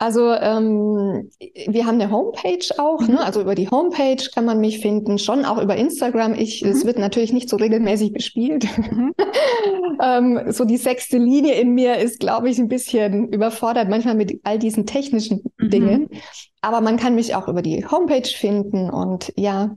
Also 0.00 0.32
ähm, 0.32 1.28
wir 1.66 1.86
haben 1.86 2.00
eine 2.00 2.12
Homepage 2.12 2.64
auch, 2.78 3.00
ne? 3.00 3.08
mhm. 3.08 3.14
ne? 3.14 3.24
also 3.24 3.40
über 3.40 3.56
die 3.56 3.68
Homepage 3.68 4.22
kann 4.32 4.44
man 4.44 4.60
mich 4.60 4.78
finden, 4.78 5.18
schon 5.18 5.44
auch 5.44 5.60
über 5.60 5.74
Instagram. 5.74 6.34
Ich, 6.34 6.62
mhm. 6.62 6.70
es 6.70 6.84
wird 6.84 6.98
natürlich 6.98 7.32
nicht 7.32 7.48
so 7.48 7.56
regelmäßig 7.56 8.12
bespielt. 8.12 8.66
Mhm. 8.78 9.12
ähm, 10.02 10.52
so 10.52 10.64
die 10.64 10.76
sechste 10.76 11.18
Linie 11.18 11.54
in 11.54 11.74
mir 11.74 11.98
ist, 11.98 12.20
glaube 12.20 12.48
ich, 12.48 12.58
ein 12.58 12.68
bisschen 12.68 13.28
überfordert 13.32 13.88
manchmal 13.88 14.14
mit 14.14 14.40
all 14.44 14.60
diesen 14.60 14.86
technischen 14.86 15.42
mhm. 15.58 15.70
Dingen. 15.70 16.08
Aber 16.60 16.80
man 16.80 16.96
kann 16.96 17.16
mich 17.16 17.34
auch 17.34 17.48
über 17.48 17.62
die 17.62 17.84
Homepage 17.84 18.28
finden 18.28 18.90
und 18.90 19.32
ja, 19.36 19.74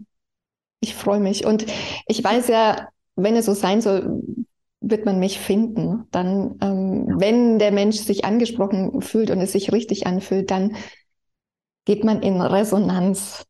ich 0.82 0.94
freue 0.94 1.20
mich. 1.20 1.46
Und 1.46 1.66
ich 2.08 2.24
weiß 2.24 2.48
ja, 2.48 2.90
wenn 3.16 3.36
es 3.36 3.46
so 3.46 3.54
sein 3.54 3.82
soll, 3.82 4.22
wird 4.82 5.06
man 5.06 5.20
mich 5.20 5.40
finden. 5.40 6.08
Dann, 6.12 6.58
ähm, 6.62 7.16
wenn 7.18 7.60
der 7.60 7.72
Mensch 7.72 7.98
sich 7.98 8.26
angesprochen 8.26 9.02
fühlt 9.02 9.32
und 9.32 9.40
es 9.40 9.54
sich 9.54 9.72
richtig 9.72 10.08
anfühlt, 10.08 10.52
dann 10.52 10.76
geht 11.86 12.04
man 12.04 12.22
in 12.22 12.42
Resonanz. 12.42 13.46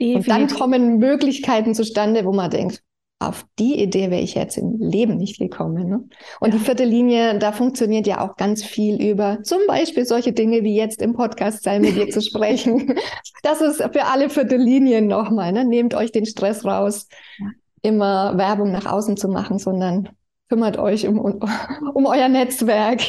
Definitiv. 0.00 0.16
Und 0.16 0.28
dann 0.28 0.48
kommen 0.48 0.98
Möglichkeiten 0.98 1.74
zustande, 1.74 2.24
wo 2.24 2.32
man 2.32 2.50
denkt, 2.50 2.82
auf 3.18 3.46
die 3.58 3.80
Idee 3.80 4.10
wäre 4.10 4.20
ich 4.20 4.34
jetzt 4.34 4.58
im 4.58 4.78
Leben 4.78 5.16
nicht 5.16 5.38
gekommen. 5.38 5.88
Ne? 5.88 6.04
Und 6.40 6.52
ja. 6.52 6.58
die 6.58 6.64
vierte 6.64 6.84
Linie, 6.84 7.38
da 7.38 7.52
funktioniert 7.52 8.06
ja 8.06 8.20
auch 8.20 8.36
ganz 8.36 8.62
viel 8.62 9.00
über 9.00 9.42
zum 9.42 9.60
Beispiel 9.66 10.04
solche 10.04 10.32
Dinge 10.32 10.62
wie 10.64 10.76
jetzt 10.76 11.00
im 11.00 11.14
Podcast 11.14 11.62
sein, 11.62 11.80
mit 11.80 11.96
dir 11.96 12.10
zu 12.10 12.20
sprechen. 12.22 12.94
Das 13.42 13.62
ist 13.62 13.82
für 13.82 14.04
alle 14.04 14.28
vierte 14.28 14.56
Linien 14.56 15.06
nochmal. 15.06 15.52
Ne? 15.52 15.64
Nehmt 15.64 15.94
euch 15.94 16.12
den 16.12 16.26
Stress 16.26 16.66
raus, 16.66 17.08
ja. 17.38 17.46
immer 17.80 18.36
Werbung 18.36 18.70
nach 18.70 18.84
außen 18.84 19.16
zu 19.16 19.28
machen, 19.28 19.58
sondern 19.58 20.10
kümmert 20.48 20.78
euch 20.78 21.06
um, 21.06 21.18
um 21.18 22.06
euer 22.06 22.28
Netzwerk. 22.28 23.02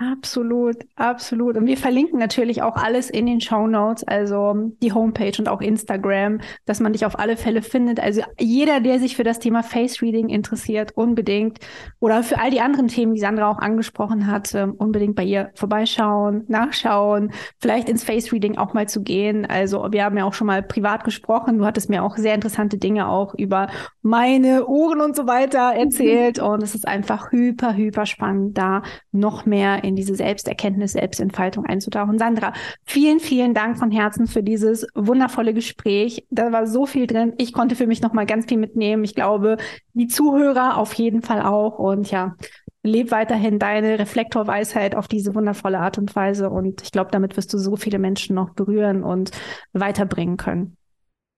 Absolut, 0.00 0.76
absolut. 0.96 1.56
Und 1.56 1.66
wir 1.66 1.76
verlinken 1.76 2.18
natürlich 2.18 2.62
auch 2.62 2.76
alles 2.76 3.10
in 3.10 3.26
den 3.26 3.40
Show 3.40 3.66
Notes, 3.66 4.04
also 4.04 4.72
die 4.82 4.92
Homepage 4.92 5.32
und 5.38 5.48
auch 5.48 5.60
Instagram, 5.60 6.40
dass 6.64 6.80
man 6.80 6.92
dich 6.92 7.06
auf 7.06 7.18
alle 7.18 7.36
Fälle 7.36 7.62
findet. 7.62 8.00
Also 8.00 8.22
jeder, 8.38 8.80
der 8.80 8.98
sich 8.98 9.16
für 9.16 9.24
das 9.24 9.38
Thema 9.38 9.62
Face 9.62 10.02
Reading 10.02 10.28
interessiert, 10.28 10.92
unbedingt 10.96 11.58
oder 12.00 12.22
für 12.22 12.40
all 12.40 12.50
die 12.50 12.60
anderen 12.60 12.88
Themen, 12.88 13.14
die 13.14 13.20
Sandra 13.20 13.50
auch 13.50 13.58
angesprochen 13.58 14.26
hat, 14.26 14.54
ähm, 14.54 14.72
unbedingt 14.72 15.14
bei 15.14 15.24
ihr 15.24 15.50
vorbeischauen, 15.54 16.44
nachschauen, 16.48 17.32
vielleicht 17.60 17.88
ins 17.88 18.04
Face 18.04 18.32
Reading 18.32 18.58
auch 18.58 18.74
mal 18.74 18.88
zu 18.88 19.02
gehen. 19.02 19.46
Also 19.46 19.86
wir 19.90 20.04
haben 20.04 20.16
ja 20.18 20.24
auch 20.24 20.34
schon 20.34 20.46
mal 20.46 20.62
privat 20.62 21.04
gesprochen. 21.04 21.58
Du 21.58 21.66
hattest 21.66 21.88
mir 21.88 22.02
auch 22.02 22.16
sehr 22.16 22.34
interessante 22.34 22.78
Dinge 22.78 23.08
auch 23.08 23.34
über 23.34 23.68
meine 24.02 24.66
Ohren 24.66 25.00
und 25.00 25.14
so 25.14 25.26
weiter 25.26 25.74
erzählt 25.74 26.38
und 26.40 26.62
es 26.62 26.74
ist 26.74 26.88
einfach 26.88 27.32
hyper, 27.32 27.74
hyper 27.76 28.06
spannend, 28.06 28.58
da 28.58 28.82
noch 29.12 29.46
mehr 29.46 29.83
in 29.84 29.96
diese 29.96 30.14
Selbsterkenntnis, 30.14 30.92
Selbstentfaltung 30.92 31.66
einzutauchen. 31.66 32.18
Sandra, 32.18 32.52
vielen, 32.84 33.20
vielen 33.20 33.54
Dank 33.54 33.78
von 33.78 33.90
Herzen 33.90 34.26
für 34.26 34.42
dieses 34.42 34.86
wundervolle 34.94 35.54
Gespräch. 35.54 36.26
Da 36.30 36.52
war 36.52 36.66
so 36.66 36.86
viel 36.86 37.06
drin. 37.06 37.34
Ich 37.38 37.52
konnte 37.52 37.76
für 37.76 37.86
mich 37.86 38.02
noch 38.02 38.12
mal 38.12 38.26
ganz 38.26 38.46
viel 38.46 38.58
mitnehmen. 38.58 39.04
Ich 39.04 39.14
glaube, 39.14 39.56
die 39.92 40.08
Zuhörer 40.08 40.78
auf 40.78 40.94
jeden 40.94 41.22
Fall 41.22 41.42
auch. 41.42 41.78
Und 41.78 42.10
ja, 42.10 42.34
leb 42.82 43.10
weiterhin 43.10 43.58
deine 43.58 43.98
Reflektorweisheit 43.98 44.94
auf 44.94 45.08
diese 45.08 45.34
wundervolle 45.34 45.80
Art 45.80 45.98
und 45.98 46.14
Weise. 46.14 46.50
Und 46.50 46.82
ich 46.82 46.92
glaube, 46.92 47.10
damit 47.10 47.36
wirst 47.36 47.52
du 47.52 47.58
so 47.58 47.76
viele 47.76 47.98
Menschen 47.98 48.34
noch 48.36 48.50
berühren 48.50 49.02
und 49.02 49.30
weiterbringen 49.72 50.36
können. 50.36 50.76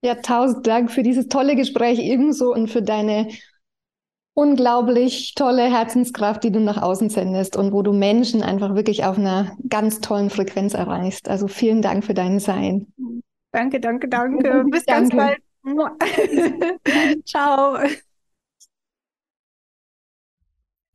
Ja, 0.03 0.17
tausend 0.17 0.67
Dank 0.67 0.91
für 0.91 1.03
dieses 1.03 1.29
tolle 1.29 1.57
Gespräch 1.57 1.99
ebenso 1.99 2.53
und 2.53 2.69
für 2.69 2.83
deine 2.83 3.29
unglaublich 4.37 5.35
tolle 5.35 5.63
Herzenskraft, 5.63 6.45
die 6.45 6.53
du 6.53 6.61
nach 6.61 6.81
außen 6.81 7.09
sendest 7.09 7.57
und 7.57 7.73
wo 7.73 7.81
du 7.81 7.95
Menschen 7.95 8.43
einfach 8.43 8.75
wirklich 8.75 9.05
auf 9.05 9.17
einer 9.17 9.57
ganz 9.67 10.01
tollen 10.01 10.29
Frequenz 10.29 10.75
erreichst. 10.75 11.31
Also 11.31 11.49
vielen 11.49 11.81
Dank 11.81 12.05
für 12.05 12.13
dein 12.13 12.39
Sein. 12.39 12.87
Danke, 13.53 13.81
danke, 13.81 14.09
danke. 14.09 14.65
Bis 14.71 14.85
danke. 14.85 15.17
ganz 15.17 15.41
bald. 15.65 17.25
Ciao. 17.25 17.79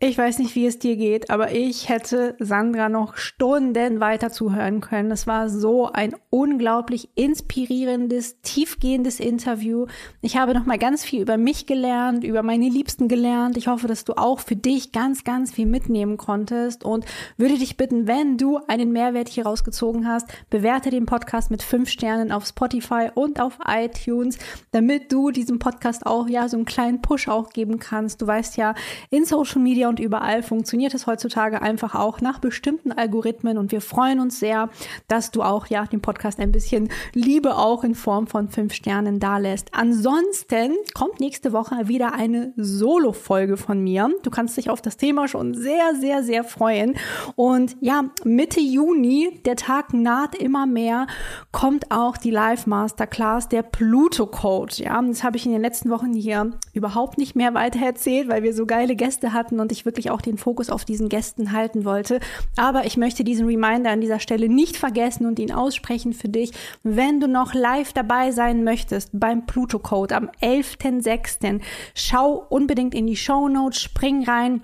Ich 0.03 0.17
weiß 0.17 0.39
nicht, 0.39 0.55
wie 0.55 0.65
es 0.65 0.79
dir 0.79 0.95
geht, 0.95 1.29
aber 1.29 1.51
ich 1.51 1.87
hätte 1.87 2.35
Sandra 2.39 2.89
noch 2.89 3.17
Stunden 3.17 3.99
weiter 3.99 4.31
zuhören 4.31 4.81
können. 4.81 5.11
Es 5.11 5.27
war 5.27 5.47
so 5.47 5.91
ein 5.91 6.15
unglaublich 6.31 7.09
inspirierendes, 7.13 8.41
tiefgehendes 8.41 9.19
Interview. 9.19 9.85
Ich 10.21 10.37
habe 10.37 10.55
noch 10.55 10.65
mal 10.65 10.79
ganz 10.79 11.03
viel 11.05 11.21
über 11.21 11.37
mich 11.37 11.67
gelernt, 11.67 12.23
über 12.23 12.41
meine 12.41 12.67
Liebsten 12.67 13.09
gelernt. 13.09 13.57
Ich 13.57 13.67
hoffe, 13.67 13.85
dass 13.85 14.03
du 14.03 14.13
auch 14.13 14.39
für 14.39 14.55
dich 14.55 14.91
ganz, 14.91 15.23
ganz 15.23 15.51
viel 15.51 15.67
mitnehmen 15.67 16.17
konntest 16.17 16.83
und 16.83 17.05
würde 17.37 17.59
dich 17.59 17.77
bitten, 17.77 18.07
wenn 18.07 18.39
du 18.39 18.57
einen 18.67 18.91
Mehrwert 18.91 19.29
hier 19.29 19.45
rausgezogen 19.45 20.07
hast, 20.07 20.27
bewerte 20.49 20.89
den 20.89 21.05
Podcast 21.05 21.51
mit 21.51 21.61
fünf 21.61 21.89
Sternen 21.89 22.31
auf 22.31 22.47
Spotify 22.47 23.09
und 23.13 23.39
auf 23.39 23.59
iTunes, 23.67 24.39
damit 24.71 25.11
du 25.11 25.29
diesem 25.29 25.59
Podcast 25.59 26.07
auch 26.07 26.27
ja 26.27 26.49
so 26.49 26.57
einen 26.57 26.65
kleinen 26.65 27.03
Push 27.03 27.27
auch 27.27 27.51
geben 27.51 27.77
kannst. 27.77 28.19
Du 28.19 28.25
weißt 28.25 28.57
ja, 28.57 28.73
in 29.11 29.25
Social 29.25 29.61
Media 29.61 29.90
und 29.91 29.99
überall 29.99 30.41
funktioniert 30.41 30.93
es 30.93 31.05
heutzutage 31.05 31.61
einfach 31.61 31.95
auch 31.95 32.21
nach 32.21 32.39
bestimmten 32.39 32.93
Algorithmen 32.93 33.57
und 33.57 33.73
wir 33.73 33.81
freuen 33.81 34.21
uns 34.21 34.39
sehr, 34.39 34.69
dass 35.09 35.31
du 35.31 35.43
auch 35.43 35.67
ja 35.67 35.85
dem 35.85 36.01
Podcast 36.01 36.39
ein 36.39 36.53
bisschen 36.53 36.87
Liebe 37.13 37.57
auch 37.57 37.83
in 37.83 37.93
Form 37.93 38.25
von 38.27 38.47
fünf 38.47 38.73
Sternen 38.73 39.19
da 39.19 39.37
lässt. 39.37 39.73
Ansonsten 39.73 40.71
kommt 40.93 41.19
nächste 41.19 41.51
Woche 41.51 41.89
wieder 41.89 42.13
eine 42.13 42.53
Solo-Folge 42.55 43.57
von 43.57 43.83
mir. 43.83 44.09
Du 44.23 44.29
kannst 44.29 44.55
dich 44.55 44.69
auf 44.69 44.81
das 44.81 44.95
Thema 44.95 45.27
schon 45.27 45.55
sehr, 45.55 45.93
sehr, 45.99 46.23
sehr 46.23 46.45
freuen. 46.45 46.95
Und 47.35 47.75
ja, 47.81 48.05
Mitte 48.23 48.61
Juni, 48.61 49.41
der 49.45 49.57
Tag 49.57 49.93
naht 49.93 50.35
immer 50.35 50.67
mehr, 50.67 51.07
kommt 51.51 51.91
auch 51.91 52.15
die 52.15 52.31
Live 52.31 52.65
Masterclass 52.65 53.49
der 53.49 53.63
Pluto 53.63 54.25
Code. 54.25 54.73
Ja, 54.77 55.01
das 55.01 55.25
habe 55.25 55.35
ich 55.35 55.45
in 55.45 55.51
den 55.51 55.61
letzten 55.61 55.89
Wochen 55.89 56.13
hier 56.13 56.51
überhaupt 56.71 57.17
nicht 57.17 57.35
mehr 57.35 57.53
weiter 57.53 57.85
erzählt, 57.85 58.29
weil 58.29 58.43
wir 58.43 58.53
so 58.53 58.65
geile 58.65 58.95
Gäste 58.95 59.33
hatten 59.33 59.59
und 59.59 59.73
ich 59.73 59.80
ich 59.81 59.85
wirklich 59.85 60.11
auch 60.11 60.21
den 60.21 60.37
Fokus 60.37 60.69
auf 60.69 60.85
diesen 60.85 61.09
Gästen 61.09 61.51
halten 61.51 61.85
wollte. 61.85 62.19
Aber 62.55 62.85
ich 62.85 62.97
möchte 62.97 63.23
diesen 63.23 63.47
Reminder 63.47 63.91
an 63.91 64.01
dieser 64.01 64.19
Stelle 64.19 64.47
nicht 64.47 64.77
vergessen 64.77 65.25
und 65.25 65.39
ihn 65.39 65.51
aussprechen 65.51 66.13
für 66.13 66.29
dich. 66.29 66.51
Wenn 66.83 67.19
du 67.19 67.27
noch 67.27 67.53
live 67.53 67.93
dabei 67.93 68.31
sein 68.31 68.63
möchtest 68.63 69.09
beim 69.13 69.45
Pluto 69.45 69.79
Code 69.79 70.15
am 70.15 70.29
11.06., 70.41 71.61
schau 71.95 72.45
unbedingt 72.49 72.93
in 72.95 73.07
die 73.07 73.15
Show 73.15 73.47
Notes, 73.47 73.81
spring 73.81 74.23
rein 74.23 74.61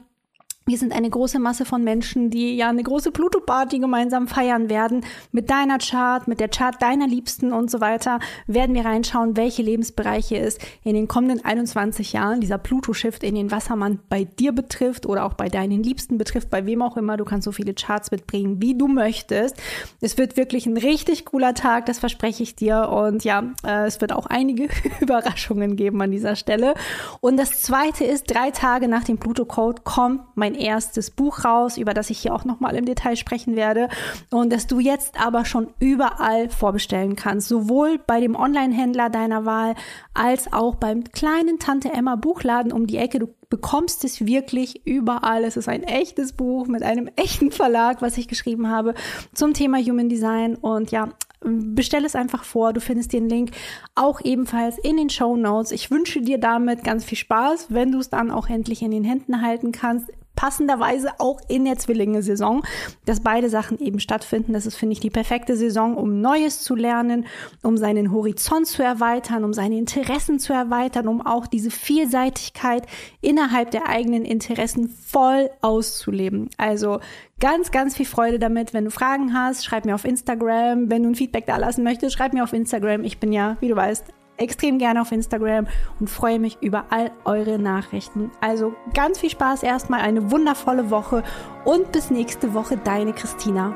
wir 0.68 0.78
sind 0.78 0.94
eine 0.94 1.10
große 1.10 1.40
Masse 1.40 1.64
von 1.64 1.82
Menschen, 1.82 2.30
die 2.30 2.58
ja 2.58 2.68
eine 2.68 2.84
große 2.84 3.12
Pluto-Party 3.12 3.80
gemeinsam 3.80 4.28
feiern 4.28 4.70
werden. 4.70 5.06
Mit 5.32 5.50
deiner 5.50 5.78
Chart, 5.78 6.28
mit 6.28 6.42
der 6.42 6.50
Chart 6.50 6.76
deiner 6.82 7.08
Liebsten 7.08 7.54
und 7.54 7.72
so 7.72 7.80
weiter 7.80 8.20
werden 8.48 8.76
wir 8.76 8.84
reinschauen, 8.84 9.38
welche 9.38 9.62
Lebensbereiche 9.62 10.38
es 10.38 10.58
in 10.84 10.94
den 10.94 11.08
kommenden 11.08 11.44
21 11.44 12.12
Jahren 12.12 12.42
dieser 12.42 12.58
Pluto-Shift 12.58 13.24
in 13.24 13.36
den 13.36 13.50
Wassermann 13.50 14.00
bei 14.10 14.26
dir 14.26 14.52
betrifft 14.52 15.06
oder 15.06 15.24
auch 15.24 15.36
bei 15.36 15.48
deinen 15.48 15.84
Liebsten 15.84 16.18
betrifft, 16.18 16.50
bei 16.50 16.66
wem 16.66 16.82
auch 16.82 16.98
immer. 16.98 17.16
Du 17.16 17.24
kannst 17.24 17.46
so 17.46 17.54
viele 17.54 17.74
Charts 17.74 18.12
mitbringen, 18.12 18.62
wie 18.62 18.78
du 18.78 18.90
möchtest. 18.90 19.56
Es 20.02 20.18
wird 20.18 20.36
wirklich 20.36 20.66
ein 20.66 20.76
richtig 20.76 21.24
cooler 21.24 21.54
Tag, 21.54 21.86
das 21.86 22.00
verspreche 22.00 22.44
ich 22.44 22.56
dir. 22.58 22.90
Und 22.90 23.24
ja, 23.24 23.54
äh, 23.66 23.86
es 23.86 24.02
wird 24.02 24.12
auch 24.12 24.26
einige 24.26 24.68
Überraschungen 25.00 25.78
geben 25.78 26.02
an 26.02 26.12
dieser 26.12 26.36
Stelle. 26.36 26.74
Und 27.22 27.38
das 27.38 27.62
zweite 27.62 28.04
ist, 28.04 28.26
drei 28.30 28.52
Tage 28.52 28.90
nach 28.90 29.06
dem 29.06 29.18
Pluto-Code 29.18 29.84
kommt 29.86 30.24
mein 30.36 30.57
erstes 30.58 31.12
Buch 31.12 31.46
raus, 31.46 31.78
über 31.78 31.94
das 31.94 32.10
ich 32.10 32.20
hier 32.20 32.34
auch 32.34 32.46
nochmal 32.46 32.76
im 32.76 32.86
Detail 32.86 33.16
sprechen 33.16 33.56
werde. 33.56 33.90
Und 34.32 34.52
dass 34.52 34.68
du 34.68 34.80
jetzt 34.80 35.20
aber 35.20 35.46
schon 35.46 35.68
überall 35.80 36.50
vorbestellen 36.50 37.16
kannst. 37.16 37.48
Sowohl 37.48 38.00
bei 38.00 38.20
dem 38.20 38.36
Online-Händler 38.36 39.10
deiner 39.10 39.46
Wahl 39.46 39.76
als 40.14 40.52
auch 40.52 40.76
beim 40.76 41.04
kleinen 41.04 41.60
Tante 41.60 41.94
Emma 41.94 42.16
Buchladen 42.16 42.72
um 42.72 42.88
die 42.88 42.98
Ecke. 42.98 43.20
Du 43.20 43.30
bekommst 43.50 44.04
es 44.04 44.26
wirklich 44.26 44.86
überall. 44.86 45.44
Es 45.44 45.58
ist 45.58 45.70
ein 45.70 45.84
echtes 45.84 46.34
Buch 46.34 46.68
mit 46.68 46.84
einem 46.84 47.10
echten 47.16 47.52
Verlag, 47.52 48.02
was 48.02 48.18
ich 48.18 48.28
geschrieben 48.28 48.70
habe 48.70 48.94
zum 49.34 49.54
Thema 49.54 49.78
Human 49.78 50.10
Design. 50.10 50.56
Und 50.56 50.92
ja, 50.92 51.10
bestell 51.42 52.06
es 52.06 52.16
einfach 52.16 52.44
vor. 52.44 52.74
Du 52.74 52.82
findest 52.82 53.14
den 53.14 53.30
Link 53.30 53.52
auch 53.96 54.22
ebenfalls 54.22 54.78
in 54.78 54.98
den 54.98 55.10
Show 55.10 55.36
Notes. 55.36 55.72
Ich 55.72 55.92
wünsche 55.92 56.22
dir 56.22 56.40
damit 56.40 56.84
ganz 56.84 57.06
viel 57.06 57.18
Spaß, 57.18 57.68
wenn 57.70 57.92
du 57.92 58.00
es 58.00 58.10
dann 58.10 58.32
auch 58.32 58.50
endlich 58.50 58.82
in 58.82 58.92
den 58.92 59.04
Händen 59.04 59.42
halten 59.42 59.72
kannst 59.72 60.10
passenderweise 60.38 61.20
auch 61.20 61.42
in 61.50 61.66
der 61.66 61.78
Zwillinge-Saison, 61.78 62.64
dass 63.06 63.20
beide 63.20 63.50
Sachen 63.50 63.80
eben 63.80 64.00
stattfinden. 64.00 64.54
Das 64.54 64.66
ist, 64.66 64.78
finde 64.78 64.94
ich, 64.94 65.02
die 65.02 65.10
perfekte 65.10 65.58
Saison, 65.58 65.98
um 65.98 66.22
Neues 66.22 66.62
zu 66.62 66.76
lernen, 66.76 67.26
um 67.64 67.76
seinen 67.76 68.14
Horizont 68.14 68.68
zu 68.68 68.84
erweitern, 68.84 69.44
um 69.44 69.52
seine 69.52 69.78
Interessen 69.78 70.40
zu 70.40 70.54
erweitern, 70.54 71.10
um 71.10 71.26
auch 71.26 71.48
diese 71.48 71.72
Vielseitigkeit 71.72 72.86
innerhalb 73.20 73.72
der 73.72 73.90
eigenen 73.90 74.24
Interessen 74.24 74.88
voll 74.88 75.50
auszuleben. 75.62 76.50
Also 76.58 77.00
ganz, 77.40 77.72
ganz 77.72 77.98
viel 77.98 78.06
Freude 78.06 78.38
damit. 78.38 78.74
Wenn 78.74 78.86
du 78.86 78.92
Fragen 78.92 79.34
hast, 79.34 79.66
schreib 79.66 79.86
mir 79.86 79.96
auf 79.96 80.06
Instagram. 80.06 80.90
Wenn 80.90 81.04
du 81.04 81.10
ein 81.10 81.16
Feedback 81.16 81.48
da 81.48 81.58
lassen 81.58 81.84
möchtest, 81.84 82.16
schreib 82.16 82.34
mir 82.34 82.44
auf 82.44 82.54
Instagram. 82.54 83.04
Ich 83.04 83.20
bin 83.20 83.34
ja, 83.34 83.58
wie 83.60 83.70
du 83.70 83.76
weißt, 83.76 84.06
extrem 84.38 84.78
gerne 84.80 85.02
auf 85.02 85.12
Instagram 85.12 85.68
und 86.00 86.10
freue 86.10 86.40
mich 86.40 86.58
über 86.62 86.86
all 86.90 87.12
eure 87.26 87.60
Nachrichten. 87.60 88.32
Also 88.42 88.74
ganz 88.94 89.20
viel 89.20 89.30
Spaß 89.30 89.64
erstmal, 89.64 90.02
eine 90.02 90.32
wundervolle 90.32 90.90
Woche 90.90 91.24
und 91.66 91.92
bis 91.92 92.10
nächste 92.10 92.54
Woche, 92.54 92.78
deine 92.78 93.14
Christina. 93.14 93.76